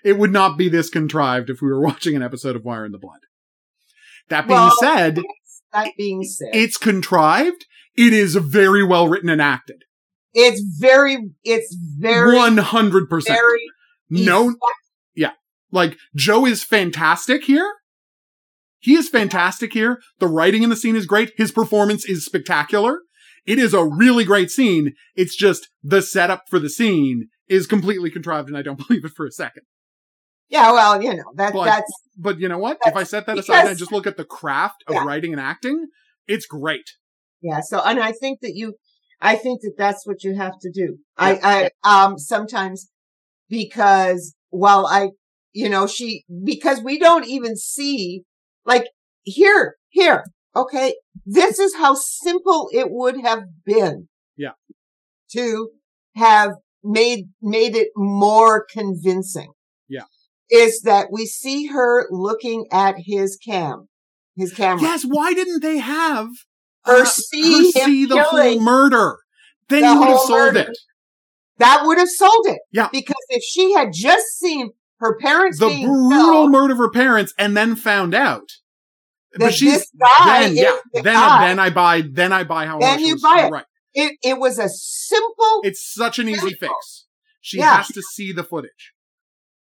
it 0.05 0.19
would 0.19 0.33
not 0.33 0.59
be 0.59 0.69
this 0.69 0.91
contrived 0.91 1.49
if 1.49 1.63
we 1.63 1.69
were 1.69 1.81
watching 1.81 2.17
an 2.17 2.23
episode 2.23 2.57
of 2.57 2.65
Wire 2.65 2.85
in 2.85 2.91
the 2.91 2.99
Blood. 2.99 3.21
That 4.29 4.49
being 4.49 4.59
Well, 4.59 4.73
said, 4.81 5.21
That 5.73 5.93
being 5.97 6.25
said, 6.25 6.49
it's 6.53 6.77
contrived. 6.77 7.65
It 7.97 8.13
is 8.13 8.35
very 8.35 8.83
well 8.85 9.07
written 9.07 9.31
and 9.31 9.41
acted. 9.41 9.85
it's 10.35 10.61
very, 10.81 11.31
it's 11.45 11.75
very, 11.99 12.35
One 12.35 12.57
hundred 12.59 13.09
percent. 13.09 13.39
very 13.39 13.61
No. 14.11 14.53
Like 15.73 15.97
Joe 16.15 16.47
is 16.47 16.63
fantastic 16.63 17.45
here. 17.45 17.69
He 18.79 18.95
is 18.95 19.09
fantastic 19.09 19.73
here. 19.73 20.01
The 20.19 20.29
writing 20.29 20.63
in 20.63 20.71
the 20.71 20.77
scene 20.77 20.97
is 20.97 21.07
great. 21.07 21.33
His 21.37 21.51
performance 21.53 22.05
is 22.05 22.25
spectacular. 22.25 23.01
It 23.47 23.59
is 23.59 23.75
a 23.75 23.85
really 23.85 24.25
great 24.25 24.51
scene. 24.51 24.93
It's 25.17 25.37
just 25.37 25.69
the 25.83 26.03
setup 26.03 26.43
for 26.49 26.59
the 26.59 26.71
scene 26.71 27.29
is 27.49 27.67
completely 27.67 28.11
contrived, 28.11 28.49
and 28.49 28.57
I 28.57 28.63
don't 28.63 28.79
believe 28.87 29.05
it 29.05 29.13
for 29.17 29.27
a 29.27 29.31
second. 29.33 29.63
Yeah, 30.49 30.71
well, 30.73 31.03
you 31.03 31.15
know 31.15 31.25
that 31.37 31.53
But- 31.55 31.65
that's 31.65 31.93
But 32.17 32.39
you 32.39 32.49
know 32.49 32.59
what? 32.59 32.79
If 32.85 32.95
I 32.95 33.05
set 33.05 33.27
that 33.27 33.39
aside 33.39 33.61
and 33.61 33.69
I 33.71 33.75
just 33.75 33.91
look 33.93 34.07
at 34.07 34.17
the 34.17 34.25
craft 34.25 34.85
of 34.87 34.95
Yeah. 34.95 35.05
writing 35.05 35.33
and 35.33 35.41
acting, 35.41 35.87
it's 36.27 36.45
great. 36.47 36.85
yeah. 37.41 37.61
So, 37.63 37.81
and 37.83 37.99
I 38.01 38.13
think 38.13 38.41
that 38.43 38.53
you, 38.55 38.75
I 39.21 39.37
think 39.37 39.63
that 39.63 39.75
that's 39.79 40.07
what 40.07 40.23
you 40.25 40.35
have 40.37 40.53
to 40.61 40.71
do. 40.71 40.99
I, 41.17 41.71
I, 41.85 42.05
um, 42.05 42.19
sometimes 42.19 42.91
because 43.49 44.35
while 44.51 44.87
I, 44.87 45.11
you 45.53 45.69
know, 45.69 45.87
she 45.87 46.25
because 46.45 46.83
we 46.83 46.99
don't 46.99 47.27
even 47.27 47.57
see 47.57 48.23
like 48.65 48.87
here, 49.23 49.77
here. 49.89 50.25
Okay, 50.55 50.95
this 51.25 51.59
is 51.59 51.77
how 51.77 51.95
simple 51.95 52.69
it 52.73 52.89
would 52.91 53.21
have 53.21 53.45
been. 53.65 54.09
Yeah. 54.37 54.53
To 55.33 55.71
have 56.15 56.53
made 56.83 57.27
made 57.41 57.77
it 57.77 57.89
more 57.97 58.67
convincing. 58.71 59.53
Yeah. 59.89 60.05
Is 60.51 60.83
that 60.83 61.09
we 61.11 61.27
see 61.27 61.67
her 61.67 62.07
looking 62.11 62.67
at 62.71 62.97
his 62.99 63.39
cam, 63.43 63.89
his 64.37 64.53
camera. 64.53 64.83
Yes. 64.83 65.05
Why 65.05 65.33
didn't 65.33 65.61
they 65.63 65.79
have 65.79 66.29
uh, 66.85 66.99
Her 66.99 67.05
see 67.07 67.73
her 67.73 67.87
see 67.87 68.05
the 68.07 68.23
whole 68.23 68.61
murder. 68.61 69.19
Then 69.69 69.83
the 69.83 69.93
you 69.93 69.99
would 70.01 70.09
have 70.09 70.19
sold 70.19 70.55
murder. 70.55 70.71
it. 70.71 70.79
that 71.59 71.83
would 71.87 71.99
have 71.99 72.11
sold 72.11 72.47
it. 72.47 72.59
Yeah. 72.73 72.89
Because 72.93 73.25
if 73.31 73.43
she 73.43 73.73
had 73.73 73.89
just 73.93 74.39
seen 74.39 74.73
her 75.03 75.17
parents 75.19 75.59
The 75.59 75.69
brutal 75.85 76.49
murder 76.49 76.73
of 76.73 76.79
her 76.79 76.91
parents 76.91 77.35
and 77.39 77.55
then 77.57 77.77
found 77.77 78.15
out. 78.15 78.49
this 79.35 79.91
guy 79.99 80.41
then, 80.43 80.57
yeah, 80.57 80.79
the 80.93 81.03
then 81.03 81.15
guy, 81.15 81.47
then 81.49 81.59
I 81.59 81.71
buy 81.71 82.03
then 82.03 82.33
I 82.33 82.45
buy 82.45 82.67
how 82.67 82.79
Then 82.79 83.01
you 83.01 83.17
buy 83.21 83.47
it. 83.47 83.51
Right. 83.51 83.65
it, 83.95 84.17
it 84.23 84.39
was 84.39 84.59
a 84.59 84.69
simple, 84.69 85.61
It's 85.65 85.83
such 85.95 86.19
an 86.19 86.29
easy 86.29 86.39
Simple. 86.51 86.69
fix. 86.69 87.07
She 87.41 87.59
Yeah. 87.59 87.77
has 87.79 87.89
to 87.89 88.03
see 88.03 88.33
the 88.33 88.45
footage. 88.45 88.93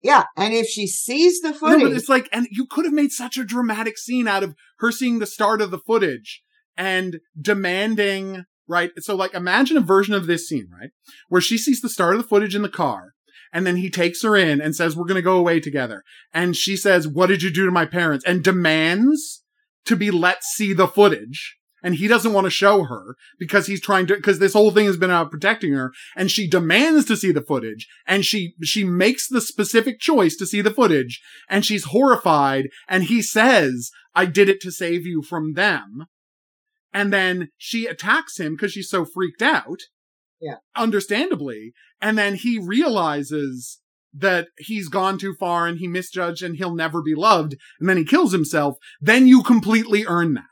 yeah. 0.02 0.24
And 0.36 0.52
if 0.54 0.66
she 0.68 0.86
sees 0.86 1.40
the 1.40 1.50
No, 1.50 1.54
footage, 1.58 1.82
but 1.82 1.92
it's 1.92 2.08
like, 2.08 2.28
and 2.32 2.46
you 2.50 2.66
could 2.66 2.84
have 2.84 2.94
made 2.94 3.10
such 3.10 3.36
a 3.38 3.44
dramatic 3.44 3.96
scene 3.98 4.28
out 4.28 4.42
of 4.42 4.54
her 4.78 4.92
seeing 4.92 5.18
the 5.18 5.26
start 5.26 5.60
of 5.62 5.70
the 5.70 5.78
footage 5.78 6.42
and 6.76 7.20
demanding, 7.40 8.44
right? 8.68 8.90
So, 8.98 9.16
like, 9.16 9.32
imagine 9.34 9.76
a 9.78 9.80
version 9.80 10.12
of 10.14 10.26
this 10.26 10.46
scene, 10.48 10.68
right? 10.70 10.90
Where 11.28 11.40
she 11.40 11.56
sees 11.58 11.80
the 11.80 11.88
start 11.88 12.14
of 12.14 12.22
the 12.22 12.28
footage 12.28 12.54
in 12.54 12.62
the 12.62 12.68
car, 12.68 13.13
and 13.54 13.66
then 13.66 13.76
he 13.76 13.88
takes 13.88 14.22
her 14.22 14.36
in 14.36 14.60
and 14.60 14.74
says, 14.74 14.96
We're 14.96 15.06
gonna 15.06 15.22
go 15.22 15.38
away 15.38 15.60
together. 15.60 16.02
And 16.34 16.56
she 16.56 16.76
says, 16.76 17.08
What 17.08 17.28
did 17.28 17.42
you 17.42 17.50
do 17.50 17.64
to 17.64 17.70
my 17.70 17.86
parents? 17.86 18.24
And 18.26 18.42
demands 18.42 19.42
to 19.86 19.96
be 19.96 20.10
let 20.10 20.42
see 20.42 20.72
the 20.72 20.88
footage. 20.88 21.56
And 21.82 21.96
he 21.96 22.08
doesn't 22.08 22.32
want 22.32 22.46
to 22.46 22.50
show 22.50 22.84
her 22.84 23.14
because 23.38 23.66
he's 23.66 23.80
trying 23.80 24.06
to, 24.06 24.16
because 24.16 24.38
this 24.38 24.54
whole 24.54 24.70
thing 24.70 24.86
has 24.86 24.96
been 24.96 25.10
about 25.10 25.30
protecting 25.30 25.74
her. 25.74 25.92
And 26.16 26.30
she 26.30 26.48
demands 26.48 27.04
to 27.04 27.16
see 27.16 27.30
the 27.30 27.42
footage. 27.42 27.86
And 28.06 28.24
she, 28.24 28.54
she 28.62 28.84
makes 28.84 29.28
the 29.28 29.42
specific 29.42 30.00
choice 30.00 30.34
to 30.36 30.46
see 30.46 30.62
the 30.62 30.70
footage. 30.70 31.20
And 31.46 31.62
she's 31.62 31.84
horrified. 31.84 32.68
And 32.88 33.04
he 33.04 33.20
says, 33.20 33.90
I 34.14 34.24
did 34.24 34.48
it 34.48 34.62
to 34.62 34.72
save 34.72 35.04
you 35.04 35.22
from 35.22 35.52
them. 35.52 36.06
And 36.94 37.12
then 37.12 37.50
she 37.58 37.86
attacks 37.86 38.40
him 38.40 38.54
because 38.54 38.72
she's 38.72 38.88
so 38.88 39.04
freaked 39.04 39.42
out. 39.42 39.80
Yeah. 40.40 40.56
Understandably. 40.76 41.72
And 42.00 42.18
then 42.18 42.34
he 42.34 42.58
realizes 42.58 43.80
that 44.12 44.48
he's 44.58 44.88
gone 44.88 45.18
too 45.18 45.34
far 45.40 45.66
and 45.66 45.78
he 45.78 45.88
misjudged 45.88 46.42
and 46.42 46.56
he'll 46.56 46.74
never 46.74 47.02
be 47.02 47.14
loved. 47.14 47.56
And 47.80 47.88
then 47.88 47.96
he 47.96 48.04
kills 48.04 48.32
himself. 48.32 48.76
Then 49.00 49.26
you 49.26 49.42
completely 49.42 50.04
earn 50.06 50.34
that. 50.34 50.44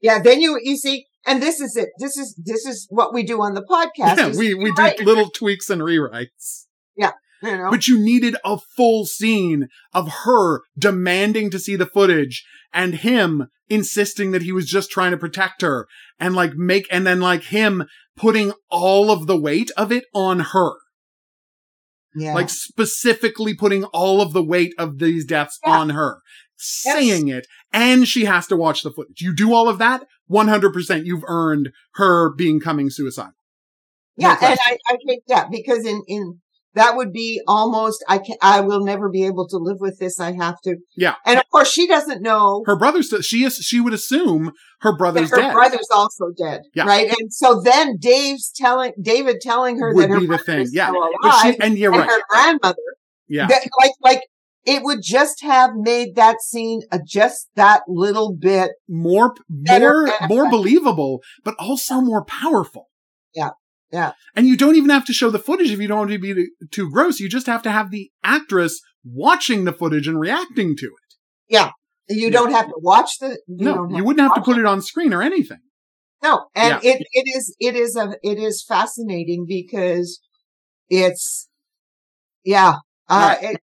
yeah, 0.00 0.20
then 0.20 0.40
you, 0.40 0.58
you 0.62 0.76
see, 0.76 1.06
and 1.26 1.42
this 1.42 1.60
is 1.60 1.76
it. 1.76 1.90
This 1.98 2.16
is, 2.16 2.34
this 2.42 2.66
is 2.66 2.86
what 2.90 3.12
we 3.12 3.22
do 3.22 3.42
on 3.42 3.54
the 3.54 3.62
podcast. 3.62 4.16
Yeah, 4.16 4.32
we, 4.36 4.54
we 4.54 4.72
right. 4.76 4.96
do 4.96 5.04
little 5.04 5.28
tweaks 5.30 5.68
and 5.70 5.82
rewrites. 5.82 6.66
Yeah. 6.96 7.12
You 7.42 7.56
know, 7.56 7.70
But 7.70 7.86
you 7.86 7.98
needed 7.98 8.36
a 8.44 8.58
full 8.76 9.06
scene 9.06 9.68
of 9.94 10.08
her 10.24 10.62
demanding 10.78 11.50
to 11.50 11.58
see 11.58 11.76
the 11.76 11.86
footage 11.86 12.44
and 12.72 12.94
him 12.94 13.48
insisting 13.70 14.32
that 14.32 14.42
he 14.42 14.52
was 14.52 14.66
just 14.66 14.90
trying 14.90 15.12
to 15.12 15.16
protect 15.16 15.62
her 15.62 15.86
and 16.18 16.34
like 16.34 16.54
make, 16.54 16.86
and 16.90 17.06
then 17.06 17.20
like 17.20 17.44
him 17.44 17.86
putting 18.16 18.52
all 18.68 19.10
of 19.10 19.26
the 19.26 19.38
weight 19.40 19.70
of 19.76 19.90
it 19.92 20.04
on 20.14 20.40
her. 20.40 20.72
yeah. 22.14 22.34
Like 22.34 22.50
specifically 22.50 23.54
putting 23.54 23.84
all 23.84 24.20
of 24.20 24.32
the 24.32 24.42
weight 24.44 24.74
of 24.78 24.98
these 24.98 25.24
deaths 25.24 25.58
Yeah. 25.64 25.78
on 25.78 25.90
her. 25.90 26.20
Saying 26.62 27.28
it, 27.28 27.46
and 27.72 28.06
she 28.06 28.26
has 28.26 28.46
to 28.48 28.56
watch 28.56 28.82
the 28.82 28.90
footage. 28.90 29.22
You 29.22 29.34
do 29.34 29.54
all 29.54 29.66
of 29.68 29.78
that, 29.78 30.04
100% 30.30 31.06
you've 31.06 31.24
earned 31.26 31.70
her 31.94 32.34
becoming 32.34 32.90
suicidal. 32.90 33.32
no 34.18 34.28
yeah, 34.28 34.36
and. 34.42 34.58
I, 34.66 34.76
I 34.88 34.96
hate 35.06 35.22
that 35.28 35.50
because 35.50 35.86
in, 35.86 36.02
in, 36.06 36.40
that 36.74 36.96
would 36.96 37.12
be 37.12 37.40
almost, 37.48 38.04
I 38.08 38.18
can, 38.18 38.36
I 38.40 38.60
will 38.60 38.84
never 38.84 39.08
be 39.08 39.24
able 39.26 39.48
to 39.48 39.56
live 39.56 39.78
with 39.80 39.98
this. 39.98 40.20
I 40.20 40.32
have 40.32 40.60
to. 40.62 40.76
Yeah. 40.96 41.16
And 41.26 41.38
of 41.38 41.44
course 41.50 41.70
she 41.70 41.86
doesn't 41.86 42.22
know 42.22 42.62
Her 42.66 42.78
brother's, 42.78 43.12
she 43.22 43.44
is, 43.44 43.56
she 43.56 43.80
would 43.80 43.92
assume 43.92 44.52
her 44.80 44.96
brother's 44.96 45.30
her 45.30 45.36
dead. 45.36 45.52
brother's 45.52 45.88
also 45.92 46.26
dead. 46.36 46.62
Yeah. 46.74 46.86
Right. 46.86 47.08
And 47.08 47.32
so 47.32 47.60
then 47.60 47.96
Dave's 47.98 48.52
telling, 48.54 48.92
David 49.00 49.40
telling 49.40 49.78
her 49.80 49.94
would 49.94 50.04
that 50.04 50.10
her 50.10 50.20
be 50.20 50.26
the 50.26 50.38
thing. 50.38 50.66
Yeah. 50.72 50.90
alive 50.90 51.54
she, 51.54 51.60
and 51.60 51.76
you're 51.76 51.92
and 51.92 52.02
right. 52.02 52.10
her 52.10 52.22
grandmother 52.28 52.76
Yeah. 53.28 53.46
that, 53.46 53.66
like, 53.80 53.92
like 54.00 54.20
it 54.64 54.82
would 54.84 55.00
just 55.02 55.42
have 55.42 55.70
made 55.74 56.14
that 56.16 56.40
scene 56.40 56.82
a, 56.92 57.00
just 57.04 57.48
that 57.56 57.82
little 57.88 58.36
bit. 58.38 58.72
more, 58.88 59.34
Better 59.48 60.06
more, 60.06 60.14
and 60.20 60.28
more 60.28 60.50
believable, 60.50 61.20
but 61.44 61.54
also 61.58 62.00
more 62.00 62.24
powerful. 62.24 62.88
Yeah. 63.34 63.50
Yeah. 63.92 64.12
And 64.36 64.46
you 64.46 64.56
don't 64.56 64.76
even 64.76 64.90
have 64.90 65.04
to 65.06 65.12
show 65.12 65.30
the 65.30 65.38
footage 65.38 65.70
if 65.70 65.80
you 65.80 65.88
don't 65.88 65.98
want 65.98 66.10
to 66.10 66.18
be 66.18 66.46
too- 66.70 66.90
gross. 66.90 67.18
You 67.20 67.28
just 67.28 67.46
have 67.46 67.62
to 67.62 67.70
have 67.70 67.90
the 67.90 68.10
actress 68.22 68.80
watching 69.04 69.64
the 69.64 69.72
footage 69.72 70.06
and 70.06 70.20
reacting 70.20 70.76
to 70.76 70.86
it. 70.86 71.14
Yeah. 71.48 71.70
You 72.08 72.24
Yeah. 72.26 72.30
don't 72.30 72.52
have 72.52 72.66
to 72.66 72.74
watch 72.76 73.18
the, 73.18 73.40
you 73.48 73.64
no, 73.64 73.88
you 73.90 74.04
wouldn't 74.04 74.20
have 74.26 74.34
to 74.36 74.42
put 74.42 74.58
it 74.58 74.64
on 74.64 74.80
screen 74.82 75.12
or 75.12 75.22
anything. 75.22 75.58
No, 76.22 76.46
and 76.54 76.80
Yeah. 76.82 76.92
it 76.92 77.02
it 77.12 77.24
is 77.36 77.56
it 77.58 77.74
is 77.76 77.96
a 77.96 78.14
it 78.22 78.38
is 78.38 78.62
fascinating 78.66 79.46
because 79.48 80.20
it's 80.88 81.48
yeah. 82.44 82.76
Uh, 83.08 83.36
Right. 83.40 83.54
it, 83.54 83.60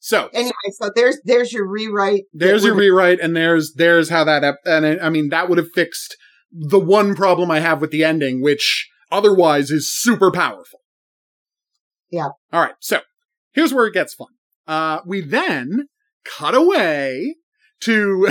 So 0.00 0.28
anyway, 0.32 0.52
so 0.80 0.90
there's 0.94 1.18
there's 1.24 1.52
your 1.52 1.68
rewrite. 1.68 2.24
there's 2.32 2.64
your 2.64 2.74
rewrite, 2.74 3.20
and 3.20 3.36
there's 3.36 3.74
there's 3.74 4.08
how 4.10 4.24
that. 4.24 4.42
Ep- 4.44 4.60
and 4.64 4.86
I, 4.86 5.06
I 5.06 5.10
mean 5.10 5.28
that 5.30 5.48
would 5.48 5.58
have 5.58 5.70
fixed 5.74 6.16
the 6.52 6.78
one 6.80 7.14
problem 7.14 7.50
I 7.50 7.60
have 7.60 7.80
with 7.80 7.90
the 7.90 8.04
ending, 8.04 8.40
which 8.42 8.88
otherwise 9.10 9.70
is 9.70 9.92
super 9.92 10.30
powerful. 10.30 10.80
Yeah. 12.10 12.28
All 12.52 12.60
right. 12.60 12.74
So 12.80 13.00
here's 13.52 13.74
where 13.74 13.86
it 13.86 13.94
gets 13.94 14.14
fun. 14.14 14.28
Uh, 14.66 15.00
we 15.06 15.20
then 15.20 15.88
cut 16.24 16.54
away 16.54 17.36
to, 17.80 18.28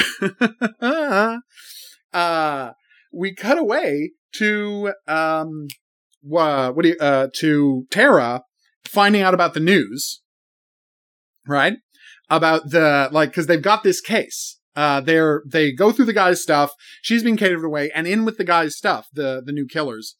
uh, 2.13 2.71
we 3.13 3.33
cut 3.33 3.57
away 3.57 4.11
to, 4.33 4.93
um, 5.07 5.67
wha- 6.21 6.71
what 6.71 6.83
do 6.83 6.89
you, 6.89 6.97
uh, 6.99 7.27
to 7.35 7.85
Tara 7.89 8.43
finding 8.85 9.21
out 9.21 9.33
about 9.33 9.53
the 9.53 9.59
news, 9.59 10.21
right? 11.47 11.77
About 12.29 12.69
the, 12.69 13.09
like, 13.11 13.33
cause 13.33 13.47
they've 13.47 13.61
got 13.61 13.83
this 13.83 14.01
case. 14.01 14.59
Uh, 14.75 15.01
they're, 15.01 15.41
they 15.49 15.71
go 15.71 15.91
through 15.91 16.05
the 16.05 16.13
guy's 16.13 16.41
stuff. 16.41 16.71
She's 17.01 17.23
being 17.23 17.37
catered 17.37 17.63
away. 17.63 17.89
And 17.91 18.05
in 18.05 18.25
with 18.25 18.37
the 18.37 18.43
guy's 18.43 18.77
stuff, 18.77 19.07
the, 19.11 19.41
the 19.43 19.51
new 19.51 19.65
killers, 19.65 20.15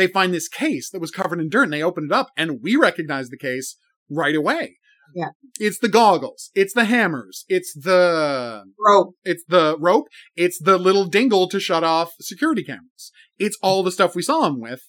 they 0.00 0.06
find 0.06 0.32
this 0.34 0.48
case 0.48 0.90
that 0.90 1.00
was 1.00 1.10
covered 1.10 1.40
in 1.40 1.48
dirt 1.48 1.64
and 1.64 1.72
they 1.72 1.82
open 1.82 2.04
it 2.04 2.12
up 2.12 2.28
and 2.36 2.60
we 2.62 2.76
recognize 2.76 3.28
the 3.28 3.38
case 3.38 3.76
right 4.10 4.34
away. 4.34 4.76
Yeah. 5.14 5.30
It's 5.58 5.78
the 5.78 5.88
goggles. 5.88 6.50
It's 6.54 6.72
the 6.72 6.84
hammers. 6.84 7.44
It's 7.48 7.74
the, 7.74 8.62
rope. 8.78 9.14
it's 9.24 9.44
the 9.48 9.76
rope. 9.78 10.06
It's 10.36 10.60
the 10.62 10.78
little 10.78 11.04
dingle 11.06 11.48
to 11.48 11.58
shut 11.58 11.82
off 11.82 12.12
security 12.20 12.62
cameras. 12.62 13.10
It's 13.38 13.58
all 13.62 13.82
the 13.82 13.90
stuff 13.90 14.14
we 14.14 14.22
saw 14.22 14.46
him 14.46 14.60
with. 14.60 14.82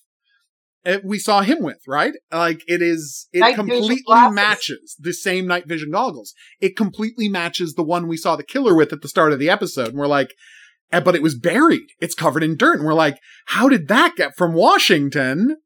uh, 0.85 0.99
We 1.03 1.17
saw 1.17 1.41
him 1.41 1.63
with, 1.63 1.79
right? 1.87 2.13
Like 2.31 2.61
it 2.67 2.81
is, 2.83 3.27
it 3.33 3.39
Night 3.39 3.55
completely 3.55 4.03
matches 4.05 4.95
the 4.99 5.13
same 5.13 5.47
night 5.47 5.67
vision 5.67 5.89
goggles. 5.91 6.33
It 6.59 6.77
completely 6.77 7.27
matches 7.27 7.73
the 7.73 7.83
one 7.83 8.07
we 8.07 8.17
saw 8.17 8.35
the 8.35 8.43
killer 8.43 8.75
with 8.75 8.93
at 8.93 9.01
the 9.01 9.07
start 9.09 9.33
of 9.33 9.39
the 9.39 9.49
episode. 9.49 9.87
And 9.89 9.97
we're 9.97 10.05
like, 10.07 10.29
eh, 10.29 10.33
but 10.91 11.15
it 11.15 11.21
was 11.21 11.35
buried. 11.35 11.87
It's 11.99 12.15
covered 12.15 12.43
in 12.43 12.57
dirt. 12.57 12.79
And 12.79 12.85
we're 12.85 12.93
like, 12.93 13.17
how 13.47 13.69
did 13.69 13.87
that 13.87 14.15
get 14.15 14.35
from 14.35 14.53
Washington 14.53 15.57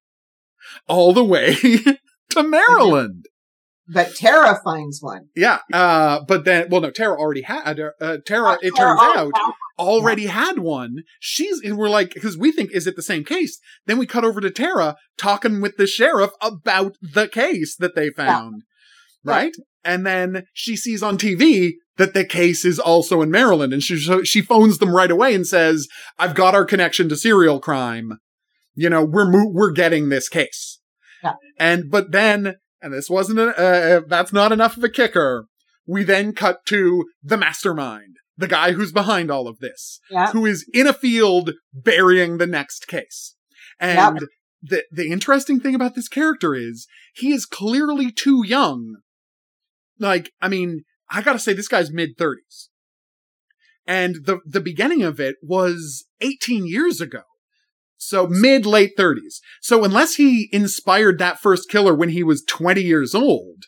all 0.87 1.13
the 1.13 1.23
way 1.23 1.55
to 2.31 2.43
Maryland? 2.43 3.25
But 3.87 4.15
Tara 4.15 4.59
finds 4.63 4.99
one. 5.01 5.27
Yeah. 5.35 5.59
Uh, 5.71 6.21
but 6.27 6.43
then, 6.45 6.69
well, 6.69 6.81
no, 6.81 6.89
Tara 6.89 7.17
already 7.17 7.43
had, 7.43 7.79
uh, 7.79 8.17
Tara, 8.25 8.57
it 8.61 8.75
Tara 8.75 8.97
turns 8.97 9.01
out, 9.01 9.31
found 9.35 9.53
already 9.77 10.27
had 10.27 10.59
one. 10.59 11.03
She's, 11.19 11.61
and 11.61 11.77
we're 11.77 11.89
like, 11.89 12.13
because 12.13 12.37
we 12.37 12.51
think, 12.51 12.71
is 12.71 12.87
it 12.87 12.95
the 12.95 13.01
same 13.01 13.23
case? 13.23 13.59
Then 13.85 13.97
we 13.97 14.05
cut 14.05 14.25
over 14.25 14.41
to 14.41 14.49
Tara 14.49 14.95
talking 15.17 15.61
with 15.61 15.77
the 15.77 15.87
sheriff 15.87 16.31
about 16.41 16.95
the 17.01 17.27
case 17.27 17.75
that 17.77 17.95
they 17.95 18.09
found. 18.09 18.63
Yeah. 19.23 19.31
Right? 19.31 19.55
And 19.83 20.05
then 20.05 20.45
she 20.53 20.75
sees 20.75 21.03
on 21.03 21.17
TV 21.17 21.73
that 21.97 22.13
the 22.13 22.25
case 22.25 22.65
is 22.65 22.79
also 22.79 23.21
in 23.21 23.31
Maryland 23.31 23.73
and 23.73 23.81
she, 23.83 23.97
so 23.97 24.23
she 24.23 24.41
phones 24.41 24.77
them 24.79 24.95
right 24.95 25.11
away 25.11 25.33
and 25.33 25.47
says, 25.47 25.87
I've 26.19 26.35
got 26.35 26.55
our 26.55 26.65
connection 26.65 27.09
to 27.09 27.15
serial 27.15 27.59
crime. 27.59 28.19
You 28.75 28.89
know, 28.89 29.03
we're, 29.05 29.29
mo- 29.29 29.51
we're 29.53 29.71
getting 29.71 30.09
this 30.09 30.27
case. 30.27 30.79
Yeah. 31.23 31.35
And, 31.57 31.89
but 31.89 32.11
then, 32.11 32.55
and 32.81 32.93
this 32.93 33.09
wasn't, 33.09 33.39
a, 33.39 33.55
uh, 33.57 34.01
that's 34.07 34.33
not 34.33 34.51
enough 34.51 34.75
of 34.77 34.83
a 34.83 34.89
kicker. 34.89 35.47
We 35.87 36.03
then 36.03 36.33
cut 36.33 36.65
to 36.67 37.05
the 37.23 37.37
mastermind, 37.37 38.17
the 38.37 38.47
guy 38.47 38.73
who's 38.73 38.91
behind 38.91 39.31
all 39.31 39.47
of 39.47 39.59
this 39.59 39.99
Yeah. 40.11 40.31
who 40.31 40.45
is 40.45 40.69
in 40.73 40.87
a 40.87 40.93
field 40.93 41.51
burying 41.73 42.37
the 42.37 42.47
next 42.47 42.87
case. 42.87 43.35
And 43.79 44.19
the 44.63 44.83
the 44.91 45.11
interesting 45.11 45.59
thing 45.59 45.75
about 45.75 45.95
this 45.95 46.07
character 46.07 46.55
is 46.55 46.87
he 47.13 47.31
is 47.33 47.45
clearly 47.45 48.11
too 48.11 48.43
young. 48.45 48.95
Like, 49.99 50.31
I 50.41 50.47
mean, 50.47 50.83
I 51.09 51.21
gotta 51.21 51.39
say 51.39 51.53
this 51.53 51.67
guy's 51.67 51.91
mid 51.91 52.17
thirties. 52.17 52.69
And 53.87 54.25
the 54.25 54.39
the 54.45 54.61
beginning 54.61 55.03
of 55.03 55.19
it 55.19 55.35
was 55.43 56.05
18 56.21 56.65
years 56.65 57.01
ago. 57.01 57.21
So 57.97 58.27
mid 58.27 58.65
late 58.65 58.91
30s. 58.97 59.39
So 59.61 59.83
unless 59.83 60.15
he 60.15 60.49
inspired 60.51 61.17
that 61.19 61.39
first 61.39 61.69
killer 61.69 61.93
when 61.95 62.09
he 62.09 62.23
was 62.23 62.43
20 62.47 62.81
years 62.81 63.15
old, 63.15 63.63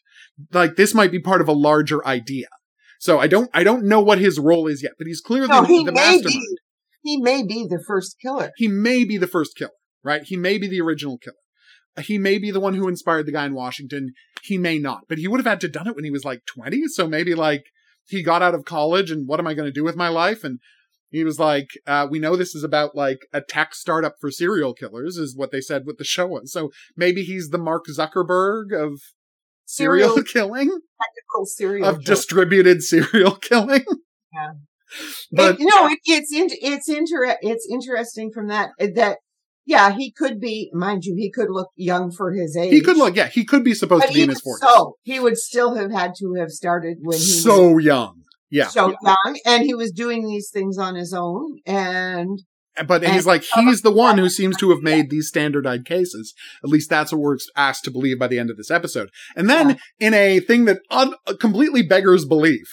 like 0.52 0.76
this 0.76 0.94
might 0.94 1.12
be 1.12 1.20
part 1.20 1.42
of 1.42 1.48
a 1.48 1.54
larger 1.54 2.06
idea. 2.06 2.48
So 3.00 3.20
I 3.20 3.28
don't 3.28 3.50
I 3.54 3.64
don't 3.64 3.86
know 3.88 4.02
what 4.02 4.18
his 4.20 4.40
role 4.40 4.68
is 4.68 4.82
yet, 4.84 4.94
but 4.98 5.08
he's 5.08 5.22
clearly 5.22 5.48
No, 5.50 5.64
he 5.64 5.84
the 5.84 5.92
mastermind. 5.92 6.26
be. 6.26 6.58
he 7.04 7.18
may 7.22 7.44
be 7.44 7.66
the 7.70 7.82
first 7.88 8.18
killer. 8.22 8.52
He 8.58 8.68
may 8.68 9.06
be 9.06 9.18
the 9.18 9.28
first 9.28 9.56
killer, 9.56 9.72
right? 10.04 10.24
He 10.24 10.36
may 10.36 10.58
be 10.58 10.68
the 10.68 10.82
original 10.82 11.18
killer. 11.18 11.36
He 12.00 12.18
may 12.18 12.38
be 12.38 12.52
the 12.52 12.60
one 12.60 12.74
who 12.74 12.88
inspired 12.88 13.26
the 13.26 13.32
guy 13.32 13.46
in 13.46 13.54
Washington. 13.54 14.14
He 14.44 14.58
may 14.58 14.80
not, 14.80 15.02
but 15.10 15.18
he 15.18 15.28
would 15.28 15.40
have 15.40 15.48
had 15.48 15.62
to 15.62 15.68
done 15.68 15.88
it 15.88 15.96
when 15.96 16.06
he 16.06 16.12
was 16.12 16.26
like 16.26 16.42
20. 16.46 16.88
So 16.88 17.08
maybe 17.08 17.34
like 17.36 17.64
he 18.08 18.24
got 18.24 18.42
out 18.42 18.56
of 18.56 18.66
college 18.66 19.12
and 19.12 19.28
what 19.28 19.40
am 19.40 19.48
I 19.48 19.54
going 19.54 19.68
to 19.68 19.72
do 19.72 19.84
with 19.84 19.96
my 19.96 20.10
life? 20.10 20.44
And 20.44 20.60
he 21.10 21.24
was 21.24 21.40
like, 21.40 21.70
uh, 21.86 22.08
we 22.10 22.20
know 22.20 22.36
this 22.36 22.54
is 22.54 22.64
about 22.64 22.96
like 22.96 23.28
a 23.34 23.42
tech 23.42 23.74
startup 23.74 24.16
for 24.20 24.30
serial 24.30 24.74
killers 24.74 25.18
is 25.18 25.36
what 25.36 25.52
they 25.52 25.62
said 25.62 25.84
with 25.86 25.98
the 25.98 26.04
show 26.04 26.28
was. 26.28 26.52
So 26.52 26.72
maybe 26.96 27.24
he's 27.24 27.50
the 27.50 27.58
Mark 27.58 27.86
Zuckerberg 27.88 28.74
of 28.74 29.00
serial, 29.66 30.10
serial 30.10 30.24
killing, 30.34 30.68
technical 31.02 31.46
serial 31.46 31.86
of 31.88 31.96
killing. 31.96 32.06
distributed 32.06 32.84
serial 32.84 33.36
killing. 33.42 33.86
Yeah. 34.34 34.52
But 35.32 35.56
it, 35.56 35.62
no, 35.62 35.88
it, 35.88 36.00
it's 36.06 36.34
in, 36.34 36.48
it's 36.62 36.88
inter 36.88 37.36
it's 37.42 37.68
interesting 37.70 38.32
from 38.34 38.48
that 38.48 38.70
that 38.80 39.18
yeah, 39.68 39.92
he 39.92 40.12
could 40.12 40.40
be, 40.40 40.72
mind 40.74 41.04
you, 41.04 41.14
he 41.16 41.30
could 41.30 41.50
look 41.50 41.68
young 41.76 42.10
for 42.10 42.32
his 42.32 42.56
age. 42.56 42.72
He 42.72 42.80
could 42.80 42.96
look, 42.96 43.18
yeah, 43.18 43.28
he 43.28 43.44
could 43.44 43.66
be 43.66 43.74
supposed 43.74 44.04
but 44.04 44.08
to 44.08 44.14
be 44.14 44.22
in 44.22 44.30
his 44.30 44.42
40s. 44.42 44.60
So, 44.62 44.96
he 45.04 45.20
would 45.20 45.38
still 45.38 45.76
have 45.76 45.92
had 45.92 46.14
to 46.20 46.36
have 46.40 46.52
started 46.52 47.00
when 47.02 47.18
he 47.18 47.24
so 47.24 47.74
was 47.74 47.84
young. 47.84 48.24
Yeah. 48.50 48.68
So 48.68 48.96
yeah. 49.04 49.16
young. 49.26 49.40
And 49.46 49.64
he 49.64 49.74
was 49.74 49.92
doing 49.92 50.26
these 50.26 50.50
things 50.52 50.78
on 50.78 50.96
his 50.96 51.14
own. 51.14 51.58
And, 51.66 52.40
but 52.88 53.04
and, 53.04 53.12
he's 53.12 53.26
like, 53.26 53.44
he's 53.56 53.82
the 53.82 53.92
one 53.92 54.18
who 54.18 54.30
seems 54.30 54.56
to 54.58 54.70
have 54.70 54.82
made 54.82 55.10
these 55.10 55.28
standardized 55.28 55.86
cases. 55.86 56.34
At 56.64 56.70
least 56.70 56.90
that's 56.90 57.12
what 57.12 57.20
we're 57.20 57.38
asked 57.58 57.84
to 57.84 57.92
believe 57.92 58.18
by 58.18 58.28
the 58.28 58.40
end 58.40 58.50
of 58.50 58.56
this 58.56 58.72
episode. 58.72 59.10
And 59.36 59.50
then 59.50 59.72
yeah. 60.00 60.08
in 60.08 60.14
a 60.14 60.40
thing 60.40 60.64
that 60.66 60.80
un- 60.90 61.16
completely 61.42 61.82
beggars 61.82 62.24
belief, 62.24 62.68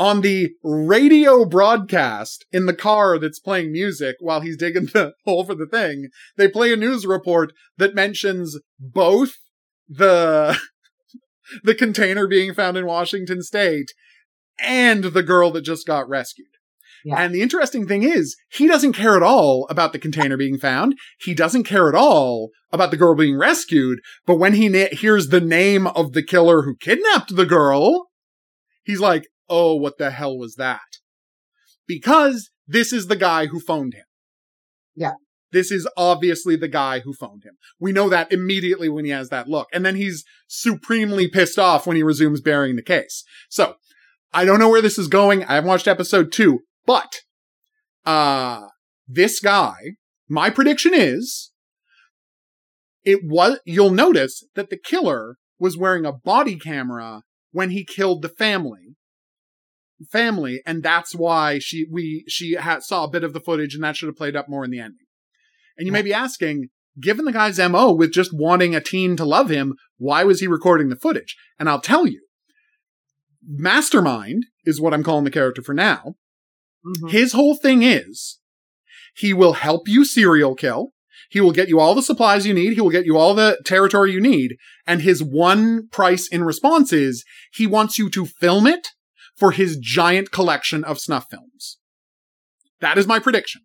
on 0.00 0.22
the 0.22 0.50
radio 0.64 1.44
broadcast 1.44 2.46
in 2.50 2.64
the 2.64 2.74
car 2.74 3.18
that's 3.18 3.38
playing 3.38 3.70
music 3.70 4.16
while 4.18 4.40
he's 4.40 4.56
digging 4.56 4.86
the 4.86 5.12
hole 5.26 5.44
for 5.44 5.54
the 5.54 5.66
thing, 5.66 6.08
they 6.38 6.48
play 6.48 6.72
a 6.72 6.76
news 6.76 7.06
report 7.06 7.52
that 7.76 7.94
mentions 7.94 8.58
both 8.78 9.34
the 9.86 10.58
the 11.62 11.74
container 11.74 12.26
being 12.26 12.54
found 12.54 12.78
in 12.78 12.86
Washington 12.86 13.42
state 13.42 13.92
and 14.58 15.04
the 15.04 15.22
girl 15.22 15.50
that 15.50 15.62
just 15.62 15.86
got 15.86 16.08
rescued. 16.08 16.48
Yeah. 17.04 17.16
And 17.16 17.34
the 17.34 17.42
interesting 17.42 17.86
thing 17.86 18.02
is, 18.02 18.36
he 18.50 18.66
doesn't 18.66 18.92
care 18.92 19.16
at 19.16 19.22
all 19.22 19.66
about 19.68 19.92
the 19.92 19.98
container 19.98 20.36
being 20.36 20.58
found. 20.58 20.94
He 21.18 21.34
doesn't 21.34 21.64
care 21.64 21.88
at 21.88 21.94
all 21.94 22.50
about 22.72 22.90
the 22.90 22.96
girl 22.96 23.14
being 23.14 23.38
rescued. 23.38 24.00
But 24.26 24.36
when 24.36 24.54
he 24.54 24.68
na- 24.68 24.92
hears 24.92 25.28
the 25.28 25.40
name 25.40 25.86
of 25.88 26.12
the 26.12 26.22
killer 26.22 26.62
who 26.62 26.76
kidnapped 26.76 27.36
the 27.36 27.46
girl, 27.46 28.08
he's 28.84 29.00
like, 29.00 29.26
oh, 29.50 29.74
what 29.74 29.98
the 29.98 30.10
hell 30.10 30.38
was 30.38 30.54
that? 30.54 30.80
Because 31.86 32.50
this 32.66 32.92
is 32.92 33.08
the 33.08 33.16
guy 33.16 33.46
who 33.46 33.60
phoned 33.60 33.94
him. 33.94 34.04
Yeah. 34.94 35.14
This 35.52 35.72
is 35.72 35.88
obviously 35.96 36.54
the 36.54 36.68
guy 36.68 37.00
who 37.00 37.12
phoned 37.12 37.42
him. 37.44 37.54
We 37.80 37.90
know 37.90 38.08
that 38.08 38.32
immediately 38.32 38.88
when 38.88 39.04
he 39.04 39.10
has 39.10 39.28
that 39.30 39.48
look. 39.48 39.66
And 39.72 39.84
then 39.84 39.96
he's 39.96 40.24
supremely 40.46 41.26
pissed 41.28 41.58
off 41.58 41.86
when 41.86 41.96
he 41.96 42.04
resumes 42.04 42.40
burying 42.40 42.76
the 42.76 42.82
case. 42.82 43.24
So, 43.48 43.74
I 44.32 44.44
don't 44.44 44.60
know 44.60 44.68
where 44.68 44.80
this 44.80 44.98
is 44.98 45.08
going. 45.08 45.42
I 45.42 45.56
haven't 45.56 45.68
watched 45.68 45.88
episode 45.88 46.30
two, 46.30 46.60
but, 46.86 47.22
uh, 48.06 48.68
this 49.08 49.40
guy, 49.40 49.96
my 50.28 50.50
prediction 50.50 50.92
is, 50.94 51.50
it 53.04 53.20
was, 53.24 53.58
you'll 53.64 53.90
notice 53.90 54.44
that 54.54 54.70
the 54.70 54.78
killer 54.78 55.36
was 55.58 55.76
wearing 55.76 56.06
a 56.06 56.12
body 56.12 56.56
camera 56.56 57.22
when 57.50 57.70
he 57.70 57.84
killed 57.84 58.22
the 58.22 58.28
family 58.28 58.94
family, 60.08 60.62
and 60.66 60.82
that's 60.82 61.14
why 61.14 61.58
she 61.58 61.86
we 61.90 62.24
she 62.28 62.52
had, 62.52 62.82
saw 62.82 63.04
a 63.04 63.10
bit 63.10 63.24
of 63.24 63.32
the 63.32 63.40
footage, 63.40 63.74
and 63.74 63.84
that 63.84 63.96
should 63.96 64.08
have 64.08 64.16
played 64.16 64.36
up 64.36 64.48
more 64.48 64.64
in 64.64 64.70
the 64.70 64.80
ending. 64.80 65.06
And 65.76 65.86
you 65.86 65.92
may 65.92 66.02
be 66.02 66.12
asking, 66.12 66.68
given 67.00 67.24
the 67.24 67.32
guy's 67.32 67.58
mo 67.58 67.92
with 67.92 68.12
just 68.12 68.32
wanting 68.32 68.74
a 68.74 68.80
teen 68.80 69.16
to 69.16 69.24
love 69.24 69.48
him, 69.48 69.74
why 69.98 70.24
was 70.24 70.40
he 70.40 70.46
recording 70.46 70.88
the 70.88 70.96
footage? 70.96 71.36
And 71.58 71.68
I'll 71.68 71.80
tell 71.80 72.06
you, 72.06 72.20
Mastermind 73.46 74.44
is 74.64 74.80
what 74.80 74.92
I'm 74.92 75.02
calling 75.02 75.24
the 75.24 75.30
character 75.30 75.62
for 75.62 75.74
now. 75.74 76.16
Mm-hmm. 76.86 77.08
His 77.08 77.32
whole 77.32 77.56
thing 77.56 77.82
is 77.82 78.38
he 79.14 79.32
will 79.32 79.54
help 79.54 79.88
you 79.88 80.04
serial 80.04 80.54
kill. 80.54 80.92
He 81.30 81.40
will 81.40 81.52
get 81.52 81.68
you 81.68 81.78
all 81.78 81.94
the 81.94 82.02
supplies 82.02 82.46
you 82.46 82.52
need. 82.52 82.72
He 82.72 82.80
will 82.80 82.90
get 82.90 83.06
you 83.06 83.16
all 83.16 83.34
the 83.34 83.58
territory 83.64 84.12
you 84.12 84.20
need. 84.20 84.56
And 84.86 85.00
his 85.00 85.22
one 85.22 85.88
price 85.88 86.28
in 86.28 86.42
response 86.42 86.92
is 86.92 87.24
he 87.52 87.66
wants 87.66 87.98
you 87.98 88.10
to 88.10 88.26
film 88.26 88.66
it 88.66 88.88
for 89.40 89.50
his 89.50 89.78
giant 89.78 90.30
collection 90.30 90.84
of 90.84 91.00
snuff 91.00 91.26
films. 91.30 91.78
That 92.80 92.98
is 92.98 93.06
my 93.06 93.18
prediction. 93.18 93.62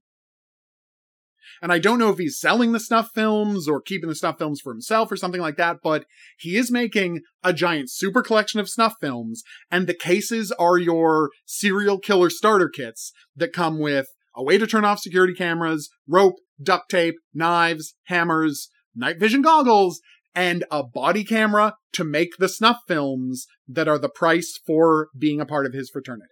And 1.61 1.72
I 1.72 1.80
don't 1.80 1.99
know 1.99 2.10
if 2.10 2.18
he's 2.18 2.39
selling 2.39 2.72
the 2.72 2.80
snuff 2.80 3.11
films 3.14 3.68
or 3.68 3.81
keeping 3.81 4.10
the 4.10 4.15
snuff 4.15 4.38
films 4.38 4.61
for 4.61 4.73
himself 4.73 5.11
or 5.11 5.15
something 5.15 5.41
like 5.41 5.57
that, 5.57 5.77
but 5.84 6.06
he 6.38 6.57
is 6.57 6.72
making 6.72 7.22
a 7.43 7.53
giant 7.53 7.89
super 7.91 8.22
collection 8.22 8.60
of 8.60 8.69
snuff 8.69 8.95
films, 8.99 9.43
and 9.72 9.88
the 9.88 9.93
cases 9.93 10.52
are 10.53 10.77
your 10.77 11.31
serial 11.45 11.99
killer 11.99 12.30
starter 12.30 12.69
kits 12.69 13.14
that 13.35 13.53
come 13.53 13.80
with 13.80 14.07
a 14.35 14.43
way 14.43 14.57
to 14.57 14.68
turn 14.68 14.85
off 14.85 14.99
security 14.99 15.34
cameras, 15.34 15.89
rope, 16.07 16.35
duct 16.61 16.89
tape, 16.89 17.15
knives, 17.34 17.95
hammers, 18.06 18.69
night 18.93 19.19
vision 19.19 19.41
goggles, 19.41 20.02
and 20.36 20.66
a 20.70 20.84
body 20.84 21.24
camera 21.24 21.76
to 21.94 22.03
make 22.03 22.38
the 22.38 22.49
snuff 22.49 22.78
films 22.88 23.48
that 23.68 23.88
are 23.88 23.98
the 23.98 24.10
price 24.10 24.60
for 24.68 25.07
being 25.18 25.40
a 25.40 25.45
part 25.45 25.66
of 25.66 25.74
his 25.74 25.90
fraternity. 25.90 26.28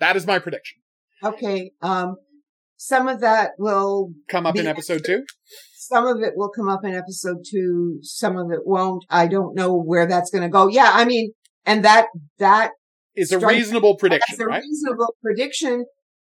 That 0.00 0.16
is 0.16 0.26
my 0.26 0.38
prediction. 0.38 0.80
Okay. 1.22 1.72
Um, 1.82 2.16
some 2.76 3.08
of 3.08 3.20
that 3.20 3.52
will 3.58 4.12
come 4.28 4.46
up 4.46 4.56
in 4.56 4.66
episode 4.66 5.02
two. 5.04 5.24
Some 5.76 6.06
of 6.06 6.20
it 6.22 6.34
will 6.36 6.50
come 6.50 6.68
up 6.68 6.84
in 6.84 6.94
episode 6.94 7.38
two. 7.50 7.98
Some 8.02 8.36
of 8.36 8.50
it 8.50 8.60
won't. 8.66 9.04
I 9.08 9.26
don't 9.26 9.54
know 9.54 9.74
where 9.74 10.06
that's 10.06 10.30
going 10.30 10.42
to 10.42 10.48
go. 10.48 10.68
Yeah. 10.68 10.90
I 10.92 11.04
mean, 11.04 11.32
and 11.64 11.84
that, 11.84 12.06
that 12.38 12.72
is 13.16 13.32
a 13.32 13.38
reasonable 13.38 13.96
prediction, 13.96 14.34
It's 14.34 14.40
a 14.40 14.46
right? 14.46 14.62
reasonable 14.62 15.14
prediction, 15.22 15.86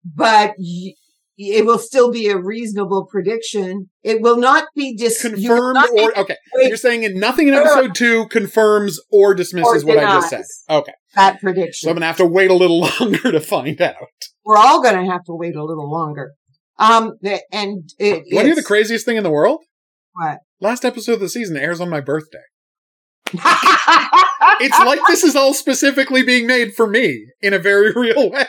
but 0.04 0.54
y- 0.58 0.94
it 1.36 1.66
will 1.66 1.78
still 1.78 2.12
be 2.12 2.28
a 2.28 2.38
reasonable 2.38 3.06
prediction. 3.06 3.90
It 4.02 4.20
will 4.20 4.36
not 4.36 4.66
be 4.74 4.94
dis- 4.96 5.20
confirmed 5.20 5.78
or 5.92 6.18
okay. 6.18 6.36
Wait, 6.54 6.68
You're 6.68 6.76
saying 6.76 7.18
nothing 7.18 7.48
in 7.48 7.54
episode 7.54 7.94
two 7.94 8.26
confirms 8.28 9.00
or 9.10 9.34
dismisses 9.34 9.82
or 9.82 9.86
what 9.86 9.98
I 9.98 10.12
just 10.14 10.30
said. 10.30 10.44
Okay, 10.70 10.92
that 11.16 11.40
prediction. 11.40 11.86
So 11.86 11.90
I'm 11.90 11.96
gonna 11.96 12.06
have 12.06 12.18
to 12.18 12.26
wait 12.26 12.50
a 12.50 12.54
little 12.54 12.80
longer 13.00 13.32
to 13.32 13.40
find 13.40 13.80
out. 13.80 13.94
We're 14.44 14.56
all 14.56 14.82
gonna 14.82 15.10
have 15.10 15.24
to 15.24 15.34
wait 15.34 15.56
a 15.56 15.64
little 15.64 15.90
longer. 15.90 16.32
Um, 16.78 17.14
and 17.52 17.88
it, 17.98 18.24
what 18.30 18.46
are 18.46 18.54
the 18.54 18.62
craziest 18.62 19.06
thing 19.06 19.16
in 19.16 19.22
the 19.22 19.30
world? 19.30 19.60
What? 20.12 20.38
Last 20.60 20.84
episode 20.84 21.14
of 21.14 21.20
the 21.20 21.28
season 21.28 21.56
airs 21.56 21.80
on 21.80 21.88
my 21.88 22.00
birthday. 22.00 22.38
it's 23.32 24.78
like 24.78 25.00
this 25.08 25.24
is 25.24 25.34
all 25.34 25.54
specifically 25.54 26.22
being 26.22 26.46
made 26.46 26.74
for 26.74 26.86
me 26.86 27.26
in 27.40 27.52
a 27.52 27.58
very 27.58 27.92
real 27.96 28.30
way 28.30 28.46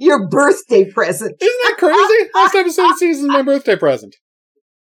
your 0.00 0.26
birthday 0.26 0.90
present. 0.90 1.36
Isn't 1.40 1.60
that 1.64 1.76
crazy? 1.78 2.30
Last 2.34 2.54
episode 2.54 2.90
of 2.90 2.98
season 2.98 3.26
is 3.26 3.28
my 3.28 3.42
birthday 3.42 3.76
present. 3.76 4.16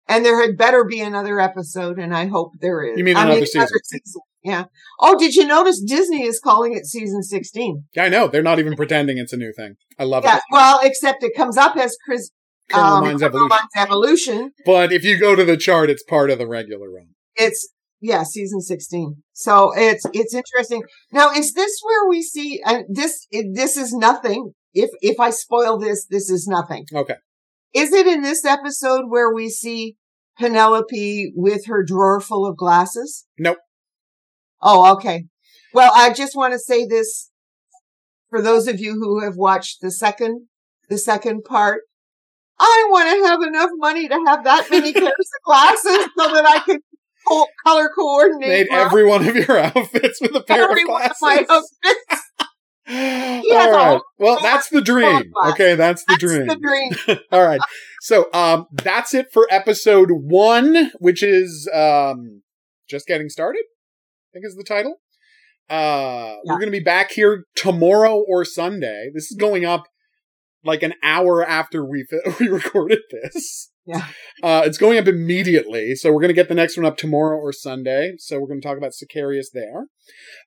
And 0.08 0.26
there 0.26 0.42
had 0.42 0.58
better 0.58 0.86
be 0.86 1.02
another 1.02 1.40
episode, 1.40 2.00
and 2.00 2.16
I 2.16 2.26
hope 2.26 2.54
there 2.62 2.82
is. 2.82 2.98
You 2.98 3.04
mean 3.04 3.16
another, 3.16 3.34
I 3.34 3.36
mean, 3.36 3.46
season. 3.46 3.62
another 3.62 3.82
season? 3.84 4.22
Yeah. 4.44 4.64
Oh, 5.00 5.20
did 5.20 5.36
you 5.36 5.46
notice 5.46 5.82
Disney 5.82 6.24
is 6.24 6.40
calling 6.40 6.74
it 6.74 6.86
season 6.86 7.22
16? 7.22 7.84
Yeah, 7.94 8.06
I 8.06 8.10
know. 8.10 8.28
They're 8.28 8.42
not 8.42 8.58
even 8.58 8.76
pretending 8.76 9.18
it's 9.18 9.34
a 9.34 9.38
new 9.38 9.52
thing. 9.54 9.76
I 10.00 10.06
love 10.06 10.24
yeah, 10.24 10.38
it. 10.38 10.44
Well, 10.52 10.80
except 10.82 11.22
it 11.24 11.36
comes 11.36 11.58
up 11.58 11.76
as 11.76 11.96
Chris 12.06 12.32
um, 12.74 13.06
Evolution. 13.06 13.60
Evolution. 13.76 14.52
But 14.66 14.94
if 14.94 15.04
you 15.04 15.20
go 15.20 15.36
to 15.36 15.44
the 15.44 15.58
chart, 15.58 15.90
it's 15.90 16.04
part 16.04 16.32
of 16.32 16.40
the 16.40 16.48
regular 16.48 16.90
run. 16.90 17.10
It's 17.36 17.70
yeah, 18.00 18.24
season 18.24 18.62
16. 18.62 19.18
So 19.34 19.74
it's, 19.76 20.06
it's 20.14 20.34
interesting. 20.34 20.84
Now, 21.12 21.32
is 21.32 21.54
this 21.54 21.78
where 21.84 22.08
we 22.08 22.22
see, 22.22 22.62
and 22.66 22.86
this, 22.88 23.28
it, 23.32 23.54
this 23.54 23.76
is 23.76 23.94
nothing 23.94 24.54
if 24.74 24.90
if 25.02 25.20
I 25.20 25.30
spoil 25.30 25.78
this, 25.78 26.06
this 26.10 26.30
is 26.30 26.48
nothing. 26.48 26.86
Okay. 26.94 27.16
Is 27.74 27.94
it 27.94 28.08
in 28.08 28.22
this 28.22 28.46
episode 28.46 29.06
where 29.10 29.34
we 29.34 29.50
see 29.50 29.96
Penelope 30.40 31.32
with 31.36 31.68
her 31.68 31.84
drawer 31.84 32.20
full 32.20 32.46
of 32.46 32.58
glasses? 32.58 33.26
Nope. 33.38 33.58
Oh, 34.62 34.94
okay. 34.94 35.26
Well, 35.74 35.92
I 35.94 36.12
just 36.14 36.36
want 36.36 36.54
to 36.54 36.60
say 36.60 36.86
this 36.86 37.30
for 38.30 38.42
those 38.42 38.68
of 38.68 38.80
you 38.80 38.94
who 38.94 39.24
have 39.24 39.36
watched 39.36 39.82
the 39.82 39.92
second 39.92 40.48
the 40.90 40.98
second 40.98 41.44
part. 41.44 41.82
I 42.60 42.88
want 42.90 43.10
to 43.10 43.28
have 43.28 43.42
enough 43.42 43.70
money 43.76 44.10
to 44.10 44.24
have 44.26 44.44
that 44.44 44.68
many 44.70 44.92
pairs 44.92 45.06
of 45.06 45.14
glasses 45.46 46.08
so 46.18 46.34
that 46.34 46.46
I 46.46 46.60
can 46.66 46.80
color 47.66 47.90
coordinate. 47.96 48.50
Made 48.50 48.68
every 48.72 49.06
one 49.06 49.26
of 49.26 49.36
your 49.36 49.60
outfits 49.60 50.20
with 50.20 50.36
a 50.36 50.42
pair 50.42 50.64
every 50.64 50.82
of 50.82 50.88
glasses. 50.88 51.18
One 51.22 51.40
of 51.40 51.46
my 51.48 51.56
outfits. 51.56 52.32
All 53.52 53.72
right. 53.72 54.02
Well, 54.18 54.40
that's 54.42 54.70
the 54.70 54.82
dream. 54.82 55.32
Okay, 55.50 55.76
that's 55.76 56.04
the 56.06 56.14
that's 56.14 56.24
dream. 56.24 56.48
The 56.48 56.56
dream. 56.56 57.20
All 57.32 57.46
right. 57.46 57.62
So, 58.02 58.30
um, 58.34 58.66
that's 58.72 59.14
it 59.14 59.28
for 59.32 59.48
episode 59.52 60.10
one, 60.12 60.92
which 61.00 61.22
is 61.22 61.70
um, 61.74 62.42
just 62.90 63.06
getting 63.06 63.30
started. 63.30 63.62
I 63.62 64.30
think 64.34 64.46
is 64.46 64.56
the 64.56 64.64
title. 64.64 64.96
Uh, 65.70 66.38
yeah. 66.44 66.54
we're 66.54 66.60
gonna 66.60 66.72
be 66.72 66.80
back 66.80 67.12
here 67.12 67.46
tomorrow 67.56 68.24
or 68.28 68.44
Sunday. 68.44 69.12
This 69.14 69.30
is 69.30 69.38
going 69.38 69.66
up 69.66 69.84
like 70.64 70.82
an 70.82 70.96
hour 71.04 71.46
after 71.46 71.86
we 71.86 72.06
fi- 72.10 72.34
we 72.40 72.48
recorded 72.48 73.00
this. 73.12 73.70
Yeah. 73.90 74.06
Uh, 74.42 74.62
it's 74.64 74.78
going 74.78 74.98
up 74.98 75.06
immediately, 75.06 75.96
so 75.96 76.14
we're 76.14 76.22
going 76.22 76.30
to 76.30 76.34
get 76.34 76.48
the 76.48 76.56
next 76.56 76.78
one 76.78 76.86
up 76.86 76.96
tomorrow 76.96 77.38
or 77.38 77.52
Sunday. 77.52 78.14
So 78.20 78.40
we're 78.40 78.48
going 78.48 78.62
to 78.62 78.66
talk 78.66 78.78
about 78.78 78.94
Sicarius 78.94 79.48
there. 79.54 79.88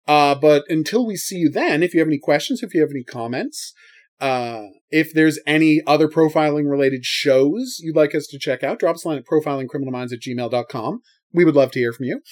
Uh, 0.08 0.34
but 0.34 0.64
until 0.70 1.06
we 1.06 1.14
see 1.14 1.36
you 1.36 1.50
then, 1.50 1.82
if 1.82 1.92
you 1.92 2.00
have 2.00 2.08
any 2.08 2.18
questions, 2.18 2.62
if 2.62 2.72
you 2.72 2.80
have 2.80 2.88
any 2.90 3.04
comments, 3.04 3.74
uh, 4.18 4.62
if 4.90 5.12
there's 5.12 5.38
any 5.46 5.82
other 5.86 6.08
profiling 6.08 6.70
related 6.70 7.04
shows 7.04 7.80
you'd 7.80 7.94
like 7.94 8.14
us 8.14 8.26
to 8.28 8.38
check 8.38 8.62
out, 8.62 8.78
drop 8.78 8.94
us 8.94 9.04
a 9.04 9.08
line 9.08 9.18
at 9.18 9.26
profilingcriminalminds 9.26 10.14
at 10.14 10.20
gmail.com. 10.20 11.00
We 11.34 11.44
would 11.44 11.54
love 11.54 11.72
to 11.72 11.78
hear 11.78 11.92
from 11.92 12.06
you. 12.06 12.22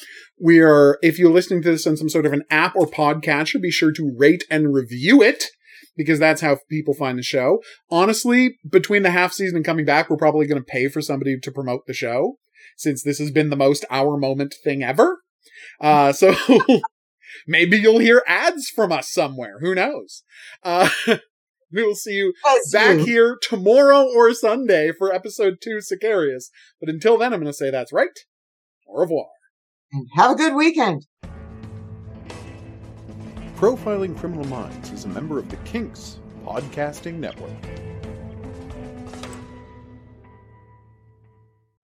We 0.40 0.60
are, 0.60 0.98
if 1.02 1.18
you're 1.18 1.30
listening 1.30 1.60
to 1.64 1.72
this 1.72 1.86
on 1.86 1.98
some 1.98 2.08
sort 2.08 2.24
of 2.24 2.32
an 2.32 2.44
app 2.48 2.74
or 2.74 2.86
podcatcher, 2.86 3.60
be 3.60 3.70
sure 3.70 3.92
to 3.92 4.14
rate 4.16 4.44
and 4.50 4.72
review 4.72 5.20
it 5.20 5.44
because 6.00 6.18
that's 6.18 6.40
how 6.40 6.56
people 6.70 6.94
find 6.94 7.18
the 7.18 7.22
show. 7.22 7.58
Honestly, 7.90 8.56
between 8.66 9.02
the 9.02 9.10
half 9.10 9.34
season 9.34 9.56
and 9.56 9.64
coming 9.66 9.84
back, 9.84 10.08
we're 10.08 10.16
probably 10.16 10.46
going 10.46 10.56
to 10.60 10.64
pay 10.64 10.88
for 10.88 11.02
somebody 11.02 11.38
to 11.38 11.52
promote 11.52 11.82
the 11.86 11.92
show 11.92 12.38
since 12.78 13.02
this 13.02 13.18
has 13.18 13.30
been 13.30 13.50
the 13.50 13.56
most 13.56 13.84
our 13.90 14.16
moment 14.16 14.54
thing 14.64 14.82
ever. 14.82 15.18
Uh, 15.78 16.10
so 16.10 16.34
maybe 17.46 17.76
you'll 17.76 17.98
hear 17.98 18.22
ads 18.26 18.70
from 18.70 18.92
us 18.92 19.12
somewhere. 19.12 19.58
Who 19.60 19.74
knows? 19.74 20.22
Uh, 20.64 20.88
we 21.70 21.82
will 21.82 21.94
see 21.94 22.14
you 22.14 22.32
back 22.72 22.96
you- 23.00 23.04
here 23.04 23.38
tomorrow 23.42 24.02
or 24.02 24.32
Sunday 24.32 24.92
for 24.96 25.12
episode 25.12 25.58
two, 25.62 25.80
Sicarius. 25.80 26.44
But 26.80 26.88
until 26.88 27.18
then, 27.18 27.34
I'm 27.34 27.40
going 27.40 27.52
to 27.52 27.56
say 27.56 27.70
that's 27.70 27.92
right. 27.92 28.18
Au 28.88 29.00
revoir. 29.00 29.26
And 29.92 30.06
have 30.16 30.30
a 30.30 30.34
good 30.34 30.54
weekend. 30.54 31.04
Profiling 33.60 34.16
Criminal 34.16 34.46
Minds 34.46 34.90
is 34.90 35.04
a 35.04 35.08
member 35.08 35.38
of 35.38 35.50
the 35.50 35.56
Kinks 35.56 36.18
Podcasting 36.46 37.16
Network. 37.16 37.50